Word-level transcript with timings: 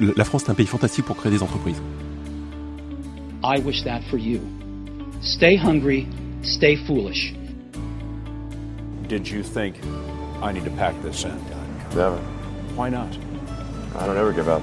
La 0.00 0.24
France 0.24 0.44
est 0.44 0.50
un 0.50 0.54
pays 0.54 0.66
fantastique 0.66 1.04
pour 1.04 1.16
créer 1.16 1.32
des 1.32 1.42
entreprises. 1.42 1.80
I 3.44 3.60
wish 3.64 3.82
that 3.84 4.00
for 4.10 4.18
you. 4.18 4.40
Stay 5.20 5.56
hungry, 5.56 6.06
stay 6.42 6.76
foolish. 6.86 7.34
Did 9.08 9.28
you 9.28 9.42
think 9.42 9.76
I 10.42 10.52
need 10.52 10.64
to 10.64 10.70
pack 10.70 10.94
this 11.02 11.24
in? 11.24 11.32
Never. 11.96 12.18
Why 12.76 12.90
not? 12.90 13.08
I 13.98 14.06
don't 14.06 14.16
ever 14.16 14.32
give 14.32 14.48
up. 14.48 14.62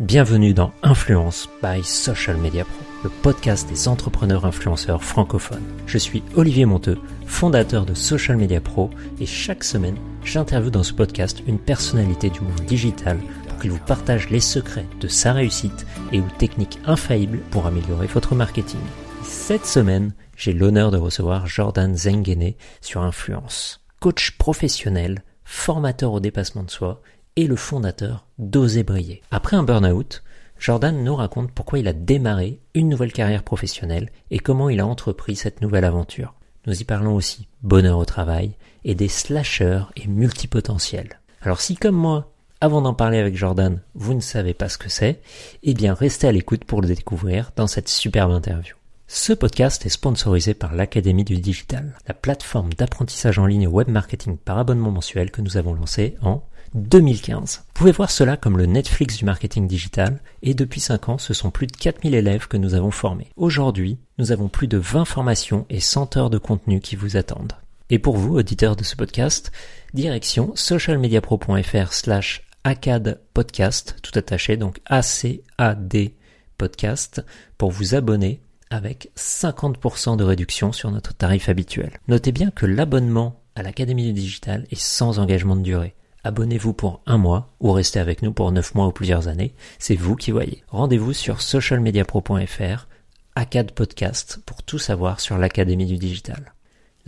Bienvenue 0.00 0.54
dans 0.54 0.72
Influence 0.84 1.48
by 1.60 1.82
Social 1.82 2.36
Media 2.36 2.64
Pro, 2.64 2.84
le 3.02 3.10
podcast 3.10 3.68
des 3.68 3.88
entrepreneurs 3.88 4.44
influenceurs 4.44 5.02
francophones. 5.02 5.64
Je 5.86 5.98
suis 5.98 6.22
Olivier 6.36 6.66
Monteux, 6.66 6.98
fondateur 7.26 7.84
de 7.84 7.94
Social 7.94 8.36
Media 8.36 8.60
Pro, 8.60 8.90
et 9.20 9.26
chaque 9.26 9.64
semaine, 9.64 9.96
j'interviewe 10.22 10.70
dans 10.70 10.84
ce 10.84 10.92
podcast 10.92 11.42
une 11.48 11.58
personnalité 11.58 12.30
du 12.30 12.42
monde 12.42 12.60
digital 12.68 13.18
qu'il 13.58 13.70
vous 13.70 13.78
partage 13.78 14.30
les 14.30 14.40
secrets 14.40 14.86
de 15.00 15.08
sa 15.08 15.32
réussite 15.32 15.86
et 16.12 16.20
ou 16.20 16.26
techniques 16.38 16.78
infaillibles 16.86 17.40
pour 17.50 17.66
améliorer 17.66 18.06
votre 18.06 18.34
marketing. 18.34 18.80
Cette 19.22 19.66
semaine, 19.66 20.12
j'ai 20.36 20.52
l'honneur 20.52 20.90
de 20.90 20.96
recevoir 20.96 21.46
Jordan 21.46 21.96
Zengene 21.96 22.54
sur 22.80 23.02
Influence, 23.02 23.80
coach 24.00 24.38
professionnel, 24.38 25.22
formateur 25.44 26.12
au 26.12 26.20
dépassement 26.20 26.62
de 26.62 26.70
soi 26.70 27.02
et 27.36 27.46
le 27.46 27.56
fondateur 27.56 28.26
d'Oser 28.38 28.82
Briller. 28.82 29.22
Après 29.30 29.56
un 29.56 29.62
burn-out, 29.62 30.22
Jordan 30.58 31.04
nous 31.04 31.14
raconte 31.14 31.52
pourquoi 31.52 31.78
il 31.78 31.88
a 31.88 31.92
démarré 31.92 32.60
une 32.74 32.88
nouvelle 32.88 33.12
carrière 33.12 33.44
professionnelle 33.44 34.10
et 34.30 34.38
comment 34.38 34.68
il 34.68 34.80
a 34.80 34.86
entrepris 34.86 35.36
cette 35.36 35.62
nouvelle 35.62 35.84
aventure. 35.84 36.34
Nous 36.66 36.80
y 36.80 36.84
parlons 36.84 37.14
aussi 37.14 37.48
bonheur 37.62 37.98
au 37.98 38.04
travail 38.04 38.56
et 38.84 38.94
des 38.94 39.08
slashers 39.08 39.84
et 39.96 40.06
multipotentiels. 40.06 41.20
Alors 41.40 41.60
si 41.60 41.76
comme 41.76 41.96
moi, 41.96 42.32
avant 42.60 42.82
d'en 42.82 42.94
parler 42.94 43.18
avec 43.18 43.36
Jordan, 43.36 43.80
vous 43.94 44.14
ne 44.14 44.20
savez 44.20 44.52
pas 44.52 44.68
ce 44.68 44.78
que 44.78 44.88
c'est, 44.88 45.20
eh 45.62 45.74
bien 45.74 45.94
restez 45.94 46.26
à 46.26 46.32
l'écoute 46.32 46.64
pour 46.64 46.80
le 46.80 46.88
découvrir 46.88 47.52
dans 47.54 47.68
cette 47.68 47.88
superbe 47.88 48.32
interview. 48.32 48.74
Ce 49.06 49.32
podcast 49.32 49.86
est 49.86 49.90
sponsorisé 49.90 50.54
par 50.54 50.74
l'Académie 50.74 51.24
du 51.24 51.38
Digital, 51.38 51.96
la 52.06 52.14
plateforme 52.14 52.74
d'apprentissage 52.74 53.38
en 53.38 53.46
ligne 53.46 53.68
web 53.68 53.88
marketing 53.88 54.36
par 54.36 54.58
abonnement 54.58 54.90
mensuel 54.90 55.30
que 55.30 55.40
nous 55.40 55.56
avons 55.56 55.72
lancée 55.72 56.16
en 56.20 56.42
2015. 56.74 57.62
Vous 57.66 57.72
pouvez 57.74 57.92
voir 57.92 58.10
cela 58.10 58.36
comme 58.36 58.58
le 58.58 58.66
Netflix 58.66 59.16
du 59.16 59.24
marketing 59.24 59.66
digital 59.66 60.20
et 60.42 60.52
depuis 60.52 60.80
5 60.80 61.08
ans, 61.08 61.18
ce 61.18 61.32
sont 61.32 61.50
plus 61.50 61.68
de 61.68 61.76
4000 61.76 62.14
élèves 62.14 62.48
que 62.48 62.56
nous 62.56 62.74
avons 62.74 62.90
formés. 62.90 63.28
Aujourd'hui, 63.36 63.98
nous 64.18 64.32
avons 64.32 64.48
plus 64.48 64.68
de 64.68 64.78
20 64.78 65.04
formations 65.04 65.64
et 65.70 65.80
100 65.80 66.16
heures 66.16 66.30
de 66.30 66.38
contenu 66.38 66.80
qui 66.80 66.96
vous 66.96 67.16
attendent. 67.16 67.54
Et 67.88 67.98
pour 67.98 68.18
vous, 68.18 68.36
auditeurs 68.36 68.76
de 68.76 68.84
ce 68.84 68.96
podcast, 68.96 69.52
direction 69.94 70.52
socialmediapro.fr 70.54 71.92
slash 71.94 72.47
ACAD 72.68 73.18
podcast, 73.32 73.96
tout 74.02 74.12
attaché, 74.18 74.58
donc 74.58 74.80
A-C-A-D 74.84 76.14
podcast, 76.58 77.24
pour 77.56 77.70
vous 77.70 77.94
abonner 77.94 78.42
avec 78.68 79.10
50% 79.16 80.18
de 80.18 80.24
réduction 80.24 80.72
sur 80.72 80.90
notre 80.90 81.14
tarif 81.14 81.48
habituel. 81.48 81.92
Notez 82.08 82.30
bien 82.30 82.50
que 82.50 82.66
l'abonnement 82.66 83.40
à 83.54 83.62
l'Académie 83.62 84.04
du 84.04 84.12
Digital 84.12 84.66
est 84.70 84.78
sans 84.78 85.18
engagement 85.18 85.56
de 85.56 85.62
durée. 85.62 85.94
Abonnez-vous 86.24 86.74
pour 86.74 87.00
un 87.06 87.16
mois 87.16 87.54
ou 87.58 87.72
restez 87.72 88.00
avec 88.00 88.20
nous 88.20 88.34
pour 88.34 88.52
9 88.52 88.74
mois 88.74 88.88
ou 88.88 88.92
plusieurs 88.92 89.28
années, 89.28 89.54
c'est 89.78 89.96
vous 89.96 90.14
qui 90.14 90.30
voyez. 90.30 90.62
Rendez-vous 90.68 91.14
sur 91.14 91.40
socialmediapro.fr, 91.40 92.86
ACAD 93.34 93.72
Podcast, 93.72 94.40
pour 94.44 94.62
tout 94.62 94.78
savoir 94.78 95.20
sur 95.20 95.38
l'Académie 95.38 95.86
du 95.86 95.96
Digital. 95.96 96.52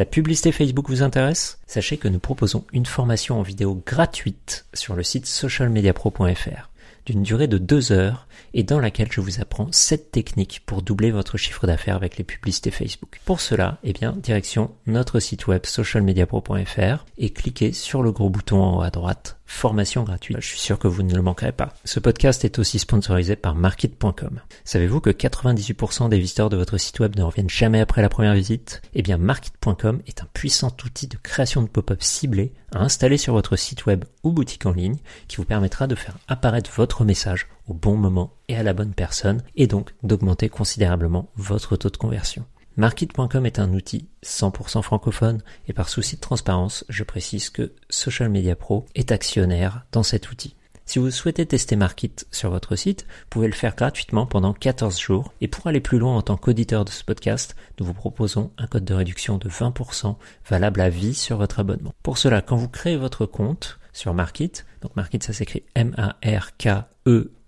La 0.00 0.06
publicité 0.06 0.50
Facebook 0.50 0.88
vous 0.88 1.02
intéresse? 1.02 1.58
Sachez 1.66 1.98
que 1.98 2.08
nous 2.08 2.20
proposons 2.20 2.64
une 2.72 2.86
formation 2.86 3.38
en 3.38 3.42
vidéo 3.42 3.82
gratuite 3.84 4.64
sur 4.72 4.96
le 4.96 5.02
site 5.02 5.26
socialmediapro.fr 5.26 6.70
d'une 7.04 7.22
durée 7.22 7.48
de 7.48 7.58
deux 7.58 7.92
heures 7.92 8.26
et 8.54 8.62
dans 8.62 8.80
laquelle 8.80 9.10
je 9.10 9.20
vous 9.20 9.40
apprends 9.40 9.68
7 9.70 10.10
techniques 10.10 10.62
pour 10.66 10.82
doubler 10.82 11.10
votre 11.10 11.36
chiffre 11.36 11.66
d'affaires 11.66 11.96
avec 11.96 12.16
les 12.16 12.24
publicités 12.24 12.70
Facebook. 12.70 13.20
Pour 13.24 13.40
cela, 13.40 13.78
eh 13.82 13.92
bien, 13.92 14.12
direction 14.12 14.70
notre 14.86 15.20
site 15.20 15.46
web 15.46 15.66
socialmediapro.fr 15.66 17.04
et 17.18 17.30
cliquez 17.30 17.72
sur 17.72 18.02
le 18.02 18.12
gros 18.12 18.30
bouton 18.30 18.62
en 18.62 18.78
haut 18.78 18.82
à 18.82 18.90
droite 18.90 19.40
formation 19.50 20.04
gratuite. 20.04 20.38
Je 20.40 20.46
suis 20.46 20.60
sûr 20.60 20.78
que 20.78 20.86
vous 20.86 21.02
ne 21.02 21.14
le 21.14 21.22
manquerez 21.22 21.52
pas. 21.52 21.74
Ce 21.84 21.98
podcast 21.98 22.44
est 22.44 22.58
aussi 22.58 22.78
sponsorisé 22.78 23.34
par 23.34 23.56
Market.com. 23.56 24.40
Savez-vous 24.64 25.00
que 25.00 25.10
98% 25.10 26.08
des 26.08 26.18
visiteurs 26.18 26.50
de 26.50 26.56
votre 26.56 26.78
site 26.78 27.00
web 27.00 27.16
ne 27.16 27.22
reviennent 27.22 27.50
jamais 27.50 27.80
après 27.80 28.00
la 28.00 28.08
première 28.08 28.34
visite? 28.34 28.80
Eh 28.94 29.02
bien, 29.02 29.18
Market.com 29.18 30.00
est 30.06 30.22
un 30.22 30.28
puissant 30.32 30.74
outil 30.84 31.08
de 31.08 31.16
création 31.16 31.62
de 31.62 31.68
pop-up 31.68 32.00
ciblés 32.00 32.52
à 32.72 32.78
installer 32.78 33.18
sur 33.18 33.34
votre 33.34 33.56
site 33.56 33.86
web 33.86 34.04
ou 34.22 34.30
boutique 34.30 34.66
en 34.66 34.72
ligne 34.72 34.98
qui 35.26 35.36
vous 35.36 35.44
permettra 35.44 35.88
de 35.88 35.96
faire 35.96 36.16
apparaître 36.28 36.70
votre 36.76 37.04
message 37.04 37.48
au 37.70 37.74
bon 37.74 37.96
moment 37.96 38.34
et 38.48 38.56
à 38.56 38.62
la 38.62 38.72
bonne 38.72 38.92
personne 38.92 39.42
et 39.56 39.66
donc 39.66 39.94
d'augmenter 40.02 40.48
considérablement 40.48 41.30
votre 41.36 41.76
taux 41.76 41.90
de 41.90 41.96
conversion. 41.96 42.44
Market.com 42.76 43.46
est 43.46 43.58
un 43.58 43.72
outil 43.74 44.08
100% 44.24 44.82
francophone 44.82 45.42
et 45.68 45.72
par 45.72 45.88
souci 45.88 46.16
de 46.16 46.20
transparence, 46.20 46.84
je 46.88 47.04
précise 47.04 47.50
que 47.50 47.72
Social 47.88 48.28
Media 48.28 48.56
Pro 48.56 48.86
est 48.94 49.12
actionnaire 49.12 49.84
dans 49.92 50.02
cet 50.02 50.30
outil. 50.30 50.54
Si 50.86 50.98
vous 50.98 51.10
souhaitez 51.12 51.46
tester 51.46 51.76
Market 51.76 52.26
sur 52.32 52.50
votre 52.50 52.74
site, 52.74 53.02
vous 53.02 53.26
pouvez 53.30 53.46
le 53.46 53.52
faire 53.52 53.76
gratuitement 53.76 54.26
pendant 54.26 54.52
14 54.52 54.98
jours. 54.98 55.32
Et 55.40 55.46
pour 55.46 55.68
aller 55.68 55.80
plus 55.80 55.98
loin 55.98 56.16
en 56.16 56.22
tant 56.22 56.36
qu'auditeur 56.36 56.84
de 56.84 56.90
ce 56.90 57.04
podcast, 57.04 57.54
nous 57.78 57.86
vous 57.86 57.94
proposons 57.94 58.50
un 58.58 58.66
code 58.66 58.84
de 58.84 58.94
réduction 58.94 59.38
de 59.38 59.48
20% 59.48 60.16
valable 60.48 60.80
à 60.80 60.88
vie 60.88 61.14
sur 61.14 61.36
votre 61.36 61.60
abonnement. 61.60 61.94
Pour 62.02 62.18
cela, 62.18 62.42
quand 62.42 62.56
vous 62.56 62.68
créez 62.68 62.96
votre 62.96 63.24
compte 63.24 63.78
sur 63.92 64.14
Market, 64.14 64.66
donc 64.82 64.96
Market 64.96 65.22
ça 65.22 65.32
s'écrit 65.32 65.62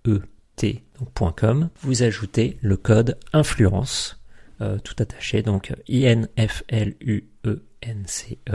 M-A-R-K-E-E-T, 0.07 0.85
donc 0.99 1.37
.com, 1.37 1.69
vous 1.83 2.03
ajoutez 2.03 2.59
le 2.61 2.77
code 2.77 3.19
influence 3.33 4.21
euh, 4.61 4.79
tout 4.79 4.95
attaché, 4.99 5.43
donc 5.43 5.73
I-N-F-L-U-E-N-C-E, 5.89 6.41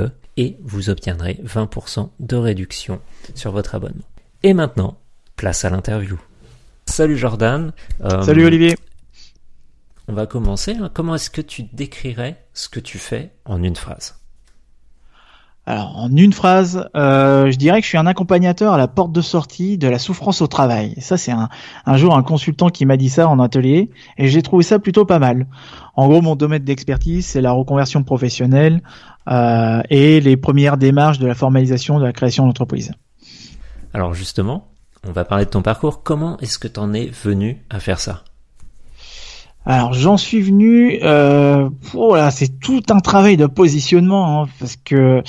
e, 0.01 0.11
et 0.37 0.57
vous 0.61 0.89
obtiendrez 0.89 1.41
20% 1.43 2.09
de 2.19 2.35
réduction 2.35 3.01
sur 3.35 3.51
votre 3.51 3.75
abonnement. 3.75 4.05
Et 4.43 4.53
maintenant, 4.53 4.99
place 5.35 5.65
à 5.65 5.69
l'interview. 5.69 6.19
Salut 6.85 7.17
Jordan. 7.17 7.73
Euh, 8.01 8.21
Salut 8.23 8.45
Olivier. 8.45 8.75
On 10.07 10.13
va 10.13 10.25
commencer. 10.25 10.75
Hein. 10.75 10.89
Comment 10.93 11.15
est-ce 11.15 11.29
que 11.29 11.41
tu 11.41 11.63
décrirais 11.63 12.45
ce 12.53 12.69
que 12.69 12.79
tu 12.79 12.97
fais 12.97 13.33
en 13.43 13.61
une 13.61 13.75
phrase? 13.75 14.15
Alors, 15.69 15.97
en 15.97 16.15
une 16.15 16.31
phrase, 16.31 16.87
euh, 16.95 17.51
je 17.51 17.57
dirais 17.57 17.81
que 17.81 17.83
je 17.83 17.89
suis 17.89 17.97
un 17.97 18.05
accompagnateur 18.05 18.71
à 18.71 18.77
la 18.77 18.87
porte 18.87 19.11
de 19.11 19.19
sortie 19.19 19.77
de 19.77 19.89
la 19.89 19.99
souffrance 19.99 20.41
au 20.41 20.47
travail. 20.47 20.95
ça, 20.99 21.17
c'est 21.17 21.33
un, 21.33 21.49
un 21.85 21.97
jour 21.97 22.15
un 22.15 22.23
consultant 22.23 22.69
qui 22.69 22.85
m'a 22.85 22.95
dit 22.95 23.09
ça 23.09 23.27
en 23.27 23.37
atelier, 23.41 23.89
et 24.17 24.29
j'ai 24.29 24.41
trouvé 24.41 24.63
ça 24.63 24.79
plutôt 24.79 25.03
pas 25.03 25.19
mal. 25.19 25.45
En 25.97 26.07
gros, 26.07 26.21
mon 26.21 26.37
domaine 26.37 26.63
d'expertise, 26.63 27.25
c'est 27.25 27.41
la 27.41 27.51
reconversion 27.51 28.03
professionnelle 28.03 28.81
euh, 29.27 29.81
et 29.89 30.21
les 30.21 30.37
premières 30.37 30.77
démarches 30.77 31.19
de 31.19 31.27
la 31.27 31.35
formalisation 31.35 31.99
de 31.99 32.05
la 32.05 32.13
création 32.13 32.45
d'entreprise. 32.45 32.93
Alors 33.93 34.13
justement, 34.13 34.69
on 35.05 35.11
va 35.11 35.25
parler 35.25 35.43
de 35.43 35.49
ton 35.49 35.61
parcours. 35.61 36.01
Comment 36.01 36.37
est-ce 36.37 36.59
que 36.59 36.69
tu 36.69 36.79
en 36.79 36.93
es 36.93 37.07
venu 37.07 37.65
à 37.69 37.81
faire 37.81 37.99
ça? 37.99 38.23
Alors 39.69 39.91
j'en 39.91 40.15
suis 40.15 40.39
venu, 40.39 40.97
euh, 41.03 41.69
voilà, 41.91 42.31
c'est 42.31 42.59
tout 42.59 42.81
un 42.89 43.01
travail 43.01 43.35
de 43.35 43.47
positionnement 43.47 44.43
hein, 44.43 44.47
parce 44.59 44.77
que 44.77 45.21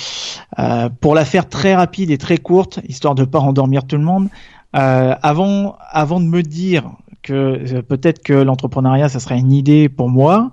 euh, 0.57 0.89
pour 1.01 1.13
la 1.13 1.25
faire 1.25 1.49
très 1.49 1.75
rapide 1.75 2.09
et 2.09 2.17
très 2.17 2.37
courte, 2.37 2.79
histoire 2.87 3.15
de 3.15 3.25
pas 3.25 3.39
endormir 3.39 3.85
tout 3.85 3.97
le 3.97 4.03
monde, 4.03 4.29
euh, 4.77 5.13
avant 5.21 5.75
avant 5.91 6.21
de 6.21 6.25
me 6.25 6.41
dire 6.41 6.89
que 7.21 7.33
euh, 7.33 7.81
peut-être 7.81 8.23
que 8.23 8.31
l'entrepreneuriat 8.31 9.09
ça 9.09 9.19
serait 9.19 9.37
une 9.37 9.51
idée 9.51 9.89
pour 9.89 10.07
moi, 10.07 10.51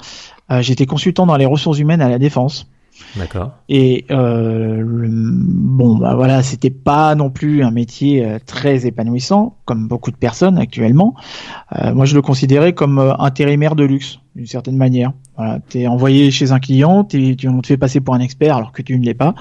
j'étais 0.58 0.86
consultant 0.86 1.24
dans 1.24 1.36
les 1.36 1.46
ressources 1.46 1.78
humaines 1.78 2.02
à 2.02 2.08
la 2.08 2.18
défense. 2.18 2.68
D'accord. 3.16 3.52
Et 3.68 4.04
euh, 4.10 4.82
bon, 4.86 5.96
bah 5.96 6.14
voilà, 6.14 6.42
c'était 6.42 6.70
pas 6.70 7.14
non 7.14 7.30
plus 7.30 7.62
un 7.62 7.70
métier 7.70 8.24
euh, 8.24 8.38
très 8.44 8.86
épanouissant, 8.86 9.56
comme 9.64 9.88
beaucoup 9.88 10.10
de 10.10 10.16
personnes 10.16 10.58
actuellement. 10.58 11.14
Euh, 11.74 11.94
moi, 11.94 12.04
je 12.04 12.14
le 12.14 12.22
considérais 12.22 12.72
comme 12.72 12.98
euh, 12.98 13.14
intérimaire 13.18 13.74
de 13.74 13.84
luxe, 13.84 14.18
d'une 14.34 14.46
certaine 14.46 14.76
manière. 14.76 15.12
Voilà, 15.36 15.60
t'es 15.68 15.86
envoyé 15.86 16.30
chez 16.30 16.52
un 16.52 16.58
client, 16.58 17.04
tu, 17.04 17.36
on 17.48 17.60
te 17.60 17.66
fait 17.66 17.76
passer 17.76 18.00
pour 18.00 18.14
un 18.14 18.20
expert 18.20 18.56
alors 18.56 18.72
que 18.72 18.82
tu 18.82 18.98
ne 18.98 19.04
l'es 19.04 19.14
pas. 19.14 19.34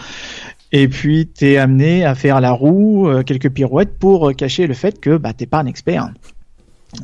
Et 0.72 0.88
puis, 0.88 1.28
t'es 1.28 1.58
amené 1.58 2.04
à 2.06 2.16
faire 2.16 2.42
la 2.42 2.51
roue, 2.51 3.08
quelques 3.25 3.50
pirouettes 3.50 3.98
pour 3.98 4.34
cacher 4.36 4.68
le 4.68 4.74
fait 4.74 5.00
que 5.00 5.16
bah, 5.18 5.31
t'es 5.31 5.46
pas 5.46 5.60
un 5.60 5.68
expert. 5.68 6.10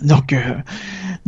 Donc, 0.02 0.34
euh, 0.34 0.56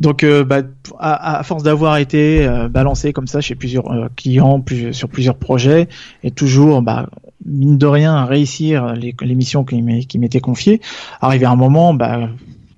donc 0.03 0.23
euh, 0.23 0.44
bah, 0.44 0.61
à, 1.00 1.39
à, 1.39 1.44
force 1.44 1.63
d'avoir 1.63 1.97
été 1.97 2.45
euh, 2.45 2.69
balancé 2.69 3.11
comme 3.11 3.25
ça 3.25 3.41
chez 3.41 3.55
plusieurs 3.55 3.85
clients, 4.15 4.59
plus, 4.61 4.94
sur 4.94 5.09
plusieurs 5.09 5.38
projets, 5.38 5.89
et 6.23 6.29
toujours, 6.29 6.83
bah, 6.83 7.09
mine 7.44 7.79
de 7.79 7.88
rien, 7.88 8.25
réussir 8.25 8.94
les, 8.94 9.15
les 9.19 9.35
missions 9.35 9.63
qui 9.63 9.81
m'étaient 10.19 10.39
confiées, 10.41 10.79
arrivé 11.21 11.45
à 11.45 11.51
un 11.51 11.55
moment, 11.55 11.95
bah, 11.95 12.29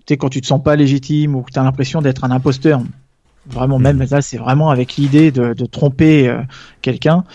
tu 0.06 0.16
quand 0.16 0.30
tu 0.30 0.39
te 0.39 0.48
sens 0.48 0.63
pas 0.63 0.77
légitime 0.77 1.36
ou 1.36 1.42
que 1.42 1.51
tu 1.51 1.60
as 1.60 1.63
l'impression 1.63 2.01
d'être 2.01 2.24
un 2.24 2.31
imposteur, 2.31 2.81
Vraiment, 3.48 3.77
même 3.77 4.04
là, 4.10 4.22
c'est 4.22 4.38
vraiment 4.38 4.72
avec 4.72 4.95
l'idée 4.95 5.31
de, 5.31 5.54
de 5.54 5.66
tromper 5.66 6.27
euh, 6.27 6.42
quelqu'un. 6.81 7.25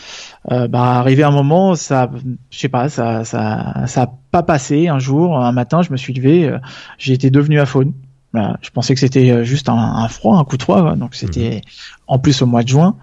Euh, 0.50 0.66
bah, 0.66 0.98
arrivé 0.98 1.22
un 1.22 1.30
moment, 1.30 1.76
ça, 1.76 2.10
je 2.50 2.58
sais 2.58 2.68
pas, 2.68 2.88
ça, 2.88 3.24
ça, 3.24 3.86
ça 3.86 4.02
a 4.02 4.12
pas 4.32 4.42
passé. 4.42 4.88
Un 4.88 4.98
jour, 4.98 5.38
un 5.38 5.52
matin, 5.52 5.82
je 5.82 5.92
me 5.92 5.96
suis 5.96 6.12
levé, 6.12 6.48
euh, 6.48 6.58
j'ai 6.98 7.12
été 7.12 7.30
devenu 7.30 7.60
aphone. 7.60 7.92
Voilà, 8.32 8.58
je 8.62 8.70
pensais 8.70 8.94
que 8.94 9.00
c'était 9.00 9.30
euh, 9.30 9.44
juste 9.44 9.68
un, 9.68 9.74
un, 9.74 10.08
froid, 10.08 10.38
un 10.38 10.44
coup 10.44 10.56
de 10.56 10.62
froid, 10.62 10.94
donc 10.94 11.14
c'était 11.14 11.56
mhm. 11.56 11.60
en 12.06 12.18
plus 12.18 12.42
au 12.42 12.46
mois 12.46 12.62
de 12.62 12.68
juin. 12.68 12.96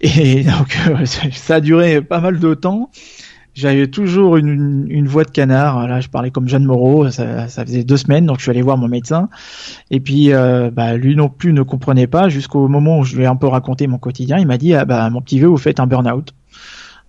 Et 0.00 0.44
donc 0.44 0.76
ça 1.32 1.56
a 1.56 1.60
duré 1.60 2.02
pas 2.02 2.20
mal 2.20 2.38
de 2.38 2.54
temps. 2.54 2.90
J'avais 3.54 3.86
toujours 3.86 4.38
une, 4.38 4.86
une, 4.88 5.06
voix 5.06 5.24
de 5.24 5.30
canard. 5.30 5.86
Là, 5.86 6.00
je 6.00 6.08
parlais 6.08 6.30
comme 6.30 6.48
Jeanne 6.48 6.64
Moreau. 6.64 7.10
Ça, 7.10 7.48
ça, 7.48 7.66
faisait 7.66 7.84
deux 7.84 7.98
semaines, 7.98 8.24
donc 8.24 8.38
je 8.38 8.42
suis 8.42 8.50
allé 8.50 8.62
voir 8.62 8.78
mon 8.78 8.88
médecin. 8.88 9.28
Et 9.90 10.00
puis, 10.00 10.32
euh, 10.32 10.70
bah, 10.70 10.96
lui 10.96 11.14
non 11.16 11.28
plus 11.28 11.52
ne 11.52 11.60
comprenait 11.60 12.06
pas. 12.06 12.30
Jusqu'au 12.30 12.66
moment 12.68 13.00
où 13.00 13.04
je 13.04 13.14
lui 13.14 13.24
ai 13.24 13.26
un 13.26 13.36
peu 13.36 13.46
raconté 13.46 13.86
mon 13.86 13.98
quotidien, 13.98 14.38
il 14.38 14.46
m'a 14.46 14.56
dit 14.56 14.72
ah, 14.74 14.86
bah, 14.86 15.10
mon 15.10 15.20
petit 15.20 15.38
vieux, 15.38 15.48
vous 15.48 15.58
faites 15.58 15.80
un 15.80 15.86
burn-out. 15.86 16.32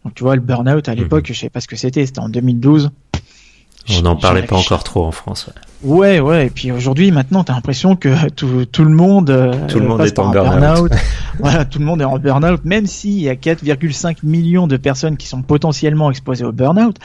Donc 0.03 0.15
tu 0.15 0.23
vois, 0.23 0.35
le 0.35 0.41
burn-out 0.41 0.89
à 0.89 0.95
l'époque, 0.95 1.29
mhm. 1.29 1.33
je 1.33 1.39
sais 1.39 1.49
pas 1.49 1.61
ce 1.61 1.67
que 1.69 1.77
c'était. 1.77 2.05
C'était 2.05 2.19
en 2.19 2.27
2012. 2.27 2.91
On 3.89 4.01
n'en 4.01 4.15
parlait 4.15 4.43
pas 4.43 4.55
encore 4.55 4.83
trop 4.83 5.05
en 5.05 5.11
France. 5.11 5.49
Ouais, 5.83 6.21
ouais. 6.21 6.47
Et 6.47 6.49
puis 6.49 6.71
aujourd'hui, 6.71 7.11
maintenant, 7.11 7.43
t'as 7.43 7.53
l'impression 7.53 7.97
que 7.97 8.29
tout, 8.29 8.65
tout, 8.65 8.85
le 8.85 8.91
monde, 8.91 9.29
euh, 9.29 9.67
tout 9.67 9.79
le 9.79 9.87
monde 9.87 10.01
est 10.01 10.17
en 10.17 10.29
burn-out. 10.29 10.91
voilà, 11.39 11.65
tout 11.65 11.79
le 11.79 11.85
monde 11.85 12.01
est 12.01 12.05
en 12.05 12.17
burn-out, 12.17 12.63
même 12.63 12.85
s'il 12.85 13.19
y 13.19 13.27
a 13.27 13.35
4,5 13.35 14.19
millions 14.23 14.67
de 14.67 14.77
personnes 14.77 15.17
qui 15.17 15.27
sont 15.27 15.41
potentiellement 15.41 16.09
exposées 16.09 16.45
au 16.45 16.53
burn-out. 16.53 16.95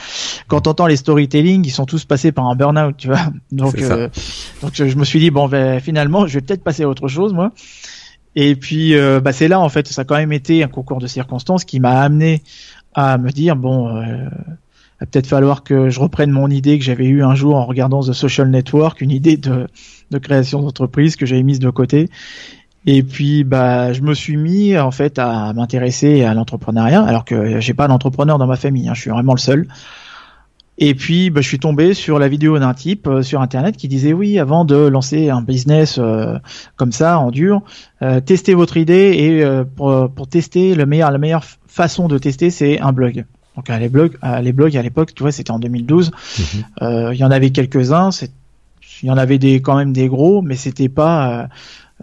Quand 0.47 0.61
t'entends 0.61 0.87
les 0.87 0.95
storytelling, 0.95 1.65
ils 1.65 1.71
sont 1.71 1.85
tous 1.85 2.05
passés 2.05 2.31
par 2.31 2.45
un 2.45 2.55
burn-out, 2.55 2.95
tu 2.97 3.07
vois. 3.07 3.19
Donc, 3.51 3.81
euh, 3.81 4.07
donc 4.61 4.71
je 4.75 4.95
me 4.95 5.03
suis 5.03 5.19
dit 5.19 5.29
bon, 5.29 5.49
ben 5.49 5.81
finalement, 5.81 6.25
je 6.27 6.35
vais 6.35 6.41
peut-être 6.41 6.63
passer 6.63 6.83
à 6.83 6.87
autre 6.87 7.09
chose, 7.09 7.33
moi. 7.33 7.51
Et 8.35 8.55
puis, 8.55 8.95
euh, 8.95 9.19
bah, 9.19 9.33
c'est 9.33 9.49
là 9.49 9.59
en 9.59 9.67
fait, 9.67 9.89
ça 9.89 10.03
a 10.03 10.05
quand 10.05 10.15
même 10.15 10.31
été 10.31 10.63
un 10.63 10.69
concours 10.69 10.99
de 10.99 11.07
circonstances 11.07 11.65
qui 11.65 11.81
m'a 11.81 11.99
amené 11.99 12.43
à 12.93 13.17
me 13.17 13.31
dire 13.31 13.57
bon. 13.57 13.89
Peut-être 14.99 15.27
falloir 15.27 15.63
que 15.63 15.89
je 15.89 15.99
reprenne 15.99 16.31
mon 16.31 16.49
idée 16.49 16.77
que 16.77 16.83
j'avais 16.83 17.05
eue 17.05 17.23
un 17.23 17.35
jour 17.35 17.55
en 17.55 17.65
regardant 17.65 18.01
The 18.01 18.13
Social 18.13 18.49
Network, 18.49 19.01
une 19.01 19.11
idée 19.11 19.37
de, 19.37 19.67
de 20.11 20.17
création 20.17 20.61
d'entreprise 20.61 21.15
que 21.15 21.25
j'avais 21.25 21.43
mise 21.43 21.59
de 21.59 21.69
côté. 21.69 22.09
Et 22.85 23.03
puis, 23.03 23.43
bah, 23.43 23.93
je 23.93 24.01
me 24.01 24.13
suis 24.13 24.37
mis 24.37 24.77
en 24.77 24.91
fait 24.91 25.19
à 25.19 25.53
m'intéresser 25.53 26.23
à 26.23 26.33
l'entrepreneuriat, 26.33 27.03
alors 27.03 27.25
que 27.25 27.59
j'ai 27.59 27.73
pas 27.73 27.87
d'entrepreneur 27.87 28.37
dans 28.37 28.47
ma 28.47 28.55
famille. 28.55 28.87
Hein, 28.87 28.93
je 28.93 29.01
suis 29.01 29.09
vraiment 29.09 29.33
le 29.33 29.39
seul. 29.39 29.67
Et 30.81 30.95
puis, 30.95 31.29
bah, 31.29 31.41
je 31.41 31.47
suis 31.47 31.59
tombé 31.59 31.93
sur 31.93 32.19
la 32.19 32.29
vidéo 32.29 32.57
d'un 32.57 32.73
type 32.73 33.05
euh, 33.05 33.21
sur 33.21 33.41
Internet 33.41 33.75
qui 33.75 33.89
disait 33.89 34.13
oui, 34.13 34.39
avant 34.39 34.63
de 34.63 34.75
lancer 34.75 35.29
un 35.29 35.41
business 35.41 35.99
euh, 35.99 36.37
comme 36.77 36.93
ça 36.93 37.19
en 37.19 37.31
dur, 37.31 37.61
euh, 38.01 38.21
testez 38.21 38.53
votre 38.53 38.77
idée 38.77 39.11
et 39.11 39.45
pour, 39.75 40.09
pour 40.09 40.27
tester 40.27 40.75
le 40.75 40.85
meilleur, 40.85 41.11
la 41.11 41.17
meilleure 41.17 41.43
façon 41.67 42.07
de 42.07 42.17
tester, 42.17 42.49
c'est 42.49 42.79
un 42.79 42.93
blog. 42.93 43.25
Donc 43.59 43.77
les 43.77 43.89
blogs, 43.89 44.17
les 44.41 44.53
blogs 44.53 44.77
à 44.77 44.81
l'époque, 44.81 45.13
tu 45.13 45.21
vois, 45.21 45.33
c'était 45.33 45.51
en 45.51 45.59
2012. 45.59 46.11
Mhm. 46.11 46.45
Euh, 46.81 47.13
il 47.13 47.19
y 47.19 47.25
en 47.25 47.31
avait 47.31 47.49
quelques-uns. 47.49 48.09
Il 49.03 49.09
y 49.09 49.11
en 49.11 49.17
avait 49.17 49.37
des 49.37 49.61
quand 49.61 49.75
même 49.75 49.91
des 49.91 50.07
gros, 50.07 50.41
mais 50.41 50.55
c'était 50.55 50.87
pas. 50.87 51.29
Euh, 51.29 51.47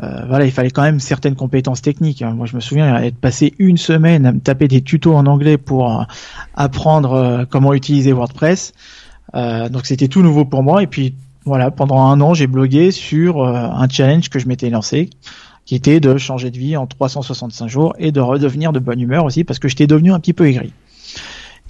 euh, 0.03 0.27
voilà, 0.29 0.45
il 0.45 0.53
fallait 0.53 0.71
quand 0.71 0.83
même 0.83 1.01
certaines 1.01 1.35
compétences 1.35 1.81
techniques. 1.81 2.21
Hein. 2.21 2.33
Moi, 2.33 2.45
je 2.45 2.55
me 2.55 2.61
souviens 2.61 3.03
être 3.03 3.17
passé 3.17 3.55
une 3.59 3.79
semaine 3.79 4.27
à 4.27 4.33
me 4.33 4.41
taper 4.41 4.69
des 4.69 4.83
tutos 4.83 5.15
en 5.15 5.25
anglais 5.25 5.57
pour 5.57 6.07
apprendre 6.55 7.47
comment 7.49 7.73
utiliser 7.73 8.13
WordPress. 8.13 8.75
donc 9.33 9.87
c'était 9.87 10.09
tout 10.09 10.21
nouveau 10.21 10.45
pour 10.45 10.63
moi. 10.63 10.83
Et 10.83 10.87
puis 10.87 11.15
voilà, 11.47 11.71
pendant 11.71 12.03
un 12.03 12.21
an, 12.21 12.35
j'ai 12.35 12.47
blogué 12.47 12.91
sur 12.91 13.43
un 13.47 13.89
challenge 13.89 14.29
que 14.29 14.39
je 14.39 14.47
m'étais 14.47 14.69
lancé, 14.69 15.09
qui 15.65 15.75
était 15.75 16.01
de 16.01 16.19
changer 16.19 16.51
de 16.51 16.59
vie 16.59 16.77
en 16.77 16.87
365 16.87 17.67
jours 17.67 17.95
et 17.99 18.13
de 18.13 18.21
redevenir 18.21 18.73
de 18.75 18.79
bonne 18.79 19.01
humeur 19.01 19.25
aussi, 19.25 19.45
parce 19.45 19.59
que 19.59 19.69
j'étais 19.69 19.87
devenu 19.87 20.13
un 20.13 20.21
petit 20.21 20.35
peu 20.35 20.47
aigri. 20.47 20.75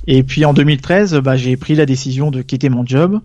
Et 0.06 0.22
puis 0.22 0.44
en 0.44 0.52
2013, 0.52 1.14
bah, 1.16 1.36
j'ai 1.36 1.56
pris 1.56 1.74
la 1.74 1.86
décision 1.86 2.30
de 2.30 2.42
quitter 2.42 2.68
mon 2.68 2.86
job 2.86 3.20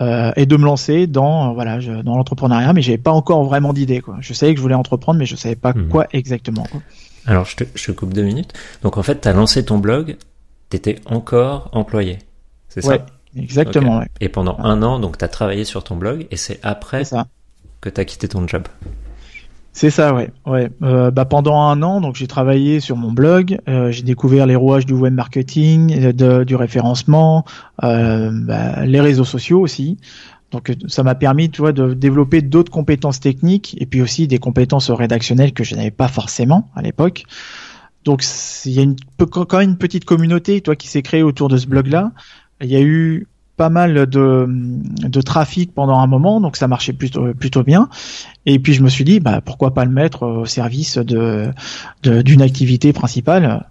euh, 0.00 0.32
et 0.36 0.46
de 0.46 0.56
me 0.56 0.64
lancer 0.64 1.06
dans 1.06 1.54
voilà 1.54 1.78
dans 2.02 2.16
l'entrepreneuriat, 2.16 2.72
mais 2.72 2.82
j'avais 2.82 2.98
pas 2.98 3.12
encore 3.12 3.44
vraiment 3.44 3.72
d'idée. 3.72 4.00
Quoi. 4.00 4.16
Je 4.20 4.32
savais 4.32 4.52
que 4.52 4.58
je 4.58 4.62
voulais 4.62 4.74
entreprendre, 4.74 5.18
mais 5.18 5.26
je 5.26 5.36
savais 5.36 5.56
pas 5.56 5.72
mhm. 5.72 5.88
quoi 5.88 6.06
exactement. 6.12 6.64
Quoi. 6.64 6.80
Alors 7.26 7.44
je 7.44 7.56
te, 7.56 7.64
je 7.74 7.92
coupe 7.92 8.12
deux 8.12 8.24
minutes. 8.24 8.52
Donc 8.82 8.96
en 8.96 9.02
fait, 9.02 9.20
tu 9.20 9.28
as 9.28 9.32
lancé 9.32 9.64
ton 9.64 9.78
blog, 9.78 10.16
tu 10.70 10.76
étais 10.76 10.96
encore 11.06 11.70
employé, 11.72 12.18
c'est 12.68 12.82
ça? 12.82 13.06
Exactement. 13.36 13.98
Ouais. 13.98 14.06
Et 14.20 14.28
pendant 14.28 14.58
un 14.58 14.82
an, 14.82 15.00
donc 15.00 15.18
tu 15.18 15.24
as 15.24 15.28
travaillé 15.28 15.64
sur 15.64 15.84
ton 15.84 15.96
blog, 15.96 16.26
et 16.30 16.36
c'est 16.36 16.60
après 16.62 17.04
ça. 17.04 17.26
que 17.80 17.88
tu 17.88 18.00
as 18.00 18.04
quitté 18.04 18.28
ton 18.28 18.46
job? 18.46 18.64
C'est 19.76 19.90
ça, 19.90 20.14
ouais. 20.14 20.30
ouais. 20.46 20.70
Euh, 20.82 21.10
bah, 21.10 21.24
pendant 21.24 21.60
un 21.60 21.82
an, 21.82 22.00
donc 22.00 22.14
j'ai 22.14 22.28
travaillé 22.28 22.78
sur 22.78 22.96
mon 22.96 23.10
blog, 23.10 23.58
euh, 23.68 23.90
j'ai 23.90 24.04
découvert 24.04 24.46
les 24.46 24.54
rouages 24.54 24.86
du 24.86 24.92
web 24.92 25.12
marketing, 25.12 26.12
de, 26.12 26.44
du 26.44 26.54
référencement, 26.54 27.44
euh, 27.82 28.30
bah, 28.32 28.86
les 28.86 29.00
réseaux 29.00 29.24
sociaux 29.24 29.60
aussi. 29.60 29.98
Donc 30.52 30.72
ça 30.86 31.02
m'a 31.02 31.16
permis, 31.16 31.50
tu 31.50 31.60
vois, 31.60 31.72
de 31.72 31.92
développer 31.92 32.40
d'autres 32.40 32.70
compétences 32.70 33.18
techniques 33.18 33.76
et 33.80 33.86
puis 33.86 34.00
aussi 34.00 34.28
des 34.28 34.38
compétences 34.38 34.92
rédactionnelles 34.92 35.52
que 35.52 35.64
je 35.64 35.74
n'avais 35.74 35.90
pas 35.90 36.06
forcément 36.06 36.70
à 36.76 36.82
l'époque. 36.82 37.24
Donc 38.04 38.22
il 38.66 38.72
y 38.72 38.78
a 38.78 38.82
une, 38.82 38.94
quand 39.18 39.54
même 39.54 39.70
une 39.70 39.76
petite 39.76 40.04
communauté, 40.04 40.60
toi, 40.60 40.76
qui 40.76 40.86
s'est 40.86 41.02
créée 41.02 41.24
autour 41.24 41.48
de 41.48 41.56
ce 41.56 41.66
blog-là. 41.66 42.12
Il 42.62 42.70
y 42.70 42.76
a 42.76 42.80
eu 42.80 43.26
pas 43.56 43.68
mal 43.68 44.06
de, 44.06 44.46
de 44.48 45.20
trafic 45.20 45.72
pendant 45.72 45.98
un 45.98 46.06
moment, 46.06 46.40
donc 46.40 46.56
ça 46.56 46.66
marchait 46.68 46.92
plutôt 46.92 47.32
plutôt 47.34 47.62
bien. 47.62 47.88
Et 48.46 48.58
puis 48.58 48.72
je 48.74 48.82
me 48.82 48.88
suis 48.88 49.04
dit, 49.04 49.20
bah 49.20 49.40
pourquoi 49.40 49.74
pas 49.74 49.84
le 49.84 49.90
mettre 49.92 50.24
au 50.24 50.44
service 50.44 50.98
de 50.98 51.50
d'une 52.02 52.42
activité 52.42 52.92
principale. 52.92 53.66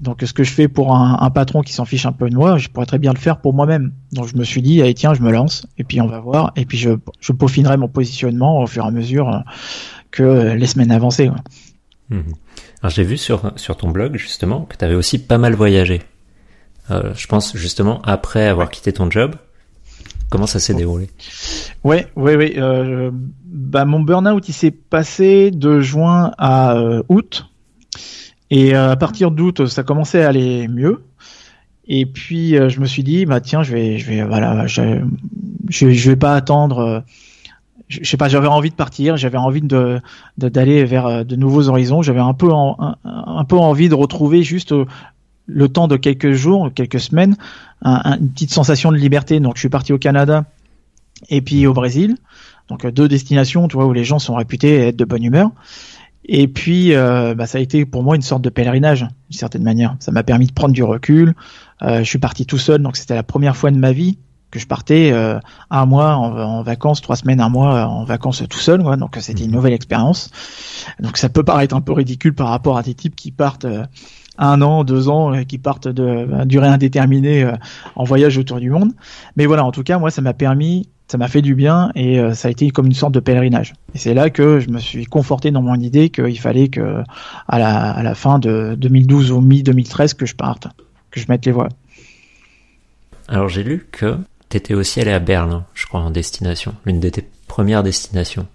Donc 0.00 0.22
ce 0.24 0.32
que 0.32 0.42
je 0.42 0.52
fais 0.52 0.68
pour 0.68 0.94
un, 0.94 1.18
un 1.20 1.30
patron 1.30 1.60
qui 1.60 1.72
s'en 1.72 1.84
fiche 1.84 2.06
un 2.06 2.12
peu 2.12 2.28
de 2.28 2.34
moi, 2.34 2.58
je 2.58 2.68
pourrais 2.68 2.86
très 2.86 2.98
bien 2.98 3.12
le 3.12 3.18
faire 3.18 3.38
pour 3.40 3.54
moi-même. 3.54 3.92
Donc 4.12 4.26
je 4.26 4.36
me 4.36 4.44
suis 4.44 4.62
dit, 4.62 4.80
allez 4.82 4.94
tiens, 4.94 5.14
je 5.14 5.22
me 5.22 5.30
lance, 5.30 5.66
et 5.78 5.84
puis 5.84 6.00
on 6.00 6.06
va 6.06 6.18
voir, 6.18 6.52
et 6.56 6.64
puis 6.64 6.78
je, 6.78 6.90
je 7.20 7.32
peaufinerai 7.32 7.76
mon 7.76 7.88
positionnement 7.88 8.60
au 8.60 8.66
fur 8.66 8.84
et 8.84 8.88
à 8.88 8.90
mesure 8.90 9.44
que 10.10 10.54
les 10.54 10.66
semaines 10.66 10.90
avançaient. 10.90 11.30
Mmh. 12.10 12.20
Alors 12.82 12.90
j'ai 12.90 13.04
vu 13.04 13.16
sur 13.16 13.52
sur 13.56 13.76
ton 13.76 13.90
blog 13.90 14.16
justement 14.16 14.62
que 14.62 14.76
tu 14.76 14.84
avais 14.84 14.94
aussi 14.94 15.18
pas 15.18 15.38
mal 15.38 15.54
voyagé. 15.54 16.02
Euh, 16.90 17.12
je 17.14 17.26
pense 17.26 17.56
justement 17.56 18.00
après 18.02 18.46
avoir 18.46 18.70
quitté 18.70 18.92
ton 18.92 19.10
job. 19.10 19.34
Comment 20.30 20.46
ça 20.46 20.58
s'est 20.58 20.74
déroulé? 20.74 21.10
Ouais, 21.84 22.06
ouais, 22.16 22.36
ouais. 22.36 22.54
Euh, 22.56 23.10
bah, 23.44 23.84
mon 23.84 24.00
burn-out, 24.00 24.48
il 24.48 24.54
s'est 24.54 24.70
passé 24.70 25.50
de 25.50 25.80
juin 25.80 26.32
à 26.38 26.76
euh, 26.76 27.02
août. 27.08 27.46
Et 28.50 28.74
à 28.74 28.96
partir 28.96 29.30
d'août, 29.30 29.66
ça 29.66 29.82
commençait 29.82 30.22
à 30.22 30.28
aller 30.28 30.68
mieux. 30.68 31.04
Et 31.86 32.04
puis, 32.04 32.50
je 32.50 32.80
me 32.80 32.86
suis 32.86 33.02
dit, 33.02 33.24
bah 33.24 33.40
tiens, 33.40 33.62
je 33.62 33.72
vais, 33.72 33.96
je 33.96 34.10
vais, 34.10 34.22
voilà, 34.24 34.66
je, 34.66 35.02
je, 35.70 36.10
vais 36.10 36.16
pas 36.16 36.34
attendre. 36.34 37.02
je, 37.88 38.04
sais 38.04 38.18
pas, 38.18 38.28
j'avais 38.28 38.48
envie 38.48 38.68
de 38.68 38.74
partir, 38.74 39.16
j'avais 39.16 39.38
envie 39.38 39.62
de 39.62 40.02
d'aller 40.36 40.84
vers 40.84 41.24
de 41.24 41.34
nouveaux 41.34 41.70
horizons. 41.70 42.02
J'avais 42.02 42.20
un 42.20 42.34
peu 42.34 42.52
un, 42.52 42.96
un, 43.04 43.44
peu 43.46 43.56
envie 43.56 43.88
de 43.88 43.94
retrouver 43.94 44.42
juste 44.42 44.74
le 45.52 45.68
temps 45.68 45.88
de 45.88 45.96
quelques 45.96 46.32
jours, 46.32 46.70
quelques 46.74 47.00
semaines, 47.00 47.36
une 47.84 48.30
petite 48.30 48.52
sensation 48.52 48.92
de 48.92 48.96
liberté. 48.96 49.40
Donc 49.40 49.56
je 49.56 49.60
suis 49.60 49.68
parti 49.68 49.92
au 49.92 49.98
Canada 49.98 50.44
et 51.28 51.40
puis 51.40 51.66
au 51.66 51.72
Brésil. 51.72 52.16
Donc 52.68 52.86
deux 52.86 53.08
destinations, 53.08 53.68
tu 53.68 53.76
vois, 53.76 53.86
où 53.86 53.92
les 53.92 54.04
gens 54.04 54.18
sont 54.18 54.34
réputés 54.34 54.88
être 54.88 54.96
de 54.96 55.04
bonne 55.04 55.24
humeur. 55.24 55.50
Et 56.24 56.46
puis, 56.48 56.94
euh, 56.94 57.34
bah, 57.34 57.46
ça 57.46 57.58
a 57.58 57.60
été 57.60 57.84
pour 57.84 58.02
moi 58.02 58.16
une 58.16 58.22
sorte 58.22 58.42
de 58.42 58.50
pèlerinage, 58.50 59.00
d'une 59.00 59.38
certaine 59.38 59.62
manière. 59.62 59.96
Ça 59.98 60.12
m'a 60.12 60.22
permis 60.22 60.46
de 60.46 60.52
prendre 60.52 60.72
du 60.72 60.82
recul. 60.82 61.34
Euh, 61.82 61.98
je 61.98 62.04
suis 62.04 62.18
parti 62.18 62.46
tout 62.46 62.58
seul, 62.58 62.80
donc 62.80 62.96
c'était 62.96 63.14
la 63.14 63.24
première 63.24 63.56
fois 63.56 63.70
de 63.70 63.78
ma 63.78 63.92
vie 63.92 64.18
que 64.50 64.58
je 64.58 64.66
partais 64.66 65.10
euh, 65.12 65.38
un 65.70 65.86
mois 65.86 66.14
en, 66.14 66.62
vacances, 66.62 67.00
trois 67.00 67.16
semaines, 67.16 67.40
un 67.40 67.48
mois 67.48 67.86
en 67.86 68.04
vacances 68.04 68.44
tout 68.48 68.58
seul. 68.58 68.82
Donc 68.82 69.16
c'était 69.18 69.42
une 69.42 69.48
mhm. 69.48 69.56
nouvelle 69.56 69.72
expérience. 69.72 70.30
Donc 71.00 71.16
ça 71.16 71.28
peut 71.28 71.42
paraître 71.42 71.74
un 71.74 71.80
peu 71.80 71.92
ridicule 71.92 72.34
par 72.34 72.48
rapport 72.48 72.76
à 72.76 72.82
des 72.82 72.94
types 72.94 73.16
qui 73.16 73.32
partent 73.32 73.66
un 74.42 74.60
an, 74.62 74.84
deux 74.84 75.08
ans, 75.08 75.34
euh, 75.34 75.42
qui 75.44 75.58
partent 75.58 75.88
de 75.88 76.26
bah, 76.26 76.44
durée 76.44 76.68
indéterminée 76.68 77.44
euh, 77.44 77.52
en 77.96 78.04
voyage 78.04 78.36
autour 78.38 78.60
du 78.60 78.70
monde. 78.70 78.92
Mais 79.36 79.46
voilà, 79.46 79.64
en 79.64 79.72
tout 79.72 79.82
cas, 79.82 79.98
moi, 79.98 80.10
ça 80.10 80.20
m'a 80.20 80.34
permis, 80.34 80.88
ça 81.08 81.16
m'a 81.16 81.28
fait 81.28 81.42
du 81.42 81.54
bien 81.54 81.90
et 81.94 82.18
euh, 82.18 82.34
ça 82.34 82.48
a 82.48 82.50
été 82.50 82.70
comme 82.70 82.86
une 82.86 82.94
sorte 82.94 83.12
de 83.12 83.20
pèlerinage. 83.20 83.74
Et 83.94 83.98
c'est 83.98 84.14
là 84.14 84.30
que 84.30 84.58
je 84.60 84.68
me 84.68 84.78
suis 84.78 85.06
conforté 85.06 85.50
dans 85.50 85.62
mon 85.62 85.76
idée 85.76 86.10
qu'il 86.10 86.38
fallait 86.40 86.68
que 86.68 87.02
à 87.48 87.58
la, 87.58 87.92
à 87.92 88.02
la 88.02 88.14
fin 88.14 88.38
de 88.38 88.74
2012 88.76 89.30
ou 89.30 89.40
mi-2013 89.40 90.14
que 90.14 90.26
je 90.26 90.34
parte, 90.34 90.66
que 91.10 91.20
je 91.20 91.26
mette 91.28 91.46
les 91.46 91.52
voiles. 91.52 91.72
Alors 93.28 93.48
j'ai 93.48 93.62
lu 93.62 93.86
que 93.92 94.16
tu 94.48 94.56
étais 94.56 94.74
aussi 94.74 95.00
allé 95.00 95.12
à 95.12 95.20
Berlin, 95.20 95.64
je 95.74 95.86
crois, 95.86 96.00
en 96.00 96.10
destination, 96.10 96.74
l'une 96.84 97.00
de 97.00 97.08
tes 97.08 97.24
premières 97.46 97.82
destinations. 97.82 98.46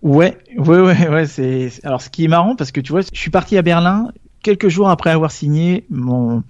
Ouais, 0.00 0.38
ouais, 0.56 0.80
ouais, 0.80 1.08
ouais. 1.08 1.26
C'est 1.26 1.70
alors 1.82 2.00
ce 2.00 2.08
qui 2.08 2.24
est 2.24 2.28
marrant 2.28 2.56
parce 2.56 2.70
que 2.70 2.80
tu 2.80 2.92
vois, 2.92 3.00
je 3.00 3.08
suis 3.12 3.30
parti 3.30 3.58
à 3.58 3.62
Berlin 3.62 4.08
quelques 4.42 4.68
jours 4.68 4.88
après 4.88 5.10
avoir 5.10 5.30
signé 5.30 5.84
mon 5.90 6.42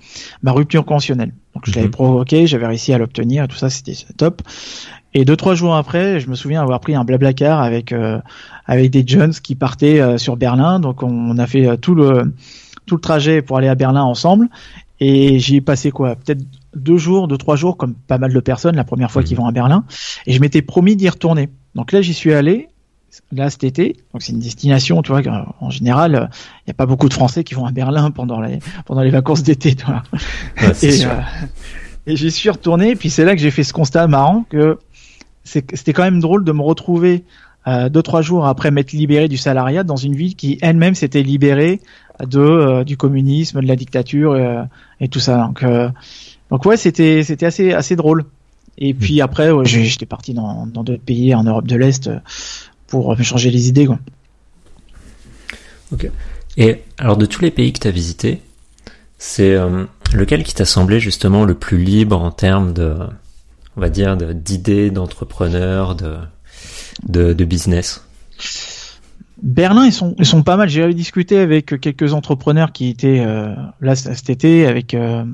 ma 0.42 0.52
rupture 0.52 0.84
conventionnelle. 0.84 1.32
Donc 1.54 1.64
je 1.66 1.72
l'avais 1.74 1.86
mhm. 1.86 1.92
provoqué, 1.92 2.46
j'avais 2.46 2.66
réussi 2.66 2.92
à 2.92 2.98
l'obtenir, 2.98 3.48
tout 3.48 3.56
ça 3.56 3.70
c'était 3.70 3.94
top. 4.16 4.42
Et 5.14 5.24
deux 5.24 5.36
trois 5.36 5.54
jours 5.54 5.74
après, 5.74 6.20
je 6.20 6.28
me 6.28 6.34
souviens 6.34 6.62
avoir 6.62 6.80
pris 6.80 6.94
un 6.94 7.04
blablacar 7.04 7.60
avec 7.62 7.94
avec 8.66 8.90
des 8.90 9.04
jeunes 9.06 9.32
qui 9.32 9.54
partaient 9.54 10.18
sur 10.18 10.36
Berlin. 10.36 10.80
Donc 10.80 11.02
on, 11.02 11.38
a 11.38 11.46
fait 11.46 11.78
tout 11.78 11.94
le 11.94 12.34
tout 12.84 12.96
le 12.96 13.00
trajet 13.00 13.40
pour 13.40 13.56
aller 13.56 13.68
à 13.68 13.74
Berlin 13.74 14.02
ensemble. 14.02 14.48
Et 15.00 15.38
j'y 15.38 15.56
ai 15.56 15.60
passé 15.60 15.90
quoi 15.90 16.16
Peut-être 16.16 16.42
deux 16.74 16.98
jours, 16.98 17.28
deux 17.28 17.38
trois 17.38 17.56
jours, 17.56 17.76
comme 17.76 17.94
pas 17.94 18.18
mal 18.18 18.32
de 18.32 18.40
personnes 18.40 18.76
la 18.76 18.84
première 18.84 19.10
fois 19.10 19.22
qu'ils 19.22 19.36
vont 19.36 19.46
à 19.46 19.52
Berlin. 19.52 19.84
Et 20.26 20.32
je 20.32 20.40
m'étais 20.40 20.62
promis 20.62 20.96
d'y 20.96 21.08
retourner. 21.08 21.48
Donc 21.74 21.92
là, 21.92 22.02
j'y 22.02 22.14
suis 22.14 22.32
allé 22.32 22.68
là 23.32 23.50
cet 23.50 23.64
été. 23.64 23.96
Donc 24.12 24.22
c'est 24.22 24.32
une 24.32 24.40
destination, 24.40 25.02
tu 25.02 25.12
vois, 25.12 25.22
en 25.60 25.70
général, 25.70 26.30
il 26.60 26.68
n'y 26.68 26.70
a 26.72 26.74
pas 26.74 26.86
beaucoup 26.86 27.08
de 27.08 27.14
Français 27.14 27.44
qui 27.44 27.54
vont 27.54 27.66
à 27.66 27.72
Berlin 27.72 28.10
pendant 28.10 28.40
les 28.40 28.58
pendant 28.86 29.02
les 29.02 29.10
vacances 29.10 29.42
d'été, 29.42 29.74
tu 29.74 29.84
vois. 29.86 30.02
et, 30.82 31.04
euh, 31.04 31.20
et 32.06 32.16
j'y 32.16 32.30
suis 32.30 32.50
retourné. 32.50 32.96
Puis 32.96 33.10
c'est 33.10 33.24
là 33.24 33.34
que 33.34 33.40
j'ai 33.40 33.50
fait 33.50 33.64
ce 33.64 33.72
constat 33.72 34.06
marrant 34.08 34.44
que 34.48 34.78
c'était 35.44 35.92
quand 35.92 36.02
même 36.02 36.20
drôle 36.20 36.44
de 36.44 36.52
me 36.52 36.62
retrouver 36.62 37.24
euh, 37.66 37.88
deux 37.88 38.02
trois 38.02 38.22
jours 38.22 38.46
après 38.46 38.70
m'être 38.70 38.92
libéré 38.92 39.28
du 39.28 39.36
salariat 39.36 39.84
dans 39.84 39.96
une 39.96 40.14
ville 40.14 40.36
qui 40.36 40.58
elle-même 40.62 40.94
s'était 40.94 41.22
libérée 41.22 41.80
de 42.24 42.38
euh, 42.38 42.84
du 42.84 42.96
communisme, 42.96 43.60
de 43.60 43.66
la 43.66 43.76
dictature 43.76 44.32
euh, 44.32 44.62
et 45.00 45.08
tout 45.08 45.20
ça. 45.20 45.36
Donc 45.36 45.64
donc 46.50 46.64
ouais, 46.64 46.76
c'était 46.76 47.22
c'était 47.24 47.46
assez 47.46 47.72
assez 47.72 47.96
drôle. 47.96 48.24
Et 48.80 48.94
puis 48.94 49.20
après, 49.20 49.50
ouais, 49.50 49.64
j'étais 49.66 50.06
parti 50.06 50.34
dans 50.34 50.66
dans 50.66 50.84
d'autres 50.84 51.02
pays 51.02 51.34
en 51.34 51.44
Europe 51.44 51.66
de 51.66 51.76
l'Est 51.76 52.10
pour 52.88 53.16
changer 53.22 53.50
les 53.50 53.68
idées. 53.68 53.86
Quoi. 53.86 53.98
Ok. 55.92 56.10
Et 56.56 56.82
alors 56.98 57.16
de 57.16 57.26
tous 57.26 57.40
les 57.40 57.50
pays 57.50 57.72
que 57.72 57.78
tu 57.78 57.88
as 57.88 57.92
visités, 57.92 58.42
c'est 59.18 59.54
euh, 59.54 59.84
lequel 60.12 60.42
qui 60.42 60.54
t'a 60.54 60.64
semblé 60.64 61.00
justement 61.00 61.44
le 61.44 61.54
plus 61.54 61.78
libre 61.78 62.20
en 62.20 62.30
termes 62.30 62.72
de, 62.72 62.96
on 63.76 63.80
va 63.80 63.90
dire, 63.90 64.16
d'idées, 64.16 64.90
d'entrepreneurs, 64.90 65.94
de, 65.94 66.16
de, 67.08 67.32
de, 67.32 67.44
business? 67.44 68.04
Berlin, 69.40 69.86
ils 69.86 69.92
sont, 69.92 70.16
ils 70.18 70.26
sont 70.26 70.42
pas 70.42 70.56
mal. 70.56 70.68
J'ai 70.68 70.92
discuté 70.94 71.38
avec 71.38 71.80
quelques 71.80 72.12
entrepreneurs 72.12 72.72
qui 72.72 72.88
étaient 72.88 73.20
euh, 73.20 73.54
là 73.80 73.94
cet 73.94 74.30
été, 74.30 74.66
avec 74.66 74.94
euh, 74.94 75.24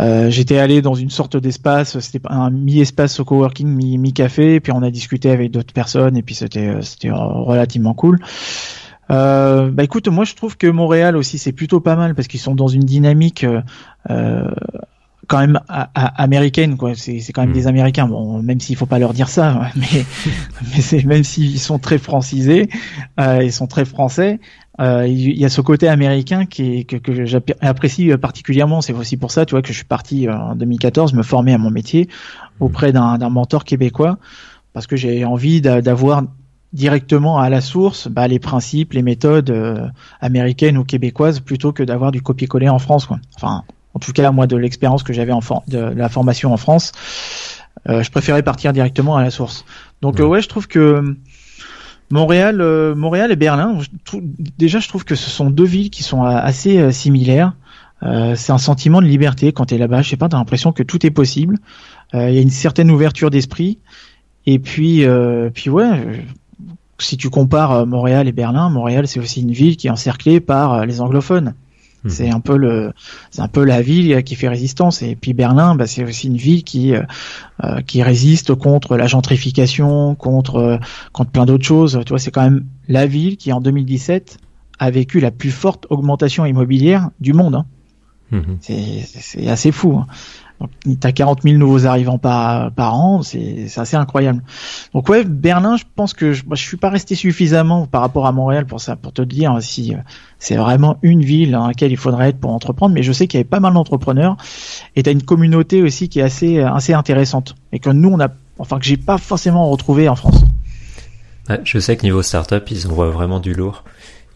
euh, 0.00 0.30
j'étais 0.30 0.58
allé 0.58 0.80
dans 0.80 0.94
une 0.94 1.10
sorte 1.10 1.36
d'espace, 1.36 1.98
c'était 2.00 2.20
un 2.28 2.50
mi-espace 2.50 3.20
au 3.20 3.24
coworking, 3.24 3.68
mi-café, 3.68 4.60
puis 4.60 4.72
on 4.72 4.82
a 4.82 4.90
discuté 4.90 5.30
avec 5.30 5.50
d'autres 5.50 5.74
personnes, 5.74 6.16
et 6.16 6.22
puis 6.22 6.34
c'était 6.34 6.68
euh, 6.68 6.82
c'était 6.82 7.10
relativement 7.10 7.94
cool. 7.94 8.18
Euh, 9.10 9.70
bah 9.70 9.84
écoute, 9.84 10.08
moi 10.08 10.24
je 10.24 10.34
trouve 10.34 10.56
que 10.56 10.66
Montréal 10.66 11.16
aussi 11.16 11.38
c'est 11.38 11.52
plutôt 11.52 11.80
pas 11.80 11.96
mal 11.96 12.14
parce 12.14 12.28
qu'ils 12.28 12.40
sont 12.40 12.54
dans 12.54 12.68
une 12.68 12.84
dynamique 12.84 13.44
euh, 14.08 14.50
quand 15.26 15.38
même 15.38 15.60
américaine 15.94 16.76
quoi. 16.76 16.94
C'est 16.94 17.20
quand 17.32 17.42
même 17.42 17.50
mm. 17.50 17.54
des 17.54 17.66
Américains. 17.66 18.06
Bon, 18.06 18.42
même 18.42 18.60
s'il 18.60 18.76
faut 18.76 18.86
pas 18.86 18.98
leur 18.98 19.12
dire 19.12 19.28
ça, 19.28 19.70
mais 19.76 20.04
mais 20.62 20.80
c'est 20.80 21.04
même 21.04 21.24
s'ils 21.24 21.60
sont 21.60 21.78
très 21.78 21.98
francisés, 21.98 22.68
euh, 23.20 23.42
ils 23.42 23.52
sont 23.52 23.66
très 23.66 23.84
français. 23.84 24.40
Euh, 24.80 25.06
il 25.06 25.38
y 25.38 25.44
a 25.44 25.50
ce 25.50 25.60
côté 25.60 25.88
américain 25.88 26.46
qui 26.46 26.86
que, 26.86 26.96
que 26.96 27.26
j'apprécie 27.26 28.16
particulièrement. 28.16 28.80
C'est 28.80 28.94
aussi 28.94 29.16
pour 29.16 29.30
ça, 29.30 29.44
tu 29.44 29.52
vois, 29.52 29.62
que 29.62 29.68
je 29.68 29.74
suis 29.74 29.84
parti 29.84 30.28
euh, 30.28 30.34
en 30.34 30.54
2014 30.54 31.12
me 31.12 31.22
former 31.22 31.52
à 31.52 31.58
mon 31.58 31.70
métier 31.70 32.08
auprès 32.58 32.92
d'un 32.92 33.18
mentor 33.28 33.64
québécois 33.64 34.18
parce 34.72 34.86
que 34.86 34.96
j'ai 34.96 35.24
envie 35.24 35.60
d'avoir 35.60 36.22
directement 36.72 37.38
à 37.38 37.50
la 37.50 37.60
source 37.60 38.08
bah, 38.08 38.26
les 38.28 38.38
principes, 38.38 38.94
les 38.94 39.02
méthodes 39.02 39.50
euh, 39.50 39.86
américaines 40.20 40.78
ou 40.78 40.84
québécoises 40.84 41.40
plutôt 41.40 41.72
que 41.72 41.82
d'avoir 41.82 42.12
du 42.12 42.22
copier-coller 42.22 42.68
en 42.68 42.78
France. 42.78 43.06
Quoi. 43.06 43.18
Enfin, 43.36 43.64
en 43.94 43.98
tout 43.98 44.12
cas, 44.12 44.30
moi, 44.30 44.46
de 44.46 44.56
l'expérience 44.56 45.02
que 45.02 45.12
j'avais 45.12 45.32
en 45.32 45.40
de 45.68 45.78
la 45.78 46.08
formation 46.08 46.52
en 46.52 46.56
France, 46.56 46.92
euh, 47.88 48.02
je 48.02 48.10
préférais 48.10 48.42
partir 48.42 48.72
directement 48.72 49.16
à 49.16 49.22
la 49.22 49.30
source. 49.30 49.64
Donc, 50.00 50.18
ouais, 50.18 50.40
je 50.40 50.48
trouve 50.48 50.66
que 50.66 51.16
Montréal, 52.10 52.60
euh, 52.60 52.94
Montréal 52.94 53.32
et 53.32 53.36
Berlin, 53.36 53.78
déjà 54.58 54.80
je 54.80 54.88
trouve 54.88 55.04
que 55.04 55.14
ce 55.14 55.30
sont 55.30 55.50
deux 55.50 55.64
villes 55.64 55.90
qui 55.90 56.02
sont 56.02 56.24
euh, 56.24 56.28
assez 56.28 56.78
euh, 56.78 56.90
similaires. 56.90 57.54
c'est 58.02 58.52
un 58.52 58.58
sentiment 58.58 59.00
de 59.00 59.06
liberté 59.06 59.52
quand 59.52 59.66
tu 59.66 59.74
es 59.74 59.78
là-bas. 59.78 60.02
Je 60.02 60.10
sais 60.10 60.16
pas, 60.16 60.28
t'as 60.28 60.36
l'impression 60.36 60.72
que 60.72 60.82
tout 60.82 61.06
est 61.06 61.10
possible. 61.10 61.58
Il 62.14 62.34
y 62.34 62.38
a 62.38 62.42
une 62.42 62.50
certaine 62.50 62.90
ouverture 62.90 63.30
d'esprit. 63.30 63.78
Et 64.44 64.58
puis, 64.58 65.06
puis 65.54 65.70
ouais, 65.70 66.24
si 66.98 67.16
tu 67.16 67.30
compares 67.30 67.86
Montréal 67.86 68.26
et 68.26 68.32
Berlin, 68.32 68.68
Montréal 68.70 69.06
c'est 69.06 69.20
aussi 69.20 69.42
une 69.42 69.52
ville 69.52 69.76
qui 69.76 69.86
est 69.86 69.90
encerclée 69.90 70.40
par 70.40 70.84
les 70.84 71.00
anglophones. 71.00 71.54
Mhm. 72.04 72.10
C'est 72.10 72.30
un 72.30 72.40
peu 72.40 72.56
le, 72.56 72.92
c'est 73.30 73.42
un 73.42 73.48
peu 73.48 73.64
la 73.64 73.82
ville 73.82 74.22
qui 74.24 74.34
fait 74.34 74.48
résistance. 74.48 75.02
Et 75.02 75.16
puis 75.16 75.34
Berlin, 75.34 75.74
bah, 75.74 75.86
c'est 75.86 76.04
aussi 76.04 76.26
une 76.26 76.36
ville 76.36 76.64
qui 76.64 76.94
euh, 76.94 77.02
euh, 77.64 77.80
qui 77.80 78.02
résiste 78.02 78.54
contre 78.54 78.96
la 78.96 79.06
gentrification, 79.06 80.14
contre 80.14 80.56
euh, 80.56 80.78
contre 81.12 81.30
plein 81.30 81.46
d'autres 81.46 81.64
choses. 81.64 82.00
Tu 82.04 82.10
vois, 82.10 82.18
c'est 82.18 82.30
quand 82.30 82.42
même 82.42 82.64
la 82.88 83.06
ville 83.06 83.36
qui 83.36 83.52
en 83.52 83.60
2017 83.60 84.38
a 84.78 84.90
vécu 84.90 85.20
la 85.20 85.30
plus 85.30 85.50
forte 85.50 85.86
augmentation 85.90 86.44
immobilière 86.44 87.10
du 87.20 87.32
monde. 87.32 87.54
Hein. 87.54 87.66
Mhm. 88.32 88.58
C'est 88.60 89.48
assez 89.48 89.72
fou. 89.72 89.98
Hein. 89.98 90.06
Donc, 90.60 91.00
t'as 91.00 91.10
40 91.10 91.42
000 91.42 91.56
nouveaux 91.56 91.86
arrivants 91.86 92.18
par, 92.18 92.70
par 92.70 92.94
an, 92.94 93.22
c'est 93.22 93.66
assez 93.76 93.96
incroyable. 93.96 94.42
Donc 94.94 95.08
ouais, 95.08 95.24
Berlin, 95.24 95.76
je 95.76 95.82
pense 95.96 96.14
que 96.14 96.32
je, 96.32 96.44
je 96.48 96.62
suis 96.62 96.76
pas 96.76 96.88
resté 96.90 97.14
suffisamment 97.16 97.86
par 97.86 98.00
rapport 98.00 98.26
à 98.26 98.32
Montréal 98.32 98.64
pour 98.66 98.80
ça, 98.80 98.94
pour 98.94 99.12
te 99.12 99.22
dire 99.22 99.56
si 99.60 99.94
euh, 99.94 99.98
c'est 100.38 100.56
vraiment 100.56 100.98
une 101.02 101.22
ville 101.22 101.50
dans 101.50 101.66
laquelle 101.66 101.90
il 101.90 101.96
faudrait 101.96 102.28
être 102.28 102.38
pour 102.38 102.52
entreprendre. 102.52 102.94
Mais 102.94 103.02
je 103.02 103.12
sais 103.12 103.26
qu'il 103.26 103.38
y 103.38 103.40
avait 103.40 103.48
pas 103.48 103.60
mal 103.60 103.74
d'entrepreneurs 103.74 104.36
et 104.94 105.02
t'as 105.02 105.12
une 105.12 105.24
communauté 105.24 105.82
aussi 105.82 106.08
qui 106.08 106.20
est 106.20 106.22
assez 106.22 106.60
assez 106.60 106.94
intéressante 106.94 107.56
et 107.72 107.80
que 107.80 107.90
nous 107.90 108.10
on 108.10 108.20
a, 108.20 108.28
enfin 108.58 108.78
que 108.78 108.84
j'ai 108.84 108.96
pas 108.96 109.18
forcément 109.18 109.68
retrouvé 109.68 110.08
en 110.08 110.14
France. 110.14 110.44
je 111.64 111.78
sais 111.80 111.96
que 111.96 112.02
niveau 112.02 112.22
startup, 112.22 112.70
ils 112.70 112.86
envoient 112.86 113.10
vraiment 113.10 113.40
du 113.40 113.52
lourd. 113.52 113.82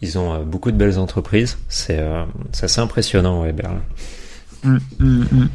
Ils 0.01 0.17
ont 0.17 0.33
euh, 0.33 0.39
beaucoup 0.39 0.71
de 0.71 0.77
belles 0.77 0.99
entreprises. 0.99 1.57
C'est 1.69 1.99
euh, 1.99 2.25
assez 2.61 2.81
impressionnant, 2.81 3.41
ouais, 3.41 3.53
Berlin. 3.53 3.81
Hum, 4.65 4.79
hum, 4.99 5.27
hum. 5.31 5.49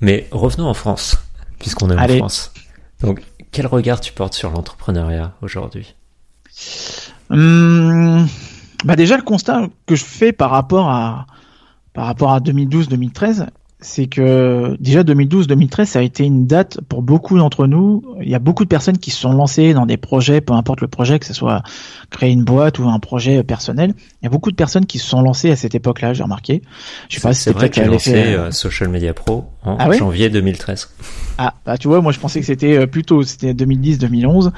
Mais 0.00 0.26
revenons 0.30 0.68
en 0.68 0.74
France, 0.74 1.16
puisqu'on 1.58 1.90
est 1.90 1.98
en 1.98 2.18
France. 2.18 2.52
Donc, 3.00 3.22
quel 3.52 3.66
regard 3.66 4.00
tu 4.00 4.12
portes 4.12 4.34
sur 4.34 4.50
l'entrepreneuriat 4.50 5.32
aujourd'hui? 5.42 5.94
Hum, 7.30 8.26
bah 8.84 8.96
Déjà, 8.96 9.16
le 9.16 9.22
constat 9.22 9.68
que 9.86 9.96
je 9.96 10.04
fais 10.04 10.32
par 10.32 10.50
rapport 10.50 10.90
à, 10.90 11.26
par 11.92 12.06
rapport 12.06 12.32
à 12.32 12.40
2012-2013, 12.40 13.46
c'est 13.86 14.08
que 14.08 14.76
déjà 14.80 15.04
2012-2013, 15.04 15.84
ça 15.84 16.00
a 16.00 16.02
été 16.02 16.24
une 16.24 16.48
date 16.48 16.80
pour 16.88 17.02
beaucoup 17.02 17.38
d'entre 17.38 17.68
nous. 17.68 18.02
Il 18.20 18.28
y 18.28 18.34
a 18.34 18.40
beaucoup 18.40 18.64
de 18.64 18.68
personnes 18.68 18.98
qui 18.98 19.12
se 19.12 19.20
sont 19.20 19.32
lancées 19.32 19.74
dans 19.74 19.86
des 19.86 19.96
projets, 19.96 20.40
peu 20.40 20.54
importe 20.54 20.80
le 20.80 20.88
projet, 20.88 21.20
que 21.20 21.24
ce 21.24 21.32
soit 21.32 21.62
créer 22.10 22.32
une 22.32 22.42
boîte 22.42 22.80
ou 22.80 22.88
un 22.88 22.98
projet 22.98 23.44
personnel. 23.44 23.94
Il 24.20 24.24
y 24.24 24.26
a 24.26 24.30
beaucoup 24.30 24.50
de 24.50 24.56
personnes 24.56 24.86
qui 24.86 24.98
se 24.98 25.06
sont 25.06 25.22
lancées 25.22 25.52
à 25.52 25.56
cette 25.56 25.76
époque-là, 25.76 26.14
j'ai 26.14 26.24
remarqué. 26.24 26.62
Je 27.08 27.14
sais 27.14 27.20
pas 27.20 27.32
si 27.32 27.42
c'est 27.42 27.52
vrai 27.52 27.70
que 27.70 27.80
lancé 27.80 28.10
fait... 28.10 28.34
Euh, 28.34 28.50
Social 28.50 28.88
Media 28.88 29.14
Pro 29.14 29.44
en 29.62 29.76
ah 29.78 29.92
janvier 29.92 30.30
2013. 30.30 30.90
Ah, 31.38 31.54
bah 31.64 31.78
tu 31.78 31.86
vois, 31.86 32.02
moi 32.02 32.10
je 32.10 32.18
pensais 32.18 32.40
que 32.40 32.46
c'était 32.46 32.76
euh, 32.76 32.86
plutôt 32.88 33.22
c'était 33.22 33.52
2010-2011. 33.52 34.50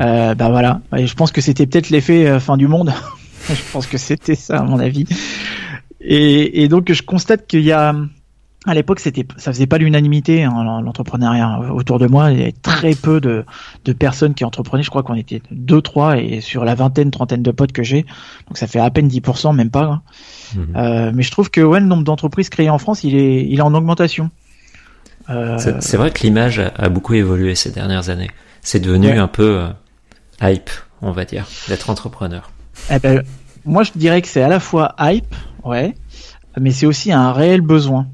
Euh, 0.00 0.34
bah 0.34 0.50
voilà, 0.50 0.82
et 0.94 1.06
je 1.06 1.14
pense 1.14 1.32
que 1.32 1.40
c'était 1.40 1.66
peut-être 1.66 1.88
l'effet 1.88 2.26
euh, 2.26 2.38
fin 2.38 2.58
du 2.58 2.68
monde. 2.68 2.92
je 3.48 3.72
pense 3.72 3.86
que 3.86 3.96
c'était 3.96 4.34
ça 4.34 4.58
à 4.58 4.62
mon 4.62 4.78
avis. 4.78 5.06
Et, 6.02 6.62
et 6.62 6.68
donc 6.68 6.92
je 6.92 7.02
constate 7.02 7.46
qu'il 7.46 7.62
y 7.62 7.72
a 7.72 7.94
à 8.66 8.74
l'époque, 8.74 9.00
c'était, 9.00 9.26
ça 9.36 9.52
faisait 9.52 9.66
pas 9.66 9.76
l'unanimité 9.76 10.44
hein, 10.44 10.80
l'entrepreneuriat 10.82 11.60
autour 11.72 11.98
de 11.98 12.06
moi. 12.06 12.30
Il 12.30 12.38
y 12.38 12.42
avait 12.42 12.52
très 12.52 12.94
peu 12.94 13.20
de, 13.20 13.44
de 13.84 13.92
personnes 13.92 14.34
qui 14.34 14.44
entreprenaient. 14.44 14.82
Je 14.82 14.90
crois 14.90 15.02
qu'on 15.02 15.14
était 15.14 15.42
deux, 15.50 15.82
trois, 15.82 16.18
et 16.18 16.40
sur 16.40 16.64
la 16.64 16.74
vingtaine, 16.74 17.10
trentaine 17.10 17.42
de 17.42 17.50
potes 17.50 17.72
que 17.72 17.82
j'ai, 17.82 18.02
donc 18.48 18.56
ça 18.56 18.66
fait 18.66 18.80
à 18.80 18.90
peine 18.90 19.08
10%, 19.08 19.54
même 19.54 19.70
pas. 19.70 19.84
Hein. 19.84 20.02
Mhm. 20.56 20.76
Euh, 20.76 21.12
mais 21.14 21.22
je 21.22 21.30
trouve 21.30 21.50
que 21.50 21.60
ouais, 21.60 21.80
le 21.80 21.86
nombre 21.86 22.04
d'entreprises 22.04 22.48
créées 22.48 22.70
en 22.70 22.78
France, 22.78 23.04
il 23.04 23.14
est, 23.16 23.44
il 23.44 23.58
est 23.58 23.62
en 23.62 23.74
augmentation. 23.74 24.30
Euh... 25.28 25.58
C'est 25.80 25.96
vrai 25.96 26.10
que 26.10 26.22
l'image 26.22 26.60
a 26.76 26.88
beaucoup 26.88 27.14
évolué 27.14 27.54
ces 27.54 27.70
dernières 27.70 28.08
années. 28.08 28.30
C'est 28.62 28.80
devenu 28.80 29.10
un 29.10 29.28
peu 29.28 29.58
euh, 29.60 29.68
hype, 30.40 30.70
on 31.02 31.12
va 31.12 31.26
dire, 31.26 31.46
d'être 31.68 31.90
entrepreneur. 31.90 32.50
Eh 32.90 32.98
ben, 32.98 33.22
moi, 33.66 33.82
je 33.82 33.92
dirais 33.94 34.22
que 34.22 34.28
c'est 34.28 34.42
à 34.42 34.48
la 34.48 34.60
fois 34.60 34.94
hype, 34.98 35.34
ouais, 35.64 35.94
mais 36.58 36.70
c'est 36.70 36.86
aussi 36.86 37.12
un 37.12 37.32
réel 37.32 37.60
besoin 37.60 38.06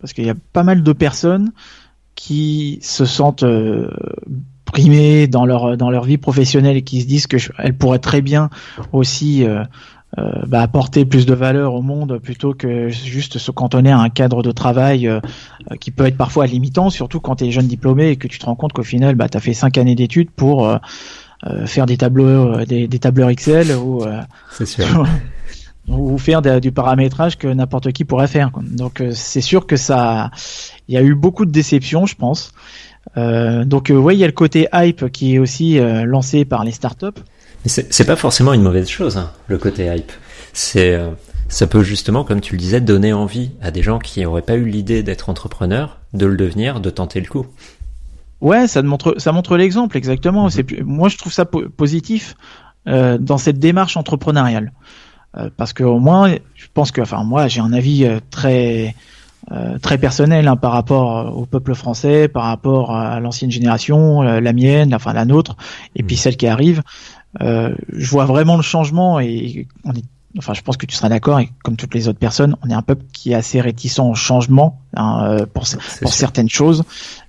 parce 0.00 0.12
qu'il 0.12 0.24
y 0.24 0.30
a 0.30 0.36
pas 0.52 0.62
mal 0.62 0.82
de 0.82 0.92
personnes 0.92 1.52
qui 2.18 2.80
se 2.82 3.04
sentent 3.04 3.44
euh, 3.44 3.90
primées 4.64 5.28
dans 5.28 5.46
leur 5.46 5.76
dans 5.76 5.88
leur 5.88 6.04
vie 6.04 6.18
professionnelle 6.18 6.76
et 6.76 6.82
qui 6.82 7.00
se 7.00 7.06
disent 7.06 7.28
que 7.28 7.36
elles 7.58 7.76
pourraient 7.76 8.00
très 8.00 8.22
bien 8.22 8.50
aussi 8.92 9.44
euh, 9.44 9.62
euh, 10.18 10.32
bah, 10.46 10.62
apporter 10.62 11.04
plus 11.04 11.26
de 11.26 11.34
valeur 11.34 11.74
au 11.74 11.82
monde 11.82 12.18
plutôt 12.18 12.54
que 12.54 12.88
juste 12.88 13.38
se 13.38 13.50
cantonner 13.52 13.92
à 13.92 13.98
un 14.00 14.08
cadre 14.08 14.42
de 14.42 14.50
travail 14.50 15.08
qui 15.80 15.92
peut 15.92 16.06
être 16.06 16.16
parfois 16.16 16.46
limitant, 16.46 16.90
surtout 16.90 17.20
quand 17.20 17.36
tu 17.36 17.44
es 17.44 17.50
jeune 17.52 17.68
diplômé 17.68 18.08
et 18.08 18.16
que 18.16 18.26
tu 18.26 18.38
te 18.38 18.46
rends 18.46 18.56
compte 18.56 18.72
qu'au 18.72 18.82
final, 18.82 19.14
bah, 19.14 19.28
tu 19.28 19.36
as 19.36 19.40
fait 19.40 19.54
cinq 19.54 19.78
années 19.78 19.94
d'études 19.94 20.30
pour 20.30 20.68
faire 21.66 21.86
des 21.86 21.98
tableaux, 21.98 22.64
des, 22.64 22.88
des 22.88 22.98
tableurs 22.98 23.28
Excel 23.28 23.70
ou, 23.72 24.02
C'est 24.50 24.66
sûr. 24.66 25.06
ou 25.88 26.18
faire 26.18 26.42
du 26.42 26.72
paramétrage 26.72 27.38
que 27.38 27.48
n'importe 27.48 27.92
qui 27.92 28.04
pourrait 28.04 28.26
faire. 28.28 28.50
Donc 28.62 29.00
euh, 29.00 29.12
c'est 29.14 29.40
sûr 29.40 29.66
que 29.66 29.76
ça, 29.76 30.30
il 30.88 30.94
y 30.94 30.98
a 30.98 31.02
eu 31.02 31.14
beaucoup 31.14 31.44
de 31.46 31.50
déceptions, 31.50 32.06
je 32.06 32.14
pense. 32.14 32.52
Euh, 33.16 33.64
donc, 33.64 33.90
euh, 33.90 33.96
ouais, 33.96 34.14
il 34.14 34.18
y 34.18 34.24
a 34.24 34.26
le 34.26 34.32
côté 34.32 34.68
hype 34.72 35.10
qui 35.10 35.34
est 35.34 35.38
aussi 35.38 35.78
euh, 35.78 36.04
lancé 36.04 36.44
par 36.44 36.64
les 36.64 36.72
startups. 36.72 37.06
Mais 37.64 37.70
c'est 37.70 37.92
c'est 37.92 38.04
pas 38.04 38.16
forcément 38.16 38.52
une 38.52 38.62
mauvaise 38.62 38.88
chose, 38.88 39.16
hein, 39.16 39.30
le 39.46 39.56
côté 39.58 39.86
hype. 39.86 40.12
C'est, 40.52 40.94
euh, 40.94 41.10
ça 41.48 41.66
peut 41.66 41.82
justement, 41.82 42.22
comme 42.22 42.40
tu 42.40 42.52
le 42.54 42.58
disais, 42.60 42.80
donner 42.80 43.12
envie 43.14 43.50
à 43.62 43.70
des 43.70 43.82
gens 43.82 43.98
qui 43.98 44.20
n'auraient 44.20 44.42
pas 44.42 44.56
eu 44.56 44.66
l'idée 44.66 45.02
d'être 45.02 45.30
entrepreneurs, 45.30 45.98
de 46.12 46.26
le 46.26 46.36
devenir, 46.36 46.80
de 46.80 46.90
tenter 46.90 47.20
le 47.20 47.26
coup. 47.28 47.46
Ouais, 48.42 48.66
ça 48.68 48.82
montre, 48.82 49.14
ça 49.18 49.32
montre 49.32 49.56
l'exemple 49.56 49.96
exactement. 49.96 50.50
C'est 50.50 50.62
plus- 50.62 50.84
moi, 50.84 51.08
je 51.08 51.16
trouve 51.16 51.32
ça 51.32 51.44
po- 51.46 51.68
positif 51.68 52.36
dans 52.86 53.36
cette 53.36 53.58
démarche 53.58 53.98
entrepreneuriale, 53.98 54.72
parce 55.56 55.72
que 55.72 55.84
au 55.84 55.98
moins, 55.98 56.34
je 56.54 56.66
pense 56.74 56.90
que, 56.90 57.00
enfin, 57.00 57.24
moi, 57.24 57.48
j'ai 57.48 57.60
un 57.60 57.72
avis 57.72 58.04
euh, 58.04 58.20
très 58.30 58.94
euh, 59.50 59.78
très 59.78 59.96
personnel 59.96 60.46
hein, 60.46 60.56
par 60.56 60.72
rapport 60.72 61.18
euh, 61.18 61.30
au 61.30 61.46
peuple 61.46 61.74
français, 61.74 62.28
par 62.28 62.44
rapport 62.44 62.94
à 62.94 63.18
l'ancienne 63.18 63.50
génération, 63.50 64.22
euh, 64.22 64.40
la 64.40 64.52
mienne, 64.52 64.94
enfin 64.94 65.14
la 65.14 65.24
nôtre, 65.24 65.56
et 65.96 66.02
puis 66.02 66.16
Mhm. 66.16 66.20
celle 66.20 66.36
qui 66.36 66.46
arrive. 66.46 66.82
Euh, 67.40 67.74
je 67.92 68.10
vois 68.10 68.26
vraiment 68.26 68.56
le 68.56 68.62
changement 68.62 69.20
et 69.20 69.66
on 69.84 69.92
est 69.92 70.04
Enfin, 70.36 70.52
je 70.52 70.60
pense 70.60 70.76
que 70.76 70.84
tu 70.84 70.94
seras 70.94 71.08
d'accord, 71.08 71.40
et 71.40 71.48
comme 71.64 71.76
toutes 71.76 71.94
les 71.94 72.06
autres 72.06 72.18
personnes, 72.18 72.54
on 72.62 72.68
est 72.68 72.74
un 72.74 72.82
peuple 72.82 73.02
qui 73.14 73.32
est 73.32 73.34
assez 73.34 73.62
réticent 73.62 73.98
au 73.98 74.14
changement 74.14 74.78
hein, 74.94 75.24
euh, 75.24 75.46
pour, 75.46 75.64
pour 76.02 76.12
certaines 76.12 76.50
choses. 76.50 76.84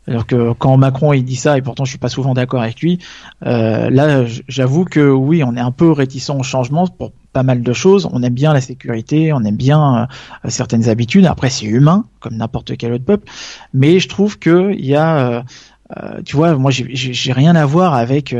Alors 0.05 0.27
que 0.27 0.51
quand 0.51 0.75
Macron 0.75 1.13
il 1.13 1.23
dit 1.23 1.37
ça, 1.37 1.57
et 1.57 1.61
pourtant 1.61 1.85
je 1.85 1.91
suis 1.91 1.97
pas 1.97 2.09
souvent 2.09 2.33
d'accord 2.33 2.61
avec 2.61 2.81
lui, 2.81 2.99
euh, 3.45 3.89
là 3.89 4.25
j'avoue 4.49 4.83
que 4.83 5.09
oui, 5.09 5.43
on 5.45 5.55
est 5.55 5.61
un 5.61 5.71
peu 5.71 5.91
réticent 5.91 6.29
au 6.31 6.43
changement 6.43 6.87
pour 6.87 7.11
pas 7.33 7.43
mal 7.43 7.61
de 7.61 7.73
choses. 7.73 8.07
On 8.11 8.23
aime 8.23 8.33
bien 8.33 8.53
la 8.53 8.61
sécurité, 8.61 9.33
on 9.33 9.43
aime 9.43 9.55
bien 9.55 10.09
euh, 10.45 10.49
certaines 10.49 10.89
habitudes. 10.89 11.25
Après 11.25 11.49
c'est 11.49 11.65
humain, 11.65 12.05
comme 12.19 12.35
n'importe 12.35 12.77
quel 12.77 12.93
autre 12.93 13.05
peuple. 13.05 13.29
Mais 13.73 13.99
je 13.99 14.07
trouve 14.07 14.39
que 14.39 14.73
il 14.73 14.85
y 14.85 14.95
a, 14.95 15.17
euh, 15.17 15.41
euh, 15.97 16.21
tu 16.23 16.35
vois, 16.35 16.55
moi 16.55 16.71
j'ai- 16.71 17.33
rien 17.33 17.55
à 17.55 17.65
voir 17.65 17.93
avec 17.93 18.35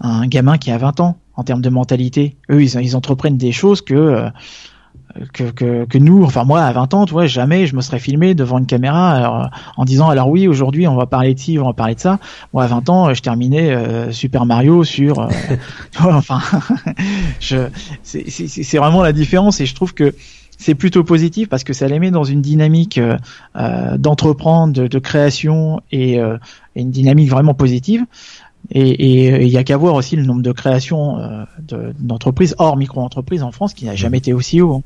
un 0.00 0.26
gamin 0.26 0.58
qui 0.58 0.70
a 0.70 0.78
20 0.78 1.00
ans 1.00 1.18
en 1.34 1.44
termes 1.44 1.62
de 1.62 1.70
mentalité. 1.70 2.36
Eux 2.50 2.62
ils, 2.62 2.96
entreprennent 2.96 3.38
des 3.38 3.52
choses 3.52 3.80
que 3.82 4.30
que, 5.32 5.44
que, 5.44 5.84
que 5.84 5.98
nous, 5.98 6.24
enfin 6.24 6.44
moi 6.44 6.62
à 6.62 6.72
20 6.72 6.94
ans, 6.94 7.06
tu 7.06 7.12
vois, 7.12 7.26
jamais 7.26 7.66
je 7.66 7.76
me 7.76 7.80
serais 7.80 7.98
filmé 7.98 8.34
devant 8.34 8.58
une 8.58 8.66
caméra 8.66 9.10
alors, 9.12 9.50
en 9.76 9.84
disant 9.84 10.08
alors 10.08 10.28
oui 10.28 10.48
aujourd'hui 10.48 10.86
on 10.88 10.96
va 10.96 11.06
parler 11.06 11.34
de 11.34 11.38
ci, 11.38 11.58
on 11.58 11.66
va 11.66 11.72
parler 11.72 11.94
de 11.94 12.00
ça. 12.00 12.18
Moi 12.52 12.64
à 12.64 12.66
20 12.66 12.88
ans 12.88 13.14
je 13.14 13.22
terminais 13.22 13.70
euh, 13.70 14.12
Super 14.12 14.46
Mario 14.46 14.84
sur, 14.84 15.18
euh, 15.20 15.28
tu 15.90 16.02
vois, 16.02 16.14
enfin, 16.14 16.40
c'est, 17.40 18.78
vraiment 18.78 19.02
la 19.02 19.12
différence 19.12 19.60
et 19.60 19.66
je 19.66 19.74
trouve 19.74 19.94
que 19.94 20.14
c'est 20.58 20.74
plutôt 20.74 21.04
positif 21.04 21.48
parce 21.48 21.64
que 21.64 21.72
ça 21.72 21.88
les 21.88 21.98
met 21.98 22.10
dans 22.10 22.24
une 22.24 22.42
dynamique 22.42 22.98
euh, 22.98 23.16
euh, 23.56 23.96
d'entreprendre, 23.96 24.74
de, 24.74 24.86
de 24.86 24.98
création 24.98 25.80
et, 25.90 26.20
euh, 26.20 26.36
une 26.76 26.90
dynamique 26.90 27.30
vraiment 27.30 27.54
positive. 27.54 28.04
Et 28.72 29.42
il 29.42 29.48
y 29.48 29.56
a 29.56 29.64
qu'à 29.64 29.76
voir 29.76 29.94
aussi 29.94 30.16
le 30.16 30.22
nombre 30.22 30.42
de 30.42 30.52
créations 30.52 31.18
euh, 31.18 31.44
de- 31.66 31.94
d'entreprises 31.98 32.54
hors 32.58 32.76
micro-entreprises 32.76 33.42
en 33.42 33.52
France 33.52 33.74
qui 33.74 33.86
n'a 33.86 33.96
jamais 33.96 34.18
été 34.18 34.32
aussi 34.32 34.60
haut. 34.60 34.82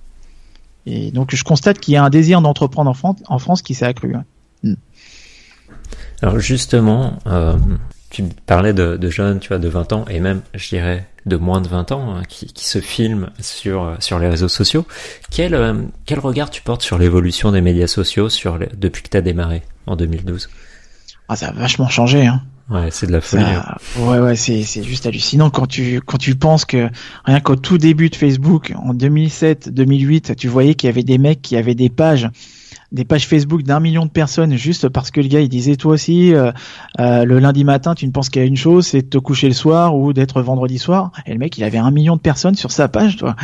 Et 0.86 1.10
donc 1.10 1.34
je 1.34 1.42
constate 1.44 1.78
qu'il 1.78 1.94
y 1.94 1.96
a 1.96 2.04
un 2.04 2.10
désir 2.10 2.40
d'entreprendre 2.40 2.90
en 2.90 2.94
France, 2.94 3.16
en 3.28 3.38
France 3.38 3.62
qui 3.62 3.74
s'est 3.74 3.86
accru. 3.86 4.14
hein. 4.14 4.24
Alors 6.22 6.38
justement, 6.38 7.18
euh, 7.26 7.56
tu 8.10 8.22
parlais 8.46 8.72
de, 8.72 8.96
de 8.96 9.10
jeunes, 9.10 9.40
tu 9.40 9.48
vois, 9.48 9.58
de 9.58 9.68
20 9.68 9.92
ans, 9.92 10.04
et 10.08 10.20
même, 10.20 10.42
je 10.54 10.68
dirais, 10.68 11.06
de 11.26 11.36
moins 11.36 11.60
de 11.60 11.68
20 11.68 11.92
ans, 11.92 12.14
hein, 12.16 12.22
qui, 12.28 12.46
qui 12.46 12.66
se 12.66 12.80
filment 12.80 13.30
sur, 13.40 13.82
euh, 13.84 13.94
sur 13.98 14.18
les 14.18 14.28
réseaux 14.28 14.48
sociaux. 14.48 14.86
Quel, 15.30 15.54
euh, 15.54 15.74
quel 16.06 16.18
regard 16.20 16.50
tu 16.50 16.62
portes 16.62 16.82
sur 16.82 16.98
l'évolution 16.98 17.50
des 17.52 17.60
médias 17.60 17.86
sociaux 17.86 18.28
sur 18.28 18.56
les- 18.58 18.68
depuis 18.76 19.02
que 19.02 19.08
tu 19.08 19.16
as 19.16 19.20
démarré 19.22 19.62
en 19.86 19.96
2012 19.96 20.48
Ah, 21.28 21.36
ça 21.36 21.48
a 21.48 21.52
vachement 21.52 21.88
changé. 21.88 22.26
Hein. 22.26 22.42
Ouais, 22.70 22.88
c'est 22.90 23.06
de 23.06 23.12
la 23.12 23.20
folie. 23.20 23.42
hein. 23.42 23.76
Ouais, 23.98 24.18
ouais, 24.20 24.36
c'est 24.36 24.62
c'est 24.62 24.82
juste 24.82 25.04
hallucinant 25.06 25.50
quand 25.50 25.66
tu 25.66 26.00
quand 26.00 26.16
tu 26.16 26.34
penses 26.34 26.64
que 26.64 26.88
rien 27.26 27.40
qu'au 27.40 27.56
tout 27.56 27.76
début 27.76 28.08
de 28.08 28.16
Facebook, 28.16 28.72
en 28.76 28.94
2007-2008, 28.94 30.34
tu 30.34 30.48
voyais 30.48 30.74
qu'il 30.74 30.88
y 30.88 30.90
avait 30.90 31.02
des 31.02 31.18
mecs 31.18 31.42
qui 31.42 31.56
avaient 31.56 31.74
des 31.74 31.90
pages, 31.90 32.30
des 32.90 33.04
pages 33.04 33.26
Facebook 33.26 33.62
d'un 33.64 33.80
million 33.80 34.06
de 34.06 34.10
personnes 34.10 34.56
juste 34.56 34.88
parce 34.88 35.10
que 35.10 35.20
le 35.20 35.28
gars 35.28 35.40
il 35.40 35.48
disait 35.50 35.76
toi 35.76 35.92
aussi 35.92 36.34
euh, 36.34 36.52
euh, 37.00 37.24
le 37.24 37.38
lundi 37.38 37.64
matin 37.64 37.94
tu 37.94 38.06
ne 38.06 38.12
penses 38.12 38.30
qu'à 38.30 38.44
une 38.44 38.56
chose, 38.56 38.86
c'est 38.86 39.02
de 39.02 39.08
te 39.08 39.18
coucher 39.18 39.48
le 39.48 39.54
soir 39.54 39.94
ou 39.94 40.12
d'être 40.14 40.40
vendredi 40.40 40.78
soir. 40.78 41.12
Et 41.26 41.32
le 41.32 41.38
mec 41.38 41.58
il 41.58 41.64
avait 41.64 41.76
un 41.78 41.90
million 41.90 42.16
de 42.16 42.20
personnes 42.22 42.54
sur 42.54 42.72
sa 42.72 42.88
page, 42.88 43.16
toi. 43.16 43.36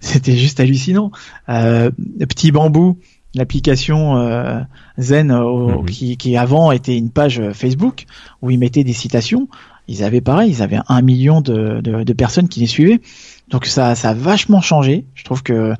C'était 0.00 0.36
juste 0.36 0.58
hallucinant. 0.60 1.12
Euh, 1.48 1.90
Petit 2.28 2.50
bambou. 2.52 2.98
L'application 3.34 4.16
euh, 4.18 4.60
Zen 4.98 5.30
euh, 5.30 5.40
au- 5.42 5.82
Mhm. 5.82 5.86
qui, 5.86 6.16
qui 6.16 6.36
avant 6.36 6.70
était 6.72 6.96
une 6.96 7.10
page 7.10 7.40
euh, 7.40 7.52
Facebook 7.52 8.04
où 8.42 8.50
ils 8.50 8.58
mettaient 8.58 8.84
des 8.84 8.92
citations, 8.92 9.48
ils 9.88 10.02
avaient 10.04 10.20
pareil, 10.20 10.50
ils 10.50 10.62
avaient 10.62 10.78
un 10.88 11.02
million 11.02 11.40
de, 11.40 11.80
de, 11.80 12.04
de 12.04 12.12
personnes 12.12 12.48
qui 12.48 12.60
les 12.60 12.66
suivaient. 12.66 13.00
Donc 13.48 13.66
ça, 13.66 13.94
ça 13.94 14.10
a 14.10 14.14
vachement 14.14 14.60
changé. 14.60 15.04
Je 15.14 15.24
trouve 15.24 15.42
que 15.42 15.74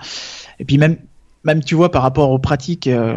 et 0.59 0.65
puis 0.65 0.79
même 0.79 0.97
même 1.45 1.63
tu 1.63 1.75
vois 1.75 1.91
par 1.91 2.03
rapport 2.03 2.31
aux 2.31 2.39
pratiques 2.39 2.87
euh, 2.87 3.17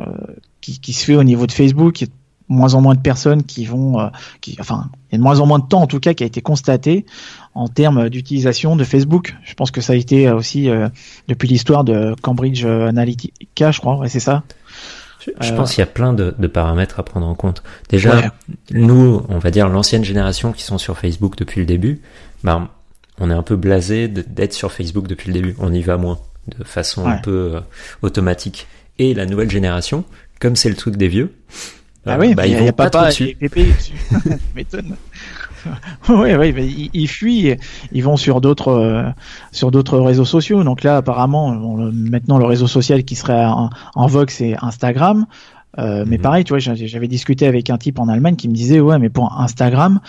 qui, 0.62 0.80
qui 0.80 0.94
se 0.94 1.04
fait 1.06 1.16
au 1.16 1.24
niveau 1.24 1.48
de 1.48 1.52
Facebook, 1.52 2.04
moins 2.50 2.74
en 2.76 2.82
moins 2.82 2.96
de 2.96 3.00
personnes 3.02 3.44
qui 3.44 3.66
vont, 3.66 4.00
euh, 4.00 4.08
qui, 4.42 4.56
enfin, 4.60 4.90
il 5.10 5.14
y 5.14 5.16
a 5.16 5.18
de 5.18 5.24
moins 5.24 5.40
en 5.40 5.46
moins 5.46 5.60
de 5.60 5.66
temps 5.68 5.82
en 5.82 5.88
tout 5.88 6.00
cas 6.00 6.14
qui 6.14 6.24
a 6.24 6.28
été 6.28 6.42
constaté 6.42 7.06
en 7.56 7.68
termes 7.68 8.10
d'utilisation 8.10 8.76
de 8.76 8.84
Facebook. 8.84 9.36
Je 9.44 9.54
pense 9.54 9.72
que 9.72 9.82
ça 9.82 9.94
a 9.94 9.96
été 9.96 10.30
aussi 10.32 10.70
euh, 10.70 10.88
depuis 11.28 11.48
l'histoire 11.48 11.84
de 11.84 12.16
Cambridge 12.22 12.64
Analytica, 12.66 13.72
je 13.72 13.80
crois, 13.80 13.98
ouais, 13.98 14.10
c'est 14.10 14.20
ça. 14.20 14.44
Je, 15.20 15.32
je 15.42 15.52
Euh, 15.54 15.56
pense 15.56 15.72
qu'il 15.74 15.80
y 15.82 15.84
a 15.84 15.88
plein 15.88 16.14
de, 16.14 16.34
de 16.38 16.48
paramètres 16.48 17.00
à 17.00 17.04
prendre 17.04 17.28
en 17.28 17.36
compte. 17.36 17.64
Déjà, 17.90 18.16
Ouais. 18.16 18.30
nous, 18.72 19.24
on 19.30 19.40
va 19.40 19.52
dire 19.52 19.68
l'ancienne 19.70 20.04
génération 20.04 20.52
qui 20.54 20.64
sont 20.64 20.78
sur 20.78 20.98
Facebook 20.98 21.36
depuis 21.38 21.60
le 21.60 21.66
début, 21.66 22.02
ben, 22.44 22.70
on 23.20 23.30
est 23.30 23.34
un 23.34 23.44
peu 23.44 23.56
blasé 23.56 24.08
d'être 24.08 24.54
sur 24.54 24.72
Facebook 24.72 25.08
depuis 25.08 25.28
le 25.28 25.34
début. 25.34 25.56
On 25.60 25.74
y 25.74 25.82
va 25.82 25.98
moins, 25.98 26.20
de 26.58 26.64
façon 26.64 27.06
un 27.08 27.18
peu 27.18 27.56
euh, 27.56 27.60
automatique. 28.04 28.68
Et 29.00 29.14
la 29.14 29.26
nouvelle 29.26 29.50
génération, 29.50 30.06
comme 30.40 30.56
c'est 30.56 30.70
le 30.70 30.76
truc 30.76 30.96
des 30.98 31.08
vieux, 31.08 31.34
Ah 32.08 32.16
euh, 32.16 32.18
oui, 32.20 32.36
bah, 32.36 32.46
il 32.48 32.52
ils 32.52 32.54
y 32.54 32.56
a, 32.56 32.60
vont 32.60 32.66
y 32.66 32.70
a 32.70 32.74
pas 32.74 32.90
papa 32.90 33.08
dessus. 33.08 33.24
et 33.30 33.36
pépé 33.36 33.66
dessus. 33.66 33.94
Tu 34.24 34.30
m'étonnes. 34.56 34.96
ouais, 36.10 36.36
ouais, 36.38 36.52
bah, 36.52 36.62
ils, 36.62 36.90
ils 36.94 37.08
fuient, 37.08 37.56
ils 37.92 38.04
vont 38.04 38.18
sur 38.18 38.42
d'autres 38.42 38.70
euh, 38.70 39.04
sur 39.52 39.72
d'autres 39.72 40.00
réseaux 40.00 40.26
sociaux. 40.26 40.64
Donc 40.64 40.84
là, 40.84 40.98
apparemment, 40.98 41.52
bon, 41.56 41.92
maintenant 41.94 42.38
le 42.38 42.46
réseau 42.46 42.68
social 42.68 43.04
qui 43.04 43.16
serait 43.16 43.46
en, 43.46 43.70
en 43.96 44.08
vogue, 44.08 44.30
c'est 44.30 44.56
Instagram. 44.62 45.26
Euh, 45.80 46.06
Mais 46.08 46.18
Mhm. 46.18 46.22
pareil, 46.24 46.44
tu 46.44 46.50
vois, 46.54 46.60
j'avais 46.60 46.88
j'avais 46.88 47.08
discuté 47.08 47.46
avec 47.48 47.70
un 47.70 47.78
type 47.78 48.00
en 48.00 48.08
Allemagne 48.08 48.36
qui 48.36 48.48
me 48.50 48.54
disait, 48.54 48.80
ouais, 48.80 48.98
mais 49.00 49.10
pour 49.10 49.40
Instagram, 49.40 50.00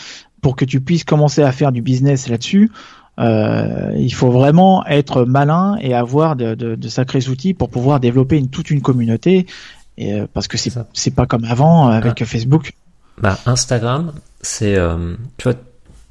pour 0.41 0.57
que 0.57 0.65
tu 0.65 0.81
puisses 0.81 1.05
commencer 1.05 1.43
à 1.43 1.53
faire 1.53 1.73
du 1.73 1.83
business 1.83 2.29
là-dessus, 2.29 2.71
euh, 3.19 3.93
il 3.99 4.15
faut 4.15 4.31
vraiment 4.31 4.87
être 4.87 5.25
malin 5.25 5.77
et 5.81 5.93
avoir 5.93 6.37
de, 6.37 6.55
de, 6.55 6.77
de 6.77 6.89
sacrés 6.89 7.29
outils 7.29 7.53
pour 7.53 7.69
pouvoir 7.69 7.99
développer 7.99 8.39
une, 8.39 8.49
toute 8.49 8.71
une 8.71 8.81
communauté. 8.81 9.47
Et, 9.99 10.15
euh, 10.15 10.27
parce 10.33 10.47
que 10.49 10.57
c'est 10.57 10.73
c'est 10.95 11.11
pas 11.11 11.27
comme 11.27 11.45
avant 11.45 11.89
euh, 11.89 11.93
avec 11.93 12.25
Facebook. 12.25 12.73
Bah, 13.21 13.37
Instagram, 13.47 14.13
c'est, 14.41 14.77
euh, 14.77 15.15
tu 15.39 15.45
vois, 15.45 15.55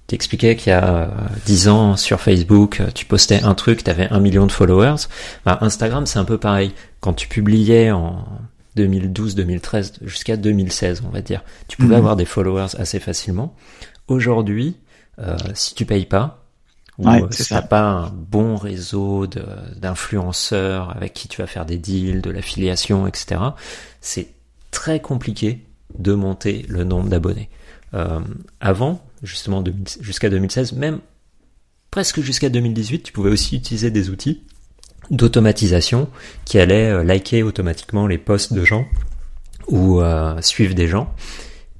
t'expliquais 0.07 0.55
qu'il 0.57 0.71
y 0.71 0.73
a 0.73 0.85
euh, 0.85 1.07
10 1.45 1.69
ans 1.69 1.95
sur 1.95 2.19
Facebook, 2.19 2.81
tu 2.93 3.05
postais 3.05 3.41
un 3.43 3.53
truc, 3.55 3.83
t'avais 3.83 4.07
un 4.09 4.19
million 4.19 4.45
de 4.45 4.51
followers. 4.51 5.07
Bah, 5.45 5.57
Instagram, 5.61 6.05
c'est 6.05 6.19
un 6.19 6.25
peu 6.25 6.37
pareil. 6.37 6.73
Quand 6.99 7.13
tu 7.13 7.29
publiais 7.29 7.91
en 7.91 8.25
2012, 8.75 9.35
2013, 9.35 9.93
jusqu'à 10.03 10.35
2016, 10.37 11.03
on 11.07 11.09
va 11.09 11.21
dire, 11.21 11.43
tu 11.69 11.77
pouvais 11.77 11.95
Mhm. 11.95 11.99
avoir 11.99 12.15
des 12.17 12.25
followers 12.25 12.75
assez 12.77 12.99
facilement. 12.99 13.55
Aujourd'hui, 14.09 14.75
euh, 15.19 15.35
si 15.53 15.73
tu 15.75 15.85
payes 15.85 16.05
pas, 16.05 16.43
ou 16.97 17.07
Ouais, 17.07 17.21
si 17.31 17.47
t'as 17.47 17.61
pas 17.61 17.81
un 17.81 18.09
bon 18.09 18.55
réseau 18.55 19.27
d'influenceurs 19.27 20.95
avec 20.95 21.13
qui 21.13 21.27
tu 21.27 21.41
vas 21.41 21.47
faire 21.47 21.65
des 21.65 21.77
deals, 21.77 22.21
de 22.21 22.31
l'affiliation, 22.31 23.07
etc., 23.07 23.41
c'est 24.01 24.29
très 24.71 24.99
compliqué 24.99 25.65
de 25.97 26.13
monter 26.13 26.65
le 26.69 26.83
nombre 26.83 27.09
d'abonnés. 27.09 27.49
Euh, 27.93 28.19
avant, 28.59 29.05
justement, 29.23 29.61
2000 29.61 29.83
jusqu'à 30.01 30.29
2016, 30.29 30.73
même 30.73 30.99
presque 31.91 32.19
jusqu'à 32.21 32.49
2018, 32.49 33.03
tu 33.03 33.13
pouvais 33.13 33.31
aussi 33.31 33.55
utiliser 33.55 33.91
des 33.91 34.09
outils 34.09 34.43
d'automatisation 35.09 36.09
qui 36.45 36.59
allaient 36.59 36.91
euh, 36.91 37.03
liker 37.03 37.43
automatiquement 37.43 38.07
les 38.07 38.17
posts 38.17 38.53
de 38.53 38.63
gens 38.63 38.85
ou 39.67 40.01
euh, 40.01 40.41
suivre 40.41 40.73
des 40.73 40.87
gens. 40.87 41.13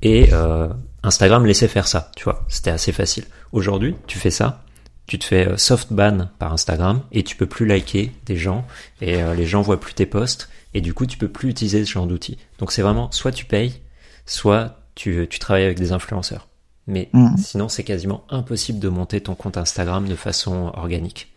Et 0.01 0.29
euh, 0.33 0.67
Instagram 1.03 1.45
laissait 1.45 1.67
faire 1.67 1.87
ça, 1.87 2.11
tu 2.15 2.23
vois, 2.23 2.45
c'était 2.47 2.71
assez 2.71 2.91
facile. 2.91 3.25
Aujourd'hui, 3.51 3.95
tu 4.07 4.17
fais 4.17 4.31
ça, 4.31 4.63
tu 5.07 5.17
te 5.17 5.25
fais 5.25 5.47
euh, 5.47 5.57
soft 5.57 5.91
ban 5.91 6.29
par 6.39 6.53
Instagram 6.53 7.01
et 7.11 7.23
tu 7.23 7.35
peux 7.35 7.45
plus 7.47 7.65
liker 7.65 8.11
des 8.25 8.37
gens 8.37 8.65
et 9.01 9.21
euh, 9.23 9.33
les 9.33 9.45
gens 9.45 9.61
voient 9.61 9.79
plus 9.79 9.93
tes 9.93 10.05
posts 10.05 10.49
et 10.73 10.81
du 10.81 10.93
coup 10.93 11.05
tu 11.05 11.17
peux 11.17 11.29
plus 11.29 11.49
utiliser 11.49 11.83
ce 11.85 11.91
genre 11.91 12.05
d'outils. 12.07 12.37
Donc 12.59 12.71
c'est 12.71 12.81
vraiment 12.81 13.09
soit 13.11 13.31
tu 13.31 13.45
payes, 13.45 13.81
soit 14.25 14.77
tu, 14.95 15.25
tu 15.29 15.39
travailles 15.39 15.63
avec 15.65 15.77
des 15.79 15.91
influenceurs. 15.93 16.47
Mais 16.87 17.09
Mhm. 17.13 17.37
sinon 17.37 17.69
c'est 17.69 17.83
quasiment 17.83 18.23
impossible 18.29 18.79
de 18.79 18.89
monter 18.89 19.21
ton 19.21 19.35
compte 19.35 19.57
Instagram 19.57 20.07
de 20.07 20.15
façon 20.15 20.71
organique. 20.75 21.31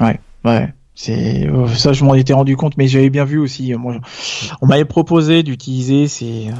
Ouais, 0.00 0.18
ouais. 0.44 0.72
C'est 0.98 1.46
euh, 1.46 1.68
ça, 1.68 1.92
je 1.92 2.02
m'en 2.04 2.14
étais 2.14 2.32
rendu 2.32 2.56
compte, 2.56 2.76
mais 2.78 2.88
j'avais 2.88 3.10
bien 3.10 3.26
vu 3.26 3.38
aussi. 3.38 3.74
euh, 3.74 3.78
Moi, 3.78 3.96
on 4.62 4.66
m'avait 4.66 4.86
proposé 4.86 5.42
d'utiliser 5.42 6.08
ces 6.08 6.48
euh, 6.48 6.52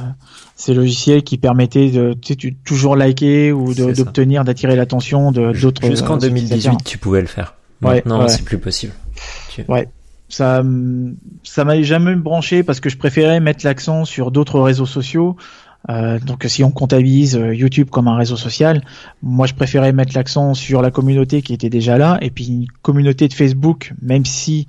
ces 0.55 0.75
logiciels 0.75 1.23
qui 1.23 1.37
permettaient 1.39 1.89
de 1.89 2.13
tu 2.13 2.27
sais, 2.29 2.35
tu- 2.35 2.53
toujours 2.55 2.95
liker 2.95 3.51
ou 3.51 3.73
d'obtenir, 3.73 4.43
d'attirer 4.43 4.75
l'attention 4.75 5.31
de 5.31 5.51
d'autres. 5.59 5.83
Jusqu'en 5.87 6.17
euh, 6.17 6.19
2018, 6.19 6.55
utilisateurs. 6.55 6.83
tu 6.85 6.97
pouvais 6.99 7.21
le 7.21 7.27
faire. 7.27 7.55
Ouais, 7.81 7.95
Maintenant, 7.95 8.21
ouais. 8.21 8.29
c'est 8.29 8.43
plus 8.45 8.59
possible. 8.59 8.93
ça 10.29 10.59
hum, 10.59 11.15
ça 11.43 11.63
m'avait 11.65 11.83
jamais 11.83 12.15
branché 12.15 12.61
parce 12.61 12.79
que 12.79 12.89
je 12.89 12.97
préférais 12.97 13.39
mettre 13.39 13.65
l'accent 13.65 14.05
sur 14.05 14.29
d'autres 14.29 14.59
réseaux 14.59 14.85
sociaux. 14.85 15.35
Euh, 15.89 16.19
donc 16.19 16.43
si 16.47 16.63
on 16.63 16.71
comptabilise 16.71 17.37
euh, 17.37 17.55
YouTube 17.55 17.89
comme 17.89 18.07
un 18.09 18.17
réseau 18.17 18.35
social, 18.35 18.81
moi 19.23 19.47
je 19.47 19.53
préférais 19.53 19.93
mettre 19.93 20.13
l'accent 20.15 20.53
sur 20.53 20.81
la 20.81 20.91
communauté 20.91 21.41
qui 21.41 21.53
était 21.53 21.69
déjà 21.69 21.97
là 21.97 22.17
et 22.21 22.29
puis 22.29 22.45
une 22.47 22.67
communauté 22.81 23.27
de 23.29 23.33
Facebook, 23.33 23.93
même 24.01 24.25
si 24.25 24.67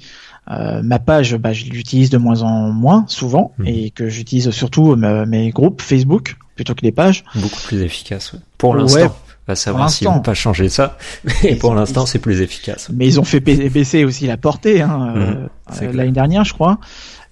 euh, 0.50 0.80
ma 0.82 0.98
page, 0.98 1.36
bah, 1.36 1.52
je 1.52 1.64
l'utilise 1.66 2.08
de 2.10 2.18
moins 2.18 2.42
en 2.42 2.70
moins 2.70 3.04
souvent 3.08 3.52
Mhm. 3.58 3.66
et 3.66 3.90
que 3.90 4.08
j'utilise 4.08 4.50
surtout 4.50 4.92
euh, 4.92 5.26
mes 5.26 5.50
groupes 5.50 5.82
Facebook 5.82 6.36
plutôt 6.54 6.74
que 6.74 6.82
les 6.82 6.92
pages. 6.92 7.24
Beaucoup 7.34 7.60
plus 7.66 7.82
efficace. 7.82 8.32
ouais. 8.32 8.38
Pour 8.56 8.70
Ouais, 8.70 8.78
l'instant. 8.80 9.16
On 9.46 9.52
va 9.52 9.56
savoir 9.56 9.88
s'ils 9.90 10.06
vont 10.08 10.20
pas 10.20 10.34
changer 10.34 10.68
ça. 10.68 10.98
Mais 11.42 11.54
pour 11.56 11.74
l'instant, 11.74 12.04
c'est 12.04 12.18
plus 12.18 12.42
efficace. 12.42 12.90
Mais 12.92 13.06
ils 13.06 13.18
ont 13.18 13.24
fait 13.24 13.40
ba- 13.40 13.68
baisser 13.70 14.04
aussi 14.04 14.26
la 14.26 14.36
portée 14.36 14.82
hein, 14.82 15.14
euh, 15.16 15.46
clair. 15.74 15.92
l'année 15.94 16.12
dernière, 16.12 16.44
je 16.44 16.52
crois. 16.52 16.78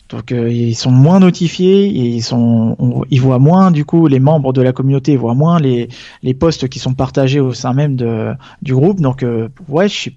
Donc 0.09 0.31
euh, 0.33 0.51
ils 0.51 0.75
sont 0.77 0.91
moins 0.93 1.19
notifiés 1.21 1.87
ils 1.87 2.23
sont, 2.23 2.77
on- 2.79 3.03
ils 3.11 3.21
voient 3.21 3.39
moins 3.41 3.71
du 3.73 3.85
coup 3.85 4.07
les 4.07 4.21
membres 4.21 4.53
de 4.53 4.63
la 4.63 4.73
communauté 4.73 5.17
voient 5.17 5.35
moins 5.35 5.59
les 5.59 5.89
les 6.23 6.35
posts 6.35 6.69
qui 6.69 6.79
sont 6.79 6.95
partagés 6.95 7.41
au 7.41 7.53
sein 7.53 7.73
même 7.73 7.97
de 7.97 8.33
du 8.63 8.75
groupe. 8.75 9.01
Donc 9.01 9.23
euh, 9.23 9.49
ouais, 9.69 9.89
je 9.89 9.95
sais 10.05 10.13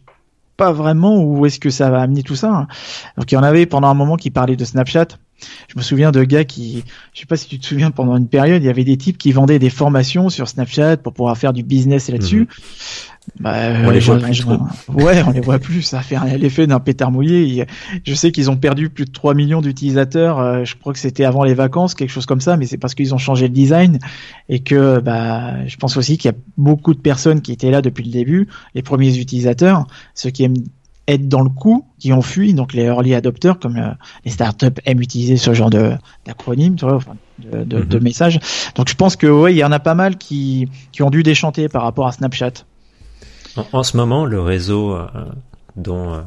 pas 0.57 0.71
vraiment 0.73 1.21
où 1.23 1.45
est-ce 1.45 1.59
que 1.59 1.69
ça 1.69 1.89
va 1.89 2.01
amener 2.01 2.21
tout 2.21 2.35
ça. 2.35 2.51
hein. 2.53 2.67
Donc 3.17 3.31
il 3.31 3.35
y 3.35 3.37
en 3.37 3.43
avait 3.43 3.65
pendant 3.65 3.87
un 3.87 3.93
moment 3.93 4.17
qui 4.17 4.29
parlaient 4.29 4.57
de 4.57 4.65
Snapchat. 4.65 5.07
Je 5.69 5.77
me 5.77 5.81
souviens 5.81 6.11
de 6.11 6.21
gars 6.25 6.43
qui, 6.43 6.83
je 7.13 7.21
sais 7.21 7.25
pas 7.25 7.37
si 7.37 7.47
tu 7.47 7.57
te 7.59 7.65
souviens, 7.65 7.91
pendant 7.91 8.17
une 8.17 8.27
période, 8.27 8.61
il 8.61 8.65
y 8.65 8.69
avait 8.69 8.83
des 8.83 8.97
types 8.97 9.17
qui 9.17 9.31
vendaient 9.31 9.57
des 9.57 9.69
formations 9.69 10.27
sur 10.27 10.49
Snapchat 10.49 10.97
pour 10.97 11.13
pouvoir 11.13 11.37
faire 11.37 11.53
du 11.53 11.63
business 11.63 12.09
là-dessus. 12.09 12.49
Bah, 13.39 13.53
On 13.85 13.89
les 13.91 14.01
je- 14.01 14.11
voit 14.11 14.19
plus 14.19 14.33
je- 14.33 14.41
trop. 14.41 14.57
Ouais, 14.93 15.21
on 15.25 15.31
les 15.31 15.39
voit 15.41 15.59
plus. 15.59 15.81
Ça 15.83 16.01
fait 16.01 16.17
l'effet 16.37 16.65
d'un 16.67 16.79
pétard 16.79 17.11
mouillé. 17.11 17.43
Il- 17.43 17.65
Je 18.03 18.13
sais 18.13 18.31
qu'ils 18.31 18.49
ont 18.49 18.57
perdu 18.57 18.89
plus 18.89 19.05
de 19.05 19.11
3 19.11 19.33
millions 19.35 19.61
d'utilisateurs. 19.61 20.39
euh, 20.39 20.63
Je 20.65 20.75
crois 20.75 20.93
que 20.93 20.99
c'était 20.99 21.25
avant 21.25 21.43
les 21.43 21.53
vacances, 21.53 21.93
quelque 21.93 22.09
chose 22.09 22.25
comme 22.25 22.41
ça, 22.41 22.57
mais 22.57 22.65
c'est 22.65 22.77
parce 22.77 22.95
qu'ils 22.95 23.13
ont 23.13 23.17
changé 23.19 23.47
le 23.47 23.53
design 23.53 23.99
et 24.49 24.59
que, 24.61 24.99
bah, 24.99 25.65
je 25.67 25.77
pense 25.77 25.95
aussi 25.95 26.17
qu'il 26.17 26.31
y 26.31 26.33
a 26.33 26.37
beaucoup 26.57 26.93
de 26.93 26.99
personnes 26.99 27.41
qui 27.41 27.51
étaient 27.51 27.71
là 27.71 27.81
depuis 27.81 28.03
le 28.03 28.11
début, 28.11 28.47
les 28.73 28.81
premiers 28.81 29.15
utilisateurs, 29.17 29.85
ceux 30.15 30.31
qui 30.31 30.43
aiment 30.43 30.63
être 31.07 31.27
dans 31.27 31.41
le 31.41 31.49
coup, 31.49 31.85
qui 31.97 32.13
ont 32.13 32.21
fui, 32.21 32.53
donc 32.53 32.73
les 32.73 32.83
early 32.83 33.15
adopters, 33.15 33.57
comme 33.59 33.77
euh, 33.77 33.89
les 34.25 34.31
startups 34.31 34.79
aiment 34.85 35.01
utiliser 35.01 35.37
ce 35.37 35.53
genre 35.53 35.69
de 35.71 35.93
d'acronyme, 36.25 36.75
tu 36.75 36.85
vois, 36.85 36.95
enfin, 36.95 37.13
de, 37.39 37.63
de, 37.63 37.77
Mhm. 37.77 37.85
de 37.85 37.99
messages. 37.99 38.39
Donc 38.75 38.89
je 38.89 38.95
pense 38.95 39.15
que 39.15 39.25
ouais, 39.27 39.53
il 39.53 39.57
y 39.57 39.63
en 39.63 39.71
a 39.71 39.79
pas 39.79 39.95
mal 39.95 40.17
qui 40.17 40.67
qui 40.91 41.01
ont 41.03 41.09
dû 41.09 41.23
déchanter 41.23 41.67
par 41.69 41.81
rapport 41.83 42.05
à 42.07 42.11
Snapchat. 42.11 42.51
En, 43.57 43.65
en 43.73 43.83
ce 43.83 43.97
moment, 43.97 44.25
le 44.25 44.41
réseau 44.41 44.93
euh, 44.95 45.07
dont 45.75 46.13
euh, 46.13 46.21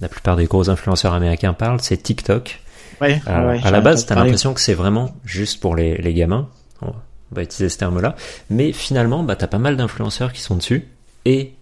la 0.00 0.08
plupart 0.08 0.36
des 0.36 0.46
gros 0.46 0.70
influenceurs 0.70 1.12
américains 1.14 1.52
parlent, 1.52 1.80
c'est 1.80 1.96
TikTok. 1.96 2.60
Ouais, 3.00 3.20
Euh, 3.28 3.48
ouais, 3.48 3.60
à 3.64 3.70
la 3.70 3.80
base, 3.80 4.06
t'as 4.06 4.14
l'impression 4.24 4.54
que 4.54 4.60
c'est 4.60 4.74
vraiment 4.74 5.14
juste 5.24 5.60
pour 5.60 5.74
les, 5.76 5.96
les 5.98 6.14
gamins. 6.14 6.48
On 6.82 6.92
va- 7.32 7.42
utiliser 7.42 7.68
ce 7.70 7.78
terme-là. 7.78 8.14
Mais 8.50 8.72
finalement, 8.72 9.22
bah, 9.22 9.36
t'as 9.36 9.46
pas 9.46 9.58
mal 9.58 9.76
d'influenceurs 9.76 10.32
qui 10.32 10.40
sont 10.40 10.54
dessus. 10.56 10.86
Et 11.24 11.54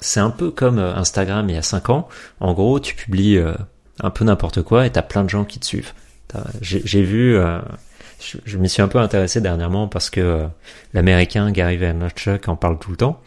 c'est 0.00 0.20
un 0.20 0.30
peu 0.30 0.50
comme 0.50 0.78
euh, 0.78 0.94
Instagram 0.94 1.48
il 1.48 1.54
y 1.54 1.58
a 1.58 1.62
5 1.62 1.88
ans. 1.90 2.08
En 2.40 2.52
gros, 2.52 2.78
tu 2.78 2.94
publies 2.94 3.38
euh, 3.38 3.54
un 4.00 4.10
peu 4.10 4.24
n'importe 4.24 4.62
quoi 4.62 4.86
et 4.86 4.90
t'as 4.90 5.02
plein 5.02 5.24
de 5.24 5.30
gens 5.30 5.44
qui 5.44 5.58
te 5.58 5.64
suivent. 5.66 5.92
J'ai 6.60 7.02
vu, 7.02 7.36
euh, 7.36 7.58
je, 8.20 8.38
je 8.44 8.56
m'y 8.58 8.68
suis 8.68 8.80
un 8.82 8.88
peu 8.88 8.98
intéressé 8.98 9.40
dernièrement 9.42 9.86
parce 9.88 10.08
que 10.10 10.20
euh, 10.20 10.46
l'américain 10.94 11.50
Gary 11.50 11.76
Vaynerchuk 11.76 12.48
en 12.48 12.56
parle 12.56 12.78
tout 12.78 12.90
le 12.90 12.96
temps. 12.96 13.20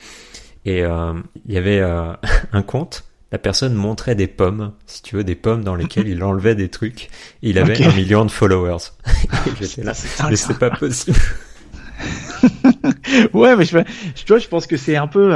Et 0.66 0.84
euh, 0.84 1.14
il 1.46 1.54
y 1.54 1.58
avait 1.58 1.80
euh, 1.80 2.14
un 2.52 2.62
compte 2.62 3.06
la 3.32 3.40
personne 3.40 3.74
montrait 3.74 4.16
des 4.16 4.28
pommes, 4.28 4.72
si 4.86 5.02
tu 5.02 5.18
veux, 5.18 5.26
des 5.26 5.36
pommes 5.36 5.64
dans 5.64 5.76
lesquelles 5.76 6.08
il 6.08 6.24
enlevait 6.24 6.56
des 6.56 6.70
trucs. 6.70 7.10
Et 7.44 7.50
il 7.50 7.60
avait 7.60 7.84
un 7.84 7.92
million 7.92 8.24
de 8.24 8.32
followers. 8.32 8.78
Et 9.48 9.52
J'étais 9.60 9.84
là, 9.84 9.94
mais 10.30 10.38
c'est 10.38 10.58
pas 10.58 10.70
possible. 10.70 11.18
Ouais, 13.34 13.56
mais 13.56 13.66
je, 13.66 13.78
je, 14.16 14.38
je 14.38 14.48
pense 14.48 14.68
que 14.68 14.78
c'est 14.78 14.96
un 14.98 15.08
peu. 15.08 15.34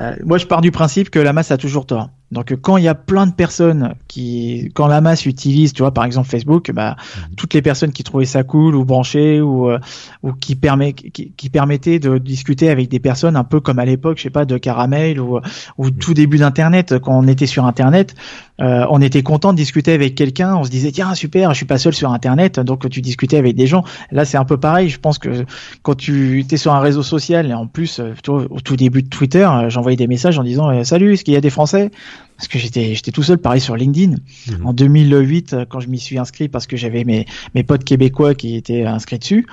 Euh, 0.00 0.14
moi, 0.24 0.38
je 0.38 0.46
pars 0.46 0.60
du 0.60 0.70
principe 0.70 1.10
que 1.10 1.18
la 1.18 1.32
masse 1.32 1.50
a 1.50 1.56
toujours 1.56 1.86
tort. 1.86 2.10
Donc, 2.30 2.56
quand 2.62 2.78
il 2.78 2.84
y 2.84 2.88
a 2.88 2.94
plein 2.94 3.26
de 3.26 3.32
personnes 3.32 3.94
qui, 4.08 4.70
quand 4.74 4.86
la 4.86 5.02
masse 5.02 5.26
utilise, 5.26 5.74
tu 5.74 5.82
vois, 5.82 5.92
par 5.92 6.06
exemple 6.06 6.28
Facebook, 6.30 6.70
bah, 6.72 6.96
toutes 7.36 7.52
les 7.52 7.60
personnes 7.60 7.92
qui 7.92 8.04
trouvaient 8.04 8.24
ça 8.24 8.42
cool 8.42 8.74
ou 8.74 8.86
branchées 8.86 9.42
ou 9.42 9.70
euh, 9.70 9.78
ou 10.22 10.32
qui 10.32 10.56
permet, 10.56 10.94
qui, 10.94 11.32
qui 11.32 11.50
permettaient 11.50 11.98
de 11.98 12.16
discuter 12.16 12.70
avec 12.70 12.88
des 12.88 13.00
personnes 13.00 13.36
un 13.36 13.44
peu 13.44 13.60
comme 13.60 13.78
à 13.78 13.84
l'époque, 13.84 14.16
je 14.16 14.22
sais 14.22 14.30
pas, 14.30 14.46
de 14.46 14.56
Caramel 14.56 15.20
ou 15.20 15.40
ou 15.76 15.90
tout 15.90 16.14
début 16.14 16.38
d'Internet, 16.38 16.98
quand 17.00 17.18
on 17.18 17.28
était 17.28 17.46
sur 17.46 17.66
Internet, 17.66 18.14
euh, 18.62 18.86
on 18.90 19.00
était 19.00 19.22
content 19.22 19.52
de 19.52 19.56
discuter 19.56 19.92
avec 19.92 20.14
quelqu'un. 20.14 20.54
On 20.54 20.64
se 20.64 20.70
disait 20.70 20.92
tiens 20.92 21.14
super, 21.14 21.50
je 21.50 21.56
suis 21.56 21.66
pas 21.66 21.78
seul 21.78 21.94
sur 21.94 22.12
Internet, 22.12 22.60
donc 22.60 22.88
tu 22.88 23.00
discutais 23.00 23.36
avec 23.36 23.56
des 23.56 23.66
gens. 23.66 23.84
Là, 24.10 24.24
c'est 24.24 24.36
un 24.36 24.44
peu 24.44 24.56
pareil. 24.56 24.88
Je 24.88 25.00
pense 25.00 25.18
que 25.18 25.44
quand 25.82 25.94
tu 25.94 26.44
es 26.48 26.56
sur 26.56 26.72
un 26.72 26.80
réseau 26.80 27.02
social 27.02 27.50
et 27.50 27.54
en 27.54 27.66
plus 27.66 27.98
euh, 27.98 28.14
tu 28.22 28.30
vois, 28.30 28.44
au 28.50 28.60
tout 28.60 28.76
début 28.76 29.02
de 29.02 29.08
Twitter 29.08 29.44
euh, 29.44 29.68
j'envoyais 29.82 29.96
des 29.96 30.06
messages 30.06 30.38
en 30.38 30.44
disant 30.44 30.70
euh, 30.70 30.84
salut 30.84 31.14
est-ce 31.14 31.24
qu'il 31.24 31.34
y 31.34 31.36
a 31.36 31.40
des 31.40 31.50
français? 31.50 31.90
Parce 32.36 32.48
que 32.48 32.58
j'étais 32.58 32.94
j'étais 32.94 33.10
tout 33.10 33.22
seul 33.24 33.38
pareil 33.38 33.60
sur 33.60 33.76
LinkedIn 33.76 34.16
Mhm. 34.50 34.66
en 34.66 34.72
2008 34.72 35.52
euh, 35.52 35.64
quand 35.68 35.80
je 35.80 35.88
m'y 35.88 35.98
suis 35.98 36.18
inscrit 36.18 36.48
parce 36.48 36.66
que 36.66 36.76
j'avais 36.76 37.04
mes 37.04 37.26
mes 37.54 37.62
potes 37.64 37.84
québécois 37.84 38.34
qui 38.34 38.56
étaient 38.56 38.84
inscrits 38.84 39.18
dessus 39.18 39.46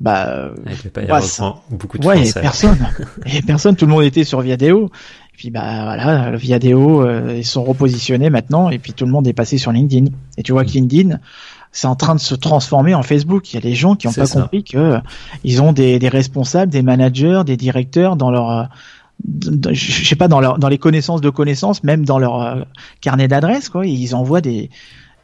bah 0.00 0.26
euh, 0.28 0.50
Il 0.84 0.90
pas 0.90 1.02
y 1.02 1.06
ça- 1.22 1.42
vraiment 1.42 1.62
beaucoup 1.70 1.98
de 1.98 2.06
ouais 2.06 2.16
Français. 2.16 2.38
avait 2.38 2.42
personne 2.42 2.78
avait 3.26 3.42
personne 3.42 3.76
tout 3.76 3.86
le 3.86 3.92
monde 3.92 4.04
était 4.04 4.24
sur 4.24 4.40
Viadeo 4.40 4.86
et 4.86 5.36
puis 5.36 5.50
bah 5.50 5.82
voilà 5.84 6.30
le 6.30 6.36
Viadeo 6.38 7.02
euh, 7.02 7.34
ils 7.38 7.44
sont 7.44 7.64
repositionnés 7.64 8.30
maintenant 8.30 8.70
et 8.70 8.78
puis 8.78 8.92
tout 8.92 9.04
le 9.06 9.10
monde 9.12 9.26
est 9.26 9.32
passé 9.32 9.58
sur 9.58 9.72
LinkedIn 9.72 10.06
et 10.36 10.42
tu 10.42 10.52
vois 10.52 10.64
que 10.64 10.70
LinkedIn 10.70 11.18
c'est 11.72 11.86
en 11.86 11.96
train 11.96 12.14
de 12.14 12.20
se 12.20 12.34
transformer 12.34 12.94
en 12.94 13.02
Facebook. 13.02 13.52
Il 13.52 13.56
y 13.56 13.58
a 13.58 13.60
des 13.60 13.74
gens 13.74 13.94
qui 13.94 14.06
n'ont 14.06 14.12
pas 14.14 14.24
ça. 14.24 14.40
compris 14.40 14.64
que 14.64 14.78
euh, 14.78 14.98
ils 15.44 15.60
ont 15.60 15.72
des, 15.72 15.98
des 15.98 16.08
responsables, 16.08 16.72
des 16.72 16.80
managers, 16.80 17.42
des 17.44 17.58
directeurs 17.58 18.16
dans 18.16 18.30
leur, 18.30 18.70
euh, 19.26 19.72
je 19.72 20.06
sais 20.06 20.16
pas 20.16 20.28
dans 20.28 20.40
leur, 20.40 20.58
dans 20.58 20.68
les 20.68 20.78
connaissances 20.78 21.20
de 21.20 21.30
connaissances, 21.30 21.82
même 21.82 22.04
dans 22.04 22.18
leur 22.18 22.42
euh, 22.42 22.62
carnet 23.00 23.28
d'adresses 23.28 23.68
quoi. 23.68 23.86
Ils 23.86 24.14
envoient 24.14 24.40
des 24.40 24.70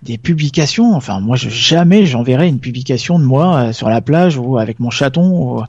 des 0.02 0.18
publications. 0.18 0.94
Enfin, 0.94 1.20
moi, 1.20 1.36
je, 1.36 1.48
jamais 1.48 2.04
j'enverrai 2.04 2.46
une 2.46 2.58
publication 2.60 3.18
de 3.18 3.24
moi 3.24 3.56
euh, 3.56 3.72
sur 3.72 3.88
la 3.88 4.02
plage 4.02 4.36
ou 4.36 4.58
avec 4.58 4.78
mon 4.78 4.90
chaton. 4.90 5.56
Ou... 5.56 5.62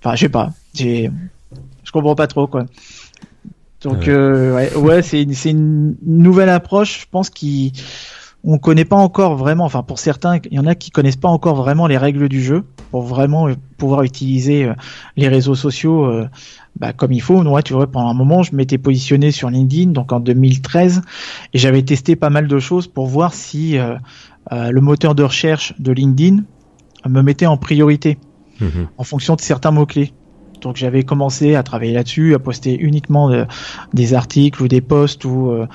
Enfin, 0.00 0.14
je 0.16 0.20
sais 0.20 0.28
pas. 0.28 0.52
J'ai- 0.74 1.10
Je 1.84 1.92
comprends 1.92 2.14
pas 2.14 2.26
trop 2.26 2.46
quoi. 2.46 2.66
Donc 3.82 4.08
euh, 4.08 4.54
ouais, 4.54 4.74
ouais 4.76 5.02
c'est 5.02 5.22
une, 5.22 5.32
c'est 5.32 5.50
une 5.50 5.96
nouvelle 6.04 6.50
approche, 6.50 7.00
je 7.02 7.06
pense 7.10 7.30
qui 7.30 7.72
on 8.44 8.58
connaît 8.58 8.84
pas 8.84 8.96
encore 8.96 9.36
vraiment. 9.36 9.64
Enfin, 9.64 9.82
pour 9.82 9.98
certains, 9.98 10.38
il 10.50 10.54
y 10.54 10.58
en 10.58 10.66
a 10.66 10.74
qui 10.74 10.90
connaissent 10.90 11.16
pas 11.16 11.28
encore 11.28 11.56
vraiment 11.56 11.86
les 11.86 11.98
règles 11.98 12.28
du 12.28 12.42
jeu 12.42 12.64
pour 12.90 13.02
vraiment 13.02 13.48
euh, 13.48 13.54
pouvoir 13.78 14.02
utiliser 14.02 14.64
euh, 14.64 14.74
les 15.16 15.28
réseaux 15.28 15.54
sociaux 15.54 16.04
euh, 16.04 16.28
bah, 16.78 16.92
comme 16.92 17.12
il 17.12 17.20
faut. 17.20 17.42
Moi, 17.42 17.62
tu 17.62 17.72
vois, 17.72 17.86
pendant 17.90 18.08
un 18.08 18.14
moment, 18.14 18.42
je 18.42 18.54
m'étais 18.54 18.78
positionné 18.78 19.30
sur 19.32 19.50
LinkedIn, 19.50 19.90
donc 19.92 20.12
en 20.12 20.20
2013, 20.20 21.02
et 21.52 21.58
j'avais 21.58 21.82
testé 21.82 22.16
pas 22.16 22.30
mal 22.30 22.46
de 22.48 22.58
choses 22.58 22.86
pour 22.86 23.06
voir 23.06 23.34
si 23.34 23.78
euh, 23.78 23.94
euh, 24.52 24.70
le 24.70 24.80
moteur 24.80 25.14
de 25.14 25.22
recherche 25.22 25.74
de 25.78 25.92
LinkedIn 25.92 26.42
me 27.08 27.22
mettait 27.22 27.46
en 27.46 27.56
priorité 27.56 28.18
Mhm. 28.60 28.88
en 28.98 29.04
fonction 29.04 29.36
de 29.36 29.40
certains 29.40 29.70
mots-clés. 29.70 30.12
Donc 30.60 30.76
j'avais 30.76 31.02
commencé 31.04 31.54
à 31.54 31.62
travailler 31.62 31.94
là-dessus, 31.94 32.34
à 32.34 32.38
poster 32.38 32.76
uniquement 32.78 33.30
de- 33.30 33.46
des 33.94 34.12
articles 34.12 34.62
ou 34.62 34.68
des 34.68 34.82
posts 34.82 35.24
ou 35.24 35.50
euh, 35.50 35.66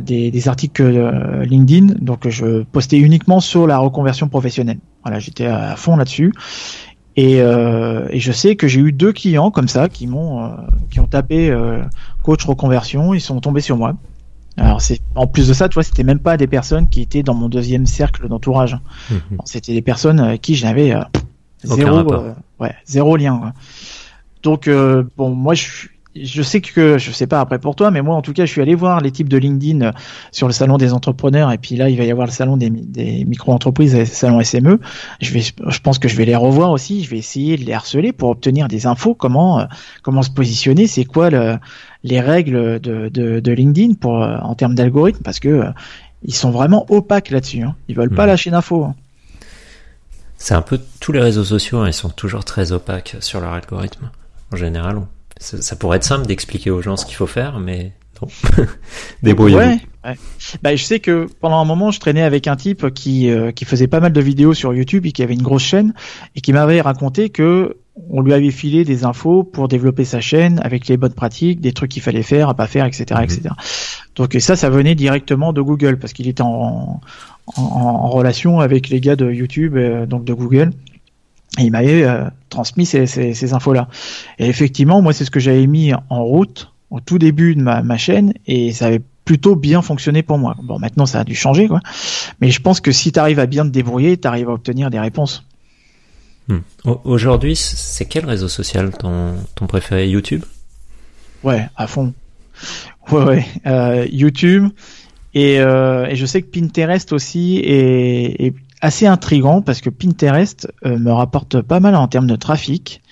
des, 0.00 0.30
des 0.30 0.46
articles 0.48 0.82
euh, 0.84 1.44
LinkedIn. 1.44 1.94
Donc 2.00 2.28
je 2.28 2.62
postais 2.62 2.98
uniquement 2.98 3.40
sur 3.40 3.66
la 3.66 3.78
reconversion 3.78 4.28
professionnelle. 4.28 4.78
Voilà, 5.02 5.18
j'étais 5.18 5.46
à 5.46 5.74
fond 5.74 5.96
là-dessus. 5.96 6.32
Et, 7.20 7.40
euh, 7.40 8.06
et 8.10 8.20
je 8.20 8.30
sais 8.30 8.54
que 8.54 8.68
j'ai 8.68 8.78
eu 8.78 8.92
deux 8.92 9.12
clients 9.12 9.50
comme 9.50 9.66
ça 9.66 9.88
qui 9.88 10.06
m'ont 10.06 10.44
euh, 10.44 10.50
qui 10.88 11.00
ont 11.00 11.08
tapé 11.08 11.50
euh, 11.50 11.82
coach 12.22 12.44
reconversion, 12.44 13.12
ils 13.12 13.20
sont 13.20 13.40
tombés 13.40 13.60
sur 13.60 13.76
moi. 13.76 13.94
Alors 14.56 14.80
c'est 14.80 15.00
en 15.16 15.26
plus 15.26 15.48
de 15.48 15.52
ça, 15.52 15.68
tu 15.68 15.74
vois, 15.74 15.82
c'était 15.82 16.04
même 16.04 16.20
pas 16.20 16.36
des 16.36 16.46
personnes 16.46 16.88
qui 16.88 17.00
étaient 17.00 17.24
dans 17.24 17.34
mon 17.34 17.48
deuxième 17.48 17.86
cercle 17.86 18.28
d'entourage. 18.28 18.78
Mhm. 19.10 19.20
Bon, 19.32 19.42
C'était 19.46 19.72
des 19.72 19.82
personnes 19.82 20.20
avec 20.20 20.42
qui 20.42 20.54
je 20.54 20.64
n'avais 20.64 20.94
euh, 20.94 21.02
zéro, 21.64 22.12
euh, 22.12 22.34
ouais, 22.60 22.76
zéro 22.86 23.16
lien. 23.16 23.36
quoi. 23.36 23.52
Donc 24.44 24.68
euh, 24.68 25.02
bon, 25.16 25.30
moi 25.30 25.54
je 25.54 25.62
suis 25.62 25.88
je 26.16 26.42
sais 26.42 26.60
que 26.60 26.98
je 26.98 27.10
sais 27.10 27.26
pas 27.26 27.40
après 27.40 27.58
pour 27.58 27.76
toi, 27.76 27.90
mais 27.90 28.02
moi 28.02 28.16
en 28.16 28.22
tout 28.22 28.32
cas, 28.32 28.46
je 28.46 28.50
suis 28.50 28.60
allé 28.60 28.74
voir 28.74 29.00
les 29.00 29.10
types 29.10 29.28
de 29.28 29.36
LinkedIn 29.36 29.80
euh, 29.82 29.92
sur 30.32 30.46
le 30.46 30.52
salon 30.52 30.76
des 30.76 30.92
entrepreneurs 30.92 31.52
et 31.52 31.58
puis 31.58 31.76
là, 31.76 31.88
il 31.88 31.98
va 31.98 32.04
y 32.04 32.10
avoir 32.10 32.26
le 32.26 32.32
salon 32.32 32.56
des, 32.56 32.70
des 32.70 33.24
micro-entreprises, 33.24 33.96
le 33.96 34.04
salon 34.04 34.42
SME. 34.42 34.80
Je 35.20 35.32
vais, 35.32 35.40
je 35.40 35.80
pense 35.80 35.98
que 35.98 36.08
je 36.08 36.16
vais 36.16 36.24
les 36.24 36.36
revoir 36.36 36.70
aussi. 36.70 37.04
Je 37.04 37.10
vais 37.10 37.18
essayer 37.18 37.56
de 37.56 37.64
les 37.64 37.72
harceler 37.72 38.12
pour 38.12 38.30
obtenir 38.30 38.68
des 38.68 38.86
infos. 38.86 39.14
Comment, 39.14 39.60
euh, 39.60 39.64
comment 40.02 40.22
se 40.22 40.30
positionner 40.30 40.86
C'est 40.86 41.04
quoi 41.04 41.30
le, 41.30 41.58
les 42.04 42.20
règles 42.20 42.80
de, 42.80 43.08
de, 43.08 43.40
de 43.40 43.52
LinkedIn 43.52 43.94
pour 43.94 44.22
euh, 44.22 44.38
en 44.38 44.54
termes 44.54 44.74
d'algorithme 44.74 45.22
Parce 45.22 45.40
que 45.40 45.64
ils 46.24 46.34
sont 46.34 46.50
vraiment 46.50 46.84
opaques 46.88 47.30
là-dessus. 47.30 47.62
Hein. 47.62 47.76
Ils 47.88 47.96
veulent 47.96 48.10
pas 48.10 48.24
mmh. 48.24 48.28
lâcher 48.28 48.50
d'infos. 48.50 48.84
Hein. 48.84 48.94
C'est 50.36 50.54
un 50.54 50.62
peu 50.62 50.80
tous 51.00 51.12
les 51.12 51.20
réseaux 51.20 51.44
sociaux, 51.44 51.78
hein, 51.78 51.88
ils 51.88 51.92
sont 51.92 52.10
toujours 52.10 52.44
très 52.44 52.70
opaques 52.72 53.16
sur 53.20 53.40
leur 53.40 53.52
algorithme. 53.52 54.10
En 54.52 54.56
général, 54.56 55.00
ça, 55.38 55.76
pourrait 55.76 55.98
être 55.98 56.04
simple 56.04 56.26
d'expliquer 56.26 56.70
aux 56.70 56.82
gens 56.82 56.96
ce 56.96 57.06
qu'il 57.06 57.16
faut 57.16 57.26
faire, 57.26 57.60
mais 57.60 57.92
non. 58.20 58.28
Débrouillez-vous. 59.22 59.60
Ouais, 59.60 60.16
Bah, 60.62 60.74
je 60.74 60.82
sais 60.82 61.00
que 61.00 61.26
pendant 61.40 61.60
un 61.60 61.64
moment, 61.64 61.90
je 61.90 62.00
traînais 62.00 62.22
avec 62.22 62.46
un 62.46 62.56
type 62.56 62.92
qui, 62.92 63.30
euh, 63.30 63.52
qui 63.52 63.64
faisait 63.64 63.86
pas 63.86 64.00
mal 64.00 64.12
de 64.12 64.20
vidéos 64.20 64.54
sur 64.54 64.74
YouTube 64.74 65.06
et 65.06 65.12
qui 65.12 65.22
avait 65.22 65.34
une 65.34 65.42
grosse 65.42 65.62
chaîne 65.62 65.94
et 66.34 66.40
qui 66.40 66.52
m'avait 66.52 66.80
raconté 66.80 67.30
que 67.30 67.76
on 68.10 68.20
lui 68.20 68.32
avait 68.32 68.52
filé 68.52 68.84
des 68.84 69.04
infos 69.04 69.42
pour 69.42 69.66
développer 69.66 70.04
sa 70.04 70.20
chaîne 70.20 70.60
avec 70.62 70.86
les 70.86 70.96
bonnes 70.96 71.14
pratiques, 71.14 71.60
des 71.60 71.72
trucs 71.72 71.90
qu'il 71.90 72.02
fallait 72.02 72.22
faire, 72.22 72.48
à 72.48 72.54
pas 72.54 72.68
faire, 72.68 72.86
etc., 72.86 73.04
etc. 73.22 73.40
Mhm. 73.44 73.54
Donc 74.14 74.36
ça, 74.38 74.56
ça 74.56 74.70
venait 74.70 74.94
directement 74.94 75.52
de 75.52 75.60
Google 75.60 75.98
parce 75.98 76.12
qu'il 76.12 76.28
était 76.28 76.42
en, 76.42 77.00
en, 77.56 78.08
relation 78.08 78.60
avec 78.60 78.88
les 78.88 79.00
gars 79.00 79.16
de 79.16 79.30
YouTube, 79.30 79.76
euh, 79.76 80.06
donc 80.06 80.24
de 80.24 80.32
Google. 80.32 80.70
Et 81.58 81.64
il 81.64 81.70
m'avait 81.70 82.04
euh, 82.04 82.24
transmis 82.48 82.86
ces, 82.86 83.06
ces, 83.06 83.34
ces 83.34 83.52
infos-là. 83.52 83.88
Et 84.38 84.46
effectivement, 84.46 85.02
moi, 85.02 85.12
c'est 85.12 85.24
ce 85.24 85.30
que 85.30 85.40
j'avais 85.40 85.66
mis 85.66 85.92
en 85.94 86.24
route 86.24 86.72
au 86.90 87.00
tout 87.00 87.18
début 87.18 87.54
de 87.54 87.60
ma, 87.60 87.82
ma, 87.82 87.98
chaîne 87.98 88.32
et 88.46 88.72
ça 88.72 88.86
avait 88.86 89.02
plutôt 89.24 89.56
bien 89.56 89.82
fonctionné 89.82 90.22
pour 90.22 90.38
moi. 90.38 90.56
Bon, 90.62 90.78
maintenant, 90.78 91.04
ça 91.04 91.20
a 91.20 91.24
dû 91.24 91.34
changer, 91.34 91.68
quoi. 91.68 91.80
Mais 92.40 92.50
je 92.50 92.62
pense 92.62 92.80
que 92.80 92.92
si 92.92 93.12
tu 93.12 93.18
arrives 93.18 93.38
à 93.40 93.46
bien 93.46 93.64
te 93.64 93.70
débrouiller, 93.70 94.16
tu 94.16 94.26
arrives 94.26 94.48
à 94.48 94.52
obtenir 94.52 94.88
des 94.88 94.98
réponses. 94.98 95.44
Hmm. 96.48 96.60
Aujourd'hui, 97.04 97.54
c'est 97.54 98.06
quel 98.06 98.24
réseau 98.24 98.48
social 98.48 98.90
ton, 98.96 99.34
ton 99.54 99.66
préféré? 99.66 100.08
YouTube? 100.08 100.44
Ouais, 101.42 101.68
à 101.76 101.86
fond. 101.86 102.14
Ouais, 103.10 103.22
ouais. 103.22 103.46
Euh, 103.66 104.06
YouTube. 104.10 104.68
Et, 105.34 105.60
euh, 105.60 106.06
et, 106.06 106.16
je 106.16 106.24
sais 106.24 106.40
que 106.40 106.46
Pinterest 106.46 107.12
aussi 107.12 107.58
est, 107.58 108.46
est 108.46 108.54
assez 108.80 109.06
intrigant 109.06 109.62
parce 109.62 109.80
que 109.80 109.90
Pinterest 109.90 110.68
euh, 110.84 110.98
me 110.98 111.12
rapporte 111.12 111.62
pas 111.62 111.80
mal 111.80 111.94
en 111.94 112.08
termes 112.08 112.26
de 112.26 112.36
trafic. 112.36 113.02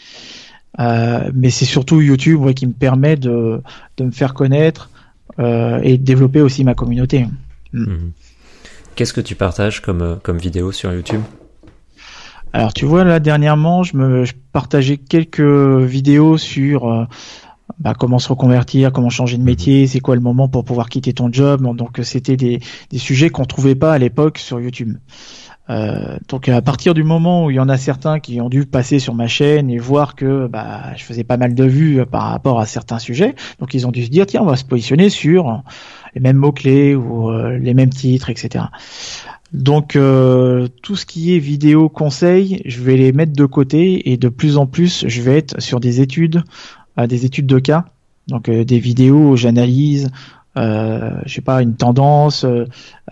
Euh, 0.79 1.31
mais 1.35 1.51
c'est 1.51 1.65
surtout 1.65 2.01
YouTube 2.01 2.41
ouais, 2.41 2.55
qui 2.55 2.67
me 2.67 2.73
permet 2.73 3.17
de, 3.17 3.63
de 3.97 4.05
me 4.05 4.11
faire 4.11 4.35
connaître 4.35 4.91
euh, 5.39 5.81
et 5.83 5.99
de 5.99 6.03
développer 6.03 6.41
aussi 6.41 6.65
ma 6.65 6.75
communauté. 6.75 7.27
Mm. 7.73 7.83
Mhm. 7.83 8.13
Qu'est-ce 8.95 9.13
que 9.13 9.21
tu 9.21 9.35
partages 9.35 9.81
comme, 9.83 10.03
euh, 10.03 10.17
comme 10.17 10.39
vidéo 10.39 10.73
sur 10.73 10.93
YouTube? 10.93 11.21
Alors 12.53 12.73
tu 12.73 12.87
vois 12.87 13.05
là 13.05 13.21
dernièrement 13.21 13.83
je 13.83 13.97
me 13.99 14.25
je 14.25 14.33
partageais 14.53 14.97
quelques 14.97 15.41
vidéos 15.41 16.39
sur 16.39 16.91
euh, 16.91 17.05
bah, 17.79 17.93
comment 17.99 18.19
se 18.19 18.29
reconvertir, 18.31 18.93
comment 18.93 19.11
changer 19.11 19.37
de 19.37 19.43
mhm. 19.43 19.47
métier, 19.47 19.87
c'est 19.87 20.01
quoi 20.01 20.15
le 20.15 20.23
moment 20.23 20.49
pour 20.49 20.65
pouvoir 20.65 20.89
quitter 20.89 21.13
ton 21.13 21.31
job. 21.31 21.63
Donc 21.77 22.01
c'était 22.03 22.37
des, 22.37 22.61
des 22.91 22.99
sujets 22.99 23.29
qu'on 23.29 23.45
trouvait 23.45 23.75
pas 23.75 23.93
à 23.93 23.99
l'époque 23.99 24.39
sur 24.39 24.61
YouTube. 24.61 24.97
Euh, 25.69 26.17
donc 26.29 26.49
à 26.49 26.63
partir 26.63 26.95
du 26.95 27.03
moment 27.03 27.47
où 27.47 27.51
il 27.51 27.57
y 27.57 27.61
en 27.61 27.69
a 27.69 27.77
certains 27.77 28.21
qui 28.21 28.41
ont 28.41 28.49
dû 28.49 28.67
passer 28.67 29.01
sur 29.01 29.15
ma 29.15 29.27
chaîne 29.27 29.69
et 29.69 29.79
voir 29.79 30.15
que 30.15 30.47
bah, 30.47 30.95
je 30.97 31.03
faisais 31.03 31.25
pas 31.25 31.37
mal 31.37 31.55
de 31.55 31.65
vues 31.65 32.01
euh, 32.01 32.07
par 32.07 32.23
rapport 32.25 32.61
à 32.61 32.67
certains 32.67 33.01
sujets, 33.01 33.35
donc 33.59 33.75
ils 33.75 33.87
ont 33.87 33.91
dû 33.91 34.05
se 34.05 34.11
dire 34.11 34.27
tiens 34.27 34.43
on 34.43 34.47
va 34.47 34.57
se 34.57 34.65
positionner 34.65 35.11
sur 35.11 35.63
les 36.15 36.21
mêmes 36.21 36.37
mots 36.37 36.53
clés 36.53 36.95
ou 36.95 37.31
euh, 37.31 37.59
les 37.59 37.75
mêmes 37.75 37.91
titres, 37.91 38.31
etc. 38.31 38.67
Donc 39.53 39.93
tout 39.93 40.97
ce 40.97 41.07
qui 41.07 41.35
est 41.35 41.39
vidéo 41.39 41.89
conseil, 41.89 42.63
je 42.65 42.83
vais 42.83 42.97
les 42.97 43.13
mettre 43.13 43.33
de 43.33 43.45
côté 43.45 44.11
et 44.11 44.17
de 44.17 44.29
plus 44.29 44.57
en 44.57 44.67
plus 44.67 45.05
je 45.07 45.23
vais 45.23 45.39
être 45.39 45.61
sur 45.61 45.79
des 45.79 46.01
études, 46.01 46.43
des 46.99 47.25
études 47.25 47.47
de 47.47 47.61
cas, 47.61 47.85
donc 48.27 48.51
des 48.51 48.79
vidéos 48.79 49.31
où 49.31 49.37
j'analyse, 49.37 50.11
je 50.57 51.23
sais 51.27 51.41
pas 51.43 51.63
une 51.63 51.77
tendance, 51.77 52.45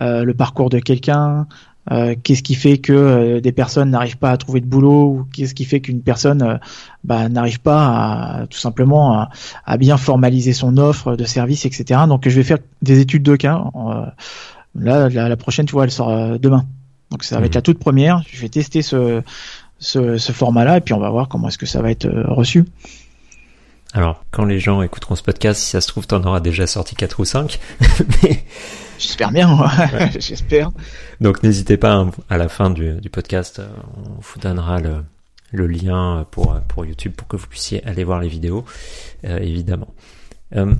le 0.01 0.33
parcours 0.33 0.69
de 0.69 0.79
quelqu'un. 0.79 1.47
Euh, 1.91 2.15
qu'est-ce 2.21 2.41
qui 2.41 2.55
fait 2.55 2.79
que 2.79 2.93
euh, 2.93 3.41
des 3.41 3.51
personnes 3.51 3.91
n'arrivent 3.91 4.17
pas 4.17 4.31
à 4.31 4.37
trouver 4.37 4.59
de 4.59 4.65
boulot 4.65 5.03
ou 5.03 5.27
qu'est-ce 5.31 5.53
qui 5.53 5.65
fait 5.65 5.81
qu'une 5.81 6.01
personne 6.01 6.41
euh, 6.41 6.57
bah, 7.03 7.29
n'arrive 7.29 7.59
pas 7.59 7.85
à, 7.85 8.47
tout 8.47 8.57
simplement 8.57 9.27
à, 9.65 9.77
bien 9.77 9.97
formaliser 9.97 10.53
son 10.53 10.77
offre 10.77 11.15
de 11.15 11.25
service, 11.25 11.65
etc. 11.65 12.01
Donc 12.07 12.27
je 12.27 12.35
vais 12.35 12.43
faire 12.43 12.57
des 12.81 12.99
études 12.99 13.23
de 13.23 13.35
cas. 13.35 13.63
là, 14.75 15.09
la, 15.09 15.37
prochaine, 15.37 15.67
tu 15.67 15.73
vois, 15.73 15.83
elle 15.83 15.91
sort 15.91 16.39
demain. 16.39 16.65
Donc 17.11 17.23
ça 17.23 17.39
va 17.39 17.45
être 17.45 17.55
la 17.55 17.61
toute 17.61 17.77
première. 17.77 18.23
Je 18.31 18.41
vais 18.41 18.49
tester 18.49 18.81
ce, 18.81 19.21
ce, 19.77 20.17
ce 20.17 20.31
format-là 20.31 20.77
et 20.77 20.81
puis 20.81 20.95
on 20.95 20.99
va 20.99 21.09
voir 21.11 21.27
comment 21.27 21.49
est-ce 21.49 21.59
que 21.59 21.67
ça 21.67 21.81
va 21.81 21.91
être 21.91 22.09
reçu. 22.27 22.65
Alors, 23.93 24.25
quand 24.31 24.43
les 24.43 24.59
gens 24.59 24.81
écouteront 24.81 25.15
ce 25.15 25.23
podcast, 25.23 25.61
si 25.61 25.69
ça 25.69 25.79
se 25.79 25.87
trouve, 25.87 26.07
t'en 26.07 26.21
auras 26.23 26.41
déjà 26.41 26.67
sorti 26.67 26.95
4 26.95 27.19
ou 27.19 27.25
5. 27.25 27.59
J'espère 28.97 29.31
bien, 29.31 29.57
j'espère. 30.19 30.71
Donc 31.21 31.43
n'hésitez 31.43 31.77
pas 31.77 32.05
à 32.29 32.37
la 32.37 32.49
fin 32.49 32.69
du, 32.69 33.09
podcast, 33.11 33.59
euh, 33.59 33.67
on 33.97 34.19
vous 34.21 34.39
donnera 34.39 34.79
le, 34.79 35.67
lien 35.67 36.25
pour, 36.31 36.59
pour 36.67 36.85
YouTube 36.85 37.13
pour 37.15 37.27
que 37.27 37.37
vous 37.37 37.47
puissiez 37.47 37.85
aller 37.85 38.03
voir 38.03 38.19
les 38.19 38.27
vidéos, 38.27 38.65
euh, 39.25 39.37
évidemment. 39.39 39.93
Euh, 40.55 40.73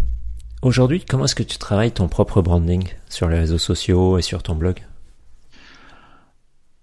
aujourd'hui, 0.61 1.03
comment 1.07 1.25
est-ce 1.25 1.35
que 1.35 1.43
tu 1.43 1.57
travailles 1.57 1.91
ton 1.91 2.07
propre 2.07 2.41
branding 2.41 2.87
sur 3.09 3.29
les 3.29 3.39
réseaux 3.39 3.57
sociaux 3.57 4.17
et 4.17 4.21
sur 4.21 4.43
ton 4.43 4.55
blog? 4.55 4.79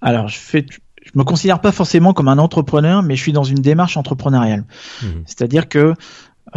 Alors, 0.01 0.29
je 0.29 0.39
fais, 0.39 0.67
je 1.05 1.11
me 1.15 1.25
considère 1.25 1.61
pas 1.61 1.73
forcément 1.73 2.13
comme 2.13 2.29
un 2.29 2.39
entrepreneur, 2.39 3.03
mais 3.03 3.17
je 3.17 3.23
suis 3.23 3.33
dans 3.33 3.45
une 3.45 3.61
démarche 3.61 3.97
entrepreneuriale. 3.97 4.65
Mmh. 5.03 5.07
C'est-à-dire 5.27 5.69
que 5.69 5.95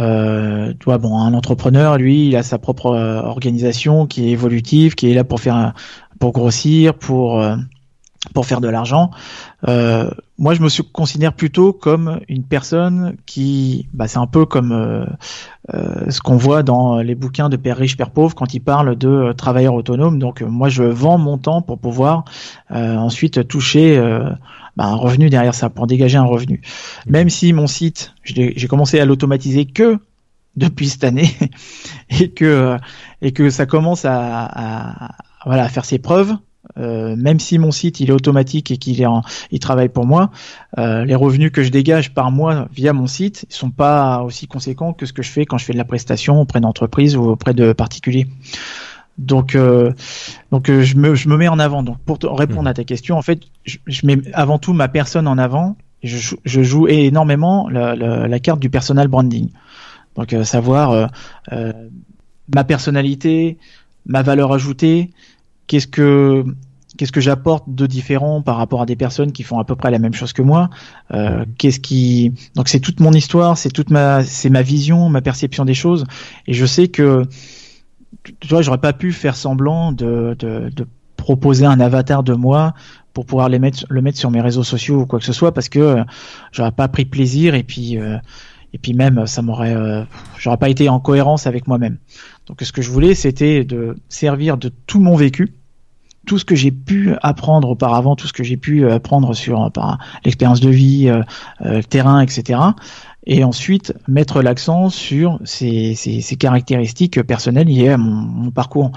euh, 0.00 0.72
tu 0.78 0.98
bon, 0.98 1.18
un 1.18 1.34
entrepreneur, 1.34 1.96
lui, 1.96 2.28
il 2.28 2.36
a 2.36 2.42
sa 2.42 2.58
propre 2.58 2.86
euh, 2.86 3.20
organisation 3.22 4.06
qui 4.06 4.28
est 4.28 4.30
évolutive, 4.30 4.94
qui 4.94 5.10
est 5.10 5.14
là 5.14 5.24
pour 5.24 5.40
faire, 5.40 5.74
pour 6.18 6.32
grossir, 6.32 6.94
pour 6.94 7.40
euh, 7.40 7.56
pour 8.34 8.44
faire 8.44 8.60
de 8.60 8.68
l'argent. 8.68 9.10
Euh, 9.68 10.10
moi, 10.36 10.52
je 10.54 10.60
me 10.60 10.82
considère 10.92 11.32
plutôt 11.32 11.72
comme 11.72 12.20
une 12.28 12.42
personne 12.42 13.16
qui, 13.24 13.88
bah, 13.94 14.08
c'est 14.08 14.18
un 14.18 14.26
peu 14.26 14.44
comme 14.44 15.06
ce 15.72 16.20
qu'on 16.20 16.36
voit 16.36 16.64
dans 16.64 16.98
les 16.98 17.14
bouquins 17.14 17.48
de 17.48 17.56
Père 17.56 17.76
riche, 17.76 17.96
Père 17.96 18.10
pauvre 18.10 18.34
quand 18.34 18.52
ils 18.52 18.60
parlent 18.60 18.96
de 18.96 19.32
travailleurs 19.32 19.74
autonomes. 19.74 20.18
Donc, 20.18 20.42
moi, 20.42 20.68
je 20.68 20.82
vends 20.82 21.18
mon 21.18 21.38
temps 21.38 21.62
pour 21.62 21.78
pouvoir 21.78 22.24
ensuite 22.68 23.46
toucher 23.46 23.96
bah, 24.76 24.84
un 24.84 24.94
revenu 24.94 25.30
derrière 25.30 25.54
ça, 25.54 25.70
pour 25.70 25.86
dégager 25.86 26.18
un 26.18 26.24
revenu. 26.24 26.60
Même 27.06 27.30
si 27.30 27.52
mon 27.52 27.66
site, 27.66 28.14
j'ai 28.24 28.68
commencé 28.68 29.00
à 29.00 29.04
l'automatiser 29.04 29.64
que 29.66 29.98
depuis 30.56 30.88
cette 30.88 31.04
année 31.04 31.30
et 32.10 32.30
que 32.30 32.78
et 33.20 33.32
que 33.32 33.50
ça 33.50 33.66
commence 33.66 34.04
à, 34.06 34.46
à 34.46 35.14
voilà 35.44 35.64
à 35.64 35.68
faire 35.68 35.84
ses 35.84 35.98
preuves. 35.98 36.36
Euh, 36.78 37.14
même 37.16 37.38
si 37.38 37.58
mon 37.58 37.70
site 37.70 38.00
il 38.00 38.10
est 38.10 38.12
automatique 38.12 38.72
et 38.72 38.76
qu'il 38.76 39.00
est 39.00 39.06
en, 39.06 39.22
il 39.52 39.60
travaille 39.60 39.88
pour 39.88 40.04
moi, 40.04 40.30
euh, 40.78 41.04
les 41.04 41.14
revenus 41.14 41.52
que 41.52 41.62
je 41.62 41.70
dégage 41.70 42.12
par 42.12 42.32
mois 42.32 42.68
via 42.72 42.92
mon 42.92 43.06
site 43.06 43.46
ils 43.48 43.54
sont 43.54 43.70
pas 43.70 44.22
aussi 44.22 44.48
conséquents 44.48 44.92
que 44.92 45.06
ce 45.06 45.12
que 45.12 45.22
je 45.22 45.30
fais 45.30 45.46
quand 45.46 45.58
je 45.58 45.64
fais 45.64 45.72
de 45.72 45.78
la 45.78 45.84
prestation 45.84 46.40
auprès 46.40 46.60
d'entreprises 46.60 47.16
ou 47.16 47.22
auprès 47.22 47.54
de 47.54 47.72
particuliers. 47.72 48.26
Donc, 49.18 49.54
euh, 49.54 49.92
donc 50.50 50.68
euh, 50.68 50.82
je, 50.82 50.96
me, 50.96 51.14
je 51.14 51.28
me 51.28 51.36
mets 51.36 51.48
en 51.48 51.58
avant. 51.58 51.82
Donc, 51.82 51.98
pour 52.00 52.18
répondre 52.38 52.64
mmh. 52.64 52.66
à 52.66 52.74
ta 52.74 52.84
question, 52.84 53.16
en 53.16 53.22
fait, 53.22 53.40
je, 53.64 53.78
je, 53.86 54.06
mets 54.06 54.18
avant 54.32 54.58
tout 54.58 54.72
ma 54.72 54.88
personne 54.88 55.26
en 55.26 55.38
avant. 55.38 55.76
Je, 56.02 56.36
je 56.44 56.62
joue 56.62 56.86
énormément 56.88 57.68
la, 57.68 57.96
la, 57.96 58.28
la, 58.28 58.38
carte 58.40 58.60
du 58.60 58.70
personal 58.70 59.08
branding. 59.08 59.48
Donc, 60.16 60.32
euh, 60.32 60.44
savoir 60.44 60.90
euh, 60.90 61.06
euh, 61.52 61.72
ma 62.54 62.64
personnalité, 62.64 63.58
ma 64.04 64.22
valeur 64.22 64.52
ajoutée, 64.52 65.10
qu'est-ce 65.66 65.86
que 65.86 66.44
qu'est-ce 66.96 67.12
que 67.12 67.20
j'apporte 67.20 67.64
de 67.68 67.86
différent 67.86 68.40
par 68.40 68.56
rapport 68.56 68.80
à 68.80 68.86
des 68.86 68.96
personnes 68.96 69.32
qui 69.32 69.42
font 69.42 69.58
à 69.58 69.64
peu 69.64 69.76
près 69.76 69.90
la 69.90 69.98
même 69.98 70.14
chose 70.14 70.32
que 70.32 70.40
moi 70.40 70.70
euh, 71.12 71.40
mmh. 71.40 71.46
qu'est-ce 71.58 71.78
qui 71.78 72.32
donc 72.54 72.68
c'est 72.68 72.80
toute 72.80 73.00
mon 73.00 73.12
histoire 73.12 73.58
c'est 73.58 73.68
toute 73.68 73.90
ma 73.90 74.24
c'est 74.24 74.48
ma 74.48 74.62
vision 74.62 75.10
ma 75.10 75.20
perception 75.20 75.66
des 75.66 75.74
choses 75.74 76.06
et 76.46 76.54
je 76.54 76.64
sais 76.64 76.88
que 76.88 77.24
tu 78.40 78.48
vois, 78.48 78.62
j'aurais 78.62 78.78
pas 78.78 78.92
pu 78.92 79.12
faire 79.12 79.36
semblant 79.36 79.92
de, 79.92 80.36
proposer 81.16 81.66
un 81.66 81.80
avatar 81.80 82.22
de 82.22 82.34
moi 82.34 82.74
pour 83.12 83.26
pouvoir 83.26 83.48
le 83.48 83.58
mettre 83.58 84.18
sur 84.18 84.30
mes 84.30 84.40
réseaux 84.40 84.62
sociaux 84.62 85.00
ou 85.00 85.06
quoi 85.06 85.18
que 85.18 85.24
ce 85.24 85.32
soit 85.32 85.52
parce 85.52 85.68
que 85.68 85.78
euh, 85.78 86.04
j'aurais 86.52 86.70
pas 86.70 86.86
pris 86.86 87.04
plaisir 87.04 87.54
et 87.54 87.62
puis 87.62 87.98
euh, 87.98 88.18
et 88.74 88.78
puis 88.78 88.92
même 88.92 89.26
ça 89.26 89.42
m'aurait 89.42 89.74
euh, 89.74 90.04
j'aurais 90.38 90.58
pas 90.58 90.68
été 90.68 90.88
en 90.88 91.00
cohérence 91.00 91.46
avec 91.46 91.66
moi-même. 91.66 91.96
Donc 92.46 92.60
ce 92.62 92.72
que 92.72 92.82
je 92.82 92.90
voulais 92.90 93.14
c'était 93.14 93.64
de 93.64 93.96
servir 94.08 94.56
de 94.58 94.70
tout 94.86 95.00
mon 95.00 95.16
vécu 95.16 95.54
tout 96.26 96.38
ce 96.38 96.44
que 96.44 96.56
j'ai 96.56 96.72
pu 96.72 97.14
apprendre 97.22 97.70
auparavant, 97.70 98.16
tout 98.16 98.26
ce 98.26 98.32
que 98.32 98.42
j'ai 98.44 98.56
pu 98.56 98.90
apprendre 98.90 99.32
sur 99.32 99.70
par 99.70 99.98
l'expérience 100.24 100.60
de 100.60 100.70
vie, 100.70 101.08
terrain, 101.88 102.20
etc. 102.20 102.58
Et 103.28 103.42
ensuite 103.42 103.92
mettre 104.06 104.40
l'accent 104.40 104.88
sur 104.88 105.40
ces, 105.44 105.94
ces, 105.96 106.36
caractéristiques 106.36 107.20
personnelles 107.22 107.66
liées 107.66 107.88
à 107.88 107.98
mon, 107.98 108.50
parcours. 108.52 108.92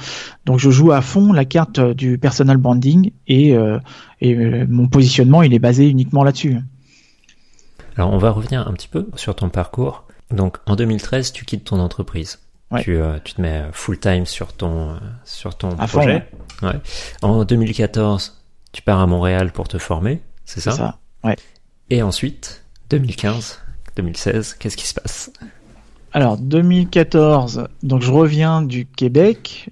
Donc 0.45 0.59
je 0.59 0.69
joue 0.69 0.91
à 0.91 1.01
fond 1.01 1.33
la 1.33 1.45
carte 1.45 1.79
du 1.79 2.19
personal 2.19 2.57
branding 2.57 3.11
et, 3.27 3.55
et 4.21 4.35
mon 4.67 4.87
positionnement 4.87 5.41
il 5.41 5.53
est 5.55 5.59
basé 5.59 5.89
uniquement 5.89 6.23
là-dessus. 6.23 6.57
Alors 7.97 8.13
on 8.13 8.17
va 8.17 8.29
revenir 8.29 8.67
un 8.67 8.73
petit 8.73 8.87
peu 8.87 9.09
sur 9.15 9.35
ton 9.35 9.49
parcours. 9.49 10.05
Donc 10.31 10.57
en 10.65 10.75
2013, 10.75 11.33
tu 11.33 11.45
quittes 11.45 11.65
ton 11.65 11.79
entreprise. 11.79 12.39
Tu, 12.81 12.95
euh, 12.95 13.17
tu, 13.23 13.33
te 13.33 13.41
mets 13.41 13.63
full 13.71 13.99
time 13.99 14.27
sur 14.27 14.53
ton, 14.53 14.91
euh, 14.91 14.97
sur 15.25 15.57
ton 15.57 15.69
projet. 15.69 16.29
ouais. 16.61 16.79
En 17.23 17.43
2014, 17.43 18.43
tu 18.71 18.83
pars 18.83 18.99
à 18.99 19.07
Montréal 19.07 19.51
pour 19.51 19.67
te 19.67 19.79
former, 19.79 20.21
c'est 20.45 20.61
ça? 20.61 20.71
C'est 20.71 20.77
ça, 20.77 20.99
ouais. 21.23 21.35
Et 21.89 22.03
ensuite, 22.03 22.63
2015, 22.91 23.59
2016, 24.01 24.55
qu'est-ce 24.59 24.77
qui 24.77 24.87
se 24.87 24.93
passe? 24.93 25.31
Alors 26.11 26.37
2014, 26.37 27.67
donc 27.83 28.01
je 28.01 28.11
reviens 28.11 28.61
du 28.61 28.85
Québec, 28.85 29.69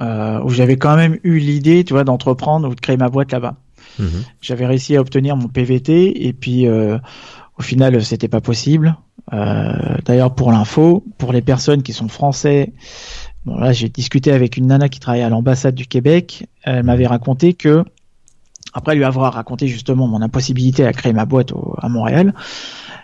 euh, 0.00 0.40
où 0.42 0.50
j'avais 0.50 0.76
quand 0.76 0.96
même 0.96 1.18
eu 1.22 1.38
l'idée, 1.38 1.84
tu 1.84 1.94
vois, 1.94 2.04
d'entreprendre 2.04 2.68
ou 2.68 2.74
de 2.74 2.80
créer 2.80 2.96
ma 2.96 3.08
boîte 3.08 3.32
là-bas. 3.32 3.56
Mhm. 3.98 4.24
J'avais 4.40 4.66
réussi 4.66 4.96
à 4.96 5.00
obtenir 5.00 5.36
mon 5.36 5.48
PVT 5.48 6.26
et 6.26 6.32
puis 6.32 6.66
euh, 6.66 6.98
au 7.58 7.62
final, 7.62 8.04
c'était 8.04 8.28
pas 8.28 8.40
possible. 8.40 8.96
Euh, 9.32 9.96
D'ailleurs, 10.04 10.34
pour 10.34 10.52
l'info, 10.52 11.04
pour 11.18 11.32
les 11.32 11.42
personnes 11.42 11.82
qui 11.82 11.92
sont 11.92 12.08
français, 12.08 12.72
bon 13.44 13.56
là, 13.58 13.72
j'ai 13.72 13.88
discuté 13.88 14.32
avec 14.32 14.56
une 14.56 14.66
nana 14.66 14.88
qui 14.88 15.00
travaillait 15.00 15.24
à 15.24 15.30
l'ambassade 15.30 15.74
du 15.74 15.86
Québec. 15.86 16.46
Elle 16.62 16.84
m'avait 16.84 17.06
raconté 17.06 17.54
que, 17.54 17.84
après 18.74 18.94
lui 18.94 19.04
avoir 19.04 19.34
raconté 19.34 19.68
justement 19.68 20.06
mon 20.06 20.22
impossibilité 20.22 20.84
à 20.84 20.92
créer 20.92 21.12
ma 21.12 21.24
boîte 21.24 21.52
à 21.78 21.88
Montréal, 21.88 22.34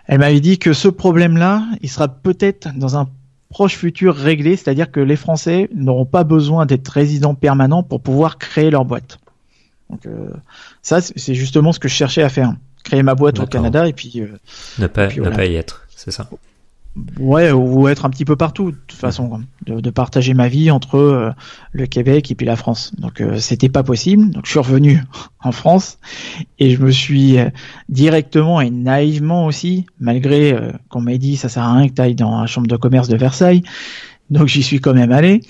elle 0.06 0.18
m'avait 0.18 0.40
dit 0.40 0.58
que 0.58 0.72
ce 0.72 0.88
problème-là, 0.88 1.64
il 1.80 1.88
sera 1.88 2.08
peut-être 2.08 2.68
dans 2.76 2.96
un 2.96 3.08
proche 3.48 3.76
futur 3.76 4.14
réglé, 4.14 4.56
c'est-à-dire 4.56 4.90
que 4.90 5.00
les 5.00 5.16
Français 5.16 5.68
n'auront 5.74 6.06
pas 6.06 6.24
besoin 6.24 6.66
d'être 6.66 6.88
résidents 6.88 7.34
permanents 7.34 7.82
pour 7.82 8.00
pouvoir 8.00 8.38
créer 8.38 8.70
leur 8.70 8.84
boîte. 8.84 9.18
Donc 9.90 10.06
euh, 10.06 10.30
ça, 10.82 11.00
c'est 11.00 11.34
justement 11.34 11.72
ce 11.72 11.78
que 11.78 11.88
je 11.88 11.94
cherchais 11.94 12.22
à 12.22 12.28
faire 12.28 12.54
créer 12.82 13.02
ma 13.02 13.14
boîte 13.14 13.38
au 13.38 13.46
Canada 13.46 13.86
et 13.86 13.92
puis 13.92 14.12
euh, 14.16 14.28
ne 14.78 14.86
pas 14.86 15.06
ne 15.08 15.30
pas 15.30 15.46
y 15.46 15.54
être, 15.54 15.86
c'est 15.94 16.10
ça? 16.10 16.28
Ouais, 17.18 17.50
ou 17.50 17.88
être 17.88 18.04
un 18.04 18.10
petit 18.10 18.24
peu 18.24 18.36
partout, 18.36 18.70
de 18.70 18.76
toute 18.86 18.98
façon, 18.98 19.40
de, 19.66 19.80
de 19.80 19.90
partager 19.90 20.32
ma 20.32 20.48
vie 20.48 20.70
entre 20.70 20.96
euh, 20.96 21.30
le 21.72 21.86
Québec 21.86 22.30
et 22.30 22.34
puis 22.34 22.46
la 22.46 22.56
France. 22.56 22.92
Donc 22.98 23.20
euh, 23.20 23.38
c'était 23.38 23.68
pas 23.68 23.82
possible. 23.82 24.30
Donc 24.30 24.46
je 24.46 24.50
suis 24.50 24.60
revenu 24.60 25.02
en 25.40 25.50
France 25.50 25.98
et 26.58 26.70
je 26.70 26.80
me 26.80 26.90
suis 26.90 27.36
directement 27.88 28.60
et 28.60 28.70
naïvement 28.70 29.46
aussi, 29.46 29.86
malgré 29.98 30.56
qu'on 30.88 31.00
m'ait 31.00 31.18
dit 31.18 31.36
ça 31.36 31.48
sert 31.48 31.64
à 31.64 31.74
rien 31.74 31.88
que 31.88 31.94
tu 31.94 32.02
ailles 32.02 32.14
dans 32.14 32.40
la 32.40 32.46
chambre 32.46 32.68
de 32.68 32.76
commerce 32.76 33.08
de 33.08 33.16
Versailles. 33.16 33.62
Donc 34.30 34.48
j'y 34.48 34.62
suis 34.62 34.80
quand 34.80 34.94
même 34.94 35.12
allé 35.12 35.42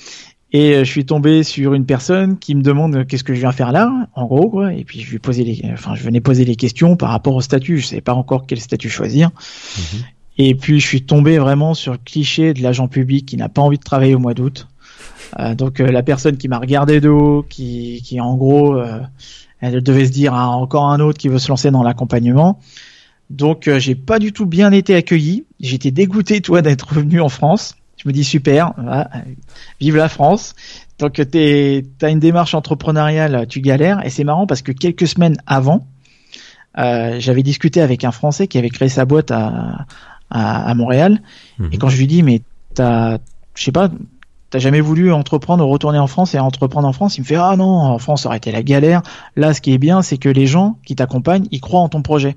et 0.55 0.77
euh, 0.77 0.85
je 0.85 0.91
suis 0.91 1.05
tombé 1.05 1.43
sur 1.43 1.75
une 1.75 1.85
personne 1.85 2.39
qui 2.39 2.55
me 2.55 2.63
demande 2.63 3.09
qu'est-ce 3.09 3.25
que 3.25 3.35
je 3.35 3.41
viens 3.41 3.51
faire 3.51 3.73
là, 3.73 4.09
en 4.15 4.25
gros, 4.27 4.49
quoi. 4.49 4.73
Et 4.73 4.85
puis 4.85 5.01
je 5.01 5.11
lui 5.11 5.19
posais 5.19 5.43
les, 5.43 5.61
enfin, 5.73 5.97
je 5.97 6.05
venais 6.05 6.21
poser 6.21 6.45
les 6.45 6.55
questions 6.55 6.97
par 6.97 7.11
rapport 7.11 7.35
au 7.35 7.41
statut. 7.41 7.79
Je 7.79 7.87
savais 7.89 8.01
pas 8.01 8.15
encore 8.15 8.47
quel 8.47 8.61
statut 8.61 8.89
choisir. 8.89 9.31
Mhm. 9.77 10.05
Et 10.39 10.55
puis 10.55 10.81
je 10.81 10.87
suis 10.87 11.03
tombé 11.03 11.39
vraiment 11.39 11.75
sur 11.75 11.93
le 11.93 11.99
cliché 11.99 12.55
de 12.55 12.63
l'agent 12.63 12.89
public 12.89 13.27
qui 13.27 13.37
n'a 13.37 13.49
pas 13.49 13.63
envie 13.63 13.79
de 13.79 13.83
travailler 13.83 14.15
au 14.15 14.19
mois 14.19 14.35
d'août. 14.35 14.69
Euh, 15.39 15.55
donc 15.55 15.81
euh, 15.81 15.91
la 15.91 16.03
personne 16.03 16.37
qui 16.37 16.49
m'a 16.49 16.59
regardé 16.59 17.01
de 17.01 17.09
haut, 17.09 17.45
qui, 17.49 18.03
qui 18.05 18.21
en 18.21 18.35
gros, 18.37 18.81
elle 19.61 19.83
devait 19.83 20.07
se 20.07 20.13
dire 20.13 20.35
ah, 20.35 20.49
encore 20.49 20.91
un 20.91 21.01
autre 21.01 21.19
qui 21.19 21.29
veut 21.29 21.39
se 21.39 21.49
lancer 21.49 21.71
dans 21.71 21.83
l'accompagnement. 21.83 22.59
Donc 23.31 23.71
j'ai 23.79 23.95
pas 23.95 24.19
du 24.19 24.33
tout 24.33 24.47
bien 24.47 24.73
été 24.73 24.95
accueilli. 24.95 25.45
J'étais 25.61 25.91
dégoûté, 25.91 26.41
toi, 26.41 26.63
d'être 26.63 26.95
revenu 26.95 27.21
en 27.21 27.29
France. 27.29 27.77
Je 27.97 28.09
me 28.09 28.13
dis 28.13 28.25
super, 28.25 28.73
vive 29.81 29.97
la 29.97 30.09
France. 30.09 30.55
Donc 30.99 31.15
tu 31.31 31.85
as 32.03 32.09
une 32.09 32.21
démarche 32.21 32.55
entrepreneuriale, 32.55 33.47
tu 33.49 33.61
galères. 33.61 34.05
Et 34.05 34.11
c'est 34.11 34.25
marrant 34.25 34.47
parce 34.47 34.63
que 34.63 34.73
quelques 34.73 35.07
semaines 35.09 35.37
avant, 35.47 35.87
euh, 36.79 37.17
j'avais 37.19 37.43
discuté 37.43 37.81
avec 37.81 38.05
un 38.05 38.13
Français 38.13 38.49
qui 38.49 38.59
avait 38.59 38.71
créé 38.71 38.89
sa 38.89 39.05
boîte 39.05 39.31
à, 39.31 39.87
à, 40.35 40.75
Montréal. 40.75 41.23
Mhm. 41.59 41.71
Et 41.73 41.79
quand 41.79 41.89
je 41.89 41.97
lui 41.97 42.07
dis, 42.07 42.23
mais 42.23 42.43
t'as, 42.75 43.19
je 43.55 43.65
sais 43.65 43.73
pas, 43.73 43.89
t'as 44.51 44.59
jamais 44.59 44.81
voulu 44.81 45.13
entreprendre, 45.13 45.65
retourner 45.65 45.99
en 45.99 46.09
France 46.09 46.35
et 46.35 46.39
entreprendre 46.39 46.89
en 46.89 46.93
France 46.93 47.17
Il 47.17 47.21
me 47.21 47.27
fait, 47.27 47.37
ah 47.37 47.55
non, 47.57 47.65
en 47.65 47.99
France 47.99 48.23
ça 48.23 48.29
aurait 48.29 48.39
été 48.39 48.51
la 48.51 48.63
galère. 48.63 49.03
Là, 49.37 49.55
ce 49.55 49.61
qui 49.61 49.73
est 49.73 49.79
bien, 49.79 50.03
c'est 50.03 50.19
que 50.19 50.29
les 50.29 50.47
gens 50.47 50.77
qui 50.85 50.97
t'accompagnent, 50.97 51.47
ils 51.53 51.61
croient 51.61 51.81
en 51.81 51.89
ton 51.89 52.03
projet. 52.03 52.37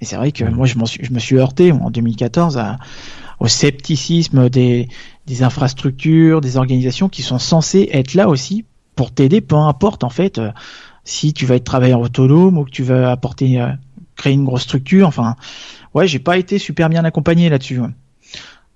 Et 0.00 0.06
c'est 0.06 0.16
vrai 0.16 0.32
que 0.32 0.44
mhm. 0.44 0.54
moi, 0.54 0.66
je, 0.66 0.82
suis, 0.86 1.04
je 1.04 1.12
me 1.12 1.18
suis 1.18 1.36
heurté 1.36 1.72
en 1.72 1.90
2014 1.90 2.56
à, 2.56 2.78
au 3.38 3.48
scepticisme 3.48 4.48
des, 4.48 4.88
des 5.26 5.42
infrastructures, 5.42 6.40
des 6.40 6.56
organisations 6.56 7.10
qui 7.10 7.22
sont 7.22 7.38
censées 7.38 7.90
être 7.92 8.14
là 8.14 8.28
aussi 8.28 8.64
pour 8.94 9.12
t'aider, 9.12 9.42
peu 9.42 9.56
importe 9.56 10.04
en 10.04 10.08
fait 10.08 10.38
euh, 10.38 10.50
si 11.04 11.34
tu 11.34 11.44
vas 11.44 11.56
être 11.56 11.64
travailleur 11.64 12.00
autonome 12.00 12.56
ou 12.56 12.64
que 12.64 12.70
tu 12.70 12.82
vas 12.82 13.10
apporter 13.10 13.60
euh, 13.60 13.68
créer 14.16 14.32
une 14.32 14.44
grosse 14.44 14.62
structure. 14.62 15.06
Enfin, 15.06 15.36
ouais, 15.96 16.06
j'ai 16.06 16.18
pas 16.18 16.38
été 16.38 16.58
super 16.58 16.88
bien 16.88 17.04
accompagné 17.04 17.48
là-dessus. 17.48 17.80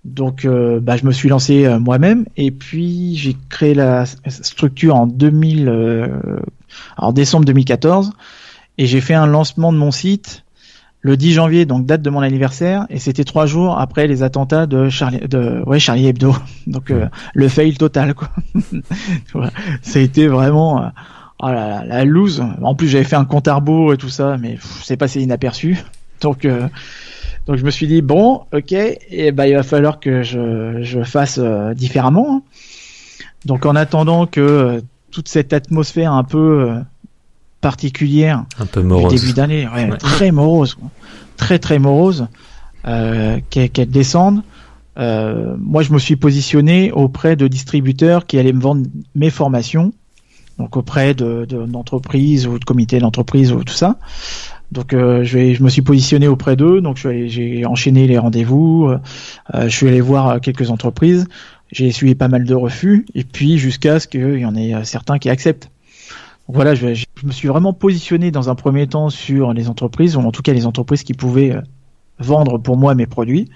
Donc, 0.04 0.44
euh, 0.44 0.80
bah, 0.80 0.96
je 0.96 1.04
me 1.04 1.12
suis 1.12 1.28
lancé 1.28 1.68
moi-même 1.78 2.26
et 2.37 2.50
puis 2.50 3.16
j'ai 3.16 3.37
créé 3.48 3.74
la 3.74 4.06
structure 4.06 4.96
en 4.96 5.06
2000, 5.06 6.11
en 6.96 7.12
décembre 7.12 7.44
2014 7.44 8.12
et 8.78 8.87
j'ai 8.87 9.00
fait 9.00 9.14
un 9.14 9.26
lancement 9.26 9.72
de 9.72 9.78
mon 9.78 9.90
site 9.90 10.44
le 11.02 11.16
10 11.16 11.33
janvier, 11.33 11.64
donc 11.64 11.87
date 11.87 12.02
de 12.02 12.11
mon 12.11 12.20
anniversaire, 12.20 12.87
et 12.90 12.98
c'était 12.98 13.24
trois 13.24 13.46
jours 13.46 13.78
après 13.78 14.06
les 14.06 14.22
attentats 14.22 14.66
de 14.66 14.88
Charlie, 14.88 15.20
de 15.20 15.62
ouais 15.66 15.78
Charlie 15.78 16.06
Hebdo, 16.06 16.35
donc 16.66 16.90
euh, 16.90 17.06
le 17.35 17.48
fail 17.48 17.74
total 17.74 18.14
quoi. 18.14 18.28
ça 19.83 19.98
a 19.98 20.02
été 20.02 20.28
vraiment 20.28 20.83
euh, 20.83 20.88
oh 21.42 21.48
la, 21.48 21.85
la 21.85 22.04
loose. 22.04 22.44
En 22.62 22.74
plus 22.74 22.88
j'avais 22.88 23.04
fait 23.04 23.16
un 23.16 23.24
compte 23.24 23.48
à 23.48 23.59
et 23.92 23.96
tout 23.96 24.11
ça, 24.11 24.37
mais 24.38 24.59
c'est 24.83 24.96
passé 24.96 25.22
inaperçu. 25.22 25.78
Donc 26.20 26.44
euh, 26.44 26.68
donc 27.46 27.56
je 27.56 27.64
me 27.64 27.70
suis 27.70 27.87
dit 27.87 28.02
bon, 28.02 28.42
ok, 28.52 28.72
et 28.72 29.33
bah 29.33 29.48
il 29.48 29.54
va 29.54 29.62
falloir 29.62 30.00
que 30.00 30.22
je, 30.22 30.83
je 30.83 31.02
fasse 31.02 31.40
différemment. 31.74 32.37
Hein. 32.37 32.42
Donc 33.44 33.66
en 33.66 33.74
attendant 33.74 34.26
que 34.26 34.83
toute 35.11 35.28
cette 35.28 35.52
atmosphère 35.52 36.12
un 36.12 36.24
peu 36.24 36.74
particulière 37.61 38.44
un 38.59 38.66
peu 38.66 38.83
morose. 38.83 39.20
début 39.20 39.33
d'année, 39.33 39.68
ouais, 39.68 39.88
très 39.98 40.30
morose, 40.30 40.78
très 41.37 41.59
très 41.59 41.78
morose, 41.78 42.28
euh, 42.87 43.38
qu'elle 43.50 43.90
descende. 43.90 44.42
Euh, 44.98 45.54
moi, 45.59 45.83
je 45.83 45.92
me 45.92 45.98
suis 45.98 46.16
positionné 46.16 46.92
auprès 46.92 47.37
de 47.37 47.48
distributeurs 47.48 48.26
qui 48.26 48.38
allaient 48.38 48.52
me 48.52 48.61
vendre 48.61 48.87
mes 49.14 49.30
formations, 49.30 49.92
donc 50.59 50.76
auprès 50.76 51.14
de 51.14 51.46
d'entreprises 51.46 52.46
ou 52.46 52.59
de 52.59 52.64
comités 52.64 52.98
d'entreprise 52.98 53.52
ou 53.52 53.62
tout 53.64 53.74
ça. 53.74 53.96
Donc 54.72 54.92
euh, 54.92 55.24
je, 55.24 55.38
vais, 55.38 55.54
je 55.54 55.62
me 55.62 55.68
suis 55.68 55.83
positionné 55.83 56.28
auprès 56.28 56.56
d'eux, 56.56 56.80
donc 56.80 56.96
j'ai 56.96 57.64
enchaîné 57.66 58.06
les 58.06 58.18
rendez-vous, 58.18 58.88
euh, 58.88 58.98
je 59.62 59.68
suis 59.68 59.88
allé 59.88 60.00
voir 60.00 60.40
quelques 60.40 60.70
entreprises, 60.70 61.26
j'ai 61.72 61.87
essuyé 61.87 62.14
pas 62.14 62.28
mal 62.28 62.44
de 62.44 62.54
refus, 62.54 63.06
et 63.14 63.24
puis 63.24 63.59
jusqu'à 63.59 63.98
ce 63.98 64.06
qu'il 64.06 64.38
y 64.38 64.44
en 64.44 64.54
ait 64.54 64.85
certains 64.85 65.18
qui 65.18 65.28
acceptent. 65.28 65.70
Voilà, 66.52 66.74
je, 66.74 67.04
me 67.22 67.30
suis 67.30 67.46
vraiment 67.46 67.72
positionné 67.72 68.33
dans 68.33 68.50
un 68.50 68.56
premier 68.56 68.88
temps 68.88 69.09
sur 69.09 69.52
les 69.52 69.68
entreprises, 69.68 70.16
ou 70.16 70.20
en 70.20 70.33
tout 70.33 70.42
cas 70.42 70.52
les 70.52 70.66
entreprises 70.66 71.04
qui 71.04 71.14
pouvaient 71.14 71.52
euh, 71.52 71.61
vendre 72.18 72.59
pour 72.59 72.76
moi 72.76 72.96
mes 72.96 73.06
produits. 73.06 73.48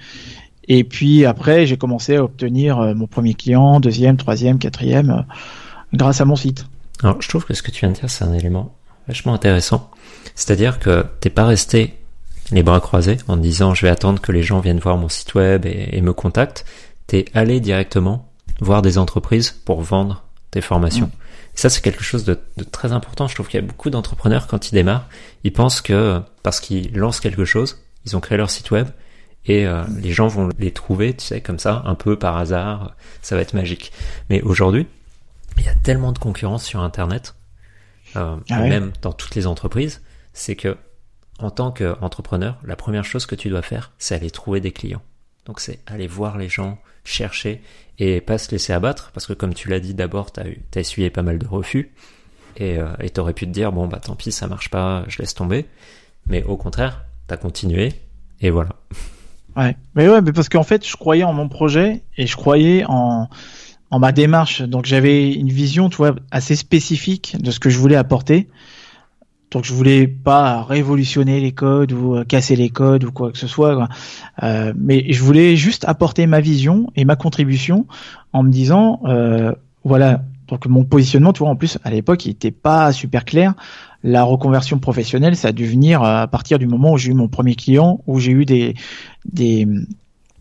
Et 0.69 0.85
puis 0.85 1.25
après, 1.25 1.67
j'ai 1.67 1.77
commencé 1.77 2.17
à 2.17 2.23
obtenir 2.23 2.79
euh, 2.79 2.95
mon 2.95 3.09
premier 3.09 3.35
client, 3.35 3.81
deuxième, 3.81 4.17
troisième, 4.17 4.59
quatrième, 4.59 5.11
euh, 5.11 5.23
grâce 5.93 6.21
à 6.21 6.25
mon 6.25 6.37
site. 6.37 6.67
Alors, 7.03 7.21
je 7.21 7.29
trouve 7.29 7.45
que 7.45 7.53
ce 7.53 7.63
que 7.63 7.73
tu 7.73 7.81
viens 7.81 7.91
de 7.91 7.97
dire, 7.97 8.09
c'est 8.09 8.25
un 8.25 8.33
élément 8.33 8.73
vachement 9.09 9.35
intéressant. 9.35 9.91
C'est-à-dire 10.35 10.79
que 10.79 11.05
t'es 11.21 11.31
pas 11.31 11.45
resté 11.45 11.95
les 12.51 12.63
bras 12.63 12.81
croisés 12.81 13.19
en 13.29 13.37
disant 13.37 13.75
je 13.75 13.83
vais 13.83 13.91
attendre 13.91 14.21
que 14.21 14.33
les 14.33 14.43
gens 14.43 14.61
viennent 14.61 14.79
voir 14.79 14.97
mon 14.97 15.09
site 15.09 15.35
web 15.35 15.67
et, 15.67 16.01
me 16.01 16.13
contactent. 16.13 16.65
T'es 17.07 17.27
allé 17.35 17.61
directement 17.61 18.31
voir 18.61 18.83
des 18.83 18.99
entreprises 18.99 19.51
pour 19.51 19.83
vendre 19.83 20.25
tes 20.51 20.61
formations. 20.61 21.07
Mmh 21.07 21.25
ça, 21.55 21.71
c'est 21.71 21.81
quelque 21.81 22.03
chose 22.03 22.25
de, 22.25 22.39
très 22.71 22.93
important. 22.93 23.29
Je 23.29 23.35
trouve 23.35 23.49
qu'il 23.49 23.61
y 23.61 23.63
a 23.63 23.67
beaucoup 23.67 23.91
d'entrepreneurs, 23.91 24.47
quand 24.47 24.71
ils 24.71 24.75
démarrent, 24.75 25.09
ils 25.45 25.53
pensent 25.53 25.81
que 25.81 26.21
parce 26.43 26.61
qu'ils 26.61 26.97
lancent 26.97 27.21
quelque 27.21 27.45
chose, 27.45 27.83
ils 28.07 28.17
ont 28.17 28.21
créé 28.21 28.37
leur 28.37 28.51
site 28.51 28.71
web, 28.71 28.89
et 29.47 29.67
euh, 29.67 29.85
les 30.01 30.13
gens 30.13 30.27
vont 30.27 30.49
les 30.59 30.73
trouver, 30.73 31.15
tu 31.15 31.25
sais, 31.25 31.41
comme 31.41 31.59
ça, 31.59 31.83
un 31.87 31.95
peu 31.95 32.19
par 32.19 32.37
hasard, 32.37 32.95
ça 33.23 33.37
va 33.37 33.43
être 33.43 33.55
magique. 33.55 33.93
Mais 34.31 34.43
aujourd'hui, 34.43 34.87
il 35.59 35.65
y 35.65 35.69
a 35.69 35.75
tellement 35.75 36.13
de 36.13 36.19
concurrence 36.19 36.65
sur 36.65 36.81
Internet, 36.81 37.35
euh, 38.17 38.37
ah 38.51 38.61
même 38.61 38.93
dans 39.03 39.13
toutes 39.13 39.35
les 39.35 39.47
entreprises, 39.47 40.03
c'est 40.33 40.57
que 40.57 40.77
en 41.39 41.51
tant 41.51 41.73
qu'entrepreneur, 41.73 42.59
la 42.65 42.77
première 42.77 43.05
chose 43.05 43.27
que 43.27 43.35
tu 43.35 43.49
dois 43.49 43.63
faire, 43.63 43.93
c'est 43.99 44.15
aller 44.15 44.31
trouver 44.31 44.61
des 44.61 44.73
clients. 44.73 45.03
Donc 45.47 45.61
c'est 45.61 45.81
aller 45.87 46.07
voir 46.07 46.39
les 46.39 46.49
gens, 46.49 46.79
chercher 47.05 47.61
et 47.99 48.21
pas 48.21 48.39
se 48.39 48.51
laisser 48.51 48.73
abattre, 48.73 49.11
parce 49.13 49.27
que 49.27 49.33
comme 49.33 49.55
tu 49.55 49.69
l'as 49.69 49.81
dit 49.81 49.95
d'abord, 49.95 50.33
tu 50.33 50.41
as, 50.41 50.81
essuyé 50.81 51.11
pas 51.11 51.23
mal 51.23 51.39
de 51.39 51.47
refus. 51.47 51.93
et 52.57 52.79
euh, 52.79 53.33
pu 53.35 53.47
te 53.47 53.51
dire 53.51 53.73
bon 53.73 53.87
bah 53.87 54.01
tant 54.01 54.17
pis 54.17 54.33
ça 54.33 54.47
marche 54.47 54.71
pas, 54.71 55.05
je 55.09 55.19
laisse 55.19 55.35
tomber. 55.35 55.67
Mais 56.27 56.43
au 56.45 56.57
contraire, 56.57 57.05
t'as 57.27 57.37
continué 57.37 57.93
et 58.41 58.51
voilà. 58.51 58.71
Ouais, 59.57 59.77
mais 59.95 60.09
ouais, 60.09 60.21
mais 60.21 60.33
parce 60.33 60.49
qu'en 60.49 60.65
fait, 60.65 60.87
je 60.87 60.97
croyais 60.97 61.23
en 61.23 61.33
mon 61.33 61.49
projet 61.49 62.03
et 62.17 62.27
je 62.27 62.37
croyais 62.37 62.85
en 62.89 63.29
en 63.95 64.01
ma 64.01 64.11
démarche. 64.11 64.63
Donc 64.63 64.87
j'avais 64.87 65.33
une 65.33 65.49
vision, 65.49 65.89
tu 65.89 65.99
vois, 65.99 66.17
assez 66.33 66.57
spécifique 66.57 67.37
de 67.41 67.53
ce 67.53 67.61
que 67.61 67.71
je 67.71 67.79
voulais 67.79 67.95
apporter. 67.95 68.49
Donc 69.53 69.65
je 69.65 69.73
voulais 69.73 70.09
pas 70.09 70.65
révolutionner 70.65 71.39
les 71.39 71.53
codes 71.53 71.93
ou 71.93 72.17
euh, 72.17 72.25
casser 72.25 72.57
les 72.57 72.71
codes 72.71 73.05
ou 73.05 73.13
quoi 73.13 73.31
que 73.31 73.39
ce 73.39 73.47
soit. 73.47 73.89
Euh, 74.43 74.73
mais 74.77 75.13
je 75.13 75.23
voulais 75.23 75.55
juste 75.55 75.85
apporter 75.85 76.27
ma 76.27 76.41
vision 76.41 76.91
et 76.97 77.05
ma 77.05 77.15
contribution 77.15 77.87
en 78.33 78.43
me 78.43 78.51
disant, 78.51 79.01
euh, 79.05 79.53
voilà, 79.85 80.23
donc 80.49 80.67
mon 80.67 80.85
positionnement, 80.85 81.33
tu 81.33 81.45
vois, 81.45 81.51
en 81.51 81.57
plus 81.57 81.79
à 81.85 81.91
l'époque, 81.91 82.27
il 82.27 82.31
était 82.31 82.51
pas 82.51 82.91
super 82.91 83.25
clair. 83.25 83.55
La 84.03 84.25
reconversion 84.25 84.81
professionnelle, 84.81 85.37
ça 85.37 85.49
a 85.49 85.53
dû 85.53 85.67
venir 85.67 86.03
à 86.03 86.27
partir 86.27 86.59
du 86.59 86.67
moment 86.67 86.93
où 86.93 86.99
j'ai 86.99 87.13
eu 87.13 87.15
mon 87.15 87.29
premier 87.29 87.55
client, 87.55 88.01
où 88.09 88.19
j'ai 88.19 88.33
eu 88.33 88.45
des 88.45 88.75
des 89.25 89.69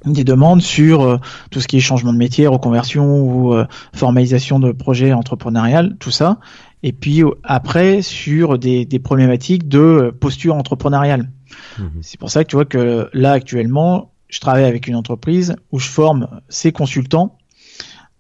des 0.05 0.23
demandes 0.23 0.61
sur 0.61 1.01
euh, 1.01 1.17
tout 1.51 1.61
ce 1.61 1.67
qui 1.67 1.77
est 1.77 1.79
changement 1.79 2.13
de 2.13 2.17
métier, 2.17 2.47
reconversion 2.47 3.21
ou 3.21 3.53
euh, 3.53 3.65
formalisation 3.93 4.59
de 4.59 4.71
projets 4.71 5.13
entrepreneurial, 5.13 5.95
tout 5.99 6.11
ça. 6.11 6.39
Et 6.83 6.91
puis 6.91 7.23
euh, 7.23 7.31
après 7.43 8.01
sur 8.01 8.59
des, 8.59 8.85
des 8.85 8.99
problématiques 8.99 9.67
de 9.67 10.13
posture 10.19 10.55
entrepreneuriale. 10.55 11.31
Mhm. 11.79 11.91
C'est 12.01 12.19
pour 12.19 12.29
ça 12.29 12.43
que 12.43 12.49
tu 12.49 12.55
vois 12.55 12.65
que 12.65 13.09
là 13.13 13.33
actuellement, 13.33 14.11
je 14.27 14.39
travaille 14.39 14.65
avec 14.65 14.87
une 14.87 14.95
entreprise 14.95 15.55
où 15.71 15.79
je 15.79 15.87
forme 15.87 16.27
ces 16.49 16.71
consultants 16.71 17.37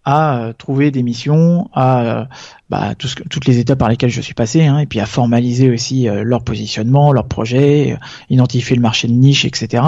à 0.05 0.37
euh, 0.37 0.53
trouver 0.53 0.91
des 0.91 1.03
missions, 1.03 1.69
à 1.73 2.01
euh, 2.01 2.25
bah, 2.69 2.95
tout 2.95 3.07
ce 3.07 3.15
toutes 3.15 3.45
les 3.45 3.59
étapes 3.59 3.79
par 3.79 3.89
lesquelles 3.89 4.09
je 4.09 4.21
suis 4.21 4.33
passé, 4.33 4.65
hein, 4.65 4.79
et 4.79 4.85
puis 4.85 4.99
à 4.99 5.05
formaliser 5.05 5.69
aussi 5.69 6.09
euh, 6.09 6.23
leur 6.23 6.43
positionnement, 6.43 7.13
leur 7.13 7.27
projet, 7.27 7.93
euh, 7.93 7.97
identifier 8.29 8.75
le 8.75 8.81
marché 8.81 9.07
de 9.07 9.13
niche, 9.13 9.45
etc. 9.45 9.83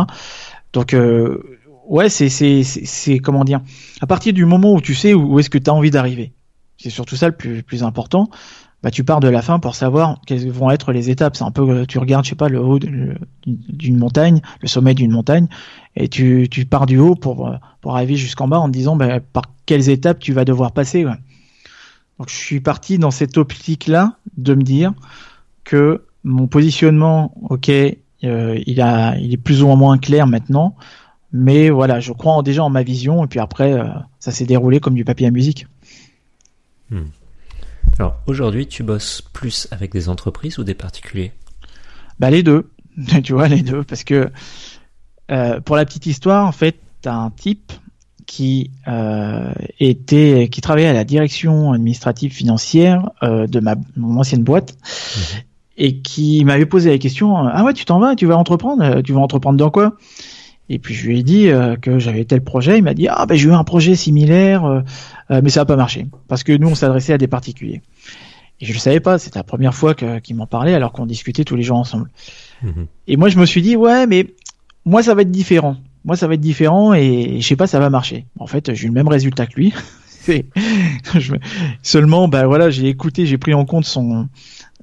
Donc 0.73 0.93
euh, 0.93 1.54
ouais, 1.87 2.09
c'est 2.09 2.29
c'est 2.29 2.63
c'est 2.63 3.19
comment 3.19 3.43
dire 3.43 3.61
À 4.01 4.07
partir 4.07 4.33
du 4.33 4.45
moment 4.45 4.73
où 4.73 4.81
tu 4.81 4.95
sais 4.95 5.13
où, 5.13 5.39
est-ce 5.39 5.49
que 5.49 5.57
tu 5.57 5.69
as 5.69 5.73
envie 5.73 5.91
d'arriver, 5.91 6.33
c'est 6.77 6.89
surtout 6.89 7.15
ça 7.15 7.27
le 7.27 7.35
plus 7.35 7.63
plus 7.63 7.83
important. 7.83 8.29
Bah, 8.83 8.91
tu 8.91 9.03
pars 9.03 9.19
de 9.19 9.27
la 9.27 9.41
fin 9.41 9.57
pour 9.57 9.73
savoir 9.73 10.19
quelles 10.27 10.47
vont 10.51 10.69
être 10.69 10.91
les 10.91 11.09
étapes. 11.09 11.35
C'est 11.35 11.43
un 11.43 11.49
peu, 11.49 11.67
euh, 11.67 11.85
tu 11.87 11.97
regardes, 11.97 12.23
je 12.23 12.29
sais 12.29 12.35
pas, 12.35 12.49
le 12.49 12.61
haut 12.61 12.77
d'une 12.77 13.97
montagne, 13.97 14.41
le 14.61 14.67
sommet 14.67 14.93
d'une 14.93 15.09
montagne, 15.09 15.47
et 15.95 16.07
tu, 16.07 16.47
tu 16.51 16.65
pars 16.65 16.85
du 16.85 16.99
haut 16.99 17.15
pour, 17.15 17.47
euh, 17.47 17.55
pour 17.81 17.95
arriver 17.95 18.15
jusqu'en 18.15 18.47
bas 18.47 18.59
en 18.59 18.67
te 18.67 18.73
disant 18.73 18.95
bah, 18.95 19.19
par 19.19 19.45
quelles 19.65 19.89
étapes 19.89 20.19
tu 20.19 20.33
vas 20.33 20.45
devoir 20.45 20.71
passer. 20.71 21.03
ouais. 21.03 21.15
Donc 22.19 22.29
je 22.29 22.35
suis 22.35 22.59
parti 22.59 22.99
dans 22.99 23.09
cette 23.11 23.37
optique-là 23.37 24.17
de 24.37 24.53
me 24.53 24.61
dire 24.61 24.93
que 25.63 26.03
mon 26.23 26.47
positionnement, 26.47 27.33
ok, 27.49 27.69
euh, 27.69 28.59
il, 28.65 28.81
a, 28.81 29.17
il 29.17 29.33
est 29.33 29.37
plus 29.37 29.63
ou 29.63 29.67
moins 29.75 29.97
clair 29.97 30.27
maintenant, 30.27 30.75
mais 31.31 31.69
voilà, 31.69 31.99
je 31.99 32.11
crois 32.13 32.33
en- 32.33 32.43
déjà 32.43 32.63
en 32.63 32.69
ma 32.69 32.83
vision, 32.83 33.23
et 33.23 33.27
puis 33.27 33.39
après, 33.39 33.73
euh, 33.73 33.85
ça 34.19 34.31
s'est 34.31 34.45
déroulé 34.45 34.79
comme 34.79 34.95
du 34.95 35.05
papier 35.05 35.27
à 35.27 35.31
musique. 35.31 35.67
Alors 37.97 38.15
aujourd'hui, 38.27 38.67
tu 38.67 38.83
bosses 38.83 39.21
plus 39.33 39.67
avec 39.71 39.91
des 39.91 40.09
entreprises 40.09 40.57
ou 40.59 40.63
des 40.63 40.73
particuliers? 40.73 41.31
Bah 42.19 42.29
les 42.29 42.43
deux, 42.43 42.69
tu 43.23 43.33
vois 43.33 43.47
les 43.47 43.61
deux, 43.61 43.83
parce 43.83 44.03
que 44.03 44.29
euh, 45.31 45.59
pour 45.61 45.75
la 45.75 45.85
petite 45.85 46.05
histoire, 46.05 46.45
en 46.47 46.51
fait, 46.51 46.75
t'as 47.01 47.13
un 47.13 47.29
type 47.31 47.71
qui 48.27 48.71
euh, 48.87 49.53
était, 49.79 50.49
qui 50.51 50.59
travaillait 50.61 50.87
à 50.87 50.93
la 50.93 51.03
direction 51.03 51.73
administrative 51.73 52.31
financière 52.33 53.09
euh, 53.23 53.45
de 53.47 53.59
ma 53.59 53.75
mon 53.95 54.19
ancienne 54.19 54.43
boîte 54.43 54.75
et 55.77 55.99
qui 55.99 56.43
m'avait 56.43 56.65
posé 56.65 56.89
la 56.89 56.97
question 56.97 57.37
ah 57.37 57.63
ouais 57.63 57.73
tu 57.73 57.85
t'en 57.85 57.99
vas, 57.99 58.15
tu 58.15 58.25
vas 58.25 58.35
entreprendre, 58.37 59.01
tu 59.01 59.13
vas 59.13 59.19
entreprendre 59.19 59.57
dans 59.59 59.69
quoi? 59.69 59.93
Et 60.69 60.79
puis 60.79 60.93
je 60.95 61.07
lui 61.07 61.19
ai 61.19 61.23
dit 61.23 61.49
euh, 61.49 61.75
que 61.75 61.99
j'avais 61.99 62.25
tel 62.25 62.41
projet, 62.41 62.77
il 62.79 62.83
m'a 62.83 62.93
dit 62.95 63.07
ah 63.07 63.25
ben 63.27 63.35
j'ai 63.35 63.47
eu 63.49 63.53
un 63.53 63.63
projet 63.63 63.95
similaire, 63.95 64.65
euh, 64.65 64.81
euh, 65.31 65.41
mais 65.43 65.49
ça 65.49 65.61
n'a 65.61 65.65
pas 65.65 65.75
marché 65.75 66.07
parce 66.27 66.43
que 66.43 66.53
nous 66.57 66.69
on 66.69 66.75
s'adressait 66.75 67.13
à 67.13 67.17
des 67.17 67.27
particuliers. 67.27 67.81
Et 68.61 68.65
je 68.65 68.73
le 68.73 68.79
savais 68.79 68.99
pas, 69.01 69.19
c'était 69.19 69.37
la 69.37 69.43
première 69.43 69.73
fois 69.75 69.93
qu'il 69.95 70.35
m'en 70.35 70.47
parlait 70.47 70.73
alors 70.73 70.91
qu'on 70.93 71.05
discutait 71.05 71.43
tous 71.43 71.55
les 71.57 71.63
jours 71.63 71.77
ensemble. 71.77 72.09
Mhm. 72.63 72.87
Et 73.07 73.17
moi, 73.17 73.27
je 73.27 73.37
me 73.37 73.45
suis 73.45 73.61
dit, 73.61 73.75
ouais, 73.75 74.07
mais 74.07 74.27
moi, 74.85 75.03
ça 75.03 75.13
va 75.13 75.23
être 75.23 75.29
différent. 75.31 75.75
Moi, 76.05 76.15
ça 76.15 76.25
va 76.27 76.35
être 76.35 76.39
différent 76.41 76.93
et 76.93 77.41
je 77.41 77.45
sais 77.45 77.57
pas, 77.57 77.67
ça 77.67 77.79
va 77.79 77.89
marcher. 77.89 78.25
En 78.39 78.47
fait, 78.47 78.73
j'ai 78.73 78.85
eu 78.85 78.87
le 78.87 78.93
même 78.93 79.09
résultat 79.09 79.45
que 79.45 79.55
lui. 79.55 79.73
Je 80.27 81.33
me- 81.33 81.39
Seulement, 81.83 82.27
bah 82.27 82.47
voilà, 82.47 82.69
j'ai 82.71 82.87
écouté, 82.87 83.25
j'ai 83.27 83.37
pris 83.37 83.53
en 83.53 83.65
compte 83.65 83.85
son, 83.85 84.27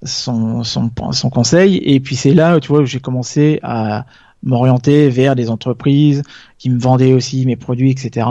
son, 0.05 0.63
son, 0.65 0.91
son 1.11 1.31
conseil 1.31 1.79
et 1.79 1.99
puis 1.99 2.15
c'est 2.15 2.35
là, 2.35 2.61
tu 2.61 2.69
vois, 2.69 2.81
où 2.83 2.87
j'ai 2.87 3.01
commencé 3.01 3.59
à 3.63 4.05
m'orienter 4.43 5.09
vers 5.09 5.37
des 5.37 5.51
entreprises 5.51 6.23
qui 6.59 6.71
me 6.71 6.79
vendaient 6.79 7.13
aussi 7.13 7.47
mes 7.47 7.57
produits, 7.57 7.91
etc. 7.91 8.27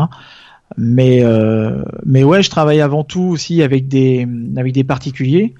Mais, 0.78 1.20
euh, 1.24 1.84
mais 2.06 2.24
ouais, 2.24 2.44
je 2.44 2.50
travaille 2.50 2.82
avant 2.82 3.04
tout 3.04 3.22
aussi 3.22 3.62
avec 3.62 3.88
des, 3.88 4.28
avec 4.56 4.74
des 4.74 4.84
particuliers 4.84 5.54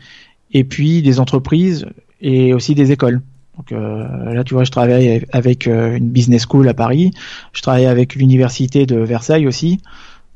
et 0.54 0.64
puis 0.64 1.02
des 1.02 1.20
entreprises 1.20 1.86
et 2.22 2.54
aussi 2.54 2.76
des 2.76 2.92
écoles. 2.92 3.22
Donc 3.58 3.72
euh, 3.72 4.34
là, 4.34 4.44
tu 4.44 4.54
vois, 4.54 4.64
je 4.64 4.72
travaille 4.72 5.26
avec 5.32 5.68
euh, 5.68 5.96
une 5.96 6.10
business 6.10 6.46
school 6.50 6.68
à 6.68 6.74
Paris. 6.74 7.12
Je 7.54 7.62
travaille 7.62 7.86
avec 7.86 8.16
l'université 8.16 8.86
de 8.86 8.98
Versailles 8.98 9.48
aussi. 9.48 9.82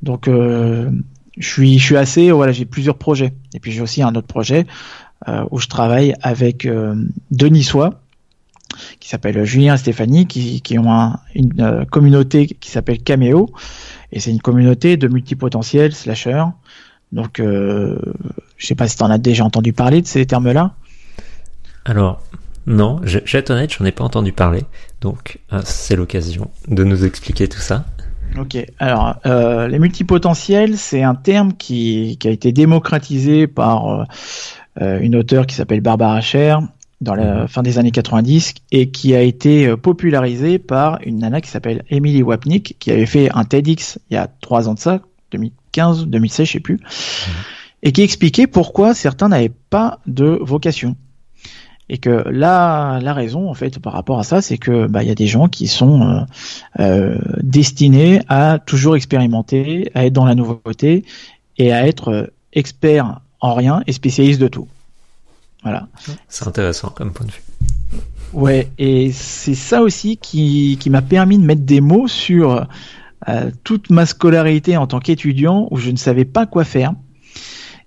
Donc 0.02 0.28
euh, 0.28 0.90
je 1.38 1.48
suis, 1.48 1.80
je 1.80 1.84
suis 1.84 1.98
assez, 1.98 2.32
voilà, 2.32 2.52
j'ai 2.52 2.66
plusieurs 2.66 2.98
projets. 2.98 3.34
Et 3.54 3.60
puis 3.60 3.72
j'ai 3.72 3.82
aussi 3.82 4.04
un 4.04 4.14
autre 4.16 4.28
projet 4.28 4.66
où 5.50 5.60
je 5.60 5.68
travaille 5.68 6.14
avec 6.22 6.68
deux 7.32 7.48
Niçois 7.48 8.02
qui 9.00 9.10
s'appellent 9.10 9.44
Julien 9.46 9.76
et 9.76 9.78
Stéphanie, 9.78 10.28
qui, 10.28 10.62
qui 10.62 10.78
ont 10.80 10.92
un- 10.92 11.20
une 11.34 11.52
euh, 11.62 11.86
communauté 11.86 12.48
qui 12.48 12.72
s'appelle 12.72 13.00
Cameo. 13.02 13.50
Et 14.12 14.20
c'est 14.20 14.32
une 14.32 14.42
communauté 14.42 14.98
de 14.98 15.08
multipotentiels, 15.08 15.94
slashers. 15.94 16.46
Donc, 17.12 17.40
euh, 17.40 17.98
je 18.58 18.66
sais 18.68 18.76
pas 18.76 18.88
si 18.88 18.98
tu 18.98 19.04
en 19.04 19.10
as 19.10 19.18
déjà 19.18 19.44
entendu 19.46 19.74
parler 19.74 20.02
de 20.02 20.08
ces 20.08 20.26
termes-là. 20.26 20.74
Alors, 21.86 22.22
non, 22.66 23.00
je, 23.04 23.20
je 23.24 23.32
vais 23.34 23.40
être 23.40 23.52
honnête, 23.52 23.74
j'en 23.78 23.86
ai 23.86 23.92
pas 23.92 24.04
entendu 24.04 24.32
parler, 24.32 24.64
donc 25.02 25.38
euh, 25.54 25.62
c'est 25.64 25.96
l'occasion 25.96 26.50
de 26.68 26.84
nous 26.84 27.06
expliquer 27.06 27.48
tout 27.48 27.60
ça. 27.60 27.86
Ok, 28.40 28.58
alors 28.80 29.16
euh, 29.28 29.68
les 29.68 29.78
multipotentiels, 29.78 30.78
c'est 30.78 31.04
un 31.04 31.14
terme 31.14 31.54
qui, 31.54 32.18
qui 32.20 32.28
a 32.28 32.32
été 32.32 32.52
démocratisé 32.52 33.46
par 33.46 34.08
euh, 34.82 35.00
une 35.00 35.16
auteure 35.16 35.46
qui 35.46 35.54
s'appelle 35.56 35.82
Barbara 35.82 36.20
Sher 36.22 36.60
dans 37.06 37.16
la 37.16 37.48
fin 37.48 37.64
des 37.64 37.78
années 37.78 37.92
90 37.92 38.56
et 38.72 38.90
qui 38.90 39.16
a 39.16 39.22
été 39.22 39.68
euh, 39.68 39.78
popularisé 39.78 40.60
par 40.60 41.00
une 41.06 41.20
nana 41.20 41.40
qui 41.40 41.50
s'appelle 41.50 41.86
Emily 41.90 42.24
Wapnick 42.24 42.76
qui 42.80 42.92
avait 42.92 43.06
fait 43.06 43.30
un 43.34 43.46
TEDx 43.46 44.00
il 44.10 44.16
y 44.16 44.18
a 44.18 44.28
trois 44.42 44.68
ans 44.68 44.74
de 44.74 44.80
ça, 44.80 45.00
2015, 45.32 46.08
2016, 46.08 46.48
je 46.48 46.52
sais 46.52 46.60
plus, 46.60 46.80
et 47.84 47.92
qui 47.92 48.02
expliquait 48.02 48.48
pourquoi 48.48 48.94
certains 48.94 49.30
n'avaient 49.30 49.54
pas 49.70 50.00
de 50.08 50.40
vocation. 50.42 50.96
Et 51.88 52.00
que 52.00 52.28
là, 52.30 53.00
la 53.00 53.14
raison 53.14 53.48
en 53.50 53.54
fait 53.54 53.78
par 53.78 53.94
rapport 53.94 54.20
à 54.20 54.24
ça, 54.24 54.42
c'est 54.42 54.58
que 54.58 54.88
bah 54.88 55.04
il 55.04 55.08
y 55.08 55.12
a 55.12 55.16
des 55.16 55.28
gens 55.28 55.48
qui 55.48 55.68
sont 55.68 56.02
euh, 56.02 56.22
euh, 56.80 57.18
destinés 57.44 58.22
à 58.28 58.58
toujours 58.58 58.96
expérimenter, 58.96 59.92
à 59.94 60.06
être 60.06 60.14
dans 60.14 60.26
la 60.26 60.34
nouveauté 60.34 61.06
et 61.60 61.72
à 61.72 61.88
être 61.88 62.10
euh, 62.10 62.26
expert 62.54 63.22
en 63.40 63.54
rien 63.54 63.84
et 63.86 63.94
spécialiste 63.94 64.42
de 64.42 64.48
tout. 64.48 64.68
Voilà. 65.66 65.88
C'est 66.30 66.48
intéressant 66.48 66.90
comme 66.90 67.12
point 67.12 67.26
de 67.26 67.32
vue. 67.32 67.42
Ouais, 68.34 68.70
et 68.78 69.12
c'est 69.12 69.56
ça 69.56 69.82
aussi 69.82 70.18
qui, 70.18 70.78
qui 70.80 70.90
m'a 70.92 71.02
permis 71.02 71.40
de 71.40 71.44
mettre 71.44 71.64
des 71.64 71.82
mots 71.82 72.08
sur 72.08 72.68
euh, 73.28 73.50
toute 73.64 73.90
ma 73.90 74.06
scolarité 74.06 74.78
en 74.78 74.86
tant 74.86 75.00
qu'étudiant 75.00 75.68
où 75.72 75.78
je 75.78 75.90
ne 75.90 75.98
savais 75.98 76.26
pas 76.26 76.46
quoi 76.46 76.66
faire. 76.66 76.94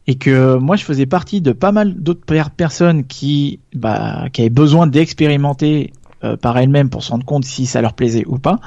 Et 0.09 0.17
que 0.17 0.57
moi, 0.57 0.75
je 0.75 0.85
faisais 0.85 1.07
partie 1.07 1.41
de 1.41 1.53
pas 1.53 1.71
mal 1.71 1.95
d'autres 1.95 2.25
per- 2.25 2.51
personnes 2.57 3.05
qui, 3.05 3.61
bah, 3.75 4.25
qui 4.33 4.41
avaient 4.41 4.51
besoin 4.51 4.89
d'expérimenter 4.89 5.93
euh, 6.25 6.37
par 6.37 6.59
elles-mêmes 6.59 6.91
pour 6.91 7.05
se 7.05 7.13
rendre 7.13 7.27
compte 7.27 7.45
si 7.45 7.65
ça 7.65 7.81
leur 7.81 7.93
plaisait 7.93 8.25
ou 8.27 8.39
pas. 8.39 8.59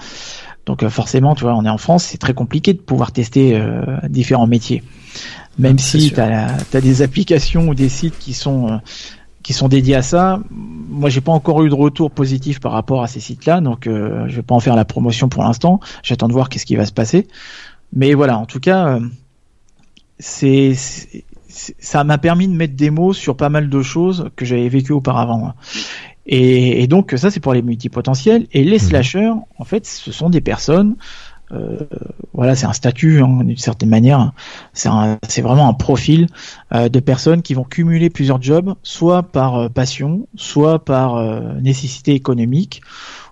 Donc 0.66 0.84
euh, 0.84 0.90
forcément, 0.90 1.36
tu 1.36 1.44
vois, 1.44 1.56
on 1.56 1.66
est 1.66 1.70
en 1.70 1.80
France, 1.80 2.06
c'est 2.06 2.20
très 2.20 2.34
compliqué 2.34 2.74
de 2.74 2.80
pouvoir 2.80 3.12
tester 3.12 3.62
différents 4.08 4.48
métiers. 4.48 4.84
Même 5.60 5.76
Ah, 5.80 5.82
si 5.82 6.12
tu 6.12 6.20
as, 6.20 6.82
des 6.82 7.02
applications 7.02 7.68
ou 7.68 7.76
des 7.76 7.90
sites 7.90 8.18
qui 8.18 8.34
sont 8.34 8.70
euh, 8.72 8.78
qui 9.44 9.54
sont 9.54 9.68
dédiés 9.68 9.96
à 9.96 10.02
ça. 10.02 10.40
Moi, 10.52 11.10
j'ai 11.10 11.22
pas 11.22 11.32
encore 11.32 11.64
eu 11.64 11.70
de 11.70 11.74
retour 11.74 12.12
positif 12.12 12.60
par 12.60 12.72
rapport 12.74 13.02
à 13.04 13.08
ces 13.08 13.20
sites-là, 13.20 13.60
donc 13.60 13.88
euh, 13.88 14.26
je 14.28 14.36
vais 14.36 14.42
pas 14.44 14.54
en 14.56 14.60
faire 14.60 14.76
la 14.76 14.86
promotion 14.86 15.30
pour 15.30 15.44
l'instant. 15.44 15.80
J'attends 16.04 16.28
de 16.28 16.34
voir 16.34 16.48
qu'est-ce 16.50 16.66
qui 16.66 16.76
va 16.76 16.86
se 16.86 16.94
passer. 16.94 17.28
Mais 17.94 18.14
voilà, 18.14 18.38
en 18.38 18.46
tout 18.46 18.60
cas, 18.60 18.88
euh, 18.88 19.00
c'est 20.20 20.74
ça 21.50 22.04
m'a 22.06 22.18
permis 22.18 22.48
de 22.48 22.54
mettre 22.54 22.76
des 22.76 22.90
mots 22.92 23.12
sur 23.14 23.36
pas 23.36 23.50
mal 23.50 23.70
de 23.70 23.82
choses 23.82 24.30
que 24.38 24.46
j'avais 24.46 24.70
vécues 24.70 24.94
auparavant. 24.94 25.54
Et, 26.26 26.82
et 26.84 26.88
donc 26.88 27.14
ça, 27.18 27.30
c'est 27.30 27.40
pour 27.42 27.54
les 27.54 27.62
multipotentiels. 27.62 28.48
Et 28.54 28.64
les 28.64 28.78
Mhm. 28.78 28.80
slashers, 28.80 29.32
en 29.58 29.66
fait, 29.66 29.86
ce 29.86 30.12
sont 30.12 30.30
des 30.30 30.40
personnes 30.40 30.96
euh, 31.54 31.78
voilà, 32.34 32.56
c'est 32.56 32.66
un 32.66 32.74
statut 32.74 33.22
hein, 33.22 33.44
d'une 33.44 33.58
certaine 33.58 33.90
manière. 33.90 34.32
C'est 34.74 35.42
vraiment 35.42 35.68
un 35.68 35.74
profil 35.74 36.28
euh, 36.74 36.90
de 36.90 37.00
personnes 37.00 37.42
qui 37.42 37.54
vont 37.54 37.64
cumuler 37.64 38.10
plusieurs 38.10 38.42
jobs, 38.42 38.74
soit 38.84 39.24
par 39.24 39.58
euh, 39.58 39.70
passion, 39.70 40.28
soit 40.36 40.84
par 40.84 41.22
nécessité 41.62 42.14
économique, 42.14 42.82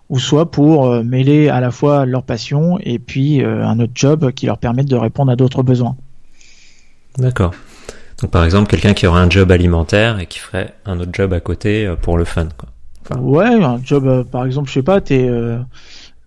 ou 0.10 0.20
soit 0.20 0.52
pour 0.52 1.04
mêler 1.04 1.50
à 1.50 1.60
la 1.60 1.72
fois 1.72 2.06
leur 2.06 2.24
passion 2.24 2.80
et 2.82 3.00
puis 3.00 3.44
un 3.44 3.80
autre 3.80 3.92
job 3.94 4.32
qui 4.32 4.48
leur 4.48 4.58
permette 4.58 4.88
de 4.88 4.96
répondre 4.96 5.32
à 5.32 5.36
d'autres 5.36 5.64
besoins. 5.64 5.96
D'accord. 7.18 7.54
Donc 8.22 8.32
par 8.32 8.44
exemple, 8.44 8.70
quelqu'un 8.70 8.94
qui 8.94 9.08
aurait 9.08 9.22
un 9.22 9.30
job 9.30 9.52
alimentaire 9.52 10.20
et 10.20 10.26
qui 10.26 10.40
ferait 10.40 10.74
un 10.86 11.00
autre 11.00 11.12
job 11.14 11.32
à 11.34 11.40
côté 11.40 11.94
pour 12.02 12.18
le 12.18 12.26
fun. 12.26 12.48
Quoi. 12.58 13.20
ouais, 13.20 13.64
un 13.64 13.80
job, 13.84 14.28
par 14.32 14.46
exemple, 14.46 14.70
je 14.70 14.74
sais 14.74 14.84
pas, 14.84 15.00
t'es 15.00 15.30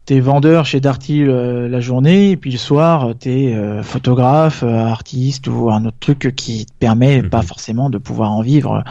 t'es 0.04 0.20
vendeur 0.20 0.66
chez 0.66 0.80
Darty 0.80 1.22
euh, 1.22 1.68
la 1.68 1.80
journée 1.80 2.30
et 2.30 2.36
puis 2.36 2.50
le 2.50 2.58
soir 2.58 3.14
t'es 3.18 3.54
euh, 3.54 3.82
photographe, 3.82 4.62
euh, 4.62 4.86
artiste 4.86 5.46
ou 5.46 5.70
un 5.70 5.84
autre 5.84 5.98
truc 6.00 6.34
qui 6.34 6.66
te 6.66 6.72
permet 6.78 7.22
mhm. 7.22 7.30
pas 7.30 7.42
forcément 7.42 7.90
de 7.90 7.98
pouvoir 7.98 8.32
en 8.32 8.42
vivre 8.42 8.82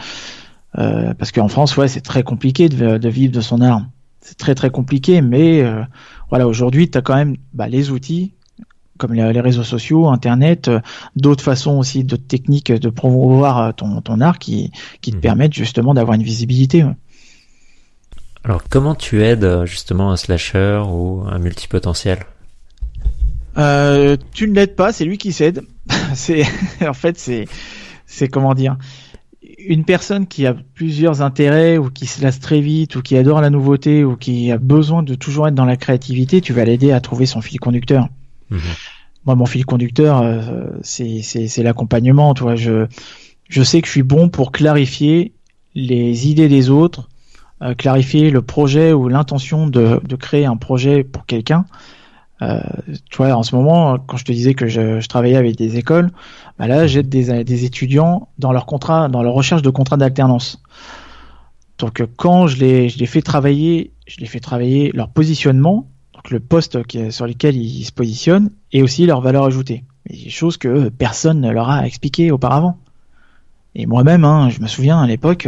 parce 0.74 1.32
qu'en 1.32 1.48
France 1.48 1.76
ouais 1.76 1.86
c'est 1.86 2.00
très 2.00 2.22
compliqué 2.22 2.70
de, 2.70 3.08
vivre 3.08 3.32
de 3.32 3.42
son 3.42 3.60
art. 3.60 3.82
C'est 4.20 4.38
très 4.38 4.54
très 4.54 4.70
compliqué 4.70 5.20
mais 5.20 5.62
voilà 6.30 6.46
aujourd'hui 6.48 6.88
t'as 6.88 7.02
quand 7.02 7.14
même 7.14 7.36
bah, 7.52 7.68
les 7.68 7.90
outils 7.90 8.32
comme 8.96 9.14
les, 9.14 9.40
réseaux 9.40 9.64
sociaux, 9.64 10.08
Internet, 10.08 10.70
d'autres 11.16 11.42
façons 11.42 11.78
aussi, 11.78 12.04
d'autres 12.04 12.26
techniques 12.26 12.70
de 12.70 12.88
promouvoir 12.88 13.74
ton, 13.74 14.00
ton 14.00 14.20
art 14.20 14.38
qui, 14.38 14.70
qui 15.00 15.10
te 15.10 15.16
mhm. 15.16 15.22
permettent 15.22 15.54
justement 15.54 15.92
d'avoir 15.92 16.14
une 16.14 16.22
visibilité. 16.22 16.84
Alors, 18.44 18.62
comment 18.68 18.94
tu 18.94 19.22
aides 19.22 19.44
euh, 19.44 19.66
justement 19.66 20.10
un 20.10 20.16
slasher 20.16 20.82
ou 20.86 21.22
un 21.30 21.38
multipotentiel? 21.38 22.18
Euh, 23.58 24.16
Tu 24.32 24.48
ne 24.48 24.54
l'aides 24.54 24.74
pas, 24.74 24.92
c'est 24.92 25.04
lui 25.04 25.18
qui 25.18 25.32
s'aide. 25.32 25.62
c'est 26.14 26.44
en 26.86 26.94
fait 26.94 27.18
c'est 27.18 27.46
c'est 28.06 28.28
comment 28.28 28.54
dire? 28.54 28.76
Une 29.58 29.84
personne 29.84 30.26
qui 30.26 30.46
a 30.46 30.54
plusieurs 30.74 31.22
intérêts 31.22 31.78
ou 31.78 31.88
qui 31.88 32.06
se 32.06 32.20
lasse 32.22 32.40
très 32.40 32.60
vite 32.60 32.96
ou 32.96 33.02
qui 33.02 33.16
adore 33.16 33.40
la 33.40 33.50
nouveauté 33.50 34.04
ou 34.04 34.16
qui 34.16 34.50
a 34.50 34.58
besoin 34.58 35.04
de 35.04 35.14
toujours 35.14 35.46
être 35.46 35.54
dans 35.54 35.64
la 35.64 35.76
créativité, 35.76 36.40
tu 36.40 36.52
vas 36.52 36.64
l'aider 36.64 36.90
à 36.90 37.00
trouver 37.00 37.26
son 37.26 37.40
fil 37.40 37.60
conducteur. 37.60 38.08
Mhm. 38.50 38.60
Moi, 39.24 39.36
mon 39.36 39.46
fil 39.46 39.64
conducteur, 39.64 40.20
euh, 40.20 40.66
c'est 40.82 41.62
l'accompagnement. 41.62 42.34
Tu 42.34 42.42
vois, 42.42 42.56
je 42.56 42.86
je 43.48 43.62
sais 43.62 43.80
que 43.80 43.86
je 43.86 43.92
suis 43.92 44.02
bon 44.02 44.28
pour 44.28 44.50
clarifier 44.50 45.32
les 45.74 46.28
idées 46.28 46.48
des 46.48 46.70
autres 46.70 47.08
euh, 47.62 47.74
clarifier 47.74 48.30
le 48.30 48.42
projet 48.42 48.92
ou 48.92 49.08
l'intention 49.08 49.68
de, 49.68 50.00
de, 50.02 50.16
créer 50.16 50.46
un 50.46 50.56
projet 50.56 51.04
pour 51.04 51.26
quelqu'un. 51.26 51.64
Euh, 52.40 52.60
tu 53.08 53.18
vois, 53.18 53.34
en 53.36 53.44
ce 53.44 53.54
moment, 53.54 53.98
quand 53.98 54.16
je 54.16 54.24
te 54.24 54.32
disais 54.32 54.54
que 54.54 54.66
je, 54.66 54.98
je 54.98 55.08
travaillais 55.08 55.36
avec 55.36 55.54
des 55.56 55.76
écoles, 55.76 56.10
bah 56.58 56.66
là, 56.66 56.88
j'aide 56.88 57.08
des, 57.08 57.44
des 57.44 57.64
étudiants 57.64 58.28
dans 58.38 58.50
leur 58.50 58.66
contrat, 58.66 59.08
dans 59.08 59.22
leur 59.22 59.34
recherche 59.34 59.62
de 59.62 59.70
contrat 59.70 59.96
d'alternance. 59.96 60.60
Donc, 61.78 62.04
quand 62.16 62.48
je 62.48 62.58
les, 62.58 62.88
je 62.88 62.98
les 62.98 63.06
fais 63.06 63.22
travailler, 63.22 63.92
je 64.08 64.18
les 64.18 64.26
fais 64.26 64.40
travailler 64.40 64.90
leur 64.92 65.08
positionnement, 65.08 65.86
donc 66.14 66.30
le 66.30 66.40
poste 66.40 66.84
qui, 66.86 67.12
sur 67.12 67.28
lequel 67.28 67.56
ils 67.56 67.84
se 67.84 67.92
positionnent, 67.92 68.50
et 68.72 68.82
aussi 68.82 69.06
leur 69.06 69.20
valeur 69.20 69.44
ajoutée. 69.44 69.84
Des 70.10 70.30
choses 70.30 70.56
que 70.56 70.88
personne 70.88 71.40
ne 71.40 71.50
leur 71.50 71.70
a 71.70 71.86
expliqué 71.86 72.32
auparavant. 72.32 72.76
Et 73.76 73.86
moi-même, 73.86 74.24
hein, 74.24 74.50
je 74.50 74.60
me 74.60 74.66
souviens 74.66 75.00
à 75.00 75.06
l'époque, 75.06 75.46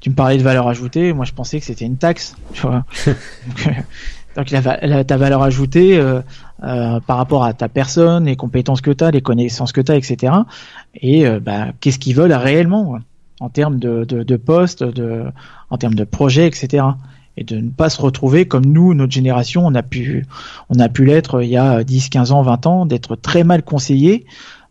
tu 0.00 0.10
me 0.10 0.14
parlais 0.14 0.38
de 0.38 0.42
valeur 0.42 0.66
ajoutée, 0.66 1.12
moi 1.12 1.24
je 1.24 1.32
pensais 1.32 1.60
que 1.60 1.66
c'était 1.66 1.84
une 1.84 1.98
taxe, 1.98 2.34
tu 2.54 2.62
vois. 2.62 2.84
donc, 4.36 4.50
la, 4.50 5.04
ta 5.04 5.16
valeur 5.16 5.42
ajoutée 5.42 5.98
euh, 5.98 6.20
euh, 6.62 7.00
par 7.00 7.18
rapport 7.18 7.44
à 7.44 7.52
ta 7.52 7.68
personne, 7.68 8.24
les 8.24 8.36
compétences 8.36 8.80
que 8.80 8.90
tu 8.90 9.04
as, 9.04 9.10
les 9.10 9.20
connaissances 9.20 9.72
que 9.72 9.80
tu 9.80 9.92
as, 9.92 9.96
etc. 9.96 10.32
Et 10.94 11.26
euh, 11.26 11.38
bah, 11.38 11.68
qu'est-ce 11.80 11.98
qu'ils 11.98 12.16
veulent 12.16 12.32
réellement 12.32 12.98
en 13.40 13.48
termes 13.50 13.78
de, 13.78 14.04
de, 14.04 14.22
de 14.22 14.36
poste, 14.36 14.82
de, 14.82 15.24
en 15.68 15.76
termes 15.76 15.94
de 15.94 16.04
projet, 16.04 16.46
etc. 16.46 16.84
Et 17.36 17.44
de 17.44 17.56
ne 17.56 17.70
pas 17.70 17.88
se 17.88 18.00
retrouver 18.00 18.46
comme 18.46 18.66
nous, 18.66 18.94
notre 18.94 19.12
génération, 19.12 19.66
on 19.66 19.74
a 19.74 19.82
pu, 19.82 20.26
on 20.68 20.78
a 20.78 20.88
pu 20.88 21.04
l'être 21.04 21.42
il 21.42 21.48
y 21.48 21.56
a 21.56 21.84
10, 21.84 22.08
15 22.08 22.32
ans, 22.32 22.42
20 22.42 22.66
ans, 22.66 22.86
d'être 22.86 23.16
très 23.16 23.44
mal 23.44 23.62
conseillé 23.62 24.26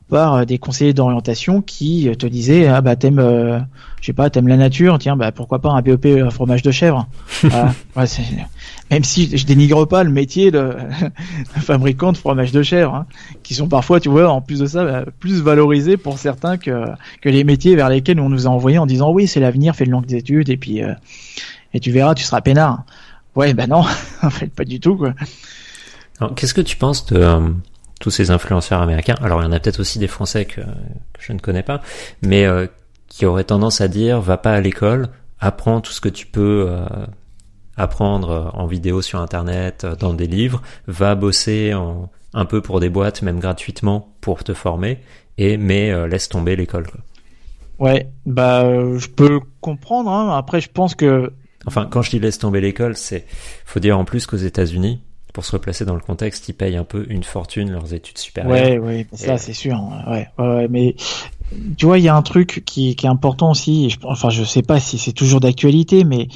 par 0.10 0.34
euh, 0.34 0.45
des 0.45 0.57
conseillers 0.57 0.93
d'orientation 0.93 1.62
qui 1.62 2.10
euh, 2.10 2.16
te 2.16 2.26
disaient 2.26 2.68
ah 2.68 2.82
bah 2.82 2.95
t'aimes 2.95 3.20
euh, 3.20 3.60
je 4.01 4.07
sais 4.07 4.14
pas 4.14 4.30
t'aimes 4.30 4.47
la 4.47 4.57
nature 4.57 4.97
tiens 4.99 5.16
bah 5.16 5.32
pourquoi 5.32 5.60
pas 5.60 5.70
un 5.70 5.82
BEP 5.82 6.05
un 6.22 6.30
fromage 6.30 6.62
de 6.62 6.72
chèvre. 6.72 7.07
Même 8.91 9.03
si 9.03 9.38
je 9.38 9.45
dénigre 9.45 9.88
pas 9.88 10.03
le 10.03 10.10
métier 10.10 10.51
de, 10.51 10.76
fabricant 11.62 12.12
de 12.12 12.18
fromage 12.18 12.51
de 12.51 12.64
chèvre 12.64 12.95
hein, 12.95 13.05
qui 13.43 13.53
sont 13.53 13.68
parfois 13.68 13.99
tu 13.99 14.10
vois 14.10 14.30
en 14.30 14.41
plus 14.41 14.60
de 14.60 14.66
ça 14.66 14.84
bah, 14.84 15.05
plus 15.20 15.41
valorisés 15.41 15.97
pour 15.97 16.18
certains 16.18 16.57
que 16.57 16.86
que 17.22 17.30
les 17.30 17.43
métiers 17.43 17.76
vers 17.76 17.89
lesquels 17.89 18.20
on 18.20 18.30
nous 18.30 18.47
a 18.47 18.49
envoyés 18.49 18.80
en 18.80 18.88
disant 18.88 19.12
oui 19.12 19.28
c'est 19.28 19.39
l'avenir 19.39 19.76
fais 19.76 19.86
de 19.86 19.91
longues 19.91 20.12
études 20.14 20.49
et 20.49 20.57
puis 20.57 20.82
et 21.74 21.80
tu 21.80 21.91
verras 21.91 22.16
tu 22.16 22.24
seras 22.24 22.41
peinard. 22.41 22.84
Ouais 23.36 23.53
bah 23.53 23.68
non 23.68 23.84
en 24.24 24.30
fait 24.30 24.47
pas 24.47 24.66
du 24.66 24.80
tout 24.80 24.95
quoi. 24.95 25.14
Qu'est-ce 26.36 26.53
que 26.53 26.60
tu 26.60 26.76
penses 26.76 27.05
de 27.05 27.53
tous 28.00 28.12
ces 28.12 28.32
influenceurs 28.32 28.82
américains. 28.82 29.16
Alors 29.22 29.41
il 29.41 29.45
y 29.45 29.47
en 29.47 29.52
a 29.52 29.60
peut-être 29.60 29.80
aussi 29.80 30.00
des 30.00 30.08
Français 30.08 30.45
que, 30.45 30.62
je 31.20 31.34
ne 31.34 31.39
connais 31.39 31.64
pas, 31.64 31.82
mais 32.22 32.45
euh, 32.45 32.68
qui 33.08 33.26
auraient 33.26 33.43
tendance 33.43 33.82
à 33.82 33.88
dire 33.88 34.22
va 34.22 34.38
pas 34.38 34.54
à 34.54 34.62
l'école, 34.62 35.10
apprends 35.39 35.82
tout 35.82 35.91
ce 35.91 36.02
que 36.02 36.10
tu 36.10 36.26
peux 36.26 36.68
euh, 36.70 36.86
apprendre 37.78 38.52
en 38.54 38.66
vidéo 38.66 39.02
sur 39.02 39.20
Internet, 39.20 39.84
euh, 39.84 39.95
dans 39.95 40.14
des 40.14 40.28
livres, 40.28 40.62
va 40.88 41.16
bosser 41.16 41.74
en, 41.74 42.10
un 42.34 42.45
peu 42.45 42.62
pour 42.62 42.80
des 42.80 42.89
boîtes, 42.89 43.22
même 43.22 43.39
gratuitement, 43.39 44.16
pour 44.22 44.43
te 44.43 44.54
former, 44.54 45.00
et 45.38 45.58
mais 45.58 46.08
laisse 46.08 46.30
tomber 46.30 46.56
l'école. 46.56 46.88
Ouais, 47.80 48.10
bah 48.26 48.64
je 48.97 49.08
peux 49.08 49.39
comprendre. 49.62 50.12
Hein. 50.12 50.38
Après, 50.38 50.60
je 50.60 50.70
pense 50.70 50.95
que 50.95 51.32
Enfin, 51.66 51.88
quand 51.89 52.02
je 52.02 52.10
dis 52.10 52.20
laisse 52.20 52.39
tomber 52.39 52.62
l'école, 52.62 52.95
c'est 52.95 53.26
faut 53.66 53.80
dire 53.80 53.97
en 53.97 54.06
plus 54.06 54.26
qu'aux 54.26 54.38
États-Unis, 54.38 55.02
pour 55.34 55.46
se 55.46 55.52
replacer 55.52 55.86
dans 55.86 55.96
le 55.96 56.02
contexte, 56.02 56.50
ils 56.50 56.54
payent 56.54 56.78
un 56.78 56.84
peu 56.84 57.06
une 57.10 57.24
fortune 57.24 57.72
leurs 57.72 57.94
études 57.94 58.18
supérieures. 58.18 58.52
Ouais, 58.52 58.78
ouais, 58.80 59.08
ça 59.14 59.38
c'est 59.38 59.54
sûr. 59.54 59.76
Hein. 59.76 60.04
Ouais, 60.08 60.28
ouais, 60.44 60.68
mais 60.70 60.96
tu 61.78 61.86
vois, 61.86 61.98
il 61.98 62.04
y 62.04 62.10
a 62.10 62.16
un 62.16 62.22
truc 62.22 62.64
qui, 62.66 62.96
qui 62.96 63.06
est 63.06 63.10
important 63.10 63.52
aussi. 63.52 63.90
Je, 63.90 63.98
enfin, 64.04 64.30
je 64.30 64.44
sais 64.44 64.62
pas 64.62 64.80
si 64.80 64.98
c'est 64.98 65.14
toujours 65.14 65.40
d'actualité, 65.40 66.04
mais 66.04 66.28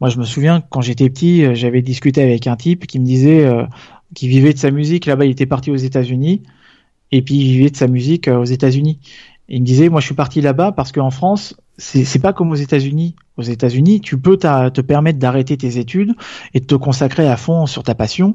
moi, 0.00 0.10
je 0.10 0.18
me 0.18 0.24
souviens 0.24 0.60
quand 0.60 0.80
j'étais 0.80 1.08
petit, 1.08 1.44
euh, 1.44 1.54
j'avais 1.54 1.82
discuté 1.82 2.22
avec 2.22 2.46
un 2.46 2.56
type 2.56 2.86
qui 2.86 3.00
me 3.00 3.04
disait 3.04 3.44
euh, 3.44 3.64
qu'il 4.14 4.28
vivait 4.28 4.52
de 4.52 4.58
sa 4.58 4.70
musique. 4.70 5.06
Là-bas, 5.06 5.24
il 5.24 5.30
était 5.30 5.46
parti 5.46 5.70
aux 5.70 5.76
États-Unis, 5.76 6.42
et 7.12 7.22
puis 7.22 7.36
il 7.36 7.52
vivait 7.52 7.70
de 7.70 7.76
sa 7.76 7.86
musique 7.86 8.28
euh, 8.28 8.38
aux 8.38 8.44
États-Unis. 8.44 9.00
Il 9.48 9.60
me 9.60 9.66
disait, 9.66 9.88
moi, 9.88 10.00
je 10.00 10.06
suis 10.06 10.14
parti 10.14 10.40
là-bas 10.40 10.72
parce 10.72 10.92
qu'en 10.92 11.10
France, 11.10 11.56
c'est 11.78 12.18
pas 12.20 12.32
comme 12.32 12.50
aux 12.50 12.56
États-Unis. 12.56 13.16
Aux 13.36 13.42
États-Unis, 13.42 14.00
tu 14.00 14.18
peux 14.18 14.36
te 14.36 14.80
permettre 14.80 15.18
d'arrêter 15.18 15.56
tes 15.56 15.78
études 15.78 16.14
et 16.54 16.60
de 16.60 16.64
te 16.64 16.74
consacrer 16.74 17.28
à 17.28 17.36
fond 17.36 17.66
sur 17.66 17.82
ta 17.82 17.94
passion. 17.94 18.34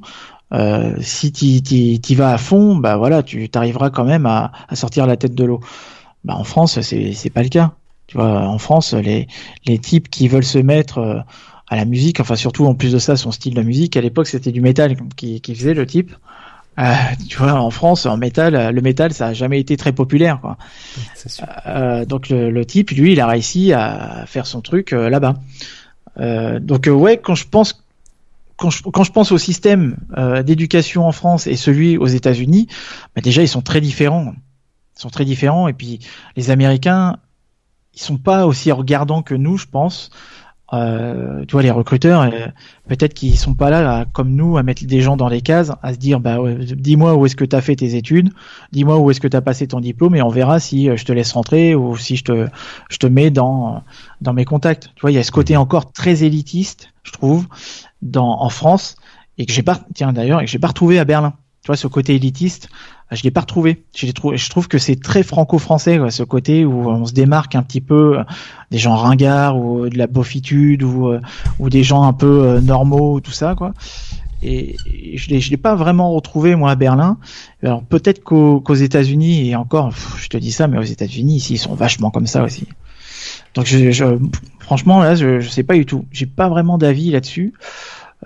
Euh, 0.54 0.96
si 1.00 1.32
tu 1.32 2.16
vas 2.16 2.34
à 2.34 2.38
fond, 2.38 2.76
bah 2.76 2.98
voilà, 2.98 3.24
tu 3.24 3.50
arriveras 3.54 3.90
quand 3.90 4.04
même 4.04 4.26
à, 4.26 4.52
sortir 4.74 5.08
la 5.08 5.18
tête 5.18 5.34
de 5.34 5.44
l'eau. 5.44 5.60
Bah 6.24 6.36
en 6.36 6.44
France, 6.44 6.80
c'est 6.82 7.30
pas 7.34 7.44
le 7.44 7.50
cas. 7.50 7.74
Tu 8.08 8.18
vois, 8.18 8.48
en 8.48 8.58
France, 8.58 8.94
les 8.94 9.28
les 9.66 9.80
types 9.80 10.10
qui 10.10 10.28
veulent 10.28 10.44
se 10.44 10.60
mettre 10.60 10.98
euh, 11.00 11.20
à 11.68 11.78
la 11.78 11.86
musique, 11.86 12.20
enfin 12.20 12.36
surtout 12.36 12.66
en 12.66 12.76
plus 12.76 12.92
de 12.92 13.00
ça, 13.00 13.16
son 13.16 13.32
style 13.32 13.54
de 13.56 13.64
musique, 13.64 13.96
à 13.96 14.02
l'époque 14.02 14.28
c'était 14.28 14.52
du 14.52 14.62
métal 14.62 14.98
qui, 15.16 15.42
qui 15.42 15.56
faisait 15.56 15.74
le 15.74 15.86
type. 15.86 16.14
Euh, 16.80 16.94
tu 17.28 17.38
vois, 17.38 17.54
en 17.54 17.70
France, 17.70 18.06
en 18.06 18.18
métal, 18.18 18.74
le 18.74 18.82
métal, 18.82 19.14
ça 19.14 19.28
a 19.28 19.34
jamais 19.34 19.60
été 19.60 19.76
très 19.78 19.92
populaire, 19.92 20.40
quoi. 20.40 20.58
Euh, 21.68 22.06
donc 22.06 22.30
le, 22.30 22.66
type, 22.66 22.92
lui, 22.92 23.14
il 23.14 23.20
a 23.20 23.28
réussi 23.28 23.74
à 23.74 24.26
faire 24.26 24.46
son 24.46 24.62
truc 24.62 24.94
euh, 24.94 25.10
là-bas. 25.10 25.36
Euh, 26.18 26.60
donc 26.60 26.88
ouais, 26.92 27.18
quand 27.18 27.36
je 27.36 27.48
pense 27.48 27.84
quand 28.58 28.70
je, 28.70 28.84
quand 28.84 29.04
je 29.04 29.12
pense 29.12 29.32
au 29.32 29.40
système 29.40 29.98
d'éducation 30.46 31.08
en 31.08 31.12
France 31.12 31.48
et 31.48 31.56
celui 31.56 31.98
aux 31.98 32.06
États-Unis, 32.06 32.68
bah 33.16 33.22
déjà 33.22 33.42
ils 33.42 33.48
sont 33.48 33.64
très 33.64 33.82
différents. 33.82 34.34
Ils 34.98 35.02
sont 35.02 35.10
très 35.10 35.26
différents 35.26 35.68
et 35.68 35.74
puis 35.74 36.00
les 36.36 36.52
Américains, 36.52 37.18
ils 37.96 38.02
sont 38.02 38.18
pas 38.18 38.46
aussi 38.46 38.72
regardants 38.72 39.24
que 39.24 39.34
nous, 39.34 39.58
je 39.58 39.66
pense. 39.66 40.12
Euh, 40.74 41.44
tu 41.46 41.52
vois, 41.52 41.64
les 41.64 41.72
recruteurs, 41.72 42.22
euh, 42.22 42.48
peut-être 42.88 43.14
qu'ils 43.14 43.38
sont 43.38 43.56
pas 43.56 43.70
là, 43.70 44.06
comme 44.14 44.34
nous, 44.36 44.58
à 44.58 44.64
mettre 44.64 44.86
des 44.86 45.02
gens 45.02 45.18
dans 45.18 45.28
les 45.28 45.42
cases, 45.42 45.72
à 45.84 45.94
se 45.94 45.98
dire, 45.98 46.22
bah, 46.22 46.38
dis-moi 46.60 47.16
où 47.16 47.26
est-ce 47.26 47.36
que 47.36 47.44
tu 47.44 47.56
as 47.56 47.62
fait 47.62 47.76
tes 47.76 47.96
études, 47.96 48.30
dis-moi 48.72 48.98
où 48.98 49.12
est-ce 49.12 49.20
que 49.20 49.28
tu 49.28 49.36
as 49.36 49.42
passé 49.42 49.68
ton 49.68 49.82
diplôme, 49.82 50.16
et 50.16 50.22
on 50.22 50.30
verra 50.30 50.60
si 50.60 50.90
euh, 50.90 50.96
je 50.96 51.04
te 51.04 51.12
laisse 51.12 51.34
rentrer 51.34 51.76
ou 51.76 51.98
si 51.98 52.16
je 52.16 52.24
te, 52.24 52.48
je 52.90 52.98
te 52.98 53.08
mets 53.08 53.32
dans, 53.32 53.84
dans 54.22 54.34
mes 54.34 54.46
contacts. 54.46 54.92
Tu 54.96 55.02
vois, 55.02 55.12
il 55.12 55.16
y 55.16 55.18
a 55.20 55.24
ce 55.24 55.32
côté 55.32 55.58
encore 55.58 55.92
très 55.92 56.24
élitiste, 56.24 56.90
je 57.04 57.12
trouve, 57.12 57.48
dans, 58.02 58.42
en 58.42 58.50
France, 58.50 58.96
et 59.38 59.46
que 59.46 59.52
j'ai 59.52 59.64
pas, 59.64 59.82
tiens 59.94 60.14
d'ailleurs, 60.14 60.40
et 60.40 60.46
que 60.46 60.52
j'ai 60.52 60.60
pas 60.60 60.70
retrouvé 60.70 61.00
à 61.00 61.06
Berlin. 61.06 61.34
Tu 61.64 61.68
vois, 61.68 61.76
ce 61.76 61.88
côté 61.88 62.16
élitiste, 62.16 62.70
je 63.12 63.24
l'ai 63.24 63.32
pas 63.32 63.42
retrouvé. 63.42 63.84
Je, 63.96 64.10
trouvé, 64.12 64.38
je 64.38 64.50
trouve 64.50 64.68
que 64.68 64.78
c'est 64.78 64.96
très 64.96 65.24
franco-français, 65.24 66.00
ce 66.10 66.24
côté 66.24 66.66
où 66.66 66.90
on 66.90 67.06
se 67.06 67.14
démarque 67.14 67.56
un 67.56 67.64
petit 67.64 67.82
peu 67.82 68.20
euh, 68.20 68.24
des 68.72 68.78
gens 68.78 68.96
ringards 68.96 69.58
ou 69.58 69.90
de 69.90 69.98
la 69.98 70.08
beaufitude 70.08 70.84
ou, 70.84 71.08
euh, 71.08 71.20
ou 71.60 71.70
des 71.70 71.84
gens 71.84 72.04
un 72.04 72.14
peu 72.14 72.44
euh, 72.44 72.62
normaux, 72.62 73.20
tout 73.20 73.32
ça, 73.32 73.56
quoi. 73.56 73.74
et, 74.42 74.78
je 75.16 75.30
l'ai, 75.30 75.40
l'ai 75.40 75.58
pas 75.58 75.76
vraiment 75.76 76.12
retrouvé 76.14 76.56
moi 76.56 76.72
à 76.72 76.76
Berlin. 76.76 77.18
Alors 77.64 77.84
peut-être 77.84 78.24
qu'aux, 78.24 78.74
États-Unis 78.74 79.50
et 79.50 79.56
encore, 79.56 79.92
je 80.18 80.30
te 80.30 80.38
dis 80.38 80.52
ça, 80.52 80.68
mais 80.68 80.78
aux 80.78 80.84
États-Unis 80.84 81.36
ici 81.36 81.56
ils 81.56 81.60
sont 81.60 81.76
vachement 81.76 82.12
comme 82.12 82.28
ça 82.28 82.44
aussi. 82.44 82.68
Donc 83.56 83.66
je, 83.66 83.92
je 83.92 84.06
franchement 84.60 85.02
là, 85.02 85.16
je, 85.16 85.42
je 85.42 85.50
sais 85.50 85.64
pas 85.64 85.76
du 85.76 85.86
tout. 85.86 86.06
J'ai 86.12 86.26
pas 86.26 86.48
vraiment 86.48 86.78
d'avis 86.78 87.12
là-dessus. 87.12 87.54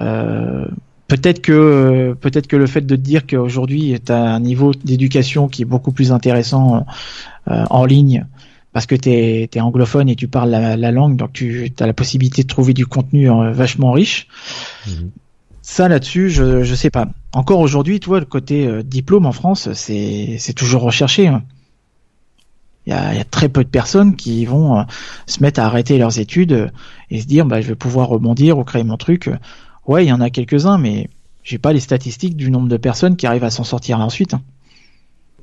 Euh, 0.01 0.65
peut-être 1.07 1.41
que 1.41 2.15
peut-être 2.19 2.47
que 2.47 2.55
le 2.55 2.67
fait 2.67 2.81
de 2.81 2.95
te 2.95 3.01
dire 3.01 3.27
qu'aujourd'hui 3.27 3.99
tu 4.03 4.11
as 4.11 4.21
un 4.21 4.39
niveau 4.39 4.73
d'éducation 4.73 5.47
qui 5.47 5.61
est 5.61 5.65
beaucoup 5.65 5.91
plus 5.91 6.11
intéressant 6.11 6.85
euh, 7.49 7.65
en 7.69 7.85
ligne 7.85 8.25
parce 8.75 8.87
que 8.87 8.95
tu 8.95 9.09
es, 9.09 9.61
anglophone 9.61 10.09
et 10.09 10.17
tu 10.17 10.27
parles 10.27 10.49
la, 10.49 10.91
langue, 10.91 11.15
donc 11.15 11.31
tu 11.31 11.71
as 11.79 11.87
la 11.87 11.93
possibilité 11.93 12.43
de 12.43 12.47
trouver 12.47 12.73
du 12.73 12.85
contenu 12.85 13.31
euh, 13.31 13.53
vachement 13.53 13.93
riche. 13.93 14.27
Mhm. 14.85 15.11
Ça 15.61 15.87
là-dessus, 15.87 16.29
je 16.29 16.63
je 16.63 16.75
sais 16.75 16.89
pas. 16.89 17.07
Encore 17.31 17.61
aujourd'hui, 17.61 18.01
toi, 18.01 18.19
le 18.19 18.25
côté 18.25 18.67
euh, 18.67 18.83
diplôme 18.83 19.25
en 19.27 19.31
France, 19.31 19.71
c'est 19.71 20.35
c'est 20.39 20.51
toujours 20.51 20.81
recherché. 20.81 21.27
Hein. 21.27 21.43
Il 22.85 22.91
y, 22.91 22.93
a, 22.93 23.15
y, 23.15 23.19
a, 23.19 23.23
très 23.23 23.47
peu 23.47 23.63
de 23.63 23.69
personnes 23.69 24.17
qui 24.17 24.43
vont 24.45 24.77
euh, 24.77 24.83
se 25.25 25.41
mettre 25.41 25.61
à 25.61 25.65
arrêter 25.67 25.97
leurs 25.97 26.19
études 26.19 26.69
et 27.09 27.21
se 27.21 27.27
dire 27.27 27.45
bah 27.45 27.61
je 27.61 27.69
vais 27.69 27.75
pouvoir 27.75 28.09
rebondir 28.09 28.57
ou 28.57 28.65
créer 28.65 28.83
mon 28.83 28.97
truc. 28.97 29.29
Ouais, 29.87 30.05
il 30.05 30.07
y 30.07 30.11
en 30.11 30.21
a 30.21 30.29
quelques-uns, 30.29 30.77
mais 30.77 31.09
j'ai 31.43 31.57
pas 31.57 31.73
les 31.73 31.79
statistiques 31.79 32.35
du 32.35 32.49
nombre 32.49 32.67
de 32.67 32.77
personnes 32.77 33.15
qui 33.15 33.27
arrivent 33.27 33.43
à 33.43 33.51
s'en 33.51 33.63
sortir 33.63 33.99
ensuite. 33.99 34.33
Hein. 34.33 34.41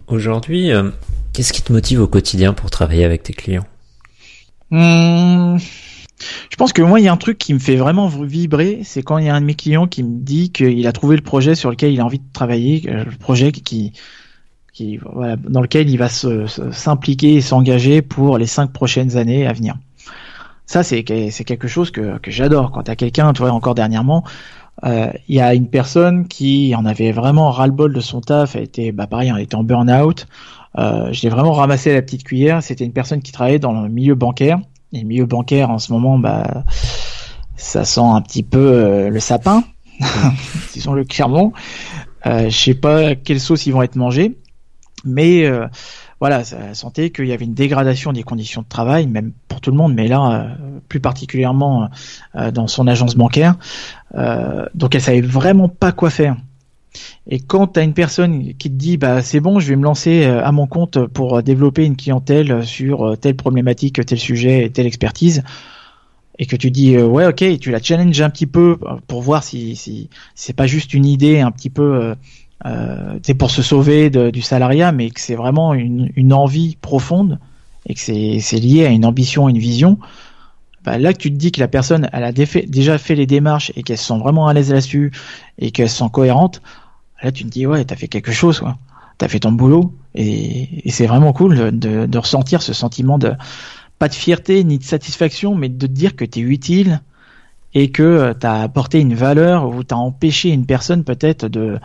Aujourd'hui, 0.08 0.70
qu'est-ce 1.32 1.52
qui 1.52 1.62
te 1.62 1.72
motive 1.72 2.00
au 2.00 2.08
quotidien 2.08 2.52
pour 2.52 2.70
travailler 2.70 3.04
avec 3.04 3.22
tes 3.22 3.32
clients? 3.32 3.66
Hmm. 4.70 5.58
Je 6.50 6.56
pense 6.56 6.72
que 6.72 6.82
moi, 6.82 7.00
il 7.00 7.04
y 7.04 7.08
a 7.08 7.12
un 7.12 7.16
truc 7.16 7.38
qui 7.38 7.54
me 7.54 7.58
fait 7.58 7.76
vraiment 7.76 8.08
vibrer, 8.08 8.80
c'est 8.84 9.02
quand 9.02 9.18
il 9.18 9.26
y 9.26 9.28
a 9.28 9.34
un 9.34 9.40
de 9.40 9.46
mes 9.46 9.54
clients 9.54 9.86
qui 9.86 10.02
me 10.02 10.20
dit 10.20 10.50
qu'il 10.50 10.86
a 10.86 10.92
trouvé 10.92 11.16
le 11.16 11.22
projet 11.22 11.54
sur 11.54 11.70
lequel 11.70 11.92
il 11.92 12.00
a 12.00 12.04
envie 12.04 12.18
de 12.18 12.32
travailler, 12.32 12.82
euh, 12.88 13.04
le 13.04 13.10
projet 13.10 13.52
qui, 13.52 13.92
qui 14.72 14.98
voilà, 14.98 15.36
dans 15.36 15.60
lequel 15.60 15.90
il 15.90 15.98
va 15.98 16.08
s'impliquer 16.08 17.34
et 17.34 17.40
s'engager 17.40 18.02
pour 18.02 18.38
les 18.38 18.46
cinq 18.46 18.72
prochaines 18.72 19.16
années 19.16 19.46
à 19.46 19.52
venir. 19.52 19.76
Ça, 20.66 20.82
c'est 20.82 21.02
quelque 21.02 21.68
chose 21.68 21.90
que, 21.90 22.18
j'adore. 22.26 22.70
Quand 22.70 22.84
tu 22.84 22.90
as 22.90 22.96
quelqu'un, 22.96 23.32
tu 23.32 23.42
vois, 23.42 23.52
encore 23.52 23.74
dernièrement, 23.74 24.24
euh, 24.84 25.10
il 25.28 25.36
y 25.36 25.40
a 25.40 25.54
une 25.54 25.68
personne 25.68 26.26
qui 26.28 26.74
en 26.74 26.86
avait 26.86 27.12
vraiment 27.12 27.50
ras-le-bol 27.50 27.92
de 27.92 28.00
son 28.00 28.20
taf, 28.20 28.56
elle 28.56 28.62
était, 28.62 28.90
bah 28.90 29.06
pareil, 29.06 29.30
elle 29.34 29.42
était 29.42 29.54
en 29.54 29.64
burn-out. 29.64 30.26
Euh, 30.78 31.12
je 31.12 31.22
l'ai 31.22 31.28
vraiment 31.28 31.52
ramassé 31.52 31.90
à 31.90 31.94
la 31.94 32.02
petite 32.02 32.24
cuillère. 32.24 32.62
C'était 32.62 32.84
une 32.84 32.92
personne 32.92 33.20
qui 33.20 33.32
travaillait 33.32 33.58
dans 33.58 33.72
le 33.72 33.88
milieu 33.88 34.14
bancaire 34.14 34.58
et 34.92 35.00
le 35.00 35.06
milieu 35.06 35.26
bancaire 35.26 35.70
en 35.70 35.78
ce 35.78 35.92
moment, 35.92 36.18
bah, 36.18 36.64
ça 37.56 37.84
sent 37.84 38.00
un 38.00 38.20
petit 38.20 38.42
peu 38.42 38.58
euh, 38.58 39.08
le 39.08 39.20
sapin, 39.20 39.64
disons-le 40.72 41.04
clairement. 41.04 41.52
Euh, 42.26 42.50
je 42.50 42.56
sais 42.56 42.74
pas 42.74 43.14
quelle 43.14 43.40
sauce 43.40 43.66
ils 43.66 43.72
vont 43.72 43.82
être 43.82 43.96
mangés, 43.96 44.36
mais 45.04 45.44
euh, 45.44 45.66
voilà, 46.22 46.44
ça 46.44 46.72
sentait 46.72 47.10
qu'il 47.10 47.26
y 47.26 47.32
avait 47.32 47.44
une 47.44 47.54
dégradation 47.54 48.12
des 48.12 48.22
conditions 48.22 48.62
de 48.62 48.68
travail, 48.68 49.08
même 49.08 49.32
pour 49.48 49.60
tout 49.60 49.72
le 49.72 49.76
monde, 49.76 49.92
mais 49.92 50.06
là, 50.06 50.20
euh, 50.30 50.78
plus 50.88 51.00
particulièrement 51.00 51.88
dans 52.52 52.68
son 52.68 52.86
agence 52.86 53.16
bancaire. 53.16 53.56
donc 54.74 54.94
elle 54.94 55.00
savait 55.00 55.20
vraiment 55.20 55.68
pas 55.68 55.90
quoi 55.90 56.10
faire. 56.10 56.36
Et 57.26 57.40
quand 57.40 57.68
tu 57.68 57.80
as 57.80 57.82
une 57.82 57.94
personne 57.94 58.54
qui 58.54 58.70
te 58.70 58.74
dit 58.74 58.96
bah 58.96 59.22
c'est 59.22 59.40
bon, 59.40 59.60
je 59.60 59.68
vais 59.68 59.76
me 59.76 59.84
lancer 59.84 60.24
euh, 60.24 60.44
à 60.44 60.52
mon 60.52 60.66
compte 60.66 61.06
pour 61.06 61.42
développer 61.42 61.84
une 61.84 61.96
clientèle 61.96 62.64
sur 62.64 63.06
euh, 63.06 63.16
telle 63.16 63.36
problématique, 63.36 64.04
tel 64.04 64.18
sujet, 64.18 64.70
telle 64.70 64.86
expertise, 64.86 65.42
et 66.38 66.46
que 66.46 66.56
tu 66.56 66.70
dis 66.70 66.96
euh, 66.96 67.06
ouais 67.06 67.26
ok, 67.26 67.58
tu 67.60 67.70
la 67.70 67.80
challenges 67.80 68.20
un 68.20 68.30
petit 68.30 68.46
peu 68.46 68.78
pour 69.06 69.22
voir 69.22 69.44
si 69.44 69.76
si, 69.76 70.10
c'est 70.34 70.54
pas 70.54 70.66
juste 70.66 70.94
une 70.94 71.06
idée 71.06 71.40
un 71.40 71.50
petit 71.50 71.70
peu 71.70 71.94
euh, 71.94 72.14
c'est 73.22 73.34
pour 73.34 73.50
se 73.50 73.62
sauver 73.62 74.10
du 74.10 74.42
salariat, 74.42 74.92
mais 74.92 75.10
que 75.10 75.20
c'est 75.20 75.34
vraiment 75.34 75.74
une, 75.74 76.10
une, 76.16 76.32
envie 76.32 76.76
profonde 76.76 77.38
et 77.86 77.94
que 77.94 78.00
c'est 78.00 78.58
lié 78.58 78.86
à 78.86 78.90
une 78.90 79.04
ambition, 79.04 79.48
une 79.48 79.58
vision. 79.58 79.98
Bah 80.84 80.98
là 80.98 81.12
que 81.12 81.18
tu 81.18 81.30
te 81.30 81.36
dis 81.36 81.52
que 81.52 81.60
la 81.60 81.68
personne 81.68 82.08
elle 82.12 82.24
a 82.24 82.32
déjà 82.32 82.98
fait 82.98 83.14
les 83.14 83.26
démarches 83.26 83.70
et 83.76 83.84
qu'elle 83.84 83.98
se 83.98 84.06
sent 84.06 84.18
vraiment 84.18 84.48
à 84.48 84.52
l'aise 84.52 84.72
là-dessus 84.72 85.12
et 85.58 85.70
qu'elle 85.70 85.88
se 85.88 85.98
sent 85.98 86.10
cohérente, 86.12 86.60
Là, 87.22 87.30
tu 87.30 87.44
te 87.44 87.48
dis, 87.48 87.66
ouais, 87.66 87.84
t'as 87.84 87.96
fait 87.96 88.08
quelque 88.08 88.32
chose, 88.32 88.60
quoi. 88.60 88.76
T'as 89.18 89.28
fait 89.28 89.40
ton 89.40 89.52
boulot. 89.52 89.94
Et, 90.14 90.90
c'est 90.90 91.06
vraiment 91.06 91.32
cool 91.32 91.78
de, 91.78 92.18
ressentir 92.18 92.62
ce 92.62 92.72
sentiment 92.72 93.18
de, 93.18 93.32
pas 93.98 94.08
de 94.08 94.14
fierté 94.14 94.64
ni 94.64 94.78
de 94.78 94.84
satisfaction, 94.84 95.54
mais 95.54 95.68
de 95.68 95.86
te 95.86 95.92
dire 95.92 96.16
que 96.16 96.24
t'es 96.24 96.40
utile 96.40 97.00
et 97.74 97.90
que 97.90 98.34
t'as 98.38 98.62
apporté 98.62 99.00
une 99.00 99.14
valeur 99.14 99.68
ou 99.68 99.84
t'as 99.84 99.96
empêché 99.96 100.50
une 100.50 100.66
personne 100.66 101.04
peut-être 101.04 101.46
de, 101.46 101.78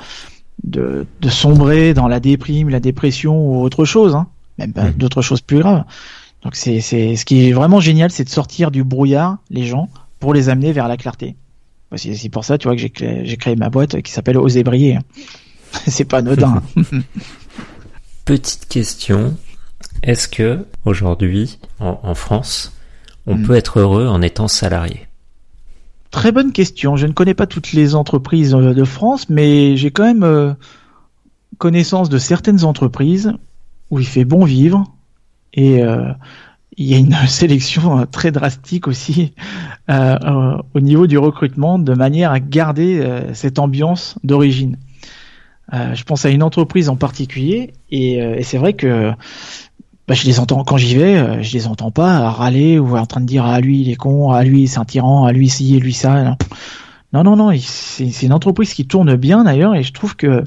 de, 0.64 1.06
sombrer 1.30 1.94
dans 1.94 2.08
la 2.08 2.20
déprime, 2.20 2.70
la 2.70 2.80
dépression 2.80 3.40
ou 3.40 3.62
autre 3.62 3.86
chose, 3.86 4.16
hein. 4.16 4.28
même 4.58 4.74
pas 4.74 4.90
d'autres 4.90 5.22
choses 5.22 5.42
plus 5.42 5.60
graves. 5.60 5.84
Donc 6.44 6.56
c'est, 6.56 6.82
c'est 6.82 7.16
ce 7.16 7.26
qui 7.26 7.48
est 7.48 7.52
vraiment 7.52 7.80
génial, 7.80 8.12
c'est 8.12 8.24
de 8.24 8.30
sortir 8.30 8.72
du 8.72 8.84
brouillard 8.84 9.38
les 9.50 9.66
gens 9.66 9.90
pour 10.20 10.34
les 10.34 10.50
amener 10.50 10.72
vers 10.72 10.88
la 10.88 10.98
clarté. 10.98 11.36
C'est 11.96 12.30
pour 12.30 12.44
ça, 12.44 12.58
tu 12.58 12.68
vois, 12.68 12.76
que 12.76 12.82
j'ai 12.82 12.90
créé, 12.90 13.38
créé, 13.38 13.56
ma 13.56 13.70
boîte 13.70 14.02
qui 14.02 14.12
s'appelle 14.12 14.38
Oser 14.38 14.64
briller. 14.64 15.00
C'est 15.88 16.06
pas 16.06 16.18
anodin. 16.18 16.62
Petite 18.26 18.68
question. 18.68 19.38
Est-ce 20.04 20.28
que, 20.28 20.66
aujourd'hui, 20.86 21.60
en, 21.80 22.14
France, 22.14 22.74
on 23.26 23.36
hmm. 23.36 23.44
peut 23.44 23.56
être 23.56 23.80
heureux 23.80 24.08
en 24.08 24.22
étant 24.22 24.48
salarié? 24.48 25.07
Très 26.12 26.32
bonne 26.32 26.52
question. 26.52 26.96
Je 26.96 27.06
ne 27.06 27.12
connais 27.12 27.34
pas 27.34 27.48
toutes 27.48 27.74
les 27.74 27.96
entreprises 27.96 28.54
euh, 28.54 28.74
de 28.74 28.84
France, 28.84 29.30
mais 29.30 29.76
j'ai 29.78 29.92
quand 29.92 30.06
même 30.06 30.24
euh, 30.24 30.54
connaissance 31.58 32.10
de 32.10 32.18
certaines 32.18 32.64
entreprises 32.64 33.34
où 33.90 34.00
il 34.00 34.06
fait 34.06 34.26
bon 34.26 34.46
vivre 34.46 34.86
et 35.54 35.84
euh, 35.84 36.12
il 36.78 36.86
y 36.86 36.94
a 36.94 36.98
une 36.98 37.14
sélection 37.28 38.06
très 38.06 38.32
drastique 38.32 38.88
aussi 38.88 39.34
au 39.90 40.80
niveau 40.82 41.08
du 41.08 41.18
recrutement 41.18 41.80
de 41.80 41.94
manière 41.94 42.32
à 42.32 42.42
garder 42.42 43.24
cette 43.34 43.58
ambiance 43.58 44.20
d'origine. 44.26 44.76
je 45.72 46.04
pense 46.04 46.26
à 46.26 46.30
une 46.30 46.44
entreprise 46.44 46.90
en 46.90 46.98
particulier 46.98 47.72
et 47.90 48.44
c'est 48.44 48.58
vrai 48.58 48.74
que 48.74 49.14
bah, 50.08 50.14
je 50.14 50.26
les 50.26 50.40
entends 50.40 50.64
quand 50.64 50.78
j'y 50.78 50.96
vais, 50.96 51.44
je 51.44 51.54
les 51.54 51.68
entends 51.68 51.92
pas 51.92 52.30
râler 52.30 52.80
ou 52.80 52.98
en 52.98 53.06
train 53.06 53.22
de 53.22 53.26
dire 53.26 53.46
ah 53.46 53.60
lui 53.60 53.82
il 53.82 53.90
est 53.90 53.96
con, 53.96 54.32
ah 54.32 54.44
lui 54.44 54.68
c'est 54.68 54.80
un 54.80 54.86
tyran, 54.86 55.26
ah 55.26 55.32
lui 55.32 55.50
ci 55.50 55.76
et 55.76 55.80
lui 55.80 55.94
ça. 55.94 56.38
Non 57.14 57.24
non 57.24 57.36
non, 57.36 57.52
c'est 57.60 58.24
une 58.24 58.34
entreprise 58.34 58.74
qui 58.74 58.86
tourne 58.86 59.16
bien 59.16 59.44
d'ailleurs 59.44 59.76
et 59.76 59.84
je 59.84 59.94
trouve 59.94 60.16
que 60.16 60.44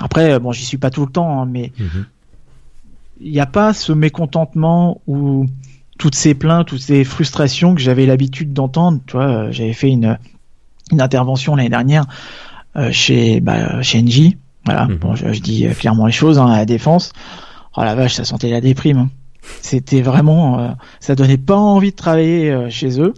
après 0.00 0.38
bon 0.38 0.52
j'y 0.52 0.64
suis 0.64 0.78
pas 0.78 0.90
tout 0.90 1.04
le 1.04 1.12
temps 1.12 1.42
hein, 1.42 1.46
mais 1.50 1.72
mhm 1.78 2.06
il 3.20 3.32
n'y 3.32 3.40
a 3.40 3.46
pas 3.46 3.72
ce 3.72 3.92
mécontentement 3.92 5.00
ou 5.06 5.46
toutes 5.98 6.14
ces 6.14 6.34
plaintes, 6.34 6.68
toutes 6.68 6.80
ces 6.80 7.04
frustrations 7.04 7.74
que 7.74 7.80
j'avais 7.80 8.06
l'habitude 8.06 8.52
d'entendre. 8.52 9.00
Tu 9.06 9.16
vois, 9.16 9.26
euh, 9.26 9.52
j'avais 9.52 9.72
fait 9.72 9.90
une, 9.90 10.18
une 10.92 11.00
intervention 11.00 11.56
l'année 11.56 11.68
dernière 11.68 12.04
euh, 12.76 12.92
chez 12.92 13.40
bah, 13.40 13.82
chez 13.82 14.02
NJ. 14.02 14.36
Voilà, 14.64 14.86
mhm. 14.86 14.96
bon, 14.96 15.14
je, 15.14 15.40
dis 15.40 15.66
euh, 15.66 15.72
clairement 15.72 16.06
les 16.06 16.12
choses 16.12 16.38
hein, 16.38 16.46
à 16.46 16.58
la 16.58 16.66
défense. 16.66 17.12
Oh 17.76 17.82
la 17.82 17.94
vache, 17.94 18.14
ça 18.14 18.24
sentait 18.24 18.50
la 18.50 18.60
déprime. 18.60 18.98
Hein. 18.98 19.10
C'était 19.62 20.02
vraiment, 20.02 20.76
ça 21.00 21.14
donnait 21.14 21.38
pas 21.38 21.56
envie 21.56 21.90
de 21.90 21.96
travailler 21.96 22.68
chez 22.70 23.00
eux. 23.00 23.14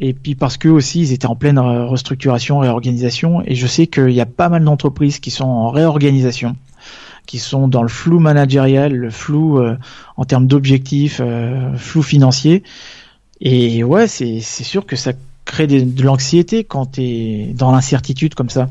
Et 0.00 0.14
puis 0.14 0.34
parce 0.34 0.56
que 0.56 0.68
aussi 0.68 1.00
ils 1.00 1.12
étaient 1.12 1.26
en 1.26 1.36
pleine 1.36 1.58
restructuration, 1.58 2.58
réorganisation. 2.58 3.42
Et 3.44 3.54
je 3.54 3.66
sais 3.66 3.86
qu'il 3.86 4.10
y 4.10 4.20
a 4.20 4.26
pas 4.26 4.48
mal 4.48 4.64
d'entreprises 4.64 5.20
qui 5.20 5.30
sont 5.30 5.44
en 5.44 5.70
réorganisation 5.70 6.56
qui 7.30 7.38
sont 7.38 7.68
dans 7.68 7.82
le 7.82 7.88
flou 7.88 8.18
managérial, 8.18 8.92
le 8.92 9.08
flou 9.08 9.60
euh, 9.60 9.76
en 10.16 10.24
termes 10.24 10.48
d'objectifs, 10.48 11.20
euh, 11.22 11.76
flou 11.76 12.02
financier. 12.02 12.64
Et 13.40 13.84
ouais, 13.84 14.08
c'est 14.08 14.40
sûr 14.40 14.84
que 14.84 14.96
ça 14.96 15.12
crée 15.44 15.68
de 15.68 16.02
l'anxiété 16.02 16.64
quand 16.64 16.86
tu 16.86 17.02
es 17.02 17.54
dans 17.54 17.70
l'incertitude 17.70 18.34
comme 18.34 18.50
ça. 18.50 18.68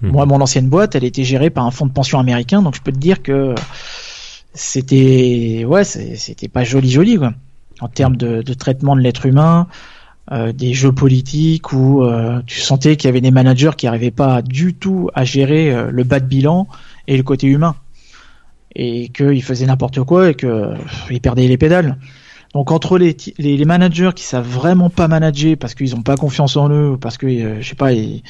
Mhm. 0.00 0.12
Moi, 0.12 0.24
mon 0.24 0.40
ancienne 0.40 0.70
boîte, 0.70 0.94
elle 0.94 1.04
était 1.04 1.24
gérée 1.24 1.50
par 1.50 1.66
un 1.66 1.70
fonds 1.70 1.84
de 1.84 1.92
pension 1.92 2.18
américain, 2.18 2.62
donc 2.62 2.74
je 2.74 2.80
peux 2.80 2.90
te 2.90 2.98
dire 2.98 3.22
que 3.22 3.54
c'était 4.54 5.64
ouais, 5.66 5.84
c'était 5.84 6.48
pas 6.48 6.64
joli 6.64 6.90
joli 6.90 7.16
quoi. 7.16 7.32
En 7.80 7.88
termes 7.88 8.16
de, 8.16 8.42
traitement 8.54 8.94
de 8.94 9.00
l'être 9.00 9.24
humain, 9.24 9.66
euh, 10.32 10.52
des 10.52 10.74
jeux 10.74 10.92
politiques 10.92 11.72
où 11.72 12.04
tu 12.46 12.60
sentais 12.60 12.96
qu'il 12.96 13.08
y 13.08 13.10
avait 13.10 13.22
des 13.22 13.30
managers 13.30 13.70
qui 13.76 13.86
n'arrivaient 13.86 14.10
pas 14.10 14.42
du 14.42 14.74
tout 14.74 15.08
à 15.14 15.24
gérer 15.24 15.90
le 15.90 16.04
bas 16.04 16.20
de 16.20 16.26
bilan 16.26 16.68
et 17.08 17.16
le 17.16 17.22
côté 17.22 17.46
humain 17.46 17.76
et 18.74 19.08
qu'il 19.08 19.42
faisait 19.42 19.66
n'importe 19.66 20.02
quoi 20.02 20.30
et 20.30 20.34
qu'il 20.34 21.20
perdait 21.22 21.48
les 21.48 21.58
pédales. 21.58 21.96
Donc 22.54 22.72
entre 22.72 22.98
les, 22.98 23.16
les, 23.38 23.64
managers 23.64 24.10
qui 24.14 24.24
savent 24.24 24.48
vraiment 24.48 24.90
pas 24.90 25.06
manager 25.06 25.56
parce 25.56 25.74
qu'ils 25.74 25.94
ont 25.94 26.02
pas 26.02 26.16
confiance 26.16 26.56
en 26.56 26.68
eux, 26.68 26.96
parce 27.00 27.16
que 27.16 27.26
euh, 27.26 27.62
je 27.62 27.68
sais 27.68 27.76
pas, 27.76 27.92
ils, 27.92 28.22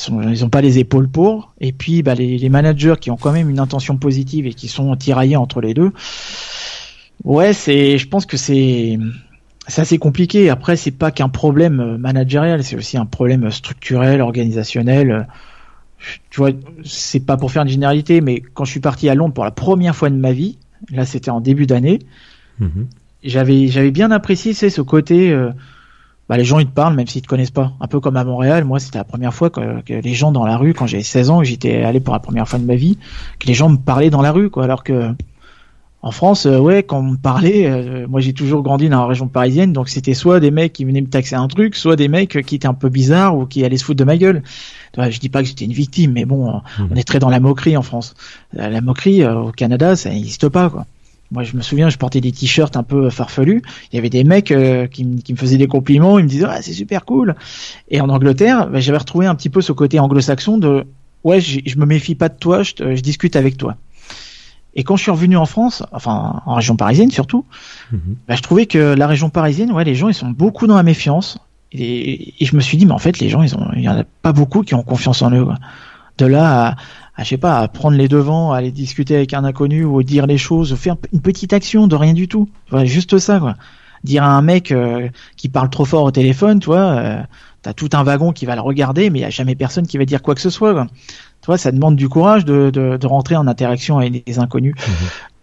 sont, 0.00 0.22
ils 0.22 0.44
ont 0.44 0.48
pas 0.48 0.60
les 0.60 0.78
épaules 0.78 1.08
pour, 1.08 1.52
et 1.60 1.72
puis 1.72 2.02
bah, 2.02 2.14
les, 2.14 2.38
les, 2.38 2.48
managers 2.48 2.94
qui 3.00 3.10
ont 3.10 3.16
quand 3.16 3.32
même 3.32 3.50
une 3.50 3.60
intention 3.60 3.96
positive 3.96 4.46
et 4.46 4.54
qui 4.54 4.68
sont 4.68 4.94
tiraillés 4.96 5.36
entre 5.36 5.60
les 5.60 5.74
deux. 5.74 5.92
Ouais, 7.24 7.52
c'est, 7.52 7.98
je 7.98 8.08
pense 8.08 8.26
que 8.26 8.36
c'est, 8.36 8.98
c'est 9.66 9.80
assez 9.80 9.98
compliqué. 9.98 10.50
Après, 10.50 10.76
c'est 10.76 10.90
pas 10.90 11.10
qu'un 11.10 11.28
problème 11.28 11.96
managérial, 11.96 12.62
c'est 12.62 12.76
aussi 12.76 12.96
un 12.96 13.06
problème 13.06 13.50
structurel, 13.50 14.20
organisationnel 14.20 15.26
tu 16.30 16.38
vois, 16.38 16.50
c'est 16.84 17.20
pas 17.20 17.36
pour 17.36 17.50
faire 17.50 17.62
une 17.62 17.68
généralité, 17.68 18.20
mais 18.20 18.42
quand 18.54 18.64
je 18.64 18.70
suis 18.70 18.80
parti 18.80 19.08
à 19.08 19.14
Londres 19.14 19.34
pour 19.34 19.44
la 19.44 19.50
première 19.50 19.96
fois 19.96 20.10
de 20.10 20.16
ma 20.16 20.32
vie, 20.32 20.58
là 20.90 21.06
c'était 21.06 21.30
en 21.30 21.40
début 21.40 21.66
d'année, 21.66 22.00
Mhm. 22.58 22.86
j'avais 23.22 23.68
j'avais 23.68 23.90
bien 23.90 24.10
apprécié 24.10 24.54
c'est 24.54 24.70
ce 24.70 24.80
côté 24.80 25.30
euh, 25.30 25.50
bah, 26.28 26.36
les 26.36 26.44
gens 26.44 26.58
ils 26.58 26.66
te 26.66 26.72
parlent 26.72 26.94
même 26.94 27.06
s'ils 27.06 27.22
te 27.22 27.28
connaissent 27.28 27.50
pas. 27.50 27.72
Un 27.80 27.86
peu 27.86 28.00
comme 28.00 28.16
à 28.16 28.24
Montréal 28.24 28.64
moi 28.64 28.78
c'était 28.80 28.98
la 28.98 29.04
première 29.04 29.32
fois 29.34 29.50
que, 29.50 29.80
que 29.82 29.94
les 29.94 30.14
gens 30.14 30.32
dans 30.32 30.44
la 30.46 30.56
rue 30.56 30.74
quand 30.74 30.86
j'avais 30.86 31.02
16 31.02 31.30
ans 31.30 31.42
et 31.42 31.44
j'étais 31.44 31.82
allé 31.82 32.00
pour 32.00 32.14
la 32.14 32.20
première 32.20 32.48
fois 32.48 32.58
de 32.58 32.64
ma 32.64 32.74
vie 32.76 32.98
que 33.38 33.46
les 33.46 33.54
gens 33.54 33.68
me 33.68 33.76
parlaient 33.76 34.10
dans 34.10 34.22
la 34.22 34.32
rue 34.32 34.50
quoi. 34.50 34.64
Alors 34.64 34.82
que 34.84 35.12
en 36.02 36.10
France 36.10 36.46
euh, 36.46 36.58
ouais 36.58 36.82
quand 36.82 36.98
on 36.98 37.02
me 37.12 37.16
parlait 37.16 37.66
euh, 37.66 38.06
moi 38.08 38.20
j'ai 38.20 38.32
toujours 38.32 38.62
grandi 38.62 38.88
dans 38.88 39.00
la 39.00 39.06
région 39.06 39.28
parisienne 39.28 39.72
donc 39.72 39.88
c'était 39.88 40.14
soit 40.14 40.38
des 40.40 40.50
mecs 40.50 40.72
qui 40.72 40.84
venaient 40.84 41.00
me 41.00 41.08
taxer 41.08 41.34
un 41.34 41.48
truc 41.48 41.74
soit 41.74 41.96
des 41.96 42.06
mecs 42.08 42.42
qui 42.44 42.54
étaient 42.56 42.68
un 42.68 42.74
peu 42.74 42.88
bizarres 42.90 43.36
ou 43.36 43.46
qui 43.46 43.64
allaient 43.64 43.76
se 43.78 43.84
foutre 43.84 43.98
de 43.98 44.04
ma 44.04 44.16
gueule. 44.16 44.42
Vois, 44.96 45.10
je 45.10 45.18
dis 45.18 45.28
pas 45.28 45.42
que 45.42 45.48
j'étais 45.48 45.64
une 45.64 45.72
victime 45.72 46.12
mais 46.12 46.24
bon 46.24 46.48
euh, 46.48 46.52
Mhm. 46.78 46.88
on 46.92 46.96
est 46.96 47.02
très 47.06 47.18
dans 47.18 47.28
la 47.30 47.40
moquerie 47.40 47.76
en 47.76 47.82
France. 47.82 48.14
La 48.52 48.80
moquerie 48.80 49.22
euh, 49.22 49.34
au 49.40 49.52
Canada 49.52 49.96
ça 49.96 50.10
n'existe 50.10 50.48
pas 50.48 50.70
quoi 50.70 50.86
moi, 51.30 51.42
je 51.42 51.56
me 51.56 51.62
souviens, 51.62 51.88
je 51.88 51.96
portais 51.98 52.20
des 52.20 52.32
t-shirts 52.32 52.76
un 52.76 52.82
peu 52.82 53.10
farfelus. 53.10 53.62
Il 53.92 53.96
y 53.96 53.98
avait 53.98 54.10
des 54.10 54.24
mecs 54.24 54.50
euh, 54.52 54.86
qui, 54.86 55.04
me- 55.04 55.18
qui 55.20 55.32
me 55.32 55.38
faisaient 55.38 55.56
des 55.58 55.66
compliments. 55.66 56.18
Ils 56.18 56.24
me 56.24 56.28
disaient, 56.28 56.46
ah, 56.48 56.62
c'est 56.62 56.72
super 56.72 57.04
cool. 57.04 57.34
Et 57.90 58.00
en 58.00 58.08
Angleterre, 58.08 58.68
bah, 58.68 58.80
j'avais 58.80 58.98
retrouvé 58.98 59.26
un 59.26 59.34
petit 59.34 59.48
peu 59.50 59.60
ce 59.60 59.72
côté 59.72 59.98
anglo-saxon 59.98 60.58
de, 60.58 60.84
ouais, 61.24 61.40
je, 61.40 61.78
me 61.78 61.84
méfie 61.86 62.14
pas 62.14 62.28
de 62.28 62.36
toi, 62.38 62.62
je, 62.62 62.74
te- 62.74 62.94
je 62.96 63.00
discute 63.02 63.36
avec 63.36 63.56
toi. 63.56 63.76
Et 64.78 64.84
quand 64.84 64.96
je 64.96 65.02
suis 65.02 65.10
revenu 65.10 65.36
en 65.38 65.46
France, 65.46 65.82
enfin 65.92 66.42
en 66.44 66.54
région 66.54 66.76
parisienne 66.76 67.10
surtout, 67.10 67.44
Mhm. 67.92 68.16
bah, 68.28 68.34
je 68.36 68.42
trouvais 68.42 68.66
que 68.66 68.94
la 68.94 69.06
région 69.06 69.30
parisienne, 69.30 69.72
ouais, 69.72 69.84
les 69.84 69.94
gens 69.94 70.08
ils 70.08 70.14
sont 70.14 70.28
beaucoup 70.30 70.66
dans 70.66 70.76
la 70.76 70.82
méfiance. 70.82 71.38
Et, 71.72 72.34
et 72.42 72.46
je 72.46 72.54
me 72.54 72.60
suis 72.60 72.76
dit, 72.76 72.86
mais 72.86 72.92
en 72.92 72.98
fait, 72.98 73.18
les 73.18 73.28
gens, 73.28 73.42
ils 73.42 73.54
ont, 73.56 73.66
il 73.74 73.82
y 73.82 73.88
en 73.88 73.98
a 73.98 74.04
pas 74.22 74.32
beaucoup 74.32 74.62
qui 74.62 74.74
ont 74.74 74.82
confiance 74.82 75.20
en 75.22 75.30
eux. 75.32 75.44
quoi. 75.44 75.56
De 76.18 76.26
là 76.26 76.68
à, 76.68 76.76
à, 77.16 77.24
je 77.24 77.28
sais 77.30 77.36
pas, 77.38 77.58
à 77.58 77.68
prendre 77.68 77.96
les 77.96 78.08
devants, 78.08 78.52
à 78.52 78.58
aller 78.58 78.70
discuter 78.70 79.16
avec 79.16 79.34
un 79.34 79.44
inconnu 79.44 79.84
ou 79.84 80.02
dire 80.02 80.26
les 80.26 80.38
choses, 80.38 80.72
ou 80.72 80.76
faire 80.76 80.96
une 81.12 81.20
petite 81.20 81.52
action 81.52 81.86
de 81.86 81.96
rien 81.96 82.12
du 82.12 82.28
tout. 82.28 82.48
Ouais, 82.72 82.86
juste 82.86 83.18
ça, 83.18 83.40
quoi. 83.40 83.54
Dire 84.04 84.22
à 84.22 84.28
un 84.28 84.42
mec 84.42 84.70
euh, 84.70 85.08
qui 85.36 85.48
parle 85.48 85.70
trop 85.70 85.84
fort 85.84 86.04
au 86.04 86.10
téléphone, 86.10 86.60
tu 86.60 86.66
vois, 86.66 86.78
euh, 86.78 87.22
t'as 87.62 87.72
tout 87.72 87.88
un 87.94 88.04
wagon 88.04 88.32
qui 88.32 88.46
va 88.46 88.54
le 88.54 88.60
regarder, 88.60 89.10
mais 89.10 89.18
il 89.20 89.22
y 89.22 89.24
a 89.24 89.30
jamais 89.30 89.56
personne 89.56 89.86
qui 89.86 89.98
va 89.98 90.04
dire 90.04 90.22
quoi 90.22 90.34
que 90.34 90.40
ce 90.40 90.50
soit. 90.50 90.74
Quoi. 90.74 90.86
Tu 91.40 91.46
vois, 91.46 91.58
ça 91.58 91.72
demande 91.72 91.96
du 91.96 92.08
courage 92.08 92.44
de, 92.44 92.70
de, 92.70 92.96
de 92.96 93.06
rentrer 93.06 93.34
en 93.34 93.46
interaction 93.48 93.98
avec 93.98 94.24
des 94.24 94.38
inconnus. 94.38 94.74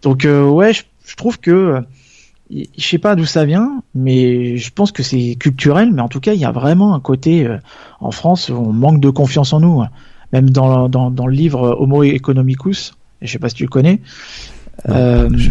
Donc 0.02 0.24
euh, 0.24 0.48
ouais, 0.48 0.72
je, 0.72 0.84
je 1.06 1.16
trouve 1.16 1.38
que 1.40 1.50
euh, 1.50 1.80
je 2.50 2.86
sais 2.86 2.98
pas 2.98 3.16
d'où 3.16 3.24
ça 3.24 3.44
vient, 3.44 3.82
mais 3.94 4.56
je 4.56 4.70
pense 4.70 4.92
que 4.92 5.02
c'est 5.02 5.34
culturel. 5.34 5.92
Mais 5.92 6.02
en 6.02 6.08
tout 6.08 6.20
cas, 6.20 6.32
il 6.32 6.40
y 6.40 6.44
a 6.44 6.52
vraiment 6.52 6.94
un 6.94 7.00
côté 7.00 7.46
euh, 7.46 7.58
en 8.00 8.12
France 8.12 8.48
où 8.48 8.54
on 8.54 8.72
manque 8.72 9.00
de 9.00 9.10
confiance 9.10 9.52
en 9.52 9.60
nous. 9.60 9.82
Même 10.32 10.50
dans, 10.50 10.88
dans, 10.88 11.10
dans 11.10 11.26
le 11.26 11.34
livre 11.34 11.76
Homo 11.78 12.02
economicus, 12.02 12.94
je 13.22 13.30
sais 13.30 13.38
pas 13.38 13.48
si 13.48 13.54
tu 13.56 13.64
le 13.64 13.68
connais. 13.68 14.00
Euh, 14.88 15.28
je- 15.36 15.50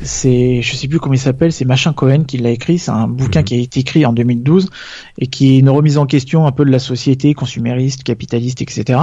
c'est 0.00 0.62
je 0.62 0.76
sais 0.76 0.86
plus 0.86 1.00
comment 1.00 1.14
il 1.14 1.18
s'appelle 1.18 1.50
c'est 1.52 1.64
Machin 1.64 1.92
Cohen 1.92 2.22
qui 2.22 2.38
l'a 2.38 2.50
écrit 2.50 2.78
c'est 2.78 2.92
un 2.92 3.08
bouquin 3.08 3.40
Mhm. 3.40 3.44
qui 3.44 3.54
a 3.54 3.58
été 3.58 3.80
écrit 3.80 4.06
en 4.06 4.12
2012 4.12 4.70
et 5.18 5.26
qui 5.26 5.54
est 5.54 5.58
une 5.58 5.68
remise 5.70 5.98
en 5.98 6.06
question 6.06 6.46
un 6.46 6.52
peu 6.52 6.64
de 6.64 6.70
la 6.70 6.78
société 6.78 7.34
consumériste 7.34 8.04
capitaliste 8.04 8.62
etc 8.62 9.00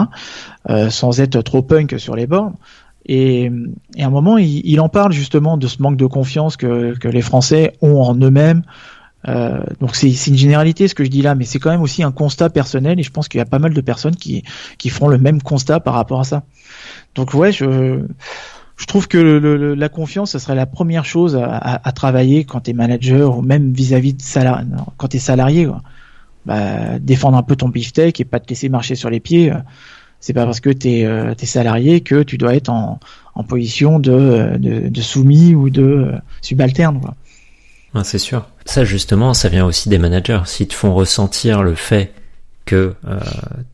euh, 0.70 0.90
sans 0.90 1.20
être 1.20 1.42
trop 1.42 1.62
punk 1.62 1.96
sur 2.00 2.16
les 2.16 2.28
bords 2.28 2.54
et, 3.06 3.52
et 3.98 4.04
à 4.04 4.08
un 4.08 4.10
moment 4.10 4.38
il, 4.38 4.62
il 4.66 4.80
en 4.80 4.88
parle 4.88 5.12
justement 5.12 5.58
de 5.58 5.68
ce 5.68 5.82
manque 5.82 5.98
de 5.98 6.06
confiance 6.06 6.56
que, 6.56 6.98
que 6.98 7.10
les 7.10 7.22
Français 7.22 7.74
ont 7.82 8.02
en 8.02 8.16
eux-mêmes 8.16 8.62
euh, 9.28 9.60
donc 9.80 9.96
c'est 9.96 10.10
une 10.28 10.38
généralité 10.38 10.88
ce 10.88 10.96
que 10.96 11.04
je 11.04 11.10
dis 11.10 11.22
là 11.22 11.36
mais 11.36 11.46
c'est 11.46 11.60
quand 11.60 11.72
même 11.72 11.82
aussi 11.82 12.04
un 12.04 12.12
constat 12.12 12.50
personnel 12.50 13.00
et 13.00 13.04
je 13.04 13.12
pense 13.12 13.28
qu'il 13.28 13.38
y 13.40 13.42
a 13.42 13.46
pas 13.46 13.60
mal 13.60 13.74
de 13.74 13.82
personnes 13.82 14.16
qui 14.16 14.44
qui 14.78 14.90
feront 14.90 15.08
le 15.08 15.18
même 15.18 15.42
constat 15.42 15.80
par 15.80 15.94
rapport 15.96 16.20
à 16.20 16.24
ça 16.24 16.44
donc 17.16 17.34
ouais 17.34 17.52
je 17.52 18.02
je 18.78 18.86
trouve 18.88 19.08
que 19.08 19.18
le- 19.18 19.40
le- 19.40 19.74
la 19.74 19.88
confiance, 19.88 20.32
ce 20.32 20.38
serait 20.40 20.54
la 20.54 20.66
première 20.66 21.06
chose 21.06 21.38
à, 21.38 21.46
à- 21.46 21.88
à 21.88 21.92
travailler 21.94 22.44
quand 22.44 22.60
tu 22.60 22.72
es 22.72 22.74
manager 22.74 23.38
ou 23.38 23.42
même 23.42 23.72
vis-à-vis 23.72 24.14
de 24.14 24.22
salarié, 24.22 24.68
quand 24.98 25.08
tu 25.08 25.16
es 25.16 25.20
salarié. 25.22 25.66
Quoi. 25.66 25.82
Bah, 26.46 27.00
défendre 27.00 27.38
un 27.38 27.44
peu 27.44 27.56
ton 27.56 27.70
beefsteak 27.70 28.20
et 28.20 28.26
pas 28.26 28.42
te 28.42 28.50
laisser 28.50 28.68
marcher 28.68 28.96
sur 28.96 29.10
les 29.10 29.22
pieds. 29.22 29.50
euh, 29.54 29.56
C'est 30.20 30.34
pas 30.34 30.44
parce 30.46 30.60
que 30.60 30.70
tu 30.72 30.90
es, 30.90 31.46
salarié 31.46 32.02
que 32.02 32.22
tu 32.22 32.38
dois 32.38 32.54
être 32.54 32.68
en, 32.68 33.00
en 33.34 33.44
position 33.46 33.98
de, 33.98 34.12
euh, 34.12 34.58
de, 34.58 34.90
de 34.90 35.02
soumis 35.02 35.56
ou 35.56 35.70
de 35.70 35.82
euh, 35.82 36.12
subalterne. 36.42 37.00
Quoi. 37.00 37.16
Ouais, 37.94 38.04
c'est 38.04 38.18
sûr. 38.20 38.46
Ça, 38.66 38.84
justement, 38.84 39.34
ça 39.34 39.48
vient 39.50 39.66
aussi 39.66 39.90
des 39.90 39.98
managers. 40.00 40.42
S'ils 40.46 40.68
te 40.68 40.74
font 40.74 40.94
ressentir 40.94 41.62
le 41.64 41.76
fait 41.76 42.12
que 42.66 42.96
euh, 43.08 43.20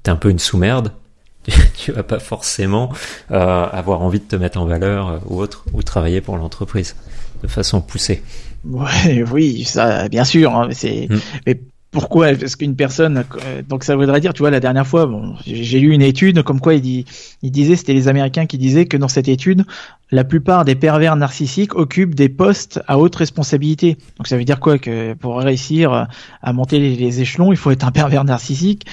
t'es 0.04 0.12
un 0.12 0.16
peu 0.18 0.30
une 0.30 0.40
sous-merde, 0.40 0.92
tu 1.78 1.92
vas 1.94 2.04
pas 2.04 2.20
forcément 2.20 2.92
euh, 3.32 3.66
avoir 3.72 4.02
envie 4.02 4.20
de 4.20 4.26
te 4.26 4.36
mettre 4.36 4.60
en 4.60 4.66
valeur 4.66 5.08
euh, 5.08 5.18
ou 5.28 5.40
autre, 5.40 5.64
ou 5.74 5.82
travailler 5.82 6.20
pour 6.22 6.38
l'entreprise 6.38 6.96
de 7.42 7.48
façon 7.48 7.82
poussée. 7.82 8.22
Ouais, 8.66 9.24
oui, 9.32 9.64
ça, 9.64 10.08
bien 10.10 10.24
sûr. 10.26 10.54
hein, 10.56 10.66
mais 10.68 10.74
c'est, 10.76 11.08
Mm. 11.10 11.20
mais 11.48 11.62
pourquoi 11.92 12.34
Parce 12.34 12.56
qu'une 12.56 12.76
personne, 12.78 13.26
euh, 13.46 13.62
donc 13.68 13.84
ça 13.84 13.98
voudrait 13.98 14.22
dire, 14.22 14.34
tu 14.34 14.40
vois, 14.40 14.50
la 14.50 14.62
dernière 14.62 14.88
fois, 14.88 15.06
bon, 15.06 15.36
j'ai 15.46 15.80
lu 15.80 15.92
une 15.94 16.02
étude 16.02 16.42
comme 16.42 16.62
quoi 16.62 16.74
il, 16.74 16.82
dit, 16.82 17.06
il 17.42 17.52
disait, 17.52 17.76
c'était 17.76 17.94
les 17.94 18.08
Américains 18.08 18.46
qui 18.46 18.58
disaient 18.58 18.86
que 18.86 18.96
dans 18.96 19.10
cette 19.10 19.28
étude, 19.28 19.66
la 20.10 20.24
plupart 20.24 20.64
des 20.64 20.76
pervers 20.76 21.16
narcissiques 21.18 21.76
occupent 21.76 22.16
des 22.16 22.30
postes 22.30 22.82
à 22.88 22.98
haute 22.98 23.16
responsabilité. 23.16 23.98
Donc 24.18 24.28
ça 24.28 24.38
veut 24.38 24.46
dire 24.46 24.60
quoi 24.60 24.78
Que 24.78 25.14
pour 25.14 25.38
réussir 25.38 26.08
à 26.42 26.54
monter 26.54 26.80
les, 26.80 26.96
les 26.96 27.22
échelons, 27.22 27.52
il 27.52 27.58
faut 27.58 27.72
être 27.72 27.86
un 27.86 27.92
pervers 27.92 28.24
narcissique. 28.24 28.86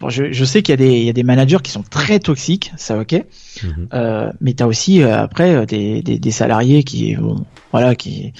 Bon, 0.00 0.10
je, 0.10 0.32
je 0.32 0.44
sais 0.44 0.62
qu'il 0.62 0.72
y 0.72 0.74
a 0.74 0.76
des, 0.76 0.98
il 0.98 1.04
y 1.04 1.08
a 1.08 1.14
des 1.14 1.22
managers 1.22 1.58
qui 1.62 1.70
sont 1.70 1.82
très 1.82 2.18
toxiques, 2.20 2.72
ça 2.76 2.98
ok. 2.98 3.24
Mhm. 3.62 3.88
Euh, 3.94 4.30
mais 4.40 4.52
t'as 4.52 4.66
aussi 4.66 5.02
euh, 5.02 5.22
après 5.22 5.54
euh, 5.54 5.64
des, 5.64 6.02
des, 6.02 6.18
des 6.18 6.30
salariés 6.30 6.84
qui 6.84 7.16
bon, 7.16 7.44
voilà 7.72 7.94
qui 7.94 8.34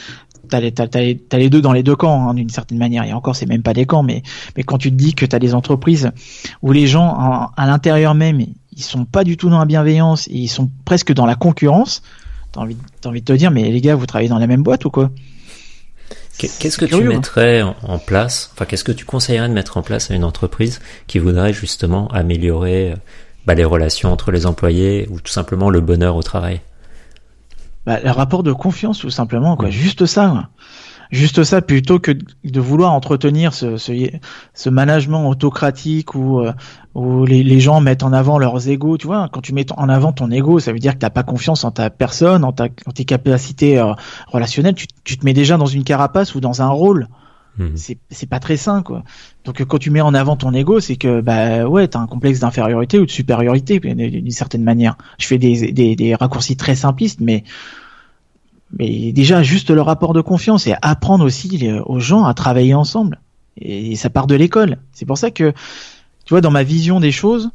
t'as 0.49 0.61
les, 0.61 0.73
t'as, 0.73 0.87
t'as 0.87 1.01
les, 1.01 1.17
t'as 1.19 1.39
les 1.39 1.51
deux 1.51 1.61
dans 1.61 1.73
les 1.73 1.83
deux 1.83 1.97
camps 1.97 2.29
hein, 2.29 2.35
d'une 2.35 2.49
certaine 2.51 2.79
manière. 2.79 3.05
Et 3.05 3.13
encore 3.13 3.37
c'est 3.37 3.47
même 3.47 3.63
pas 3.63 3.75
des 3.75 3.87
camps 3.87 4.03
mais 4.03 4.23
mais 4.57 4.63
quand 4.63 4.79
tu 4.79 4.91
te 4.91 4.97
dis 4.97 5.15
que 5.15 5.27
t'as 5.27 5.39
des 5.39 5.55
entreprises 5.55 6.11
où 6.63 6.73
les 6.73 6.87
gens 6.87 7.07
en- 7.19 7.51
à 7.57 7.67
l'intérieur 7.67 8.15
même 8.15 8.41
ils 8.77 8.83
sont 8.83 9.05
pas 9.05 9.25
du 9.25 9.37
tout 9.37 9.49
dans 9.51 9.59
la 9.59 9.65
bienveillance 9.65 10.29
et 10.29 10.35
ils 10.37 10.49
sont 10.49 10.71
presque 10.85 11.13
dans 11.13 11.27
la 11.27 11.35
concurrence 11.35 12.03
t'as 12.53 12.61
envie 12.61 12.77
t'as 13.01 13.09
envie 13.11 13.21
de 13.21 13.25
te 13.27 13.33
dire 13.33 13.51
mais 13.51 13.71
les 13.71 13.81
gars 13.81 13.95
vous 13.95 14.07
travaillez 14.07 14.29
dans 14.29 14.39
la 14.39 14.47
même 14.47 14.63
boîte 14.63 14.85
ou 14.85 14.91
quoi? 14.91 15.11
Qu'est- 16.39 16.57
Qu'est-ce 16.59 16.77
que 16.79 16.85
tu 16.85 16.95
hein. 16.97 17.01
mettrais 17.09 17.63
en, 17.63 17.75
en 17.83 17.99
place 17.99 18.51
Enfin, 18.53 18.67
qu'est-ce 18.67 18.85
que 18.85 18.93
tu 18.93 19.05
conseillerais 19.07 19.49
de 19.49 19.55
mettre 19.55 19.79
en 19.79 19.83
place 19.83 20.11
à 20.11 20.15
une 20.15 20.25
entreprise 20.25 20.81
qui 21.07 21.19
voudrait 21.19 21.53
justement 21.55 22.09
améliorer 22.09 22.93
euh, 22.93 22.97
bah, 23.47 23.55
les 23.55 23.65
relations 23.65 24.13
entre 24.13 24.31
les 24.33 24.45
employés 24.45 25.07
ou 25.11 25.21
tout 25.21 25.33
simplement 25.33 25.71
le 25.71 25.81
bonheur 25.81 26.15
au 26.17 26.23
travail? 26.23 26.61
Bah, 27.87 28.01
le 28.03 28.11
rapport 28.11 28.43
de 28.43 28.53
confiance 28.53 28.99
tout 28.99 29.11
simplement 29.11 29.57
quoi. 29.57 29.71
Juste 29.71 30.07
ça 30.07 30.29
quoi. 30.29 30.49
juste 31.11 31.45
ça 31.45 31.63
plutôt 31.63 31.99
que 31.99 32.13
de 32.45 32.61
vouloir 32.61 32.93
entretenir 32.93 33.55
ce, 33.55 33.77
ce, 33.77 33.93
ce 34.55 34.71
management 34.71 35.29
autocratique 35.29 36.15
où, 36.15 36.41
euh, 36.41 36.53
où 36.95 37.25
les, 37.25 37.43
les 37.45 37.61
gens 37.61 37.81
mettent 37.81 38.03
en 38.03 38.13
avant 38.13 38.39
leurs 38.39 38.69
égos 38.69 38.99
tu 38.99 39.07
vois. 39.07 39.29
Quand 39.33 39.41
tu 39.41 39.55
mets 39.55 39.71
en 39.73 39.89
avant 39.89 40.13
ton 40.13 40.31
ego 40.31 40.59
ça 40.59 40.73
veut 40.73 40.79
dire 40.81 40.95
que 40.95 40.99
t'as 40.99 41.11
pas 41.11 41.23
confiance 41.23 41.65
en 41.65 41.71
ta 41.71 41.91
personne 41.91 42.45
en, 42.45 42.53
ta, 42.53 42.65
en 42.87 42.93
tes 42.93 43.05
capacités 43.05 43.79
euh, 43.79 43.93
relationnelles. 44.27 44.75
Tu, 44.75 44.87
tu 45.05 45.17
te 45.17 45.25
mets 45.25 45.35
déjà 45.35 45.57
dans 45.57 45.67
une 45.67 45.85
carapace 45.85 46.35
ou 46.35 46.41
dans 46.41 46.63
un 46.63 46.69
rôle 46.69 47.09
Mhm. 47.59 47.75
c'est 48.11 48.29
pas 48.29 48.39
très 48.41 48.57
sain 48.59 48.83
quoi. 48.83 49.03
Donc 49.45 49.65
quand 49.65 49.79
tu 49.79 49.91
mets 49.91 50.03
en 50.03 50.13
avant 50.13 50.37
ton 50.37 50.53
ego 50.53 50.79
c'est 50.81 50.97
que 50.97 51.21
bah 51.23 51.67
ouais 51.67 51.89
t'as 51.89 52.01
un 52.01 52.07
complexe 52.07 52.41
d'infériorité 52.41 52.99
ou 52.99 53.07
de 53.07 53.11
supériorité 53.11 53.79
d'une 53.81 54.31
certaine 54.31 54.63
manière. 54.63 54.97
Je 55.19 55.27
fais 55.27 55.39
des, 55.39 55.73
des, 55.73 55.97
des 55.97 56.15
raccourcis 56.15 56.57
très 56.57 56.75
simplistes 56.75 57.21
mais 57.21 57.45
mais 58.79 59.13
déjà 59.13 59.43
juste 59.43 59.71
le 59.71 59.81
rapport 59.81 60.13
de 60.13 60.21
confiance 60.21 60.67
et 60.67 60.75
apprendre 60.83 61.25
aussi 61.25 61.49
les- 61.49 61.79
aux 61.81 62.01
gens 62.01 62.25
à 62.25 62.35
travailler 62.35 62.75
ensemble. 62.75 63.21
Et 63.59 63.97
ça 63.97 64.11
part 64.11 64.27
de 64.27 64.35
l'école. 64.35 64.79
C'est 64.93 65.07
pour 65.07 65.17
ça 65.17 65.31
que 65.31 65.53
tu 66.25 66.35
vois 66.35 66.41
dans 66.41 66.51
ma 66.51 66.63
vision 66.65 67.01
des 67.01 67.13
choses 67.13 67.51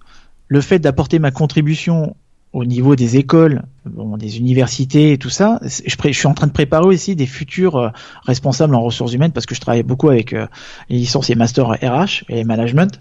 le 0.47 0.61
fait 0.61 0.79
d'apporter 0.79 1.19
ma 1.19 1.31
contribution 1.31 2.15
au 2.53 2.65
niveau 2.65 2.95
des 2.95 3.17
écoles, 3.17 3.63
bon, 3.85 4.17
des 4.17 4.37
universités 4.37 5.13
et 5.13 5.17
tout 5.17 5.29
ça, 5.29 5.59
je, 5.63 5.95
je 6.03 6.11
suis 6.11 6.27
en 6.27 6.33
train 6.33 6.47
de 6.47 6.51
préparer 6.51 6.85
aussi 6.85 7.15
des 7.15 7.25
futurs 7.25 7.77
euh, 7.77 7.89
responsables 8.25 8.75
en 8.75 8.81
ressources 8.81 9.13
humaines 9.13 9.31
parce 9.31 9.45
que 9.45 9.55
je 9.55 9.61
travaille 9.61 9.83
beaucoup 9.83 10.09
avec 10.09 10.33
euh, 10.33 10.47
les 10.89 10.97
licences 10.97 11.29
et 11.29 11.35
masters 11.35 11.69
RH 11.69 12.25
et 12.27 12.43
management. 12.43 12.99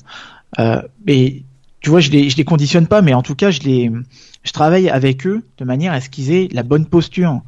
Euh, 0.58 0.82
et 1.08 1.42
tu 1.80 1.90
vois, 1.90 2.00
je 2.00 2.10
les, 2.10 2.30
je 2.30 2.36
les 2.36 2.44
conditionne 2.44 2.86
pas, 2.86 3.02
mais 3.02 3.14
en 3.14 3.22
tout 3.22 3.34
cas, 3.34 3.50
je 3.50 3.60
les, 3.60 3.90
je 4.44 4.52
travaille 4.52 4.88
avec 4.88 5.26
eux 5.26 5.42
de 5.58 5.64
manière 5.64 5.92
à 5.92 6.00
ce 6.00 6.10
qu'ils 6.10 6.30
aient 6.32 6.48
la 6.52 6.62
bonne 6.62 6.86
posture. 6.86 7.40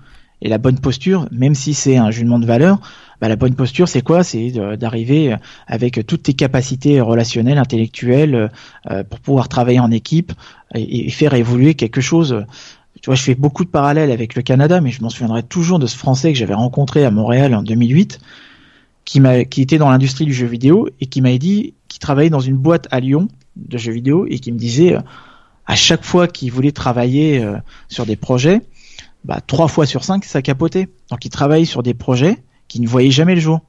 Et 0.45 0.49
la 0.49 0.59
bonne 0.59 0.81
posture, 0.81 1.29
même 1.31 1.55
si 1.55 1.73
c'est 1.73 1.97
un 1.97 2.11
jugement 2.11 2.41
de 2.41 2.47
valeur, 2.47 2.81
bah, 3.23 3.29
la 3.29 3.37
bonne 3.37 3.55
posture, 3.55 3.87
c'est 3.87 4.03
quoi? 4.03 4.25
C'est 4.25 4.51
de- 4.51 4.75
d'arriver 4.75 5.37
avec 5.69 6.05
toutes 6.09 6.25
tes 6.25 6.35
capacités 6.35 7.01
relationnelles, 7.01 7.59
intellectuelles, 7.59 8.51
euh, 8.91 9.05
pour 9.05 9.21
pouvoir 9.21 9.49
travailler 9.49 9.79
en 9.79 9.93
équipe 9.93 10.33
et, 10.75 11.09
faire 11.09 11.33
évoluer 11.35 11.75
quelque 11.75 12.01
chose. 12.01 12.45
Tu 13.01 13.07
vois, 13.07 13.15
je 13.15 13.23
fais 13.23 13.37
beaucoup 13.37 13.65
de 13.65 13.71
parallèles 13.71 14.11
avec 14.11 14.35
le 14.35 14.43
Canada, 14.43 14.81
mais 14.81 14.91
je 14.91 15.03
m'en 15.03 15.09
souviendrai 15.09 15.45
toujours 15.45 15.79
de 15.79 15.87
ce 15.87 15.97
Français 15.97 16.33
que 16.33 16.39
j'avais 16.39 16.55
rencontré 16.55 17.05
à 17.05 17.13
Montréal 17.13 17.55
en 17.55 17.63
2008, 17.63 18.19
qui 19.05 19.21
qui 19.49 19.63
était 19.63 19.79
dans 19.79 19.91
l'industrie 19.91 20.25
du 20.25 20.35
jeu 20.35 20.49
vidéo 20.49 20.89
et 21.01 21.07
qui 21.07 21.21
m'avait 21.21 21.39
dit 21.39 21.75
qu'il 21.87 22.01
travaillait 22.01 22.29
dans 22.29 22.41
une 22.41 22.57
boîte 22.57 22.89
à 22.91 22.99
Lyon 22.99 23.29
de 23.55 23.79
jeux 23.79 23.93
vidéo 23.93 24.27
et 24.29 24.41
qui 24.41 24.51
me 24.51 24.59
disait, 24.59 24.97
euh, 24.97 25.01
à 25.67 25.77
chaque 25.77 26.03
fois 26.03 26.27
qu'il 26.27 26.51
voulait 26.51 26.73
travailler 26.73 27.41
sur 27.89 28.05
des 28.05 28.17
projets, 28.17 28.63
bah, 29.25 29.41
trois 29.47 29.69
fois 29.69 29.87
sur 29.87 30.03
cinq, 30.03 30.25
ça 30.25 30.43
capotait. 30.43 30.89
Donc 31.09 31.25
il 31.25 31.31
travaille 31.31 31.67
sur 31.67 31.85
des 31.85 31.95
projets 31.95 32.39
qui 32.73 32.81
ne 32.81 32.89
voyaient 32.89 33.11
jamais 33.11 33.35
le 33.35 33.41
jour. 33.41 33.61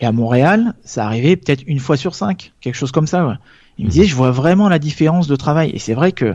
Et 0.00 0.06
à 0.06 0.12
Montréal, 0.12 0.72
ça 0.82 1.04
arrivait 1.04 1.36
peut-être 1.36 1.62
une 1.66 1.78
fois 1.78 1.98
sur 1.98 2.14
cinq, 2.14 2.52
quelque 2.62 2.74
chose 2.74 2.90
comme 2.90 3.06
ça. 3.06 3.26
Ouais. 3.26 3.34
Il 3.76 3.84
me 3.84 3.90
disait, 3.90 4.06
je 4.06 4.14
vois 4.14 4.30
vraiment 4.30 4.70
la 4.70 4.78
différence 4.78 5.26
de 5.26 5.36
travail. 5.36 5.70
Et 5.74 5.78
c'est 5.78 5.92
vrai 5.92 6.12
que 6.12 6.24
euh, 6.24 6.34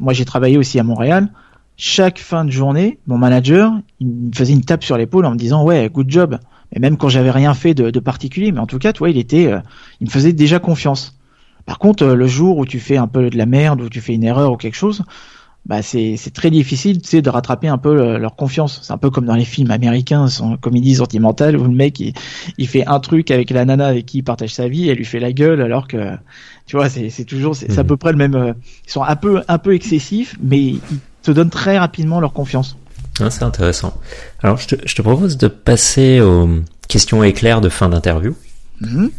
moi, 0.00 0.12
j'ai 0.12 0.24
travaillé 0.24 0.58
aussi 0.58 0.80
à 0.80 0.82
Montréal. 0.82 1.28
Chaque 1.76 2.18
fin 2.18 2.44
de 2.44 2.50
journée, 2.50 2.98
mon 3.06 3.18
manager, 3.18 3.72
il 4.00 4.08
me 4.08 4.32
faisait 4.34 4.52
une 4.52 4.64
tape 4.64 4.82
sur 4.82 4.98
l'épaule 4.98 5.26
en 5.26 5.30
me 5.30 5.36
disant, 5.36 5.62
ouais, 5.62 5.88
good 5.88 6.10
job. 6.10 6.40
Et 6.72 6.80
même 6.80 6.96
quand 6.96 7.08
j'avais 7.08 7.30
rien 7.30 7.54
fait 7.54 7.72
de, 7.72 7.90
de, 7.90 8.00
particulier, 8.00 8.50
mais 8.50 8.58
en 8.58 8.66
tout 8.66 8.78
cas, 8.78 8.92
tu 8.92 8.98
vois, 8.98 9.10
il 9.10 9.18
était, 9.18 9.46
euh, 9.46 9.60
il 10.00 10.08
me 10.08 10.10
faisait 10.10 10.32
déjà 10.32 10.58
confiance. 10.58 11.16
Par 11.66 11.78
contre, 11.78 12.02
euh, 12.02 12.14
le 12.16 12.26
jour 12.26 12.58
où 12.58 12.66
tu 12.66 12.80
fais 12.80 12.96
un 12.96 13.06
peu 13.06 13.30
de 13.30 13.38
la 13.38 13.46
merde, 13.46 13.80
où 13.80 13.88
tu 13.88 14.00
fais 14.00 14.14
une 14.14 14.24
erreur 14.24 14.50
ou 14.50 14.56
quelque 14.56 14.76
chose, 14.76 15.04
bah 15.66 15.82
c'est 15.82 16.16
très 16.32 16.50
difficile 16.50 17.00
tu 17.02 17.08
sais, 17.08 17.22
de 17.22 17.30
rattraper 17.30 17.68
un 17.68 17.78
peu 17.78 18.16
leur 18.18 18.34
confiance. 18.34 18.80
C'est 18.82 18.92
un 18.92 18.98
peu 18.98 19.10
comme 19.10 19.26
dans 19.26 19.34
les 19.34 19.44
films 19.44 19.70
américains, 19.70 20.28
son 20.28 20.56
comédie 20.56 20.96
sentimentale 20.96 21.56
où 21.56 21.64
le 21.64 21.70
mec 21.70 22.00
il, 22.00 22.14
il, 22.58 22.66
fait 22.66 22.86
un 22.86 22.98
truc 22.98 23.30
avec 23.30 23.50
la 23.50 23.64
nana 23.64 23.86
avec 23.86 24.06
qui 24.06 24.18
il 24.18 24.22
partage 24.22 24.54
sa 24.54 24.68
vie, 24.68 24.88
et 24.88 24.92
elle 24.92 24.98
lui 24.98 25.04
fait 25.04 25.20
la 25.20 25.32
gueule 25.32 25.60
alors 25.60 25.86
que 25.86 26.16
tu 26.66 26.76
vois 26.76 26.88
c'est 26.88 27.24
toujours 27.24 27.54
c'est 27.56 27.78
à 27.78 27.82
mhm. 27.82 27.88
peu 27.88 27.96
près 27.96 28.12
le 28.12 28.18
même. 28.18 28.34
Euh, 28.34 28.52
ils 28.86 28.90
sont 28.90 29.02
un 29.02 29.16
peu 29.16 29.42
un 29.46 29.58
peu 29.58 29.74
excessifs, 29.74 30.36
mais 30.42 30.60
ils 30.60 30.80
te 31.22 31.30
donnent 31.30 31.50
très 31.50 31.78
rapidement 31.78 32.20
leur 32.20 32.32
confiance. 32.32 32.76
Ah, 33.20 33.30
c'est 33.30 33.42
intéressant. 33.42 33.94
Alors 34.42 34.56
je 34.56 34.68
te, 34.68 34.76
je 34.86 34.94
te, 34.94 35.02
propose 35.02 35.36
de 35.36 35.48
passer 35.48 36.20
aux 36.20 36.48
questions 36.88 37.22
éclairs 37.22 37.60
de 37.60 37.68
fin 37.68 37.88
d'interview. 37.88 38.34
Mhm. 38.80 39.10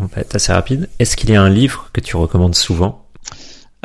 En 0.00 0.08
fait, 0.08 0.34
assez 0.34 0.52
rapide. 0.52 0.88
Est-ce 0.98 1.16
qu'il 1.16 1.30
y 1.30 1.36
a 1.36 1.42
un 1.42 1.48
livre 1.48 1.88
que 1.92 2.00
tu 2.00 2.16
recommandes 2.16 2.54
souvent? 2.54 3.06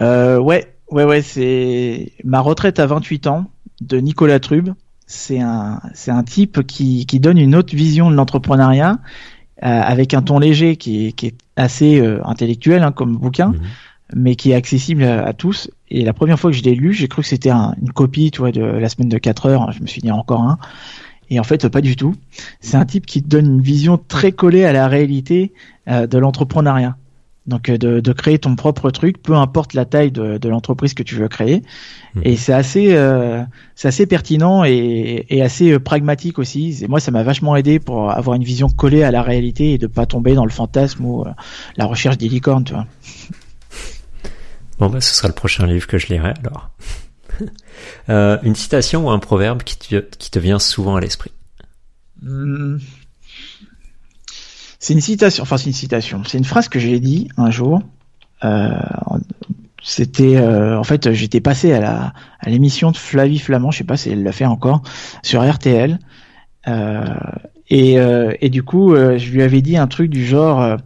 Euh, 0.02 0.38
Ouais, 0.40 0.74
Ouais, 0.92 1.06
ouais, 1.06 1.22
c'est 1.22 2.12
ma 2.24 2.42
retraite 2.42 2.80
à 2.80 2.86
28 2.86 3.28
ans 3.28 3.46
de 3.80 3.98
Nicolas 3.98 4.40
Trube. 4.40 4.70
C'est 5.08 5.40
un, 5.40 5.82
c'est 5.94 6.12
un 6.12 6.24
type 6.24 6.66
qui, 6.68 7.06
qui 7.06 7.20
donne 7.20 7.38
une 7.38 7.56
autre 7.56 7.76
vision 7.76 8.12
de 8.12 8.16
l'entrepreneuriat 8.16 9.00
euh, 9.64 9.68
avec 9.68 10.14
un 10.14 10.22
ton 10.22 10.40
léger 10.40 10.76
qui 10.76 11.08
est, 11.08 11.12
qui 11.12 11.28
est 11.28 11.36
assez 11.56 12.00
euh, 12.00 12.20
intellectuel 12.26 12.84
hein, 12.84 12.92
comme 12.92 13.16
bouquin, 13.16 13.50
mhm. 13.50 13.60
mais 14.16 14.36
qui 14.36 14.52
est 14.52 14.56
accessible 14.56 15.04
à, 15.04 15.34
tous. 15.34 15.70
Et 15.90 16.04
la 16.04 16.14
première 16.14 16.40
fois 16.40 16.52
que 16.52 16.58
je 16.58 16.64
l'ai 16.64 16.76
lu, 16.76 16.94
j'ai 16.94 17.08
cru 17.08 17.22
que 17.22 17.28
c'était 17.28 17.52
une 17.52 17.92
copie, 17.94 18.32
tu 18.32 18.40
vois, 18.40 18.52
de 18.52 18.62
la 18.62 18.90
semaine 18.90 19.10
de 19.10 19.18
4 19.18 19.46
heures. 19.46 19.72
Je 19.72 19.82
me 19.82 19.88
suis 19.88 20.02
dit 20.02 20.12
encore 20.12 20.42
un. 20.42 20.58
Et 21.30 21.40
en 21.40 21.44
fait, 21.44 21.70
pas 21.70 21.82
du 21.82 21.96
tout. 21.96 22.16
C'est 22.60 22.76
un 22.76 22.86
type 22.86 23.06
qui 23.06 23.22
donne 23.22 23.46
une 23.46 23.62
vision 23.62 23.98
très 23.98 24.34
collée 24.34 24.66
à 24.66 24.74
la 24.74 24.90
réalité 24.90 25.54
euh, 25.88 26.06
de 26.06 26.18
l'entrepreneuriat. 26.18 26.98
Donc 27.48 27.70
euh, 27.70 27.78
de, 27.78 28.00
de, 28.00 28.14
créer 28.14 28.38
ton 28.38 28.56
propre 28.56 28.92
truc, 28.92 29.22
peu 29.22 29.36
importe 29.36 29.74
la 29.74 29.86
taille 29.86 30.12
de, 30.12 30.38
de 30.38 30.50
l'entreprise 30.50 30.94
que 30.94 31.02
tu 31.02 31.16
veux 31.16 31.28
créer. 31.28 31.64
Mhm. 32.16 32.22
Et 32.24 32.38
c'est 32.38 32.54
assez, 32.54 32.94
euh, 32.94 33.44
c'est 33.76 33.88
assez 33.88 34.06
pertinent 34.06 34.64
et, 34.64 35.26
et 35.30 35.42
assez 35.42 35.72
euh, 35.72 35.80
pragmatique 35.80 36.38
aussi. 36.38 36.78
Et 36.84 36.88
moi, 36.88 37.00
ça 37.00 37.12
m'a 37.12 37.24
vachement 37.24 37.56
aidé 37.56 37.80
pour 37.80 38.12
avoir 38.12 38.36
une 38.36 38.44
vision 38.44 38.70
collée 38.70 39.04
à 39.04 39.12
la 39.12 39.24
réalité 39.24 39.74
et 39.74 39.78
de 39.78 39.88
pas 39.88 40.06
tomber 40.06 40.36
dans 40.36 40.46
le 40.46 40.52
fantasme 40.52 41.04
ou 41.04 41.26
la 41.78 41.86
recherche 41.86 42.18
des 42.18 42.30
licornes, 42.30 42.64
tu 42.64 42.74
vois. 42.74 42.86
Bon 44.80 44.90
bah, 44.90 45.00
ce 45.00 45.14
sera 45.14 45.28
le 45.28 45.36
prochain 45.36 45.68
livre 45.68 45.86
que 45.86 46.00
je 46.00 46.08
lirai 46.08 46.34
alors. 46.40 46.72
euh, 48.10 48.40
une 48.42 48.56
citation 48.56 49.06
ou 49.06 49.10
un 49.12 49.20
proverbe 49.20 49.62
qui 49.62 49.78
te, 49.78 50.00
qui 50.00 50.32
te 50.32 50.40
vient 50.40 50.58
souvent 50.58 50.96
à 50.96 51.00
l'esprit? 51.00 51.32
Hmm. 52.22 52.78
C'est 54.82 54.94
une 54.94 55.02
citation, 55.02 55.44
enfin 55.44 55.58
c'est 55.58 55.68
une 55.68 55.74
citation, 55.74 56.24
c'est 56.26 56.40
une 56.40 56.44
phrase 56.44 56.68
que 56.68 56.80
j'ai 56.80 57.00
dit 57.00 57.30
un 57.38 57.52
jour. 57.52 57.84
Euh, 58.44 58.72
c'était 59.84 60.38
euh, 60.38 60.78
en 60.80 60.84
fait 60.84 61.14
j'étais 61.14 61.40
passé 61.40 61.72
à 61.72 61.80
la 61.80 62.14
à 62.40 62.50
l'émission 62.50 62.90
de 62.92 62.98
Flavie 62.98 63.38
Flamand, 63.38 63.70
je 63.70 63.78
sais 63.78 63.84
pas 63.84 63.96
si 63.96 64.10
elle 64.10 64.24
l'a 64.24 64.32
fait 64.32 64.48
encore 64.48 64.82
sur 65.22 65.48
RTL. 65.48 66.00
Euh, 66.68 67.06
et, 67.70 68.00
euh, 68.00 68.34
et 68.42 68.50
du 68.50 68.64
coup, 68.64 68.96
euh, 68.96 69.20
je 69.20 69.32
lui 69.32 69.44
avais 69.44 69.62
dit 69.62 69.78
un 69.78 69.86
truc 69.86 70.10
du 70.10 70.26
genre 70.26 70.78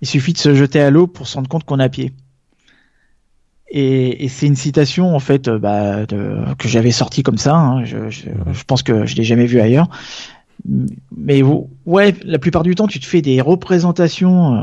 il 0.00 0.08
suffit 0.08 0.32
de 0.32 0.38
se 0.38 0.54
jeter 0.54 0.80
à 0.80 0.90
l'eau 0.90 1.06
pour 1.06 1.28
se 1.28 1.34
rendre 1.36 1.48
compte 1.48 1.64
qu'on 1.64 1.80
a 1.80 1.90
pied. 1.90 2.12
Et, 3.68 4.24
et 4.24 4.28
c'est 4.28 4.46
une 4.46 4.56
citation 4.56 5.14
en 5.14 5.18
fait 5.18 5.50
bah, 5.50 6.06
de, 6.06 6.38
que 6.58 6.66
j'avais 6.66 6.92
sortie 6.92 7.22
comme 7.22 7.38
ça. 7.38 7.56
Hein, 7.56 7.84
je, 7.84 8.08
je, 8.08 8.30
je, 8.52 8.64
pense 8.64 8.82
que 8.82 9.04
je 9.04 9.16
l'ai 9.16 9.24
jamais 9.24 9.46
vu 9.46 9.60
ailleurs 9.60 9.88
mais 11.16 11.42
ouais, 11.86 12.14
la 12.22 12.38
plupart 12.38 12.62
du 12.62 12.74
temps, 12.74 12.86
tu 12.86 13.00
te 13.00 13.06
fais 13.06 13.22
des 13.22 13.40
représentations 13.40 14.56
euh, 14.56 14.62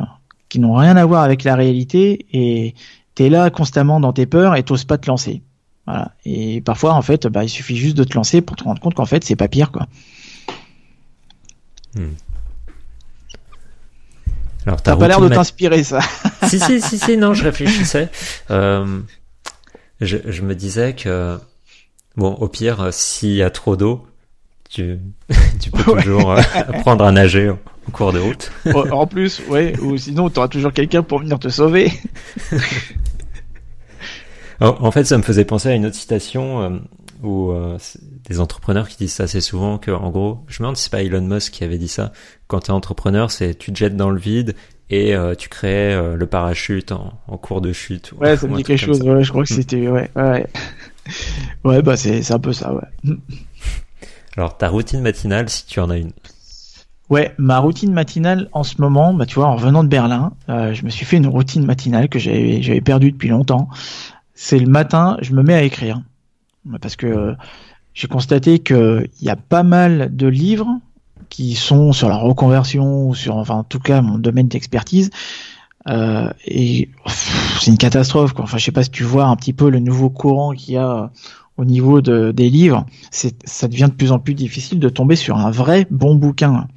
qui 0.50 0.60
n'ont 0.60 0.76
rien 0.76 0.98
à 0.98 1.06
voir 1.06 1.24
avec 1.24 1.44
la 1.44 1.56
réalité 1.56 2.26
et 2.34 2.76
t'es 3.16 3.30
là 3.30 3.50
constamment 3.50 4.00
dans 4.00 4.14
tes 4.14 4.26
peurs 4.26 4.56
et 4.56 4.64
t'oses 4.64 4.86
pas 4.86 4.98
te 4.98 5.08
lancer. 5.08 5.44
Voilà. 5.86 6.14
Et 6.26 6.62
parfois, 6.62 6.94
en 6.94 7.02
fait, 7.02 7.28
bah, 7.28 7.44
il 7.44 7.50
suffit 7.50 7.76
juste 7.76 7.98
de 7.98 8.04
te 8.04 8.16
lancer 8.16 8.42
pour 8.42 8.56
te 8.56 8.64
rendre 8.64 8.82
compte 8.82 8.96
qu'en 8.96 9.06
fait, 9.06 9.24
c'est 9.24 9.36
pas 9.36 9.48
pire, 9.48 9.72
quoi. 9.72 9.88
Hmm. 11.96 12.14
Alors, 14.66 14.82
t'as 14.82 14.96
pas 14.96 15.08
l'air 15.08 15.20
de 15.20 15.30
t'inspirer, 15.30 15.84
ça. 15.84 16.00
si, 16.48 16.60
si, 16.60 16.82
si, 16.82 17.00
si, 17.00 17.18
non, 17.18 17.34
je 17.34 17.44
réfléchissais. 17.44 18.10
Euh, 18.50 19.02
je, 20.02 20.18
je 20.26 20.42
me 20.42 20.56
disais 20.56 20.94
que, 20.94 21.38
bon, 22.18 22.34
au 22.34 22.50
pire, 22.50 22.90
s'il 22.92 23.34
y 23.34 23.44
a 23.44 23.50
trop 23.50 23.78
d'eau, 23.78 24.06
tu, 24.72 25.00
tu 25.60 25.70
peux 25.70 26.02
toujours 26.02 26.32
euh, 26.32 26.42
apprendre 26.56 27.04
à 27.04 27.12
nager 27.12 27.50
au 27.50 27.92
cours 27.92 28.14
de 28.14 28.20
route. 28.20 28.52
en 28.74 29.06
plus, 29.06 29.42
ouais, 29.50 29.78
ou 29.80 29.98
sinon 29.98 30.30
tu 30.30 30.40
auras 30.40 30.48
toujours 30.48 30.72
quelqu'un 30.72 31.04
pour 31.04 31.20
venir 31.20 31.40
te 31.40 31.50
sauver. 31.50 31.92
en 34.62 34.92
fait, 34.92 35.04
ça 35.04 35.18
me 35.18 35.24
faisait 35.24 35.46
penser 35.46 35.70
à 35.70 35.76
une 35.76 35.86
autre 35.86 35.96
citation 35.96 36.62
euh, 36.62 36.70
où 37.22 37.52
euh, 37.52 37.78
des 38.30 38.40
entrepreneurs 38.40 38.88
qui 38.88 38.98
disent 38.98 39.14
ça 39.14 39.24
assez 39.24 39.42
souvent 39.42 39.78
que, 39.78 39.92
en 39.92 40.10
gros, 40.10 40.40
je 40.48 40.62
me 40.62 40.66
demande 40.66 40.78
si 40.78 40.84
c'est 40.84 40.92
pas 40.92 41.04
Elon 41.04 41.22
Musk 41.22 41.52
qui 41.52 41.66
avait 41.66 41.78
dit 41.78 41.90
ça. 41.90 42.14
Quand 42.48 42.62
t'es 42.62 42.72
entrepreneur, 42.72 43.30
c'est 43.30 43.56
tu 43.56 43.74
te 43.74 43.78
jettes 43.78 43.98
dans 43.98 44.10
le 44.10 44.20
vide 44.20 44.56
et 44.90 45.16
tu 45.38 45.48
crées 45.48 45.96
le 46.18 46.26
parachute 46.26 46.92
en, 46.92 47.14
en, 47.28 47.38
cours 47.38 47.62
de 47.62 47.72
chute. 47.72 48.12
Ouais, 48.20 48.36
ça 48.36 48.46
me 48.48 48.58
dit 48.58 48.64
quelque 48.64 48.78
chose. 48.78 49.02
Ouais, 49.02 49.24
je 49.24 49.30
crois 49.30 49.44
que 49.44 49.54
c'était 49.54 49.88
ouais, 49.88 50.12
ouais, 50.18 50.46
ouais, 51.64 51.82
bah 51.82 51.96
c'est 51.96 52.30
un 52.30 52.40
peu 52.40 52.52
ça, 52.52 52.74
ouais. 52.74 53.16
Alors, 54.38 54.58
ta 54.58 54.70
routine 54.70 55.02
matinale, 55.02 55.50
si 55.50 55.66
tu 55.66 55.80
en 55.80 55.90
as 55.90 55.98
une. 55.98 56.12
Ouais, 57.10 57.34
ma 57.38 57.60
routine 57.60 57.92
matinale 57.92 58.48
en 58.54 58.64
ce 58.64 58.80
moment, 58.80 59.14
bah 59.14 59.26
tu 59.26 59.36
vois, 59.36 59.48
en 59.48 59.58
revenant 59.58 59.84
de 59.84 59.90
Berlin, 59.90 60.32
euh, 60.48 60.74
je 60.74 60.86
me 60.86 60.90
suis 60.90 61.06
fait 61.06 61.18
une 61.18 61.28
routine 61.28 61.66
matinale 61.66 62.08
que 62.08 62.20
j'avais 62.20 62.62
j'avais 62.62 62.80
perdue 62.80 63.12
depuis 63.12 63.28
longtemps. 63.28 63.68
C'est 64.34 64.60
le 64.60 64.70
matin, 64.70 65.18
je 65.22 65.34
me 65.34 65.44
mets 65.44 65.54
à 65.54 65.64
écrire 65.64 66.02
parce 66.80 66.96
que 66.96 67.08
euh, 67.08 67.34
j'ai 67.94 68.08
constaté 68.08 68.60
que 68.60 69.06
il 69.20 69.28
y 69.28 69.30
a 69.30 69.36
pas 69.36 69.64
mal 69.64 70.16
de 70.16 70.28
livres 70.28 70.80
qui 71.30 71.56
sont 71.56 71.92
sur 71.92 72.10
la 72.10 72.18
reconversion 72.18 73.08
ou 73.08 73.16
sur, 73.16 73.38
enfin, 73.38 73.56
en 73.56 73.64
tout 73.64 73.80
cas, 73.80 74.02
mon 74.02 74.18
domaine 74.18 74.48
d'expertise. 74.48 75.10
Euh, 75.88 76.30
et 76.46 76.90
c'est 77.08 77.72
une 77.72 77.78
catastrophe. 77.78 78.34
Quoi. 78.34 78.44
Enfin, 78.44 78.58
je 78.58 78.66
sais 78.66 78.72
pas 78.72 78.84
si 78.84 78.92
tu 78.92 79.04
vois 79.04 79.26
un 79.26 79.36
petit 79.36 79.54
peu 79.54 79.70
le 79.70 79.80
nouveau 79.80 80.10
courant 80.10 80.52
qu'il 80.52 80.76
y 80.76 80.78
a 80.78 81.12
au 81.58 81.66
niveau 81.66 82.02
de, 82.02 82.32
des 82.32 82.50
livres, 82.50 82.86
ça 83.12 83.68
devient 83.68 83.88
de 83.90 83.96
plus 83.96 84.12
en 84.12 84.20
plus 84.20 84.34
difficile 84.34 84.80
de 84.80 84.90
tomber 84.90 85.16
sur 85.16 85.38
un 85.38 85.52
vrai 85.52 85.86
bon 85.92 86.16
bouquin. 86.16 86.68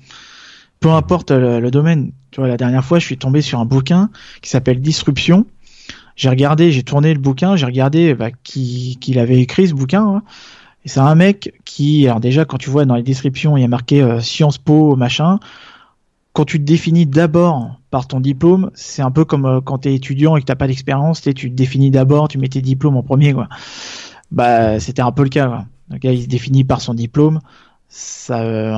Peu 0.80 0.90
importe 0.90 1.30
le, 1.30 1.70
domaine. 1.70 2.12
Tu 2.30 2.40
vois, 2.40 2.48
la 2.48 2.56
dernière 2.56 2.84
fois, 2.84 2.98
je 2.98 3.06
suis 3.06 3.16
tombé 3.16 3.40
sur 3.40 3.60
un 3.60 3.64
bouquin 3.64 4.10
qui 4.42 4.50
s'appelle 4.50 4.80
Disruption. 4.80 5.46
J'ai 6.16 6.28
regardé, 6.28 6.70
j'ai 6.70 6.82
tourné 6.82 7.14
le 7.14 7.20
bouquin, 7.20 7.56
j'ai 7.56 7.66
regardé 7.66 8.14
bah, 8.14 8.30
qui, 8.42 8.98
qui 9.00 9.14
l'avait 9.14 9.40
écrit 9.40 9.68
ce 9.68 9.74
bouquin. 9.74 10.06
Hein. 10.06 10.22
Et 10.84 10.88
c'est 10.88 11.00
un 11.00 11.14
mec 11.14 11.54
qui, 11.64 12.06
alors 12.06 12.20
déjà, 12.20 12.44
quand 12.44 12.58
tu 12.58 12.70
vois 12.70 12.84
dans 12.84 12.94
les 12.94 13.02
descriptions, 13.02 13.56
il 13.56 13.62
y 13.62 13.64
a 13.64 13.68
marqué 13.68 14.02
euh, 14.02 14.20
Sciences 14.20 14.58
Po, 14.58 14.96
machin. 14.96 15.40
Quand 16.34 16.44
tu 16.44 16.58
te 16.58 16.64
définis 16.64 17.06
d'abord 17.06 17.80
par 17.90 18.06
ton 18.06 18.20
diplôme, 18.20 18.70
c'est 18.74 19.02
un 19.02 19.10
peu 19.10 19.24
comme 19.24 19.46
euh, 19.46 19.60
quand 19.60 19.78
tu 19.78 19.88
es 19.88 19.94
étudiant 19.94 20.36
et 20.36 20.40
que 20.40 20.46
t'as 20.46 20.56
pas 20.56 20.66
d'expérience, 20.66 21.22
tu 21.22 21.32
te 21.32 21.54
définis 21.54 21.90
d'abord, 21.90 22.28
tu 22.28 22.38
mets 22.38 22.48
tes 22.48 22.60
diplômes 22.60 22.96
en 22.96 23.02
premier, 23.02 23.32
quoi 23.32 23.48
bah 24.30 24.80
c'était 24.80 25.02
un 25.02 25.12
peu 25.12 25.22
le 25.22 25.28
cas. 25.28 25.64
Le 25.90 25.98
gars 25.98 26.12
il 26.12 26.22
se 26.22 26.28
définit 26.28 26.64
par 26.64 26.80
son 26.80 26.94
diplôme. 26.94 27.40
Ça, 27.96 28.40
euh, 28.40 28.74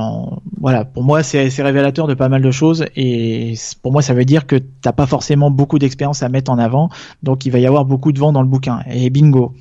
voilà, 0.60 0.84
pour 0.84 1.02
moi 1.02 1.22
c'est 1.22 1.48
révélateur 1.62 2.06
de 2.06 2.12
pas 2.12 2.28
mal 2.28 2.42
de 2.42 2.50
choses 2.50 2.84
et 2.96 3.54
pour 3.80 3.90
moi 3.90 4.02
ça 4.02 4.12
veut 4.12 4.26
dire 4.26 4.46
que 4.46 4.56
t'as 4.56 4.92
pas 4.92 5.06
forcément 5.06 5.50
beaucoup 5.50 5.78
d'expérience 5.78 6.22
à 6.22 6.28
mettre 6.28 6.50
en 6.50 6.58
avant, 6.58 6.90
donc 7.22 7.46
il 7.46 7.50
va 7.50 7.58
y 7.58 7.66
avoir 7.66 7.86
beaucoup 7.86 8.12
de 8.12 8.18
vent 8.18 8.32
dans 8.32 8.42
le 8.42 8.48
bouquin. 8.48 8.80
Et 8.90 9.08
bingo, 9.08 9.54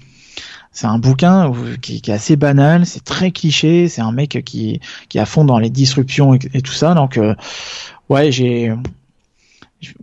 c'est 0.74 0.88
un 0.88 1.00
bouquin 1.00 1.54
qui, 1.82 2.02
est 2.06 2.10
assez 2.10 2.36
banal, 2.36 2.86
c'est 2.86 3.06
très 3.06 3.32
cliché, 3.32 3.88
c'est 3.88 4.02
un 4.02 4.12
mec 4.12 4.44
qui, 4.44 4.82
qui 5.08 5.20
est 5.20 5.22
à 5.22 5.26
fond 5.26 5.46
dans 5.46 5.58
les 5.58 5.70
disruptions 5.70 6.34
et, 6.34 6.62
tout 6.62 6.74
ça, 6.74 6.94
donc 6.94 7.18
euh, 7.18 7.34
ouais 8.10 8.34
j'ai 8.34 8.74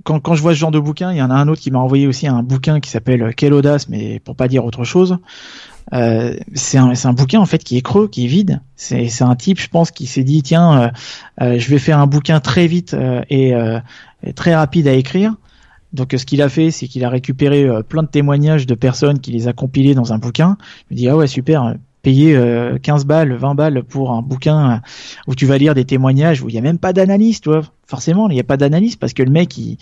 quand, 0.05 0.20
quand, 0.20 0.35
je 0.35 0.43
vois 0.43 0.55
ce 0.55 0.59
genre 0.59 0.70
de 0.70 0.78
bouquin, 0.78 1.12
il 1.12 1.18
y 1.18 1.22
en 1.22 1.30
a 1.30 1.35
un 1.35 1.49
autre 1.49 1.61
qui 1.61 1.70
m'a 1.70 1.78
envoyé 1.78 2.07
aussi 2.07 2.26
un 2.26 2.43
bouquin 2.43 2.80
qui 2.80 2.89
s'appelle 2.89 3.35
Quelle 3.35 3.53
audace, 3.53 3.89
mais 3.89 4.20
pour 4.20 4.37
pas 4.37 4.49
dire 4.49 4.64
autre 4.64 4.85
chose. 4.85 5.18
Euh, 5.93 6.37
c'est 6.55 6.78
un, 6.78 6.93
un, 7.05 7.12
bouquin 7.12 7.41
en 7.41 7.47
fait 7.47 7.62
qui 7.62 7.76
est 7.76 7.83
creux, 7.83 8.09
qui 8.09 8.24
est 8.24 8.28
vide. 8.28 8.61
C'est 8.76 9.22
un 9.22 9.37
type, 9.37 9.61
je 9.61 9.68
pense, 9.68 9.91
qui 9.91 10.07
s'est 10.07 10.24
dit 10.24 10.43
tiens, 10.43 10.80
euh, 10.80 10.89
euh, 11.41 11.59
je 11.59 11.70
vais 11.70 11.78
faire 11.78 11.99
un 11.99 12.07
bouquin 12.07 12.41
très 12.41 12.66
vite 12.66 12.97
et, 13.28 13.51
et, 13.51 14.33
très 14.35 14.55
rapide 14.55 14.89
à 14.89 14.93
écrire. 14.93 15.35
Donc 15.93 16.14
ce 16.16 16.24
qu'il 16.24 16.41
a 16.41 16.49
fait, 16.49 16.70
c'est 16.70 16.89
qu'il 16.89 17.05
a 17.05 17.11
récupéré 17.11 17.68
plein 17.89 18.03
de 18.03 18.09
témoignages 18.09 18.66
de 18.66 18.74
personnes 18.74 19.20
qui 19.20 19.30
les 19.30 19.47
a 19.47 19.53
compilés 19.53 19.95
dans 19.95 20.12
un 20.12 20.18
bouquin. 20.18 20.57
Il 20.91 20.95
me 20.95 20.99
dit 20.99 21.09
ah 21.09 21.16
ouais 21.16 21.26
super, 21.26 21.74
payer 22.01 22.39
15 22.83 23.05
balles, 23.05 23.35
20 23.35 23.55
balles 23.55 23.83
pour 23.83 24.12
un 24.12 24.22
bouquin 24.22 24.80
où 25.26 25.35
tu 25.35 25.45
vas 25.45 25.59
lire 25.59 25.74
des 25.74 25.85
témoignages 25.85 26.43
où 26.43 26.49
il 26.49 26.53
n'y 26.53 26.59
a 26.59 26.62
même 26.62 26.78
pas 26.78 26.93
d'analyse, 26.93 27.41
tu. 27.43 27.51
Forcément, 27.87 28.30
il 28.30 28.35
n'y 28.35 28.41
a 28.41 28.45
pas 28.45 28.57
d'analyse 28.57 28.97
parce 28.97 29.12
que 29.12 29.22
le 29.22 29.30
mec 29.30 29.59
il 29.59 29.76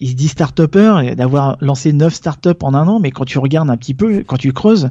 il 0.00 0.10
se 0.10 0.14
dit 0.14 0.28
start-upper 0.28 1.14
d'avoir 1.16 1.56
lancé 1.60 1.92
9 1.92 2.12
start-up 2.12 2.62
en 2.62 2.74
un 2.74 2.86
an, 2.86 3.00
mais 3.00 3.10
quand 3.10 3.24
tu 3.24 3.38
regardes 3.38 3.70
un 3.70 3.76
petit 3.76 3.94
peu, 3.94 4.22
quand 4.26 4.36
tu 4.36 4.52
creuses, 4.52 4.90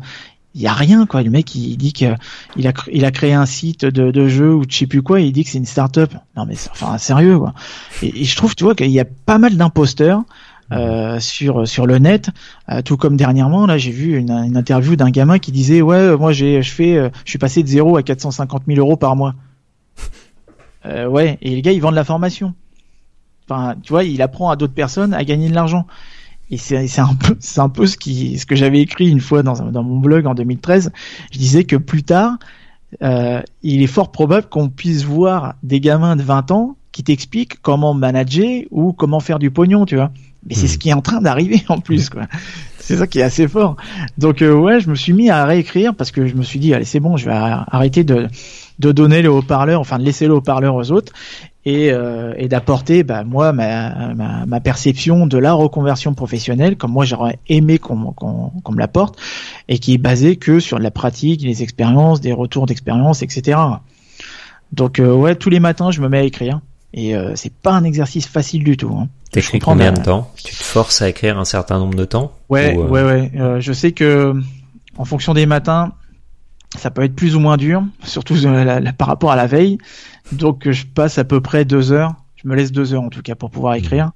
il 0.56 0.62
y 0.62 0.68
a 0.68 0.74
rien 0.74 1.06
quoi. 1.06 1.22
Le 1.22 1.30
mec 1.30 1.53
il 1.53 1.78
dit 1.78 1.93
que 1.93 2.16
il 2.56 2.68
a 2.68 2.74
il 2.91 3.06
a 3.06 3.12
créé 3.12 3.34
un 3.34 3.45
site 3.45 3.86
de, 3.86 4.10
de 4.10 4.28
jeu 4.28 4.53
ou 4.56 4.64
je 4.68 4.76
sais 4.76 4.88
plus 4.88 5.01
quoi, 5.01 5.20
et 5.20 5.26
il 5.26 5.34
dit 5.34 5.43
que 5.43 5.49
c'est 5.49 5.58
une 5.58 5.66
start-up. 5.66 6.14
Non 6.36 6.45
mais 6.45 6.56
enfin 6.72 6.97
sérieux 6.97 7.38
quoi. 7.38 7.53
Et, 8.01 8.24
je 8.24 8.36
trouve 8.36 8.56
tu 8.56 8.64
vois 8.64 8.74
qu'il 8.74 8.89
y 8.89 8.99
a 8.99 9.06
pas 9.06 9.38
mal 9.38 9.56
d'imposteurs. 9.58 10.24
Euh, 10.72 11.20
sur 11.20 11.68
sur 11.68 11.86
le 11.86 11.99
net, 11.99 12.32
euh, 12.72 12.82
tout 12.82 12.97
comme 12.97 13.18
dernièrement 13.18 13.68
là 13.68 13.78
j'ai 13.78 13.91
vu 13.91 14.18
une, 14.18 14.32
une 14.32 14.58
interview 14.58 14.95
d'un 14.95 15.12
gamin 15.12 15.38
qui 15.38 15.51
disait 15.51 15.84
ouais 15.84 16.18
moi 16.18 16.32
j'ai 16.32 16.64
je 16.64 16.72
fais 16.74 16.97
euh, 16.97 17.10
je 17.24 17.30
suis 17.30 17.38
passé 17.38 17.62
de 17.62 17.68
0 17.68 17.97
à 17.97 18.01
450 18.01 18.64
000 18.66 18.80
euros 18.80 18.97
par 18.97 19.16
mois. 19.16 19.36
Euh, 20.88 21.08
ouais 21.08 21.39
et 21.41 21.49
les 21.49 21.64
gars 21.64 21.72
ils 21.72 21.82
vendent 21.82 21.95
la 21.95 22.03
formation. 22.03 22.53
Enfin, 23.47 23.76
tu 23.82 23.93
vois, 23.93 24.03
il 24.03 24.22
apprend 24.22 24.49
à 24.49 24.56
d'autres 24.56 24.74
personnes 24.74 25.14
à 25.14 25.24
gagner 25.24 25.49
de 25.49 25.56
l'argent. 25.56 25.86
Et 26.52 26.58
c'est 26.58 27.00
un 27.00 27.16
peu, 27.16 27.36
c'est 27.39 27.60
un 27.60 27.70
peu 27.70 27.88
ce 27.88 27.98
qui, 27.98 28.38
ce 28.38 28.46
que 28.46 28.56
j'avais 28.56 28.82
écrit 28.82 29.10
une 29.10 29.20
fois 29.20 29.41
dans, 29.41 29.72
dans 29.72 29.84
mon 29.84 29.98
blog 29.98 30.28
en 30.28 30.36
2013. 30.36 30.91
Je 31.32 31.38
disais 31.39 31.64
que 31.64 31.76
plus 31.76 32.04
tard, 32.04 32.38
euh, 33.02 33.41
il 33.64 33.82
est 33.82 33.88
fort 33.88 34.12
probable 34.12 34.48
qu'on 34.48 34.70
puisse 34.70 35.04
voir 35.04 35.56
des 35.64 35.80
gamins 35.80 36.16
de 36.16 36.22
20 36.22 36.52
ans 36.52 36.78
qui 36.91 37.04
t'expliquent 37.04 37.62
comment 37.62 37.93
manager 37.93 38.64
ou 38.72 38.93
comment 38.93 39.20
faire 39.20 39.39
du 39.39 39.52
pognon, 39.52 39.86
tu 39.86 39.96
vois. 39.96 40.12
Mais 40.48 40.54
c'est 40.54 40.66
hmm. 40.66 40.70
ce 40.70 40.78
qui 40.78 40.89
est 40.89 40.93
en 40.93 41.02
train 41.02 41.22
d'arriver 41.22 41.64
en 41.68 41.80
plus, 41.80 42.10
quoi. 42.10 42.24
C'est 42.78 42.98
ça 42.98 43.08
qui 43.08 43.18
est 43.18 43.24
assez 43.24 43.48
fort. 43.48 43.78
Donc 44.20 44.43
euh, 44.43 44.54
ouais, 44.54 44.80
je 44.80 44.91
me 44.91 44.93
suis 44.93 45.12
mis 45.12 45.32
à 45.32 45.43
réécrire 45.46 45.96
parce 45.96 46.12
que 46.12 46.28
je 46.28 46.36
me 46.36 46.43
suis 46.43 46.60
dit 46.60 46.72
allez 46.72 46.86
c'est 46.86 47.00
bon, 47.00 47.18
je 47.18 47.26
vais 47.26 47.34
arrêter 47.34 48.04
de 48.04 48.28
de 48.78 48.91
donner 48.91 49.24
le 49.24 49.32
haut-parleur, 49.32 49.82
enfin 49.82 49.98
de 49.98 50.04
laisser 50.04 50.28
le 50.28 50.36
haut-parleur 50.36 50.76
aux 50.76 50.91
autres 50.91 51.12
et, 51.66 51.91
euh, 51.91 52.34
et 52.38 52.47
d'apporter 52.47 53.03
bah, 53.03 53.24
moi 53.24 53.51
ma, 53.51 54.13
ma, 54.13 54.45
ma, 54.45 54.59
perception 54.59 55.26
de 55.26 55.38
la 55.38 55.53
reconversion 55.53 56.13
professionnelle 56.13 56.78
comme 56.78 56.91
moi 56.91 57.05
j'aurais 57.05 57.39
aimé 57.49 57.80
qu'on 57.80 58.11
qu'on 58.13 58.51
qu'on 58.63 58.72
me 58.72 58.80
l'apporte 58.80 59.20
et 59.68 59.80
qui 59.80 59.95
est 59.95 59.97
basée 59.97 60.36
que 60.36 60.59
sur 60.59 60.78
la 60.78 60.91
pratique, 60.91 61.41
les 61.41 61.63
expériences, 61.63 62.22
des 62.22 62.34
retours 62.34 62.68
d'expérience, 62.68 63.24
etc. 63.24 63.57
Donc 64.72 64.99
euh, 64.99 65.13
ouais, 65.13 65.36
tous 65.36 65.49
les 65.49 65.59
matins 65.59 65.89
je 65.89 66.01
me 66.01 66.09
mets 66.09 66.20
à 66.20 66.24
écrire 66.24 66.61
et 66.93 67.16
euh, 67.16 67.34
c'est 67.36 67.53
pas 67.53 67.72
un 67.72 67.84
exercice 67.84 68.28
facile 68.28 68.63
du 68.63 68.78
tout. 68.78 68.95
Hein. 68.97 69.09
T'écris 69.32 69.59
combien 69.59 69.91
de 69.91 70.01
temps? 70.01 70.32
Tu 70.36 70.55
te 70.55 70.63
forces 70.63 71.01
à 71.01 71.09
écrire 71.09 71.39
un 71.39 71.45
certain 71.45 71.80
nombre 71.80 71.95
de 71.95 72.05
temps? 72.05 72.32
Ouais, 72.47 72.78
ouais, 72.78 73.03
ouais. 73.03 73.32
je 73.59 73.74
sais 73.74 73.91
que 73.91 74.34
en 74.97 75.03
fonction 75.03 75.34
des 75.34 75.45
matins, 75.45 75.91
ça 76.78 76.91
peut 76.91 77.03
être 77.03 77.15
plus 77.15 77.36
ou 77.36 77.39
moins 77.39 77.57
dur, 77.57 77.84
surtout 78.03 78.36
par 78.97 79.07
rapport 79.07 79.32
à 79.32 79.36
la 79.36 79.47
veille. 79.47 79.78
Donc 80.32 80.69
je 80.69 80.86
passe 80.86 81.17
à 81.17 81.23
peu 81.23 81.41
près 81.41 81.65
deux 81.65 81.91
heures. 81.91 82.15
Je 82.36 82.47
me 82.47 82.55
laisse 82.55 82.71
deux 82.71 82.93
heures 82.93 83.03
en 83.03 83.09
tout 83.09 83.21
cas 83.21 83.36
pour 83.36 83.49
pouvoir 83.51 83.73
mmh. 83.73 83.78
écrire. 83.78 84.11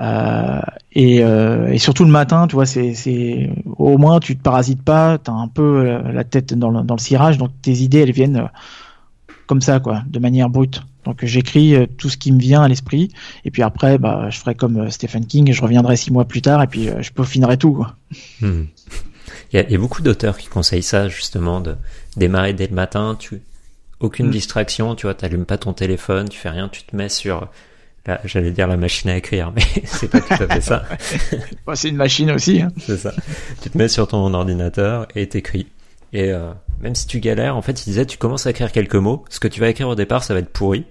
Euh, 0.00 0.60
et, 0.92 1.22
euh, 1.22 1.68
et, 1.68 1.78
surtout 1.78 2.04
le 2.04 2.10
matin, 2.10 2.46
tu 2.46 2.54
vois, 2.54 2.66
c'est, 2.66 3.50
au 3.76 3.96
moins 3.98 4.20
tu 4.20 4.36
te 4.36 4.42
parasites 4.42 4.82
pas, 4.82 5.18
t'as 5.18 5.32
un 5.32 5.48
peu 5.48 5.62
euh, 5.62 6.12
la 6.12 6.24
tête 6.24 6.54
dans 6.54 6.70
le, 6.70 6.82
dans 6.82 6.94
le 6.94 7.00
cirage, 7.00 7.38
donc 7.38 7.50
tes 7.62 7.72
idées 7.72 8.00
elles 8.00 8.12
viennent 8.12 8.38
euh, 8.38 9.32
comme 9.46 9.60
ça, 9.60 9.78
quoi, 9.78 10.02
de 10.08 10.18
manière 10.18 10.48
brute. 10.50 10.82
Donc 11.04 11.24
j'écris 11.24 11.76
euh, 11.76 11.86
tout 11.86 12.08
ce 12.08 12.16
qui 12.16 12.32
me 12.32 12.40
vient 12.40 12.62
à 12.62 12.68
l'esprit, 12.68 13.10
et 13.44 13.50
puis 13.50 13.62
après, 13.62 13.98
bah, 13.98 14.30
je 14.30 14.38
ferai 14.38 14.54
comme 14.54 14.90
Stephen 14.90 15.26
King, 15.26 15.52
je 15.52 15.62
reviendrai 15.62 15.96
six 15.96 16.12
mois 16.12 16.24
plus 16.24 16.42
tard, 16.42 16.62
et 16.62 16.66
puis 16.66 16.88
je 17.00 17.12
peaufinerai 17.12 17.56
tout. 17.56 17.74
Quoi. 17.74 17.94
Mmh. 18.40 18.62
Il 19.54 19.58
y, 19.58 19.60
a, 19.60 19.62
il 19.62 19.70
y 19.70 19.76
a 19.76 19.78
beaucoup 19.78 20.02
d'auteurs 20.02 20.36
qui 20.36 20.48
conseillent 20.48 20.82
ça 20.82 21.08
justement 21.08 21.60
de 21.60 21.76
démarrer 22.16 22.52
dès 22.52 22.66
le 22.66 22.74
matin. 22.74 23.16
Tu 23.18 23.40
aucune 24.00 24.26
mm. 24.26 24.32
distraction, 24.32 24.94
tu 24.96 25.06
vois, 25.06 25.14
t'allumes 25.14 25.46
pas 25.46 25.58
ton 25.58 25.72
téléphone, 25.72 26.28
tu 26.28 26.38
fais 26.38 26.50
rien, 26.50 26.68
tu 26.68 26.82
te 26.82 26.94
mets 26.96 27.08
sur 27.08 27.48
j'allais 28.24 28.50
dire 28.50 28.66
la 28.66 28.76
machine 28.76 29.10
à 29.10 29.16
écrire, 29.16 29.52
mais 29.54 29.62
c'est 29.84 30.08
pas 30.08 30.20
tout 30.20 30.34
à 30.34 30.46
fait 30.48 30.60
ça. 30.60 30.84
c'est 31.74 31.88
une 31.88 31.96
machine 31.96 32.30
aussi. 32.30 32.62
Hein. 32.62 32.72
C'est 32.78 32.96
ça. 32.96 33.12
Tu 33.62 33.70
te 33.70 33.78
mets 33.78 33.88
sur 33.88 34.06
ton 34.08 34.34
ordinateur 34.34 35.06
et 35.14 35.28
t'écris. 35.28 35.68
Et 36.12 36.30
euh, 36.32 36.52
même 36.80 36.94
si 36.94 37.06
tu 37.06 37.20
galères, 37.20 37.56
en 37.56 37.62
fait, 37.62 37.82
il 37.82 37.90
disait, 37.90 38.06
tu 38.06 38.18
commences 38.18 38.46
à 38.46 38.50
écrire 38.50 38.72
quelques 38.72 38.94
mots. 38.94 39.24
Ce 39.30 39.40
que 39.40 39.48
tu 39.48 39.60
vas 39.60 39.68
écrire 39.68 39.88
au 39.88 39.94
départ, 39.94 40.22
ça 40.22 40.34
va 40.34 40.40
être 40.40 40.50
pourri, 40.50 40.84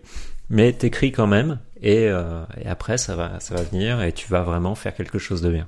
mais 0.50 0.74
t'écris 0.74 1.12
quand 1.12 1.28
même. 1.28 1.60
Et, 1.82 2.08
euh, 2.08 2.44
et 2.62 2.68
après, 2.68 2.98
ça 2.98 3.16
va, 3.16 3.40
ça 3.40 3.56
va 3.56 3.62
venir 3.62 4.02
et 4.02 4.12
tu 4.12 4.28
vas 4.30 4.42
vraiment 4.42 4.74
faire 4.74 4.96
quelque 4.96 5.20
chose 5.20 5.42
de 5.42 5.52
bien. 5.52 5.68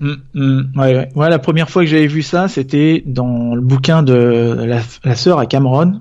Mm, 0.00 0.12
mm, 0.34 0.62
ouais, 0.76 1.08
ouais. 1.14 1.30
la 1.30 1.38
première 1.38 1.70
fois 1.70 1.82
que 1.82 1.90
j'avais 1.90 2.06
vu 2.06 2.22
ça, 2.22 2.48
c'était 2.48 3.02
dans 3.06 3.54
le 3.54 3.60
bouquin 3.60 4.02
de 4.02 4.66
la, 5.04 5.16
sœur 5.16 5.38
à 5.38 5.46
Cameron, 5.46 6.00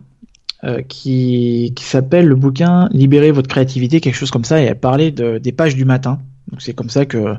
euh, 0.63 0.81
qui, 0.81 1.73
qui 1.75 1.83
s'appelle 1.83 2.27
le 2.27 2.35
bouquin 2.35 2.89
Libérer 2.91 3.31
votre 3.31 3.47
créativité, 3.47 4.01
quelque 4.01 4.15
chose 4.15 4.31
comme 4.31 4.45
ça, 4.45 4.61
et 4.61 4.65
elle 4.65 4.79
parlait 4.79 5.11
de, 5.11 5.37
des 5.37 5.51
pages 5.51 5.75
du 5.75 5.85
matin. 5.85 6.19
Donc 6.51 6.61
c'est 6.61 6.73
comme 6.73 6.89
ça 6.89 7.05
que 7.05 7.35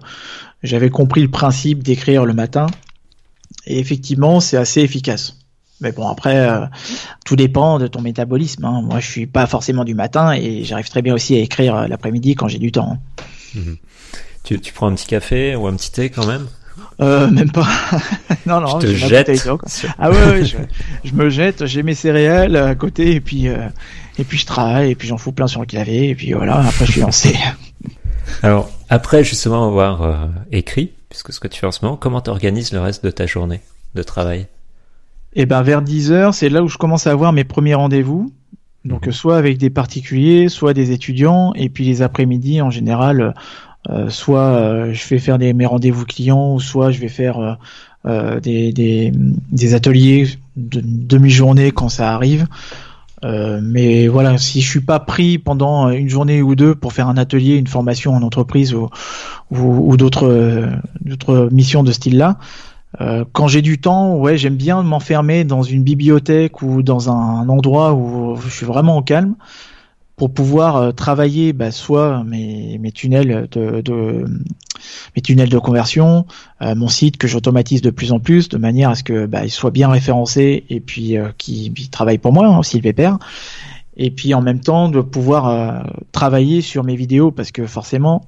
j'avais 0.62 0.90
compris 0.90 1.22
le 1.22 1.28
principe 1.28 1.82
d'écrire 1.82 2.24
le 2.24 2.34
matin. 2.34 2.66
Et 3.66 3.78
effectivement, 3.78 4.40
c'est 4.40 4.56
assez 4.56 4.80
efficace. 4.80 5.38
Mais 5.80 5.92
bon, 5.92 6.08
après, 6.08 6.48
euh, 6.48 6.64
tout 7.24 7.36
dépend 7.36 7.78
de 7.78 7.86
ton 7.86 8.00
métabolisme. 8.00 8.64
Hein. 8.64 8.82
Moi, 8.82 9.00
je 9.00 9.10
suis 9.10 9.26
pas 9.26 9.46
forcément 9.46 9.84
du 9.84 9.94
matin 9.94 10.32
et 10.32 10.64
j'arrive 10.64 10.88
très 10.88 11.02
bien 11.02 11.14
aussi 11.14 11.36
à 11.36 11.40
écrire 11.40 11.76
euh, 11.76 11.86
l'après-midi 11.86 12.34
quand 12.34 12.48
j'ai 12.48 12.58
du 12.58 12.72
temps. 12.72 12.98
Mhm. 13.54 13.76
Tu, 14.46 14.60
tu 14.60 14.72
prends 14.72 14.86
un 14.86 14.94
petit 14.94 15.08
café 15.08 15.56
ou 15.56 15.66
un 15.66 15.74
petit 15.74 15.90
thé 15.90 16.08
quand 16.08 16.24
même? 16.24 16.46
Euh, 17.00 17.28
même 17.28 17.50
pas. 17.50 17.66
non, 18.46 18.60
non, 18.60 18.78
je 18.78 18.86
te 18.86 18.94
jette. 18.94 19.48
Ah 19.98 20.08
ouais, 20.08 20.16
ouais 20.16 20.44
je, 20.44 20.56
je, 21.02 21.14
me 21.14 21.28
jette, 21.30 21.66
j'ai 21.66 21.82
mes 21.82 21.94
céréales 21.94 22.54
à 22.54 22.76
côté 22.76 23.16
et 23.16 23.20
puis 23.20 23.48
euh, 23.48 23.68
et 24.18 24.24
puis 24.24 24.38
je 24.38 24.46
travaille 24.46 24.92
et 24.92 24.94
puis 24.94 25.08
j'en 25.08 25.18
fous 25.18 25.32
plein 25.32 25.48
sur 25.48 25.60
le 25.60 25.66
clavier 25.66 26.10
et 26.10 26.14
puis 26.14 26.32
voilà, 26.32 26.60
après 26.60 26.86
je 26.86 26.92
suis 26.92 27.00
lancé. 27.00 27.36
Alors 28.44 28.70
après 28.88 29.24
justement 29.24 29.66
avoir 29.66 30.02
euh, 30.02 30.26
écrit, 30.52 30.92
puisque 31.08 31.32
ce 31.32 31.40
que 31.40 31.48
tu 31.48 31.58
fais 31.58 31.66
en 31.66 31.72
ce 31.72 31.84
moment, 31.84 31.96
comment 31.96 32.20
t'organises 32.20 32.72
le 32.72 32.78
reste 32.78 33.04
de 33.04 33.10
ta 33.10 33.26
journée 33.26 33.62
de 33.96 34.04
travail? 34.04 34.46
Eh 35.34 35.44
ben 35.44 35.62
vers 35.62 35.82
10 35.82 36.12
heures, 36.12 36.34
c'est 36.34 36.50
là 36.50 36.62
où 36.62 36.68
je 36.68 36.78
commence 36.78 37.08
à 37.08 37.10
avoir 37.10 37.32
mes 37.32 37.44
premiers 37.44 37.74
rendez-vous. 37.74 38.32
Donc 38.84 39.06
mhm. 39.06 39.12
soit 39.12 39.36
avec 39.36 39.58
des 39.58 39.70
particuliers, 39.70 40.48
soit 40.48 40.72
des 40.72 40.92
étudiants, 40.92 41.52
et 41.56 41.68
puis 41.68 41.84
les 41.84 42.02
après-midi 42.02 42.62
en 42.62 42.70
général 42.70 43.34
euh, 43.88 44.10
soit 44.10 44.40
euh, 44.40 44.92
je 44.92 45.08
vais 45.08 45.18
faire 45.18 45.38
des, 45.38 45.52
mes 45.52 45.66
rendez-vous 45.66 46.04
clients, 46.04 46.54
ou 46.54 46.60
soit 46.60 46.90
je 46.90 47.00
vais 47.00 47.08
faire 47.08 47.58
euh, 48.06 48.40
des, 48.40 48.72
des, 48.72 49.12
des, 49.14 49.74
ateliers 49.74 50.28
de 50.56 50.80
demi-journée 50.84 51.70
quand 51.72 51.88
ça 51.88 52.14
arrive. 52.14 52.46
Euh, 53.24 53.60
mais 53.62 54.08
voilà, 54.08 54.38
si 54.38 54.60
je 54.60 54.68
suis 54.68 54.80
pas 54.80 55.00
pris 55.00 55.38
pendant 55.38 55.88
une 55.90 56.08
journée 56.08 56.42
ou 56.42 56.54
deux 56.54 56.74
pour 56.74 56.92
faire 56.92 57.08
un 57.08 57.16
atelier, 57.16 57.56
une 57.56 57.66
formation 57.66 58.14
en 58.14 58.22
entreprise 58.22 58.74
ou, 58.74 58.90
ou, 59.50 59.92
ou 59.92 59.96
d'autres 59.96 60.68
d'autres 61.00 61.48
missions 61.50 61.82
de 61.82 61.92
style-là, 61.92 62.38
euh, 63.00 63.24
quand 63.32 63.48
j'ai 63.48 63.62
du 63.62 63.78
temps, 63.78 64.16
ouais, 64.16 64.38
j'aime 64.38 64.56
bien 64.56 64.82
m'enfermer 64.82 65.44
dans 65.44 65.62
une 65.62 65.82
bibliothèque 65.82 66.62
ou 66.62 66.82
dans 66.82 67.10
un 67.10 67.48
endroit 67.48 67.94
où 67.94 68.36
je 68.36 68.48
suis 68.48 68.66
vraiment 68.66 68.96
au 68.96 69.02
calme 69.02 69.34
pour 70.16 70.32
pouvoir 70.32 70.76
euh, 70.76 70.92
travailler 70.92 71.52
bah, 71.52 71.70
soit 71.70 72.24
mes, 72.24 72.80
tunnels 72.92 73.48
de, 73.50 74.24
mes 75.14 75.22
tunnels 75.22 75.48
de 75.48 75.58
conversion, 75.58 76.26
euh, 76.62 76.74
mon 76.74 76.88
site 76.88 77.16
que 77.18 77.26
j'automatise 77.26 77.82
de 77.82 77.90
plus 77.90 78.12
en 78.12 78.18
plus 78.18 78.48
de 78.48 78.56
manière 78.56 78.90
à 78.90 78.94
ce 78.94 79.04
que 79.04 79.26
bah, 79.26 79.44
il 79.44 79.50
soit 79.50 79.70
bien 79.70 79.88
référencé 79.88 80.64
et 80.68 80.80
puis 80.80 81.16
euh, 81.16 81.28
qui, 81.36 81.72
travaille 81.90 82.18
pour 82.18 82.32
moi, 82.32 82.46
hein, 82.46 82.62
s'il 82.62 82.82
perd. 82.82 83.18
Et 83.98 84.10
puis 84.10 84.34
en 84.34 84.42
même 84.42 84.60
temps 84.60 84.88
de 84.88 85.00
pouvoir 85.00 85.48
euh, 85.48 85.82
travailler 86.12 86.60
sur 86.60 86.84
mes 86.84 86.96
vidéos 86.96 87.30
parce 87.30 87.50
que 87.52 87.66
forcément 87.66 88.24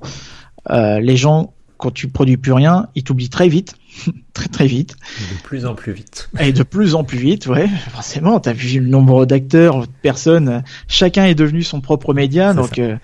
les 0.71 1.17
gens 1.17 1.55
quand 1.79 1.93
tu 1.93 2.09
produis 2.09 2.37
plus 2.37 2.53
rien, 2.53 2.89
ils 2.95 3.03
t'oublient 3.03 3.31
très 3.31 3.49
vite 3.49 3.75
très 4.33 4.49
très 4.49 4.67
vite. 4.67 4.97
De 5.33 5.43
plus 5.43 5.67
en 5.67 5.75
plus 5.75 5.93
vite. 5.93 6.29
Et 6.39 6.53
de 6.53 6.63
plus 6.63 6.95
en 6.95 7.05
plus 7.05 7.19
vite, 7.19 7.47
ouais. 7.47 7.69
Forcément, 7.91 8.39
t'as 8.41 8.53
vu 8.53 8.81
le 8.81 8.87
nombre 8.87 9.27
d'acteurs, 9.27 9.83
de 9.83 9.87
personnes, 10.03 10.63
chacun 10.87 11.25
est 11.25 11.35
devenu 11.35 11.63
son 11.63 11.81
propre 11.81 12.15
média, 12.15 12.55
donc 12.55 12.79
euh, 12.79 12.97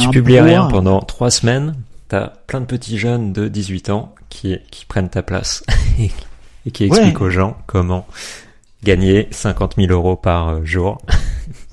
tu 0.00 0.08
publies 0.08 0.40
rien 0.40 0.66
pendant 0.66 1.00
trois 1.00 1.30
semaines, 1.30 1.74
t'as 2.08 2.28
plein 2.46 2.60
de 2.60 2.66
petits 2.66 2.98
jeunes 2.98 3.32
de 3.32 3.48
18 3.48 3.90
ans 3.90 4.14
qui 4.28 4.56
qui 4.70 4.86
prennent 4.86 5.10
ta 5.10 5.22
place 5.22 5.62
et 6.66 6.70
qui 6.70 6.84
expliquent 6.84 7.20
aux 7.20 7.30
gens 7.30 7.56
comment 7.66 8.06
gagner 8.82 9.28
50 9.30 9.74
000 9.76 9.92
euros 9.92 10.16
par 10.16 10.48
euh, 10.48 10.64
jour. 10.64 10.98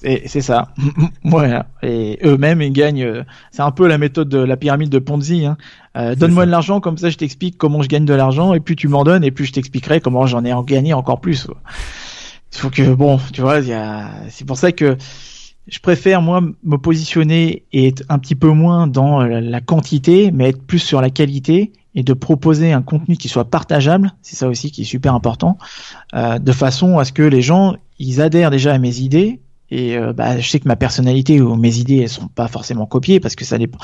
C'est 0.01 0.41
ça. 0.41 0.73
voilà. 1.23 1.67
Et 1.81 2.19
eux-mêmes, 2.23 2.61
ils 2.61 2.71
gagnent. 2.71 3.03
Euh, 3.03 3.23
c'est 3.51 3.63
un 3.63 3.71
peu 3.71 3.87
la 3.87 3.97
méthode 3.97 4.29
de 4.29 4.37
la 4.37 4.55
pyramide 4.57 4.89
de 4.89 4.99
Ponzi. 4.99 5.45
Hein. 5.45 5.57
Euh, 5.95 6.15
donne-moi 6.15 6.45
de 6.45 6.51
l'argent, 6.51 6.79
comme 6.79 6.97
ça 6.97 7.09
je 7.09 7.17
t'explique 7.17 7.57
comment 7.57 7.81
je 7.81 7.87
gagne 7.87 8.05
de 8.05 8.13
l'argent, 8.13 8.53
et 8.53 8.59
plus 8.59 8.75
tu 8.75 8.87
m'en 8.87 9.03
donnes, 9.03 9.23
et 9.23 9.31
plus 9.31 9.45
je 9.45 9.53
t'expliquerai 9.53 9.99
comment 9.99 10.27
j'en 10.27 10.45
ai 10.45 10.53
gagné 10.65 10.93
encore 10.93 11.19
plus. 11.19 11.47
Il 12.53 12.59
faut 12.59 12.69
que, 12.69 12.93
bon, 12.93 13.19
tu 13.33 13.41
vois, 13.41 13.61
c'est 14.29 14.45
pour 14.45 14.57
ça 14.57 14.71
que 14.71 14.97
je 15.67 15.79
préfère 15.79 16.21
moi 16.21 16.41
me 16.41 16.77
positionner 16.77 17.63
et 17.73 17.87
être 17.87 18.03
un 18.09 18.19
petit 18.19 18.35
peu 18.35 18.49
moins 18.49 18.87
dans 18.87 19.23
la 19.23 19.61
quantité, 19.61 20.31
mais 20.31 20.49
être 20.49 20.61
plus 20.61 20.79
sur 20.79 21.01
la 21.01 21.09
qualité 21.09 21.73
et 21.97 22.03
de 22.03 22.13
proposer 22.13 22.71
un 22.71 22.83
contenu 22.83 23.17
qui 23.17 23.27
soit 23.27 23.49
partageable, 23.49 24.13
c'est 24.21 24.35
ça 24.35 24.47
aussi 24.47 24.71
qui 24.71 24.83
est 24.83 24.85
super 24.85 25.15
important, 25.15 25.57
euh, 26.13 26.37
de 26.37 26.51
façon 26.51 26.99
à 26.99 27.05
ce 27.05 27.11
que 27.11 27.23
les 27.23 27.41
gens 27.41 27.75
ils 27.97 28.21
adhèrent 28.21 28.51
déjà 28.51 28.73
à 28.73 28.77
mes 28.77 28.99
idées 28.99 29.41
et 29.69 29.97
euh, 29.97 30.13
bah, 30.13 30.39
je 30.39 30.47
sais 30.47 30.59
que 30.59 30.67
ma 30.67 30.75
personnalité 30.75 31.41
ou 31.41 31.55
mes 31.55 31.77
idées 31.77 31.97
elles 31.97 32.09
sont 32.09 32.29
pas 32.29 32.47
forcément 32.47 32.85
copiées 32.85 33.19
parce 33.19 33.35
que 33.35 33.43
ça 33.43 33.57
dépend 33.57 33.79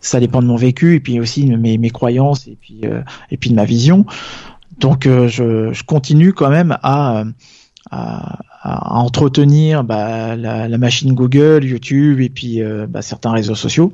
ça 0.00 0.18
dépend 0.18 0.42
de 0.42 0.46
mon 0.46 0.56
vécu 0.56 0.96
et 0.96 1.00
puis 1.00 1.20
aussi 1.20 1.44
de 1.44 1.56
mes, 1.56 1.78
mes 1.78 1.90
croyances 1.90 2.48
et 2.48 2.56
puis 2.60 2.80
euh, 2.84 3.02
et 3.30 3.36
puis 3.36 3.50
de 3.50 3.54
ma 3.54 3.64
vision. 3.64 4.06
Donc 4.78 5.06
euh, 5.06 5.28
je, 5.28 5.72
je, 5.72 5.84
continue 5.84 6.32
quand 6.32 6.48
même 6.48 6.78
à, 6.82 7.24
à, 7.90 8.38
à 8.62 8.94
entretenir 8.98 9.84
bah, 9.84 10.36
la, 10.36 10.68
la, 10.68 10.78
machine 10.78 11.14
Google, 11.14 11.64
YouTube 11.64 12.20
et 12.20 12.30
puis 12.30 12.62
euh, 12.62 12.86
bah, 12.88 13.02
certains 13.02 13.32
réseaux 13.32 13.54
sociaux. 13.54 13.92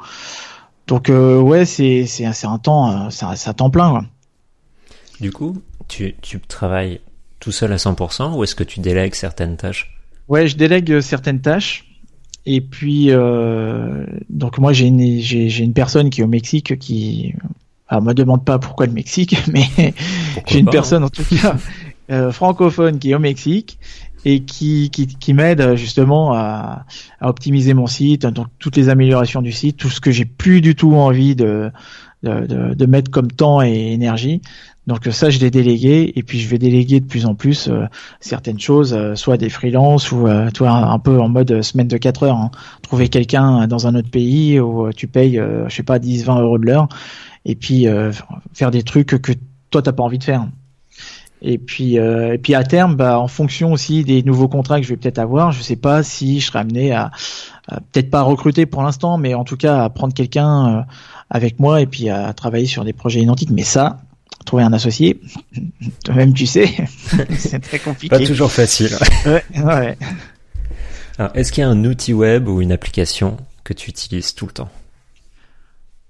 Donc 0.87 1.11
euh, 1.11 1.41
ouais, 1.41 1.65
c'est 1.65 2.07
c'est 2.07 2.25
un 2.25 2.59
temps, 2.59 3.11
c'est 3.11 3.25
un, 3.25 3.53
temps 3.53 3.71
plein. 3.71 3.91
Quoi. 3.91 4.05
Du 5.21 5.33
coup, 5.33 5.61
tu, 5.89 6.15
tu 6.23 6.41
travailles 6.41 7.01
tout 7.41 7.53
seul 7.53 7.73
à 7.73 7.77
100% 7.77 8.37
ou 8.37 8.45
est-ce 8.45 8.55
que 8.55 8.65
tu 8.65 8.81
délègues 8.81 9.15
certaines 9.15 9.57
tâches? 9.57 9.96
Ouais, 10.29 10.49
je 10.49 10.57
délègue 10.57 11.01
certaines 11.01 11.41
tâches. 11.41 11.85
Et 12.47 12.61
puis, 12.61 13.11
euh, 13.11 14.07
donc 14.31 14.59
moi 14.59 14.73
j'ai 14.73 14.87
une, 14.87 15.21
j'ai, 15.21 15.65
une 15.65 15.73
personne 15.73 16.11
qui 16.11 16.21
est 16.21 16.25
au 16.25 16.29
Mexique 16.29 16.79
qui, 16.79 17.35
alors 17.89 18.03
me 18.03 18.13
demande 18.13 18.45
pas 18.45 18.61
pourquoi 18.61 18.87
le 18.87 18.93
Mexique, 18.93 19.37
mais 19.53 19.95
j'ai 20.47 20.61
une 20.61 20.71
personne 20.71 21.03
hein. 21.03 21.07
en 21.07 21.11
tout 21.11 21.25
cas 21.25 21.57
euh, 22.11 22.31
francophone 22.31 23.01
qui 23.01 23.11
est 23.11 23.15
au 23.17 23.19
Mexique 23.19 23.81
et 24.25 24.45
qui, 24.45 24.91
qui, 24.91 25.09
qui 25.09 25.35
m'aide 25.35 25.75
justement 25.75 26.35
à, 26.35 26.85
à, 27.21 27.29
optimiser 27.29 27.75
mon 27.75 27.89
site, 27.89 28.27
donc 28.27 28.47
toutes 28.61 28.77
les 28.77 28.89
améliorations 28.89 29.43
du 29.43 29.53
site, 29.53 29.77
tout 29.77 29.91
ce 29.91 30.01
que 30.01 30.13
j'ai 30.13 30.25
plus 30.25 30.61
du 30.61 30.77
tout 30.77 30.95
envie 30.95 31.35
de, 31.35 31.73
de, 32.23 32.47
de, 32.47 32.75
de 32.75 32.87
mettre 32.87 33.11
comme 33.11 33.31
temps 33.31 33.61
et 33.61 33.93
énergie. 33.93 34.41
Donc 34.87 35.09
ça, 35.11 35.31
je 35.31 35.41
l'ai 35.41 35.51
délégué 35.51 36.13
et 36.15 36.23
puis 36.23 36.39
je 36.39 36.49
vais 36.49 36.59
déléguer 36.59 37.01
de 37.01 37.07
plus 37.07 37.27
en 37.27 37.35
plus 37.35 37.69
euh, 37.69 37.87
certaines 38.21 38.61
choses, 38.61 38.95
euh, 38.95 39.17
soit 39.17 39.37
des 39.37 39.49
freelances 39.49 40.13
ou 40.13 40.29
euh, 40.29 40.51
toi 40.53 40.71
un, 40.71 40.99
peu 41.01 41.21
en 41.21 41.29
mode 41.29 41.63
semaine 41.63 41.89
de 41.89 41.97
4 41.97 42.23
heures. 42.23 42.37
Hein. 42.37 42.51
Trouver 42.83 43.09
quelqu'un 43.09 43.67
dans 43.67 43.89
un 43.89 43.97
autre 43.97 44.11
pays 44.11 44.61
où 44.61 44.93
tu 44.93 45.09
payes, 45.09 45.41
je 45.69 45.75
sais 45.75 45.83
pas, 45.83 45.99
10-20 45.99 46.41
euros 46.41 46.59
de 46.59 46.67
l'heure 46.67 46.89
et 47.45 47.57
puis 47.57 47.87
faire 48.55 48.71
des 48.71 48.83
trucs 48.83 49.21
que 49.21 49.33
toi 49.71 49.83
t'as 49.83 49.93
pas 49.93 50.05
envie 50.05 50.19
de 50.19 50.25
faire. 50.25 50.47
Et 51.43 51.59
puis, 51.59 51.97
et 51.97 52.39
puis 52.39 52.55
à 52.55 52.63
terme, 52.63 52.95
bah, 52.95 53.19
en 53.19 53.29
fonction 53.29 53.73
aussi 53.73 54.05
des 54.05 54.23
nouveaux 54.23 54.49
contrats 54.49 54.81
que 54.81 54.85
je 54.85 54.91
vais 54.91 54.97
peut-être 54.97 55.19
avoir, 55.19 55.53
je 55.53 55.63
sais 55.63 55.77
pas 55.77 56.03
si 56.03 56.41
je 56.41 56.47
serai 56.47 56.61
amené 56.61 56.93
à, 56.93 57.11
peut-être 57.93 58.11
pas 58.11 58.23
recruter 58.23 58.67
pour 58.67 58.83
l'instant, 58.83 59.19
mais 59.19 59.35
en 59.35 59.45
tout 59.45 59.57
cas 59.57 59.83
à 59.83 59.91
prendre 59.91 60.15
quelqu'un 60.15 60.87
avec 61.29 61.59
moi 61.59 61.81
et 61.81 61.87
puis 61.87 62.09
à 62.09 62.33
travailler 62.33 62.67
sur 62.67 62.85
des 62.85 62.93
projets 62.93 63.21
identiques. 63.21 63.51
Mais 63.51 63.65
ça, 63.65 63.99
trouver 64.47 64.63
un 64.63 64.73
associé, 64.73 65.21
toi-même 66.05 66.33
tu 66.33 66.47
sais, 66.47 66.75
c'est 67.39 67.61
très 67.61 67.79
compliqué. 67.79 68.17
Pas 68.17 68.25
toujours 68.25 68.51
facile. 68.51 68.97
ouais, 69.27 69.43
ouais. 69.63 69.99
est-ce 71.35 71.53
qu'il 71.53 71.63
y 71.63 71.65
a 71.65 71.69
un 71.69 71.85
outil 71.85 72.15
web 72.15 72.49
ou 72.49 72.63
une 72.63 72.73
application 72.73 73.37
que 73.65 73.75
tu 73.75 73.91
utilises 73.91 74.35
tout 74.35 74.47
le 74.47 74.53
temps? 74.53 74.71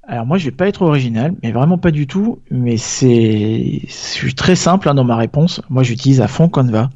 Alors 0.09 0.25
moi 0.25 0.39
je 0.39 0.45
vais 0.45 0.53
pas 0.53 0.69
être 0.69 0.83
original, 0.83 1.35
mais 1.43 1.51
vraiment 1.51 1.79
pas 1.79 1.91
du 1.91 2.07
tout. 2.07 2.41
Mais 2.51 2.77
c'est, 2.77 3.81
je 3.87 3.93
suis 3.93 4.35
très 4.35 4.55
simple 4.55 4.89
hein, 4.89 4.95
dans 4.95 5.05
ma 5.05 5.17
réponse. 5.17 5.61
Moi 5.69 5.83
j'utilise 5.83 6.21
à 6.21 6.29
fond 6.29 6.49
Canva 6.49 6.91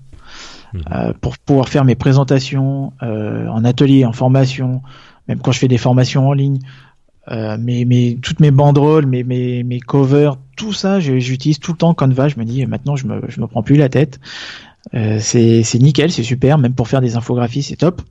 mhm. 0.72 0.82
euh, 0.92 1.12
pour 1.20 1.36
pouvoir 1.38 1.68
faire 1.68 1.84
mes 1.84 1.96
présentations 1.96 2.92
euh, 3.02 3.48
en 3.48 3.64
atelier, 3.64 4.04
en 4.04 4.12
formation, 4.12 4.82
même 5.26 5.40
quand 5.40 5.52
je 5.52 5.58
fais 5.58 5.68
des 5.68 5.78
formations 5.78 6.28
en 6.28 6.32
ligne. 6.32 6.60
Euh, 7.28 7.56
mes, 7.58 8.18
toutes 8.22 8.40
mes 8.40 8.50
banderoles, 8.50 9.06
mes, 9.06 9.22
mes, 9.24 9.62
mes 9.62 9.80
covers, 9.80 10.36
tout 10.56 10.72
ça, 10.72 11.00
j'utilise 11.00 11.58
tout 11.58 11.72
le 11.72 11.78
temps 11.78 11.94
Canva. 11.94 12.28
Je 12.28 12.38
me 12.38 12.44
dis 12.44 12.64
maintenant, 12.66 12.96
je 12.96 13.06
me, 13.06 13.20
je 13.28 13.40
me 13.40 13.46
prends 13.46 13.62
plus 13.62 13.76
la 13.76 13.88
tête. 13.88 14.20
Euh, 14.94 15.18
c'est 15.20 15.78
nickel, 15.78 16.10
c'est 16.10 16.22
super, 16.22 16.58
même 16.58 16.74
pour 16.74 16.88
faire 16.88 17.00
des 17.00 17.16
infographies, 17.16 17.62
c'est 17.62 17.76
top. 17.76 18.02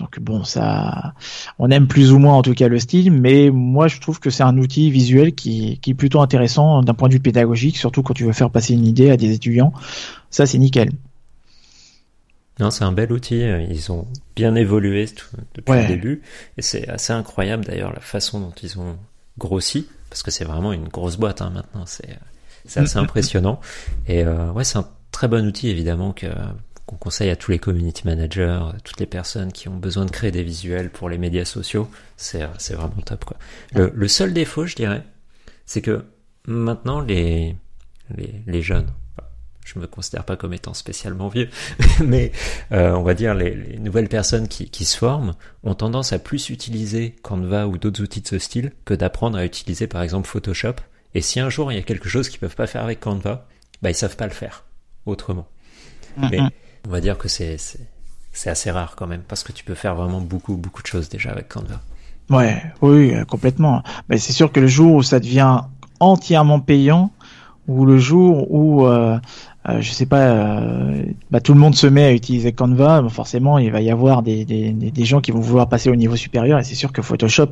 Donc 0.00 0.18
bon, 0.20 0.42
ça, 0.42 1.14
on 1.58 1.70
aime 1.70 1.86
plus 1.86 2.12
ou 2.12 2.18
moins 2.18 2.34
en 2.34 2.42
tout 2.42 2.52
cas 2.52 2.68
le 2.68 2.80
style, 2.80 3.12
mais 3.12 3.50
moi 3.50 3.86
je 3.86 4.00
trouve 4.00 4.18
que 4.18 4.28
c'est 4.28 4.42
un 4.42 4.58
outil 4.58 4.90
visuel 4.90 5.34
qui, 5.34 5.78
qui 5.78 5.90
est 5.90 5.94
plutôt 5.94 6.20
intéressant 6.20 6.82
d'un 6.82 6.94
point 6.94 7.08
de 7.08 7.14
vue 7.14 7.20
pédagogique, 7.20 7.76
surtout 7.76 8.02
quand 8.02 8.14
tu 8.14 8.24
veux 8.24 8.32
faire 8.32 8.50
passer 8.50 8.74
une 8.74 8.86
idée 8.86 9.10
à 9.10 9.16
des 9.16 9.32
étudiants. 9.32 9.72
Ça 10.30 10.46
c'est 10.46 10.58
nickel. 10.58 10.90
Non, 12.60 12.70
c'est 12.70 12.84
un 12.84 12.92
bel 12.92 13.12
outil. 13.12 13.40
Ils 13.68 13.90
ont 13.90 14.06
bien 14.36 14.54
évolué 14.54 15.06
depuis 15.54 15.80
le 15.80 15.88
début. 15.88 16.22
Et 16.56 16.62
c'est 16.62 16.88
assez 16.88 17.12
incroyable 17.12 17.64
d'ailleurs 17.64 17.92
la 17.92 18.00
façon 18.00 18.40
dont 18.40 18.54
ils 18.62 18.78
ont 18.78 18.96
grossi. 19.38 19.88
Parce 20.08 20.22
que 20.22 20.30
c'est 20.30 20.44
vraiment 20.44 20.72
une 20.72 20.88
grosse 20.88 21.16
boîte 21.16 21.42
hein, 21.42 21.50
maintenant. 21.50 21.86
C'est, 21.86 22.16
c'est 22.64 22.80
assez 22.80 22.98
impressionnant. 23.00 23.60
Et 24.06 24.24
euh, 24.24 24.52
ouais, 24.52 24.64
c'est 24.64 24.78
un 24.78 24.88
très 25.10 25.26
bon 25.26 25.44
outil 25.46 25.68
évidemment 25.68 26.12
que, 26.12 26.26
qu'on 26.86 26.96
conseille 26.96 27.30
à 27.30 27.36
tous 27.36 27.50
les 27.50 27.58
community 27.58 28.06
managers, 28.06 28.60
toutes 28.84 29.00
les 29.00 29.06
personnes 29.06 29.52
qui 29.52 29.68
ont 29.68 29.76
besoin 29.76 30.04
de 30.04 30.10
créer 30.10 30.30
des 30.30 30.44
visuels 30.44 30.90
pour 30.90 31.08
les 31.08 31.18
médias 31.18 31.44
sociaux. 31.44 31.88
C'est, 32.16 32.44
c'est 32.58 32.74
vraiment 32.74 33.02
top. 33.04 33.24
Quoi. 33.24 33.36
Le, 33.72 33.92
le 33.94 34.08
seul 34.08 34.32
défaut, 34.32 34.66
je 34.66 34.76
dirais, 34.76 35.02
c'est 35.66 35.82
que 35.82 36.04
maintenant 36.46 37.00
les, 37.00 37.56
les, 38.16 38.42
les 38.46 38.62
jeunes, 38.62 38.90
je 39.64 39.78
me 39.78 39.86
considère 39.86 40.24
pas 40.24 40.36
comme 40.36 40.52
étant 40.52 40.74
spécialement 40.74 41.28
vieux, 41.28 41.48
mais 42.04 42.32
euh, 42.72 42.92
on 42.92 43.02
va 43.02 43.14
dire 43.14 43.34
les, 43.34 43.54
les 43.54 43.78
nouvelles 43.78 44.08
personnes 44.08 44.46
qui, 44.46 44.68
qui, 44.68 44.84
se 44.84 44.96
forment 44.96 45.34
ont 45.62 45.74
tendance 45.74 46.12
à 46.12 46.18
plus 46.18 46.50
utiliser 46.50 47.16
Canva 47.22 47.66
ou 47.66 47.78
d'autres 47.78 48.02
outils 48.02 48.20
de 48.20 48.28
ce 48.28 48.38
style 48.38 48.72
que 48.84 48.94
d'apprendre 48.94 49.38
à 49.38 49.44
utiliser 49.44 49.86
par 49.86 50.02
exemple 50.02 50.28
Photoshop. 50.28 50.74
Et 51.14 51.22
si 51.22 51.40
un 51.40 51.48
jour 51.48 51.72
il 51.72 51.76
y 51.76 51.78
a 51.78 51.82
quelque 51.82 52.08
chose 52.08 52.28
qu'ils 52.28 52.40
peuvent 52.40 52.54
pas 52.54 52.66
faire 52.66 52.84
avec 52.84 53.00
Canva, 53.00 53.48
bah 53.82 53.90
ils 53.90 53.94
savent 53.94 54.16
pas 54.16 54.26
le 54.26 54.32
faire 54.32 54.64
autrement. 55.06 55.48
Mm-hmm. 56.18 56.28
Mais 56.30 56.40
on 56.86 56.90
va 56.90 57.00
dire 57.00 57.16
que 57.16 57.28
c'est 57.28 57.56
c'est 58.32 58.50
assez 58.50 58.70
rare 58.70 58.96
quand 58.96 59.06
même 59.06 59.22
parce 59.22 59.42
que 59.42 59.52
tu 59.52 59.64
peux 59.64 59.74
faire 59.74 59.94
vraiment 59.94 60.20
beaucoup 60.20 60.56
beaucoup 60.56 60.82
de 60.82 60.86
choses 60.86 61.08
déjà 61.08 61.30
avec 61.30 61.48
Canva. 61.48 61.80
Ouais, 62.30 62.62
oui, 62.80 63.14
complètement. 63.28 63.82
Mais 64.08 64.18
c'est 64.18 64.32
sûr 64.32 64.50
que 64.50 64.60
le 64.60 64.66
jour 64.66 64.94
où 64.94 65.02
ça 65.02 65.20
devient 65.20 65.60
entièrement 66.00 66.58
payant, 66.60 67.12
ou 67.68 67.84
le 67.84 67.98
jour 67.98 68.50
où 68.52 68.86
euh, 68.86 69.18
euh, 69.66 69.80
je 69.80 69.92
sais 69.92 70.04
pas, 70.04 70.28
euh, 70.28 71.04
bah, 71.30 71.40
tout 71.40 71.54
le 71.54 71.58
monde 71.58 71.74
se 71.74 71.86
met 71.86 72.04
à 72.04 72.12
utiliser 72.12 72.52
Canva, 72.52 73.02
forcément 73.08 73.56
il 73.56 73.72
va 73.72 73.80
y 73.80 73.90
avoir 73.90 74.22
des, 74.22 74.44
des, 74.44 74.72
des, 74.72 75.04
gens 75.06 75.22
qui 75.22 75.30
vont 75.30 75.40
vouloir 75.40 75.70
passer 75.70 75.88
au 75.88 75.96
niveau 75.96 76.16
supérieur 76.16 76.58
et 76.58 76.64
c'est 76.64 76.74
sûr 76.74 76.92
que 76.92 77.00
Photoshop, 77.00 77.48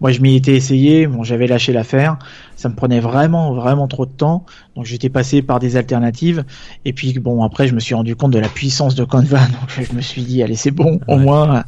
moi 0.00 0.12
je 0.12 0.20
m'y 0.20 0.36
étais 0.36 0.54
essayé, 0.54 1.08
bon 1.08 1.24
j'avais 1.24 1.48
lâché 1.48 1.72
l'affaire, 1.72 2.16
ça 2.54 2.68
me 2.68 2.76
prenait 2.76 3.00
vraiment 3.00 3.54
vraiment 3.54 3.88
trop 3.88 4.06
de 4.06 4.12
temps, 4.12 4.46
donc 4.76 4.84
j'étais 4.84 5.08
passé 5.08 5.42
par 5.42 5.58
des 5.58 5.76
alternatives 5.76 6.44
et 6.84 6.92
puis 6.92 7.18
bon 7.18 7.42
après 7.42 7.66
je 7.66 7.74
me 7.74 7.80
suis 7.80 7.96
rendu 7.96 8.14
compte 8.14 8.30
de 8.30 8.38
la 8.38 8.48
puissance 8.48 8.94
de 8.94 9.02
Canva, 9.02 9.40
donc 9.60 9.84
je 9.84 9.96
me 9.96 10.00
suis 10.00 10.22
dit 10.22 10.44
allez 10.44 10.54
c'est 10.54 10.70
bon, 10.70 11.00
au 11.08 11.16
moins 11.16 11.64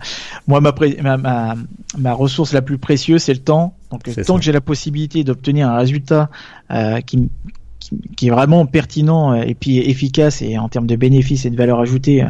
moi 0.47 0.61
ma, 0.61 0.73
ma, 1.03 1.17
ma, 1.17 1.55
ma 1.99 2.13
ressource 2.13 2.53
la 2.53 2.63
plus 2.63 2.79
précieuse 2.79 3.25
c'est 3.25 3.35
le 3.35 3.41
temps, 3.41 3.75
donc 3.91 4.09
tant 4.25 4.37
que 4.37 4.45
j'ai 4.45 4.53
la 4.53 4.61
possibilité 4.61 5.25
d'obtenir 5.25 5.69
un 5.69 5.77
résultat 5.77 6.31
euh, 6.71 7.01
qui 7.01 7.29
qui, 8.17 8.29
est 8.29 8.31
vraiment 8.31 8.67
pertinent 8.67 9.35
et 9.35 9.55
puis 9.55 9.79
efficace 9.79 10.43
et 10.43 10.59
en 10.59 10.69
termes 10.69 10.87
de 10.87 10.97
bénéfices 10.97 11.45
et 11.45 11.51
de 11.51 11.57
valeur 11.57 11.81
ajoutée, 11.81 12.25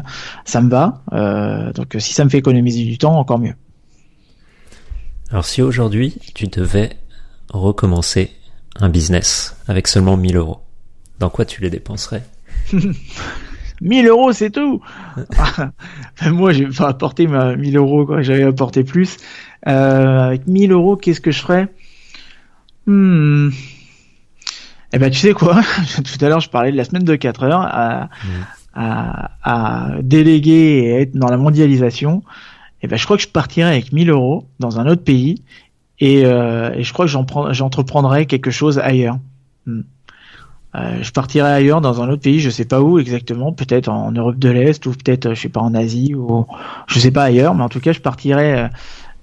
ça 0.44 0.60
me 0.60 0.70
va. 0.70 1.02
Euh, 1.12 1.72
donc 1.72 1.96
si 1.98 2.12
ça 2.12 2.24
me 2.24 2.30
fait 2.30 2.38
économiser 2.38 2.84
du 2.84 2.98
temps, 2.98 3.18
encore 3.18 3.38
mieux. 3.38 3.54
Alors 5.30 5.44
si 5.44 5.62
aujourd'hui 5.62 6.16
tu 6.34 6.46
devais 6.46 6.90
recommencer 7.52 8.30
un 8.78 8.88
business 8.88 9.56
avec 9.68 9.88
seulement 9.88 10.16
1000 10.16 10.36
euros, 10.36 10.60
dans 11.18 11.30
quoi 11.30 11.44
tu 11.44 11.60
les 11.60 11.70
dépenserais? 11.70 12.22
1000 13.80 14.06
euros, 14.08 14.32
c'est 14.32 14.50
tout. 14.50 14.82
moi, 16.26 16.52
j'ai 16.52 16.66
pas 16.66 16.88
apporté 16.88 17.26
ma 17.26 17.56
1000 17.56 17.76
euros, 17.76 18.04
quoi. 18.04 18.22
J'avais 18.22 18.42
apporté 18.42 18.84
plus. 18.84 19.16
Euh, 19.66 20.18
avec 20.18 20.46
1000 20.46 20.72
euros, 20.72 20.96
qu'est-ce 20.96 21.20
que 21.20 21.30
je 21.30 21.40
ferais? 21.40 21.68
Hmm. 22.86 23.50
Eh 24.92 24.98
ben, 24.98 25.10
tu 25.10 25.18
sais 25.18 25.32
quoi? 25.32 25.60
Tout 25.96 26.24
à 26.24 26.28
l'heure, 26.28 26.40
je 26.40 26.50
parlais 26.50 26.72
de 26.72 26.76
la 26.76 26.84
semaine 26.84 27.04
de 27.04 27.14
4 27.14 27.44
heures 27.44 27.60
à, 27.60 28.08
à, 28.74 29.30
à, 29.42 30.02
déléguer 30.02 30.52
et 30.52 31.02
être 31.02 31.16
dans 31.16 31.28
la 31.28 31.36
mondialisation. 31.36 32.22
Eh 32.82 32.88
ben, 32.88 32.96
je 32.96 33.04
crois 33.04 33.16
que 33.16 33.22
je 33.22 33.28
partirais 33.28 33.70
avec 33.70 33.92
1000 33.92 34.10
euros 34.10 34.46
dans 34.58 34.80
un 34.80 34.86
autre 34.86 35.04
pays 35.04 35.42
et, 36.00 36.24
euh, 36.24 36.72
et 36.74 36.82
je 36.82 36.92
crois 36.92 37.06
que 37.06 37.52
j'entreprendrais 37.52 38.26
quelque 38.26 38.50
chose 38.50 38.78
ailleurs. 38.78 39.18
Hmm. 39.66 39.82
Euh, 40.76 41.02
je 41.02 41.10
partirais 41.10 41.50
ailleurs 41.50 41.80
dans 41.80 42.00
un 42.00 42.08
autre 42.08 42.22
pays, 42.22 42.38
je 42.38 42.48
sais 42.48 42.64
pas 42.64 42.80
où 42.80 42.98
exactement, 43.00 43.52
peut-être 43.52 43.88
en 43.88 44.12
Europe 44.12 44.38
de 44.38 44.50
l'Est 44.50 44.86
ou 44.86 44.92
peut-être 44.92 45.34
je 45.34 45.40
sais 45.40 45.48
pas 45.48 45.60
en 45.60 45.74
Asie 45.74 46.14
ou 46.14 46.46
je 46.86 47.00
sais 47.00 47.10
pas 47.10 47.24
ailleurs, 47.24 47.56
mais 47.56 47.64
en 47.64 47.68
tout 47.68 47.80
cas 47.80 47.92
je 47.92 47.98
partirais, 47.98 48.70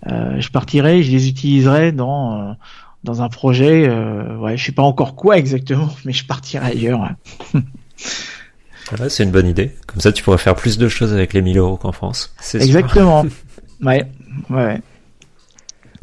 euh, 0.07 0.41
je 0.41 0.49
partirais, 0.49 1.03
je 1.03 1.11
les 1.11 1.29
utiliserais 1.29 1.93
dans 1.93 2.57
dans 3.07 3.21
un 3.21 3.29
projet, 3.29 3.87
euh, 3.87 4.35
ouais, 4.37 4.57
je 4.57 4.65
sais 4.65 4.73
pas 4.73 4.83
encore 4.83 5.15
quoi 5.15 5.37
exactement, 5.37 5.89
mais 6.05 6.11
je 6.11 6.25
partirai 6.25 6.67
ailleurs. 6.67 7.09
c'est 9.07 9.23
une 9.23 9.31
bonne 9.31 9.47
idée. 9.47 9.73
Comme 9.87 10.01
ça, 10.01 10.11
tu 10.11 10.23
pourrais 10.23 10.37
faire 10.37 10.55
plus 10.55 10.77
de 10.77 10.89
choses 10.89 11.13
avec 11.13 11.33
les 11.33 11.41
1000 11.41 11.57
euros 11.57 11.77
qu'en 11.77 11.93
France. 11.93 12.35
Exactement. 12.53 13.25
ouais. 13.81 14.05
Ouais. 14.49 14.81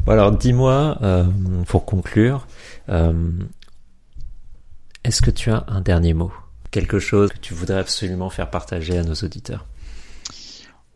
Bon, 0.05 0.11
alors 0.11 0.31
dis-moi, 0.31 0.97
euh, 1.03 1.25
pour 1.67 1.85
conclure, 1.85 2.47
euh, 2.89 3.13
est-ce 5.03 5.21
que 5.21 5.31
tu 5.31 5.51
as 5.51 5.63
un 5.67 5.81
dernier 5.81 6.15
mot? 6.15 6.33
Quelque 6.71 6.97
chose 6.99 7.29
que 7.29 7.37
tu 7.37 7.53
voudrais 7.53 7.79
absolument 7.79 8.31
faire 8.31 8.49
partager 8.49 8.97
à 8.97 9.03
nos 9.03 9.13
auditeurs? 9.13 9.65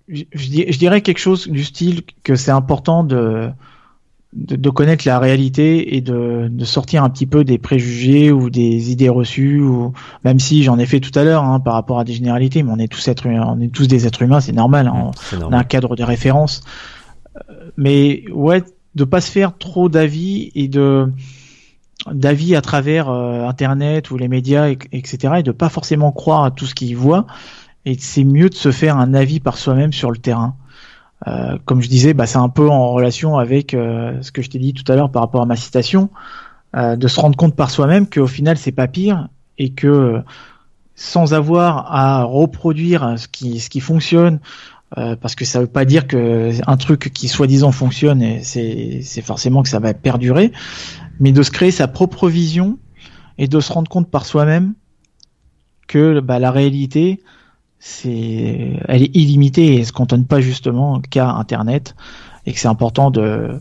Je, 0.07 0.23
je 0.33 0.77
dirais 0.79 1.01
quelque 1.01 1.19
chose 1.19 1.47
du 1.47 1.63
style 1.63 2.01
que 2.23 2.35
c'est 2.35 2.51
important 2.51 3.03
de, 3.03 3.51
de, 4.33 4.55
de, 4.55 4.69
connaître 4.69 5.07
la 5.07 5.17
réalité 5.17 5.95
et 5.95 6.01
de, 6.01 6.47
de, 6.51 6.65
sortir 6.65 7.03
un 7.03 7.09
petit 7.09 7.25
peu 7.25 7.43
des 7.43 7.57
préjugés 7.57 8.31
ou 8.31 8.49
des 8.49 8.91
idées 8.91 9.09
reçues 9.09 9.59
ou 9.61 9.93
même 10.23 10.39
si 10.39 10.61
j'en 10.63 10.77
ai 10.77 10.85
fait 10.85 10.99
tout 10.99 11.17
à 11.17 11.23
l'heure 11.23 11.43
hein, 11.43 11.59
par 11.59 11.73
rapport 11.73 11.99
à 11.99 12.03
des 12.03 12.13
généralités 12.13 12.61
mais 12.61 12.71
on 12.71 12.77
est 12.77 12.87
tous 12.87 13.07
êtres 13.07 13.27
on 13.27 13.59
est 13.59 13.73
tous 13.73 13.87
des 13.87 14.05
êtres 14.05 14.21
humains 14.21 14.39
c'est 14.39 14.51
normal, 14.51 14.87
hein, 14.87 15.11
on, 15.41 15.51
a 15.51 15.57
un 15.57 15.63
cadre 15.63 15.95
de 15.95 16.03
référence. 16.03 16.61
Euh, 17.49 17.71
mais 17.77 18.23
ouais 18.31 18.63
de 18.95 19.03
pas 19.03 19.21
se 19.21 19.31
faire 19.31 19.57
trop 19.57 19.89
d'avis 19.89 20.51
et 20.55 20.67
de 20.67 21.11
d'avis 22.11 22.55
à 22.55 22.61
travers 22.61 23.09
euh, 23.09 23.45
internet 23.45 24.11
ou 24.11 24.17
les 24.17 24.27
médias 24.27 24.69
et, 24.69 24.77
etc 24.91 25.35
et 25.39 25.43
de 25.43 25.51
pas 25.51 25.69
forcément 25.69 26.11
croire 26.11 26.43
à 26.43 26.51
tout 26.51 26.65
ce 26.65 26.75
qu'ils 26.75 26.95
voient. 26.95 27.25
Et 27.85 27.95
c'est 27.97 28.23
mieux 28.23 28.49
de 28.49 28.55
se 28.55 28.71
faire 28.71 28.97
un 28.97 29.13
avis 29.13 29.39
par 29.39 29.57
soi-même 29.57 29.93
sur 29.93 30.11
le 30.11 30.17
terrain 30.17 30.55
euh, 31.27 31.57
comme 31.65 31.81
je 31.81 31.89
disais, 31.89 32.13
bah, 32.13 32.25
c'est 32.25 32.37
un 32.37 32.49
peu 32.49 32.69
en 32.69 32.91
relation 32.91 33.37
avec 33.37 33.73
euh, 33.73 34.21
ce 34.21 34.31
que 34.31 34.41
je 34.41 34.49
t'ai 34.49 34.59
dit 34.59 34.73
tout 34.73 34.89
à 34.91 34.95
l'heure 34.95 35.11
par 35.11 35.21
rapport 35.21 35.41
à 35.41 35.45
ma 35.45 35.55
citation, 35.55 36.09
euh, 36.75 36.95
de 36.95 37.07
se 37.07 37.19
rendre 37.19 37.35
compte 37.35 37.55
par 37.55 37.71
soi-même 37.71 38.07
qu'au 38.07 38.27
final 38.27 38.57
c'est 38.57 38.71
pas 38.71 38.87
pire 38.87 39.27
et 39.57 39.71
que 39.71 40.21
sans 40.95 41.33
avoir 41.33 41.93
à 41.93 42.23
reproduire 42.23 43.15
ce 43.17 43.27
qui 43.27 43.59
ce 43.59 43.69
qui 43.69 43.79
fonctionne, 43.79 44.39
parce 44.95 45.35
que 45.35 45.45
ça 45.45 45.61
veut 45.61 45.67
pas 45.67 45.85
dire 45.85 46.07
que 46.07 46.51
un 46.67 46.77
truc 46.77 47.11
qui 47.13 47.27
soi-disant 47.27 47.71
fonctionne 47.71 48.41
c'est 48.41 49.21
forcément 49.21 49.63
que 49.63 49.69
ça 49.69 49.79
va 49.79 49.93
perdurer, 49.93 50.51
mais 51.19 51.31
de 51.31 51.41
se 51.41 51.51
créer 51.51 51.71
sa 51.71 51.87
propre 51.87 52.27
vision 52.27 52.77
et 53.37 53.47
de 53.47 53.59
se 53.59 53.71
rendre 53.71 53.89
compte 53.89 54.09
par 54.09 54.25
soi-même 54.25 54.73
que 55.87 56.19
bah, 56.19 56.39
la 56.39 56.51
réalité 56.51 57.21
c'est, 57.79 58.79
elle 58.87 59.03
est 59.03 59.15
illimitée 59.15 59.75
et 59.75 59.83
se 59.83 59.91
cantonne 59.91 60.25
pas 60.25 60.41
justement 60.41 60.99
qu'à 61.01 61.29
Internet 61.31 61.95
et 62.45 62.53
que 62.53 62.59
c'est 62.59 62.67
important 62.67 63.11
de, 63.11 63.59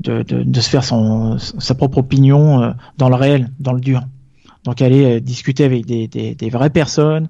de, 0.00 0.22
de, 0.22 0.42
de, 0.42 0.60
se 0.60 0.68
faire 0.68 0.84
son, 0.84 1.38
sa 1.38 1.74
propre 1.74 1.98
opinion 1.98 2.62
euh, 2.62 2.72
dans 2.98 3.08
le 3.08 3.16
réel, 3.16 3.50
dans 3.60 3.72
le 3.72 3.80
dur. 3.80 4.02
Donc 4.64 4.82
aller 4.82 5.16
euh, 5.16 5.20
discuter 5.20 5.64
avec 5.64 5.86
des, 5.86 6.08
des, 6.08 6.34
des 6.34 6.50
vraies 6.50 6.70
personnes, 6.70 7.28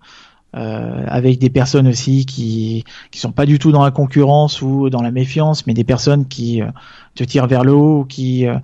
euh, 0.57 1.05
avec 1.07 1.39
des 1.39 1.49
personnes 1.49 1.87
aussi 1.87 2.27
qui 2.27 2.85
qui 3.13 3.21
sont 3.21 3.31
pas 3.31 3.47
du 3.47 3.61
tout 3.61 3.71
dans 3.71 3.85
la 3.85 3.93
concurrence 3.93 4.63
ou 4.63 4.91
dans 4.91 5.01
la 5.01 5.13
méfiance, 5.13 5.65
mais 5.69 5.75
des 5.75 5.85
personnes 5.85 6.27
qui 6.27 6.61
euh, 6.61 6.67
te 7.15 7.23
tirent 7.23 7.47
vers 7.47 7.63
le 7.63 7.73
haut, 7.73 8.05
qui 8.05 8.49
euh, 8.49 8.59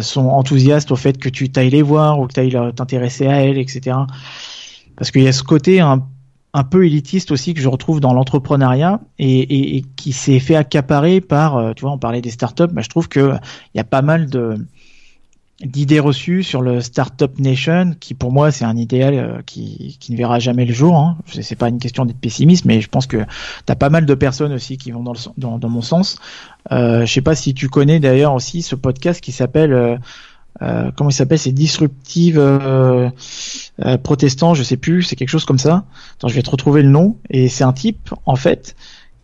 sont 0.00 0.26
enthousiastes 0.26 0.90
au 0.90 0.96
fait 0.96 1.16
que 1.16 1.28
tu 1.28 1.48
t'ailles 1.50 1.70
les 1.70 1.82
voir 1.82 2.18
ou 2.18 2.26
que 2.26 2.32
tu 2.32 2.40
ailles 2.40 2.74
t'intéresser 2.74 3.28
à 3.28 3.44
elles, 3.44 3.58
etc. 3.58 3.98
Parce 4.96 5.12
qu'il 5.12 5.22
y 5.22 5.28
a 5.28 5.32
ce 5.32 5.44
côté 5.44 5.78
un 5.78 6.04
un 6.54 6.64
peu 6.64 6.86
élitiste 6.86 7.30
aussi 7.30 7.54
que 7.54 7.60
je 7.60 7.68
retrouve 7.68 8.00
dans 8.00 8.12
l'entrepreneuriat 8.12 9.00
et, 9.18 9.76
et, 9.76 9.84
qui 9.96 10.12
s'est 10.12 10.40
fait 10.40 10.56
accaparer 10.56 11.20
par, 11.20 11.56
euh, 11.56 11.72
tu 11.74 11.82
vois, 11.82 11.92
on 11.92 11.98
parlait 11.98 12.22
des 12.22 12.30
startups, 12.30 12.72
mais 12.72 12.82
je 12.82 12.88
trouve 12.88 13.08
que 13.08 13.34
il 13.74 13.78
y 13.78 13.80
a 13.80 13.84
pas 13.84 14.02
mal 14.02 14.28
de 14.28 14.56
d'idées 15.64 15.98
reçues 15.98 16.44
sur 16.44 16.62
le 16.62 16.80
Startup 16.80 17.36
Nation, 17.40 17.96
qui 17.98 18.14
pour 18.14 18.30
moi 18.30 18.52
c'est 18.52 18.64
un 18.64 18.76
idéal 18.76 19.14
euh, 19.14 19.42
qui, 19.44 19.96
qui, 19.98 20.12
ne 20.12 20.16
verra 20.16 20.38
jamais 20.38 20.64
le 20.64 20.72
jour. 20.72 20.96
Hein. 20.96 21.18
C'est 21.26 21.56
pas 21.56 21.68
une 21.68 21.80
question 21.80 22.04
d'être 22.04 22.20
pessimiste, 22.20 22.64
mais 22.64 22.80
je 22.80 22.88
pense 22.88 23.06
que 23.06 23.16
tu 23.16 23.72
as 23.72 23.76
pas 23.76 23.90
mal 23.90 24.06
de 24.06 24.14
personnes 24.14 24.52
aussi 24.52 24.78
qui 24.78 24.92
vont 24.92 25.02
dans, 25.02 25.58
dans, 25.58 25.68
mon 25.68 25.82
sens. 25.82 26.16
Euh, 26.70 27.04
je 27.04 27.12
sais 27.12 27.22
pas 27.22 27.34
si 27.34 27.54
tu 27.54 27.68
connais 27.68 27.98
d'ailleurs 27.98 28.34
aussi 28.34 28.62
ce 28.62 28.76
podcast 28.76 29.20
qui 29.20 29.32
s'appelle 29.32 29.72
euh, 29.72 29.96
euh, 30.62 30.90
comment 30.96 31.10
il 31.10 31.14
s'appelle 31.14 31.38
C'est 31.38 31.52
disruptive 31.52 32.38
euh, 32.38 33.10
euh, 33.84 33.98
protestant, 33.98 34.54
je 34.54 34.62
sais 34.62 34.76
plus, 34.76 35.02
c'est 35.02 35.16
quelque 35.16 35.28
chose 35.28 35.44
comme 35.44 35.58
ça. 35.58 35.84
Attends, 36.14 36.28
je 36.28 36.34
vais 36.34 36.42
te 36.42 36.50
retrouver 36.50 36.82
le 36.82 36.88
nom. 36.88 37.16
Et 37.30 37.48
c'est 37.48 37.64
un 37.64 37.72
type 37.72 38.12
en 38.26 38.36
fait 38.36 38.74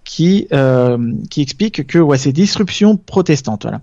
qui 0.05 0.47
euh, 0.53 1.13
qui 1.31 1.43
explique 1.43 1.87
que 1.87 1.99
ouais, 1.99 2.19
c'est 2.19 2.33
disruption 2.33 2.97
protestante, 2.97 3.63
voilà. 3.63 3.81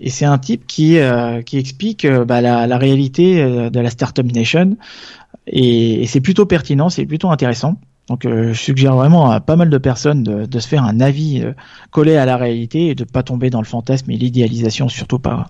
Et 0.00 0.10
c'est 0.10 0.24
un 0.24 0.38
type 0.38 0.66
qui 0.66 0.98
euh, 0.98 1.42
qui 1.42 1.58
explique 1.58 2.06
bah, 2.06 2.40
la, 2.40 2.66
la, 2.66 2.78
réalité 2.78 3.36
de 3.70 3.80
la 3.80 3.90
startup 3.90 4.30
nation. 4.32 4.76
Et, 5.46 6.02
et 6.02 6.06
c'est 6.06 6.20
plutôt 6.20 6.46
pertinent, 6.46 6.90
c'est 6.90 7.06
plutôt 7.06 7.30
intéressant. 7.30 7.78
Donc 8.08 8.22
je 8.24 8.52
suggère 8.52 8.94
vraiment 8.94 9.30
à 9.30 9.40
pas 9.40 9.56
mal 9.56 9.68
de 9.68 9.78
personnes 9.78 10.22
de, 10.22 10.46
de 10.46 10.58
se 10.60 10.68
faire 10.68 10.84
un 10.84 11.00
avis 11.00 11.44
collé 11.90 12.16
à 12.16 12.24
la 12.24 12.36
réalité 12.36 12.88
et 12.88 12.94
de 12.94 13.04
pas 13.04 13.22
tomber 13.22 13.50
dans 13.50 13.60
le 13.60 13.66
fantasme 13.66 14.10
et 14.10 14.16
l'idéalisation, 14.16 14.88
surtout 14.88 15.18
pas. 15.18 15.48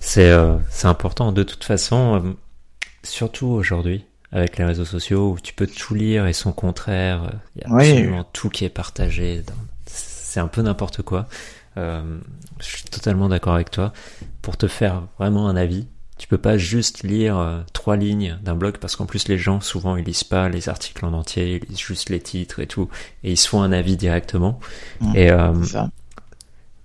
C'est 0.00 0.30
euh, 0.30 0.56
c'est 0.70 0.86
important 0.86 1.32
de 1.32 1.42
toute 1.42 1.64
façon, 1.64 2.22
euh, 2.22 2.32
surtout 3.02 3.46
aujourd'hui 3.46 4.04
avec 4.32 4.58
les 4.58 4.64
réseaux 4.64 4.84
sociaux 4.84 5.32
où 5.32 5.40
tu 5.40 5.54
peux 5.54 5.66
tout 5.66 5.94
lire 5.94 6.26
et 6.26 6.32
son 6.32 6.52
contraire. 6.52 7.30
Il 7.56 7.62
y 7.62 7.64
a 7.64 7.74
oui. 7.74 7.90
absolument 7.90 8.24
tout 8.32 8.50
qui 8.50 8.64
est 8.64 8.70
partagé. 8.70 9.42
C'est 9.86 10.40
un 10.40 10.48
peu 10.48 10.62
n'importe 10.62 11.02
quoi. 11.02 11.26
Euh, 11.78 12.02
je 12.60 12.66
suis 12.66 12.84
totalement 12.84 13.28
d'accord 13.28 13.54
avec 13.54 13.70
toi. 13.70 13.92
Pour 14.42 14.56
te 14.56 14.66
faire 14.66 15.04
vraiment 15.18 15.48
un 15.48 15.56
avis, 15.56 15.86
tu 16.18 16.26
peux 16.26 16.38
pas 16.38 16.58
juste 16.58 17.04
lire 17.04 17.38
euh, 17.38 17.60
trois 17.72 17.96
lignes 17.96 18.38
d'un 18.42 18.56
blog 18.56 18.78
parce 18.78 18.96
qu'en 18.96 19.06
plus 19.06 19.28
les 19.28 19.38
gens 19.38 19.60
souvent 19.60 19.96
ils 19.96 20.04
lisent 20.04 20.24
pas 20.24 20.48
les 20.48 20.68
articles 20.68 21.04
en 21.04 21.12
entier, 21.12 21.60
ils 21.62 21.68
lisent 21.68 21.78
juste 21.78 22.10
les 22.10 22.20
titres 22.20 22.60
et 22.60 22.66
tout 22.66 22.88
et 23.22 23.32
ils 23.32 23.36
se 23.36 23.48
font 23.48 23.62
un 23.62 23.72
avis 23.72 23.96
directement. 23.96 24.58
Mmh, 25.00 25.16
et 25.16 25.30
euh, 25.30 25.52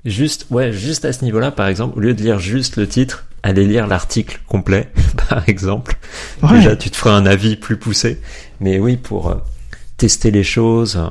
Juste, 0.05 0.47
ouais, 0.49 0.73
juste 0.73 1.05
à 1.05 1.13
ce 1.13 1.23
niveau-là, 1.23 1.51
par 1.51 1.67
exemple, 1.67 1.97
au 1.97 2.01
lieu 2.01 2.13
de 2.13 2.21
lire 2.21 2.37
juste 2.37 2.75
le 2.75 2.87
titre, 2.87 3.25
aller 3.41 3.65
lire 3.65 3.87
l'article 3.87 4.39
complet, 4.47 4.89
par 5.29 5.47
exemple. 5.47 5.97
Ouais. 6.41 6.57
Déjà, 6.57 6.75
tu 6.75 6.89
te 6.89 6.97
feras 6.97 7.15
un 7.15 7.25
avis 7.25 7.55
plus 7.55 7.77
poussé. 7.77 8.19
Mais 8.59 8.79
oui, 8.79 8.97
pour 8.97 9.29
euh, 9.29 9.35
tester 9.97 10.31
les 10.31 10.43
choses, 10.43 10.97
euh, 10.97 11.07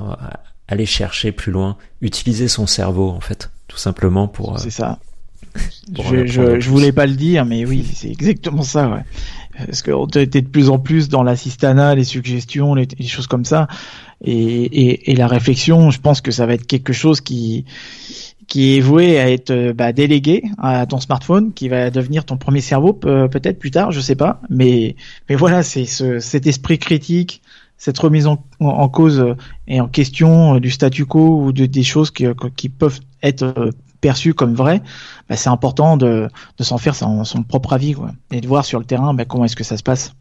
aller 0.68 0.86
chercher 0.86 1.32
plus 1.32 1.52
loin, 1.52 1.76
utiliser 2.02 2.48
son 2.48 2.66
cerveau, 2.66 3.08
en 3.08 3.20
fait, 3.20 3.50
tout 3.68 3.78
simplement 3.78 4.28
pour. 4.28 4.54
Euh, 4.54 4.58
c'est 4.58 4.70
ça. 4.70 4.98
Je, 5.92 6.24
je, 6.26 6.60
je, 6.60 6.70
voulais 6.70 6.92
pas 6.92 7.04
le 7.04 7.14
dire, 7.14 7.44
mais 7.44 7.66
oui, 7.66 7.86
c'est 7.94 8.10
exactement 8.10 8.62
ça, 8.62 8.88
ouais. 8.88 9.02
Parce 9.66 9.82
qu'on 9.82 10.06
était 10.06 10.40
de 10.40 10.48
plus 10.48 10.70
en 10.70 10.78
plus 10.78 11.10
dans 11.10 11.22
l'assistanat, 11.22 11.94
les 11.94 12.04
suggestions, 12.04 12.74
les, 12.74 12.88
les, 12.98 13.06
choses 13.06 13.26
comme 13.26 13.44
ça, 13.44 13.68
et, 14.24 14.32
et, 14.32 15.10
et 15.10 15.14
la 15.14 15.26
réflexion. 15.26 15.90
Je 15.90 16.00
pense 16.00 16.22
que 16.22 16.30
ça 16.30 16.46
va 16.46 16.54
être 16.54 16.66
quelque 16.66 16.94
chose 16.94 17.20
qui 17.20 17.66
qui 18.52 18.76
est 18.76 18.80
voué 18.80 19.18
à 19.18 19.30
être 19.30 19.72
bah, 19.72 19.94
délégué 19.94 20.44
à 20.58 20.84
ton 20.84 21.00
smartphone, 21.00 21.54
qui 21.54 21.70
va 21.70 21.88
devenir 21.88 22.26
ton 22.26 22.36
premier 22.36 22.60
cerveau 22.60 22.92
peut-être 22.92 23.58
plus 23.58 23.70
tard, 23.70 23.92
je 23.92 24.00
sais 24.02 24.14
pas. 24.14 24.42
Mais 24.50 24.94
mais 25.30 25.36
voilà, 25.36 25.62
c'est 25.62 25.86
ce, 25.86 26.18
cet 26.18 26.46
esprit 26.46 26.78
critique, 26.78 27.40
cette 27.78 27.98
remise 27.98 28.26
en, 28.26 28.36
cause 28.90 29.36
et 29.66 29.80
en 29.80 29.88
question 29.88 30.58
du 30.58 30.70
statu 30.70 31.06
quo 31.06 31.44
ou 31.44 31.52
de, 31.52 31.64
des 31.64 31.82
choses 31.82 32.10
qui, 32.10 32.26
qui 32.54 32.68
peuvent 32.68 33.00
être 33.22 33.70
perçues 34.02 34.34
comme 34.34 34.52
vraies. 34.52 34.82
Bah, 35.30 35.36
c'est 35.36 35.48
important 35.48 35.96
de, 35.96 36.28
de 36.58 36.62
s'en 36.62 36.76
faire 36.76 36.94
son, 36.94 37.24
son, 37.24 37.44
propre 37.44 37.72
avis 37.72 37.94
quoi, 37.94 38.10
et 38.32 38.42
de 38.42 38.46
voir 38.46 38.66
sur 38.66 38.78
le 38.78 38.84
terrain 38.84 39.14
bah, 39.14 39.24
comment 39.24 39.46
est-ce 39.46 39.56
que 39.56 39.64
ça 39.64 39.78
se 39.78 39.82
passe. 39.82 40.12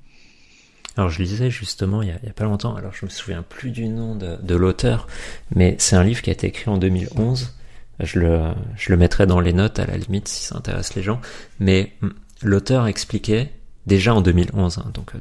Alors 0.96 1.10
je 1.10 1.22
lisais 1.22 1.50
justement 1.50 2.02
il 2.02 2.08
y, 2.08 2.12
a, 2.12 2.16
il 2.24 2.28
y, 2.28 2.30
a, 2.30 2.34
pas 2.34 2.46
longtemps, 2.46 2.76
alors 2.76 2.94
je 2.94 3.06
me 3.06 3.10
souviens 3.10 3.42
plus 3.42 3.72
du 3.72 3.90
nom 3.90 4.16
de, 4.16 4.38
de 4.42 4.56
l'auteur, 4.56 5.08
mais 5.54 5.76
c'est 5.80 5.98
un 5.98 6.04
livre 6.06 6.22
qui 6.22 6.30
a 6.30 6.34
été 6.34 6.48
écrit 6.48 6.70
en 6.70 6.78
2011 6.78 7.56
je 8.04 8.20
le, 8.20 8.54
je 8.76 8.92
le 8.92 8.98
mettrai 8.98 9.26
dans 9.26 9.40
les 9.40 9.54
notes 9.54 9.80
à 9.80 9.86
la 9.86 9.98
limite 9.98 10.28
si 10.28 10.44
ça 10.46 10.58
intéresse 10.58 10.96
les 10.96 11.04
gens. 11.04 11.22
Mais 11.60 11.94
hmm, 12.02 12.10
l'auteur 12.44 12.88
expliquait 12.88 13.52
déjà 13.86 14.14
en 14.14 14.22
2011, 14.22 14.78
hein, 14.78 14.92
donc 14.94 15.16
euh, 15.16 15.20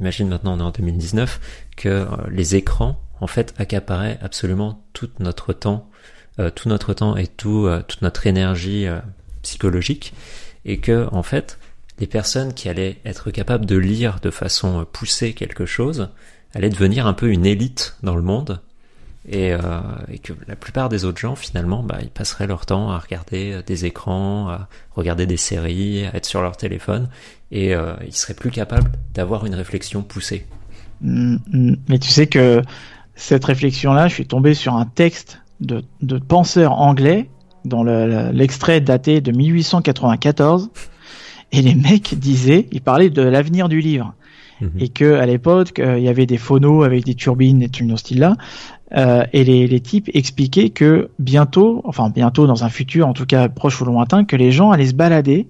imagine 0.00 0.28
maintenant 0.28 0.54
on 0.56 0.60
est 0.60 0.62
en 0.62 0.70
2019, 0.70 1.40
que 1.76 1.88
euh, 1.88 2.06
les 2.30 2.56
écrans 2.56 3.00
en 3.20 3.26
fait 3.26 3.54
accaparaient 3.58 4.18
absolument 4.22 4.84
tout 4.92 5.10
notre 5.18 5.52
temps, 5.52 5.88
euh, 6.38 6.50
tout 6.50 6.68
notre 6.68 6.94
temps 6.94 7.16
et 7.16 7.26
tout, 7.26 7.68
toute 7.88 8.02
notre 8.02 8.26
énergie 8.26 8.86
psychologique, 9.42 10.12
et 10.64 10.78
que 10.78 11.08
en 11.12 11.22
fait 11.22 11.58
les 11.98 12.06
personnes 12.06 12.52
qui 12.52 12.68
allaient 12.68 12.98
être 13.06 13.30
capables 13.30 13.64
de 13.64 13.76
lire 13.76 14.20
de 14.20 14.30
façon 14.30 14.86
poussée 14.92 15.32
quelque 15.32 15.64
chose 15.64 16.10
allaient 16.54 16.68
devenir 16.68 17.06
un 17.06 17.14
peu 17.14 17.30
une 17.30 17.46
élite 17.46 17.96
dans 18.02 18.16
le 18.16 18.22
monde 18.22 18.60
et, 19.28 19.52
euh, 19.52 19.58
et, 20.10 20.18
que 20.18 20.32
la 20.46 20.56
plupart 20.56 20.88
des 20.88 21.04
autres 21.04 21.18
gens 21.18 21.34
finalement 21.34 21.82
bah, 21.82 21.98
ils 22.00 22.10
passeraient 22.10 22.46
leur 22.46 22.66
temps 22.66 22.90
à 22.90 22.98
regarder 22.98 23.52
euh, 23.52 23.62
des 23.62 23.84
écrans, 23.84 24.48
à 24.48 24.68
regarder 24.94 25.26
des 25.26 25.36
séries, 25.36 26.06
à 26.06 26.16
être 26.16 26.26
sur 26.26 26.42
leur 26.42 26.56
téléphone 26.56 27.08
et 27.50 27.74
euh, 27.74 27.94
ils 28.06 28.14
seraient 28.14 28.34
plus 28.34 28.50
capables 28.50 28.90
d'avoir 29.14 29.46
une 29.46 29.54
réflexion 29.54 30.02
poussée. 30.02 30.46
Mm, 31.00 31.36
mm. 31.52 31.76
Mais 31.88 31.98
tu 31.98 32.08
sais 32.08 32.26
que 32.26 32.62
cette 33.14 33.44
réflexion-là, 33.44 34.08
je 34.08 34.14
suis 34.14 34.26
tombé 34.26 34.54
sur 34.54 34.74
un 34.74 34.86
texte 34.86 35.40
de, 35.60 35.82
de 36.02 36.18
penseurs 36.18 36.72
anglais 36.72 37.28
dont 37.64 37.82
l'extrait 37.82 38.78
le, 38.78 38.84
daté 38.84 39.20
de 39.20 39.32
1894 39.32 40.70
et 41.52 41.62
les 41.62 41.74
mecs 41.74 42.14
disaient, 42.14 42.68
ils 42.70 42.80
parlaient 42.80 43.10
de 43.10 43.22
l'avenir 43.22 43.68
du 43.68 43.80
livre 43.80 44.14
mhm. 44.60 44.70
et 44.78 44.88
que 44.88 45.14
à 45.14 45.26
l'époque 45.26 45.78
il 45.78 46.02
y 46.02 46.08
avait 46.08 46.26
des 46.26 46.38
phonos 46.38 46.84
avec 46.84 47.04
des 47.04 47.14
turbines 47.14 47.62
et 47.62 47.68
tout 47.68 47.84
dans 47.86 47.96
ce 47.96 48.00
style-là. 48.00 48.36
et 49.32 49.44
les, 49.44 49.66
les 49.66 49.80
types 49.80 50.10
expliquaient 50.14 50.70
que 50.70 51.10
bientôt, 51.18 51.82
enfin 51.84 52.10
bientôt 52.10 52.46
dans 52.46 52.64
un 52.64 52.68
futur, 52.68 53.06
en 53.08 53.12
tout 53.12 53.26
cas 53.26 53.48
proche 53.48 53.80
ou 53.80 53.84
lointain, 53.84 54.24
que 54.24 54.36
les 54.36 54.52
gens 54.52 54.70
allaient 54.70 54.86
se 54.86 54.94
balader 54.94 55.46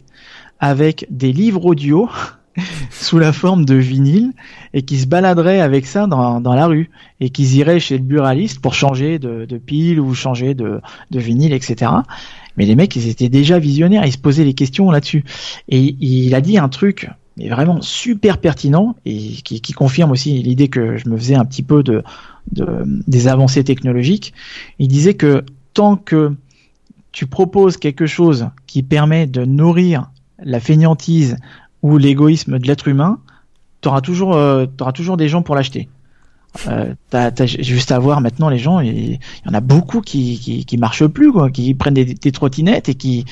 avec 0.61 1.07
des 1.11 1.33
livres 1.33 1.65
audio 1.65 2.09
sous 2.91 3.19
la 3.19 3.33
forme 3.33 3.65
de 3.65 3.75
vinyle 3.75 4.33
et 4.73 4.83
qui 4.83 4.99
se 4.99 5.07
baladeraient 5.07 5.61
avec 5.61 5.87
ça 5.87 6.07
dans, 6.07 6.41
dans 6.41 6.55
la 6.55 6.67
rue 6.67 6.91
et 7.21 7.31
qu'ils 7.31 7.57
iraient 7.57 7.81
chez 7.81 7.99
le 7.99 8.05
buraliste 8.05 8.61
pour 8.61 8.75
changer 8.75 9.19
de, 9.19 9.45
de 9.45 9.59
pile 9.59 10.01
ou 10.01 10.15
changer 10.15 10.55
de, 10.55 10.81
de 11.11 11.21
vinyle, 11.21 11.53
etc. 11.53 11.93
Mais 12.57 12.65
les 12.65 12.75
mecs, 12.75 12.97
ils 12.97 13.09
étaient 13.09 13.29
déjà 13.29 13.59
visionnaires, 13.59 14.07
ils 14.07 14.13
se 14.13 14.19
posaient 14.19 14.45
les 14.45 14.55
questions 14.55 14.91
là-dessus. 14.91 15.25
Et 15.69 15.97
il 16.01 16.35
a 16.35 16.41
dit 16.41 16.59
un 16.59 16.69
truc 16.69 17.11
mais 17.37 17.49
vraiment 17.49 17.81
super 17.83 18.39
pertinent 18.39 18.97
et 19.05 19.17
qui, 19.17 19.61
qui 19.61 19.73
confirme 19.73 20.11
aussi 20.11 20.43
l'idée 20.43 20.69
que 20.69 20.97
je 20.97 21.09
me 21.09 21.17
faisais 21.17 21.35
un 21.35 21.45
petit 21.45 21.63
peu 21.63 21.83
de, 21.83 22.03
de, 22.53 22.67
des 23.07 23.29
avancées 23.29 23.65
technologiques. 23.65 24.33
Il 24.79 24.89
disait 24.89 25.15
que 25.15 25.45
tant 25.75 25.97
que 25.97 26.35
tu 27.13 27.27
proposes 27.27 27.77
quelque 27.77 28.07
chose 28.07 28.49
qui 28.67 28.83
permet 28.83 29.27
de 29.27 29.45
nourrir 29.45 30.11
la 30.39 30.61
fainéantise 30.61 31.37
ou 31.83 31.99
l'égoïsme 31.99 32.59
de 32.59 32.67
l'être 32.67 32.89
humain, 32.89 33.21
tu 33.83 33.89
auras 33.89 34.01
toujours, 34.01 34.35
euh, 34.35 34.67
toujours 34.95 35.17
des 35.17 35.29
gens 35.29 35.43
pour 35.43 35.55
l'acheter. 35.55 35.89
Euh, 36.69 36.95
t'as, 37.11 37.31
juste 37.45 37.93
à 37.93 37.99
voir 37.99 38.23
maintenant 38.23 38.49
les 38.49 38.59
gens, 38.59 38.81
il 38.81 39.13
y, 39.13 39.19
en 39.47 39.53
a 39.53 39.61
beaucoup 39.61 40.01
qui, 40.01 40.39
qui, 40.39 40.65
qui 40.65 40.79
marchent 40.79 41.07
plus, 41.07 41.31
quoi, 41.31 41.51
qui 41.51 41.75
prennent 41.75 41.95
des, 41.95 42.07
des 42.07 42.33
trottinettes 42.33 42.89
et 42.89 42.95
qui, 42.95 43.27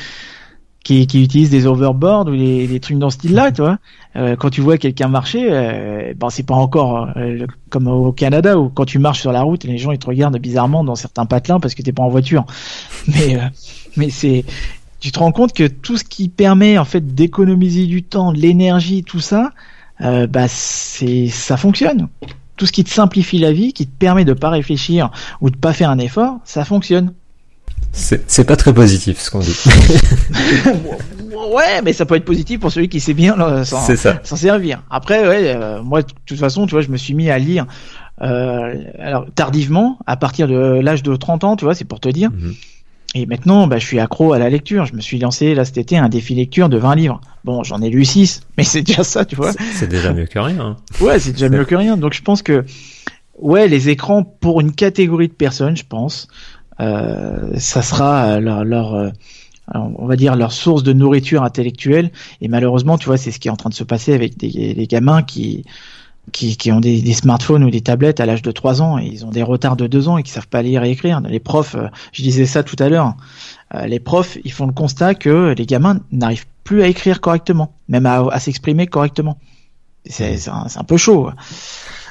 qui, 0.84 1.06
qui 1.06 1.24
utilisent 1.24 1.50
des 1.50 1.66
overboards 1.66 2.28
ou 2.28 2.36
des, 2.36 2.68
des 2.68 2.78
trucs 2.78 2.98
dans 2.98 3.10
ce 3.10 3.16
style-là, 3.16 3.50
tu 3.50 3.62
vois. 3.62 3.78
Euh, 4.16 4.36
quand 4.36 4.50
tu 4.50 4.60
vois 4.60 4.78
quelqu'un 4.78 5.08
marcher, 5.08 5.48
euh, 5.50 6.12
bon, 6.14 6.30
c'est 6.30 6.44
pas 6.44 6.54
encore 6.54 7.08
euh, 7.16 7.46
comme 7.70 7.88
au 7.88 8.12
Canada 8.12 8.58
où 8.58 8.68
quand 8.68 8.84
tu 8.84 8.98
marches 8.98 9.22
sur 9.22 9.32
la 9.32 9.42
route, 9.42 9.64
les 9.64 9.78
gens 9.78 9.90
ils 9.90 9.98
te 9.98 10.06
regardent 10.06 10.38
bizarrement 10.38 10.84
dans 10.84 10.94
certains 10.94 11.26
patelins 11.26 11.58
parce 11.58 11.74
que 11.74 11.82
t'es 11.82 11.92
pas 11.92 12.04
en 12.04 12.08
voiture. 12.08 12.44
Mais 13.08 13.36
euh, 13.36 13.48
mais 13.96 14.10
c'est 14.10 14.44
tu 15.00 15.12
te 15.12 15.18
rends 15.18 15.32
compte 15.32 15.52
que 15.52 15.66
tout 15.66 15.98
ce 15.98 16.04
qui 16.04 16.28
permet 16.28 16.78
en 16.78 16.84
fait 16.84 17.14
d'économiser 17.14 17.86
du 17.86 18.02
temps, 18.02 18.32
de 18.32 18.38
l'énergie, 18.38 19.04
tout 19.04 19.20
ça, 19.20 19.52
euh, 20.00 20.26
bah 20.26 20.48
c'est 20.48 21.28
ça 21.28 21.56
fonctionne. 21.56 22.08
Tout 22.56 22.66
ce 22.66 22.72
qui 22.72 22.84
te 22.84 22.90
simplifie 22.90 23.38
la 23.38 23.52
vie, 23.52 23.72
qui 23.72 23.86
te 23.86 23.96
permet 23.96 24.24
de 24.24 24.32
pas 24.32 24.48
réfléchir 24.48 25.10
ou 25.40 25.50
de 25.50 25.56
pas 25.56 25.72
faire 25.72 25.90
un 25.90 25.98
effort, 25.98 26.38
ça 26.44 26.64
fonctionne. 26.64 27.12
C'est 27.94 28.44
pas 28.44 28.56
très 28.56 28.74
positif 28.74 29.20
ce 29.20 29.30
qu'on 29.30 29.38
dit. 29.38 29.56
ouais, 31.54 31.80
mais 31.82 31.92
ça 31.92 32.04
peut 32.04 32.16
être 32.16 32.24
positif 32.24 32.60
pour 32.60 32.70
celui 32.70 32.88
qui 32.88 33.00
sait 33.00 33.14
bien 33.14 33.64
s'en 33.64 34.36
servir. 34.36 34.82
Après, 34.90 35.26
ouais, 35.26 35.54
euh, 35.54 35.82
moi, 35.82 36.02
de 36.02 36.08
toute 36.26 36.38
façon, 36.38 36.66
tu 36.66 36.72
vois, 36.72 36.82
je 36.82 36.88
me 36.88 36.96
suis 36.96 37.14
mis 37.14 37.30
à 37.30 37.38
lire 37.38 37.66
euh, 38.22 38.74
alors 38.98 39.26
tardivement, 39.34 39.98
à 40.06 40.16
partir 40.16 40.46
de 40.46 40.54
l'âge 40.54 41.02
de 41.02 41.16
30 41.16 41.44
ans, 41.44 41.56
tu 41.56 41.64
vois, 41.64 41.74
c'est 41.74 41.84
pour 41.84 42.00
te 42.00 42.08
dire. 42.08 42.30
Mhm. 42.30 42.54
Et 43.16 43.26
maintenant, 43.26 43.68
bah, 43.68 43.78
je 43.78 43.86
suis 43.86 44.00
accro 44.00 44.32
à 44.32 44.38
la 44.38 44.50
lecture. 44.50 44.86
Je 44.86 44.94
me 44.94 45.00
suis 45.00 45.18
lancé 45.18 45.54
là 45.54 45.64
cet 45.64 45.78
été 45.78 45.96
un 45.96 46.08
défi 46.08 46.34
lecture 46.34 46.68
de 46.68 46.78
20 46.78 46.96
livres. 46.96 47.20
Bon, 47.44 47.62
j'en 47.62 47.80
ai 47.80 47.90
lu 47.90 48.04
6, 48.04 48.40
mais 48.58 48.64
c'est 48.64 48.82
déjà 48.82 49.04
ça, 49.04 49.24
tu 49.24 49.36
vois. 49.36 49.52
C'est 49.74 49.88
déjà 49.88 50.12
mieux 50.12 50.26
que 50.26 50.38
rien. 50.38 50.60
Hein. 50.60 50.76
Ouais, 51.00 51.18
c'est 51.18 51.32
déjà 51.32 51.48
mieux 51.48 51.64
que 51.64 51.74
rien. 51.74 51.96
Donc 51.96 52.12
je 52.12 52.22
pense 52.22 52.42
que, 52.42 52.64
ouais, 53.38 53.68
les 53.68 53.88
écrans 53.88 54.24
pour 54.24 54.60
une 54.60 54.72
catégorie 54.72 55.28
de 55.28 55.32
personnes, 55.32 55.76
je 55.76 55.84
pense, 55.88 56.28
ça 56.78 57.82
sera 57.82 58.40
leur, 58.40 58.64
leur 58.64 59.12
euh, 59.74 59.78
on 59.78 60.06
va 60.06 60.16
dire 60.16 60.36
leur 60.36 60.52
source 60.52 60.82
de 60.82 60.92
nourriture 60.92 61.42
intellectuelle. 61.42 62.10
Et 62.40 62.48
malheureusement, 62.48 62.98
tu 62.98 63.06
vois, 63.06 63.16
c'est 63.16 63.30
ce 63.30 63.38
qui 63.38 63.48
est 63.48 63.50
en 63.50 63.56
train 63.56 63.70
de 63.70 63.74
se 63.74 63.84
passer 63.84 64.12
avec 64.12 64.36
des, 64.36 64.74
des 64.74 64.86
gamins 64.86 65.22
qui 65.22 65.64
qui, 66.32 66.56
qui 66.56 66.72
ont 66.72 66.80
des, 66.80 67.12
smartphones 67.12 67.64
ou 67.64 67.70
des 67.70 67.82
tablettes 67.82 68.18
à 68.18 68.24
l'âge 68.24 68.40
de 68.40 68.50
3 68.50 68.80
ans 68.80 68.98
et 68.98 69.04
ils 69.04 69.26
ont 69.26 69.30
des 69.30 69.42
retards 69.42 69.76
de 69.76 69.86
2 69.86 70.08
ans 70.08 70.16
et 70.16 70.22
qui 70.22 70.30
savent 70.30 70.48
pas 70.48 70.62
lire 70.62 70.82
et 70.82 70.90
écrire. 70.90 71.20
Les 71.20 71.38
profs, 71.38 71.74
euh, 71.74 71.88
je 72.12 72.22
disais 72.22 72.46
ça 72.46 72.62
tout 72.62 72.76
à 72.78 72.88
l'heure, 72.88 73.14
euh, 73.74 73.84
les 73.86 74.00
profs, 74.00 74.38
ils 74.42 74.50
font 74.50 74.66
le 74.66 74.72
constat 74.72 75.14
que 75.14 75.54
les 75.56 75.66
gamins 75.66 76.00
n'arrivent 76.12 76.46
plus 76.64 76.82
à 76.82 76.86
écrire 76.86 77.20
correctement, 77.20 77.74
même 77.88 78.06
à, 78.06 78.26
à 78.30 78.40
s'exprimer 78.40 78.86
correctement. 78.86 79.38
C'est 80.06 80.48
un, 80.48 80.66
un, 80.74 80.84
peu 80.84 80.96
chaud. 80.96 81.30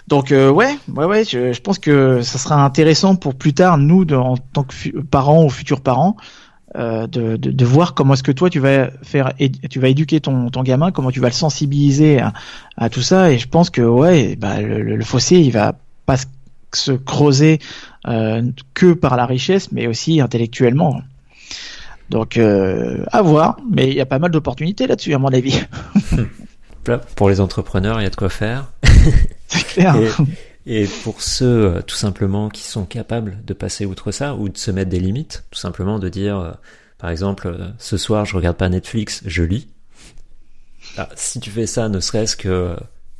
Donc 0.07 0.31
euh, 0.31 0.49
ouais, 0.49 0.77
ouais, 0.93 1.05
ouais, 1.05 1.23
je, 1.23 1.53
je, 1.53 1.61
pense 1.61 1.79
que 1.79 2.21
ça 2.21 2.37
sera 2.37 2.63
intéressant 2.63 3.15
pour 3.15 3.35
plus 3.35 3.53
tard, 3.53 3.77
nous, 3.77 4.03
de, 4.05 4.15
en 4.15 4.37
tant 4.37 4.63
que 4.63 4.99
parents 5.01 5.45
ou 5.45 5.49
futurs 5.49 5.81
parents, 5.81 6.17
euh, 6.75 7.07
de, 7.07 7.37
de, 7.37 7.51
de, 7.51 7.65
voir 7.65 7.93
comment 7.93 8.13
est-ce 8.15 8.23
que 8.23 8.31
toi 8.31 8.49
tu 8.49 8.59
vas 8.59 8.89
faire, 9.03 9.33
tu 9.69 9.79
vas 9.79 9.89
éduquer 9.89 10.19
ton, 10.19 10.49
ton 10.49 10.63
gamin, 10.63 10.91
comment 10.91 11.11
tu 11.11 11.19
vas 11.19 11.27
le 11.27 11.33
sensibiliser 11.33 12.19
à, 12.19 12.33
à 12.77 12.89
tout 12.89 13.01
ça. 13.01 13.31
Et 13.31 13.37
je 13.37 13.47
pense 13.47 13.69
que 13.69 13.81
ouais, 13.81 14.35
bah, 14.35 14.61
le, 14.61 14.81
le, 14.81 15.03
fossé 15.03 15.37
il 15.37 15.51
va 15.51 15.75
pas 16.05 16.17
se 16.73 16.91
creuser 16.91 17.59
euh, 18.07 18.41
que 18.73 18.93
par 18.93 19.15
la 19.15 19.25
richesse, 19.25 19.71
mais 19.71 19.87
aussi 19.87 20.19
intellectuellement. 20.19 21.01
Donc 22.09 22.37
euh, 22.37 23.05
à 23.11 23.21
voir, 23.21 23.57
mais 23.71 23.87
il 23.87 23.93
y 23.93 24.01
a 24.01 24.05
pas 24.05 24.19
mal 24.19 24.31
d'opportunités 24.31 24.87
là-dessus 24.87 25.13
à 25.13 25.19
mon 25.19 25.29
avis. 25.29 25.63
Pour 27.15 27.29
les 27.29 27.39
entrepreneurs, 27.39 28.01
il 28.01 28.03
y 28.03 28.07
a 28.07 28.09
de 28.09 28.15
quoi 28.15 28.29
faire. 28.29 28.71
C'est 29.53 29.65
clair. 29.65 29.95
Et 30.65 30.87
pour 31.03 31.21
ceux 31.21 31.65
euh, 31.65 31.81
tout 31.81 31.95
simplement 31.95 32.49
qui 32.49 32.63
sont 32.63 32.85
capables 32.85 33.39
de 33.45 33.53
passer 33.53 33.85
outre 33.85 34.11
ça 34.11 34.35
ou 34.35 34.47
de 34.47 34.57
se 34.57 34.71
mettre 34.71 34.89
des 34.89 34.99
limites, 34.99 35.43
tout 35.51 35.59
simplement 35.59 35.99
de 35.99 36.07
dire, 36.07 36.39
euh, 36.39 36.51
par 36.97 37.09
exemple, 37.09 37.47
euh, 37.47 37.69
ce 37.77 37.97
soir 37.97 38.25
je 38.25 38.35
regarde 38.35 38.57
pas 38.57 38.69
Netflix, 38.69 39.23
je 39.25 39.43
lis. 39.43 39.67
Bah, 40.95 41.09
si 41.15 41.39
tu 41.39 41.49
fais 41.49 41.67
ça, 41.67 41.89
ne 41.89 41.99
serait-ce 41.99 42.37
que 42.37 42.77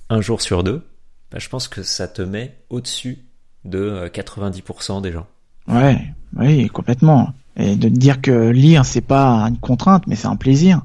un 0.10 0.22
jour 0.22 0.42
sur 0.42 0.64
deux, 0.64 0.86
bah, 1.32 1.40
je 1.40 1.50
pense 1.50 1.68
que 1.68 1.84
ça 1.84 2.08
te 2.08 2.22
met 2.22 2.58
au-dessus 2.70 3.26
de 3.66 4.10
90% 4.14 5.02
des 5.02 5.12
gens. 5.12 5.28
Ouais, 5.68 6.14
oui, 6.36 6.68
complètement. 6.68 7.34
Et 7.58 7.76
de 7.76 7.90
te 7.90 7.94
dire 7.94 8.22
que 8.22 8.50
lire 8.50 8.86
c'est 8.86 9.02
pas 9.02 9.44
une 9.48 9.58
contrainte, 9.58 10.08
mais 10.08 10.16
c'est 10.16 10.28
un 10.28 10.36
plaisir. 10.38 10.82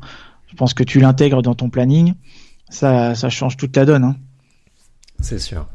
Je 0.48 0.56
pense 0.56 0.74
que 0.74 0.82
tu 0.82 0.98
l'intègres 0.98 1.42
dans 1.42 1.54
ton 1.54 1.70
planning, 1.70 2.14
ça, 2.68 3.14
ça 3.14 3.30
change 3.30 3.56
toute 3.56 3.76
la 3.76 3.84
donne. 3.84 4.04
Hein. 4.04 4.16
C'est 5.20 5.38
sûr. 5.38 5.66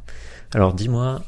Alors 0.53 0.73
dis-moi, 0.73 1.21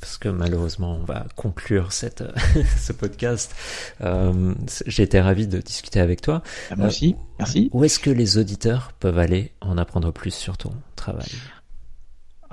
parce 0.00 0.18
que 0.18 0.28
malheureusement 0.28 0.98
on 1.00 1.04
va 1.04 1.26
conclure 1.36 1.92
cette, 1.92 2.24
ce 2.78 2.92
podcast. 2.92 3.54
Euh, 4.02 4.54
J'ai 4.86 5.04
été 5.04 5.20
ravi 5.20 5.46
de 5.46 5.58
discuter 5.58 6.00
avec 6.00 6.20
toi. 6.20 6.42
Ah, 6.70 6.76
moi 6.76 6.88
aussi, 6.88 7.14
merci. 7.38 7.70
Où 7.72 7.84
est-ce 7.84 7.98
que 7.98 8.10
les 8.10 8.38
auditeurs 8.38 8.92
peuvent 8.98 9.18
aller 9.18 9.52
en 9.60 9.78
apprendre 9.78 10.12
plus 10.12 10.34
sur 10.34 10.56
ton 10.56 10.72
travail? 10.96 11.28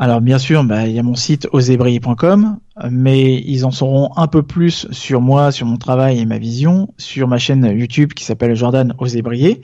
Alors 0.02 0.22
bien 0.22 0.38
sûr, 0.38 0.64
bah, 0.64 0.88
il 0.88 0.94
y 0.94 1.00
a 1.00 1.04
mon 1.04 1.16
site 1.16 1.50
osébrier.com, 1.52 2.58
mais 2.90 3.36
ils 3.36 3.66
en 3.66 3.72
sauront 3.72 4.12
un 4.16 4.28
peu 4.28 4.44
plus 4.44 4.88
sur 4.92 5.20
moi, 5.20 5.52
sur 5.52 5.66
mon 5.66 5.76
travail 5.76 6.20
et 6.20 6.26
ma 6.26 6.38
vision, 6.38 6.94
sur 6.98 7.28
ma 7.28 7.38
chaîne 7.38 7.66
YouTube 7.66 8.14
qui 8.14 8.24
s'appelle 8.24 8.56
Jordan 8.56 8.94
Osébrier. 8.98 9.62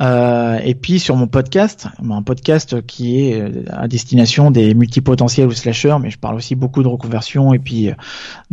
Euh, 0.00 0.58
et 0.62 0.74
puis 0.74 1.00
sur 1.00 1.16
mon 1.16 1.26
podcast, 1.26 1.88
un 2.08 2.22
podcast 2.22 2.86
qui 2.86 3.20
est 3.20 3.40
euh, 3.40 3.64
à 3.70 3.88
destination 3.88 4.50
des 4.50 4.74
multipotentiels 4.74 5.48
ou 5.48 5.52
slasheurs, 5.52 5.98
mais 5.98 6.10
je 6.10 6.18
parle 6.18 6.36
aussi 6.36 6.54
beaucoup 6.54 6.82
de 6.82 6.88
reconversion 6.88 7.52
et 7.52 7.58
puis 7.58 7.90
euh, 7.90 7.94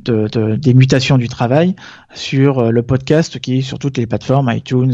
de, 0.02 0.28
de, 0.28 0.56
des 0.56 0.74
mutations 0.74 1.18
du 1.18 1.30
travail 1.30 1.76
sur 2.14 2.72
le 2.72 2.82
podcast 2.82 3.40
qui 3.40 3.60
est 3.60 3.62
sur 3.62 3.78
toutes 3.78 3.98
les 3.98 4.08
plateformes, 4.08 4.52
iTunes, 4.52 4.94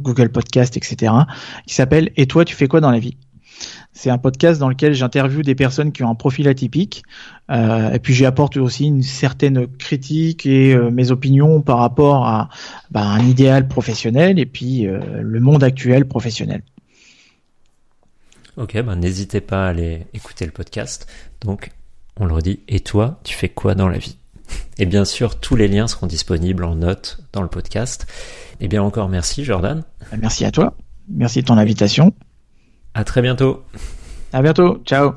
Google 0.00 0.30
Podcast, 0.30 0.76
etc., 0.76 1.12
qui 1.66 1.74
s'appelle 1.74 2.10
Et 2.16 2.26
toi, 2.26 2.44
tu 2.44 2.54
fais 2.54 2.68
quoi 2.68 2.80
dans 2.80 2.90
la 2.90 2.98
vie? 2.98 3.16
C'est 4.00 4.08
un 4.08 4.16
podcast 4.16 4.58
dans 4.58 4.70
lequel 4.70 4.94
j'interviewe 4.94 5.42
des 5.42 5.54
personnes 5.54 5.92
qui 5.92 6.02
ont 6.02 6.08
un 6.08 6.14
profil 6.14 6.48
atypique, 6.48 7.02
euh, 7.50 7.92
et 7.92 7.98
puis 7.98 8.14
j'y 8.14 8.24
apporte 8.24 8.56
aussi 8.56 8.86
une 8.86 9.02
certaine 9.02 9.66
critique 9.66 10.46
et 10.46 10.72
euh, 10.72 10.90
mes 10.90 11.10
opinions 11.10 11.60
par 11.60 11.76
rapport 11.76 12.26
à 12.26 12.48
bah, 12.90 13.02
un 13.02 13.20
idéal 13.20 13.68
professionnel 13.68 14.38
et 14.38 14.46
puis 14.46 14.86
euh, 14.86 15.20
le 15.20 15.40
monde 15.40 15.62
actuel 15.62 16.08
professionnel. 16.08 16.62
Ok, 18.56 18.80
ben 18.80 18.96
n'hésitez 18.96 19.42
pas 19.42 19.66
à 19.66 19.68
aller 19.68 20.06
écouter 20.14 20.46
le 20.46 20.52
podcast. 20.52 21.06
Donc, 21.42 21.70
on 22.18 22.24
le 22.24 22.32
redit. 22.32 22.60
Et 22.68 22.80
toi, 22.80 23.20
tu 23.22 23.34
fais 23.34 23.50
quoi 23.50 23.74
dans 23.74 23.88
la 23.88 23.98
vie? 23.98 24.16
Et 24.78 24.86
bien 24.86 25.04
sûr, 25.04 25.38
tous 25.38 25.56
les 25.56 25.68
liens 25.68 25.86
seront 25.86 26.06
disponibles 26.06 26.64
en 26.64 26.74
note 26.74 27.20
dans 27.34 27.42
le 27.42 27.48
podcast. 27.48 28.06
Et 28.60 28.68
bien 28.68 28.82
encore 28.82 29.10
merci, 29.10 29.44
Jordan. 29.44 29.84
Merci 30.18 30.46
à 30.46 30.50
toi. 30.50 30.74
Merci 31.06 31.42
de 31.42 31.46
ton 31.46 31.58
invitation. 31.58 32.14
À 32.94 33.04
très 33.04 33.22
bientôt. 33.22 33.64
À 34.32 34.42
bientôt. 34.42 34.82
Ciao. 34.84 35.14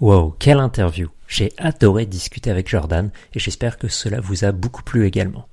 Wow, 0.00 0.34
quelle 0.38 0.58
interview. 0.58 1.08
J'ai 1.28 1.52
adoré 1.58 2.06
discuter 2.06 2.50
avec 2.50 2.68
Jordan 2.68 3.10
et 3.34 3.38
j'espère 3.38 3.78
que 3.78 3.88
cela 3.88 4.20
vous 4.20 4.44
a 4.44 4.52
beaucoup 4.52 4.82
plu 4.82 5.06
également. 5.06 5.48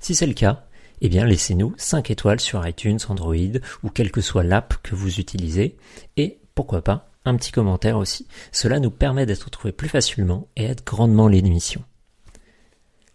Si 0.00 0.14
c'est 0.14 0.26
le 0.26 0.34
cas, 0.34 0.66
eh 1.00 1.08
bien 1.08 1.24
laissez-nous 1.24 1.74
5 1.76 2.10
étoiles 2.10 2.40
sur 2.40 2.66
iTunes, 2.66 2.98
Android 3.08 3.58
ou 3.82 3.90
quelle 3.90 4.10
que 4.10 4.20
soit 4.20 4.42
l'app 4.42 4.74
que 4.82 4.94
vous 4.94 5.20
utilisez 5.20 5.76
et 6.16 6.38
pourquoi 6.54 6.82
pas 6.82 7.08
un 7.24 7.36
petit 7.36 7.52
commentaire 7.52 7.96
aussi. 7.96 8.26
Cela 8.50 8.80
nous 8.80 8.90
permet 8.90 9.26
d'être 9.26 9.50
trouvés 9.50 9.72
plus 9.72 9.88
facilement 9.88 10.48
et 10.56 10.64
aide 10.64 10.82
grandement 10.84 11.28
l'émission. 11.28 11.84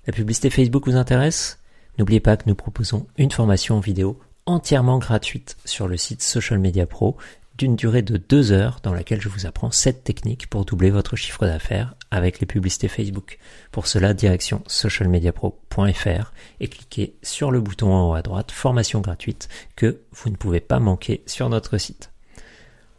La 0.05 0.13
publicité 0.13 0.49
Facebook 0.49 0.88
vous 0.88 0.95
intéresse? 0.95 1.59
N'oubliez 1.97 2.21
pas 2.21 2.38
que 2.38 2.47
nous 2.47 2.55
proposons 2.55 3.07
une 3.17 3.31
formation 3.31 3.75
en 3.75 3.79
vidéo 3.81 4.19
entièrement 4.47 4.97
gratuite 4.97 5.57
sur 5.65 5.87
le 5.87 5.97
site 5.97 6.23
Social 6.23 6.57
Media 6.57 6.87
Pro 6.87 7.17
d'une 7.57 7.75
durée 7.75 8.01
de 8.01 8.17
deux 8.17 8.51
heures 8.51 8.79
dans 8.83 8.93
laquelle 8.93 9.21
je 9.21 9.29
vous 9.29 9.45
apprends 9.45 9.71
7 9.71 10.03
techniques 10.03 10.47
pour 10.47 10.63
doubler 10.63 10.89
votre 10.89 11.15
chiffre 11.15 11.45
d'affaires 11.45 11.95
avec 12.11 12.39
les 12.39 12.45
publicités 12.45 12.87
Facebook. 12.87 13.39
Pour 13.71 13.87
cela, 13.87 14.13
direction 14.13 14.63
socialmediapro.fr 14.67 16.33
et 16.59 16.67
cliquez 16.67 17.15
sur 17.23 17.51
le 17.51 17.59
bouton 17.59 17.93
en 17.93 18.09
haut 18.09 18.13
à 18.13 18.21
droite 18.21 18.51
formation 18.51 19.01
gratuite 19.01 19.49
que 19.75 20.01
vous 20.11 20.29
ne 20.29 20.35
pouvez 20.35 20.61
pas 20.61 20.79
manquer 20.79 21.23
sur 21.25 21.49
notre 21.49 21.77
site. 21.77 22.11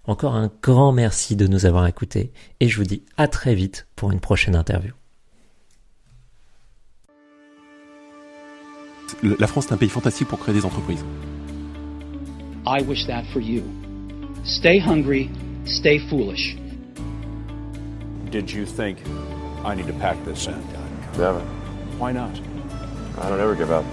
Encore 0.05 0.35
un 0.35 0.51
grand 0.63 0.93
merci 0.93 1.37
de 1.37 1.47
nous 1.47 1.67
avoir 1.67 1.87
écoutés 1.87 2.33
et 2.61 2.69
je 2.69 2.77
vous 2.77 2.85
dis 2.85 3.05
à 3.17 3.29
très 3.29 3.55
vite 3.55 3.87
pour 3.95 4.11
une 4.11 4.21
prochaine 4.21 4.57
interview. 4.57 4.93
La 9.23 9.47
France 9.47 9.67
est 9.67 9.73
un 9.73 9.77
pays 9.77 9.89
fantastique 9.89 10.29
pour 10.29 10.39
créer 10.39 10.55
des 10.55 10.65
entreprises. 10.65 11.05
I 12.69 12.83
wish 12.83 13.07
that 13.07 13.25
for 13.33 13.41
you. 13.41 13.65
Stay 14.45 14.79
hungry, 14.79 15.31
stay 15.65 15.99
foolish. 16.11 16.55
Did 18.29 18.51
you 18.51 18.67
think 18.67 18.99
I 19.65 19.75
need 19.75 19.87
to 19.87 19.95
pack 19.95 20.23
this 20.27 20.47
in? 20.49 20.63
Never. 21.17 21.41
Why 21.97 22.13
not? 22.13 22.39
I 23.17 23.31
don't 23.31 23.41
ever 23.41 23.57
give 23.57 23.71
up. 23.71 23.87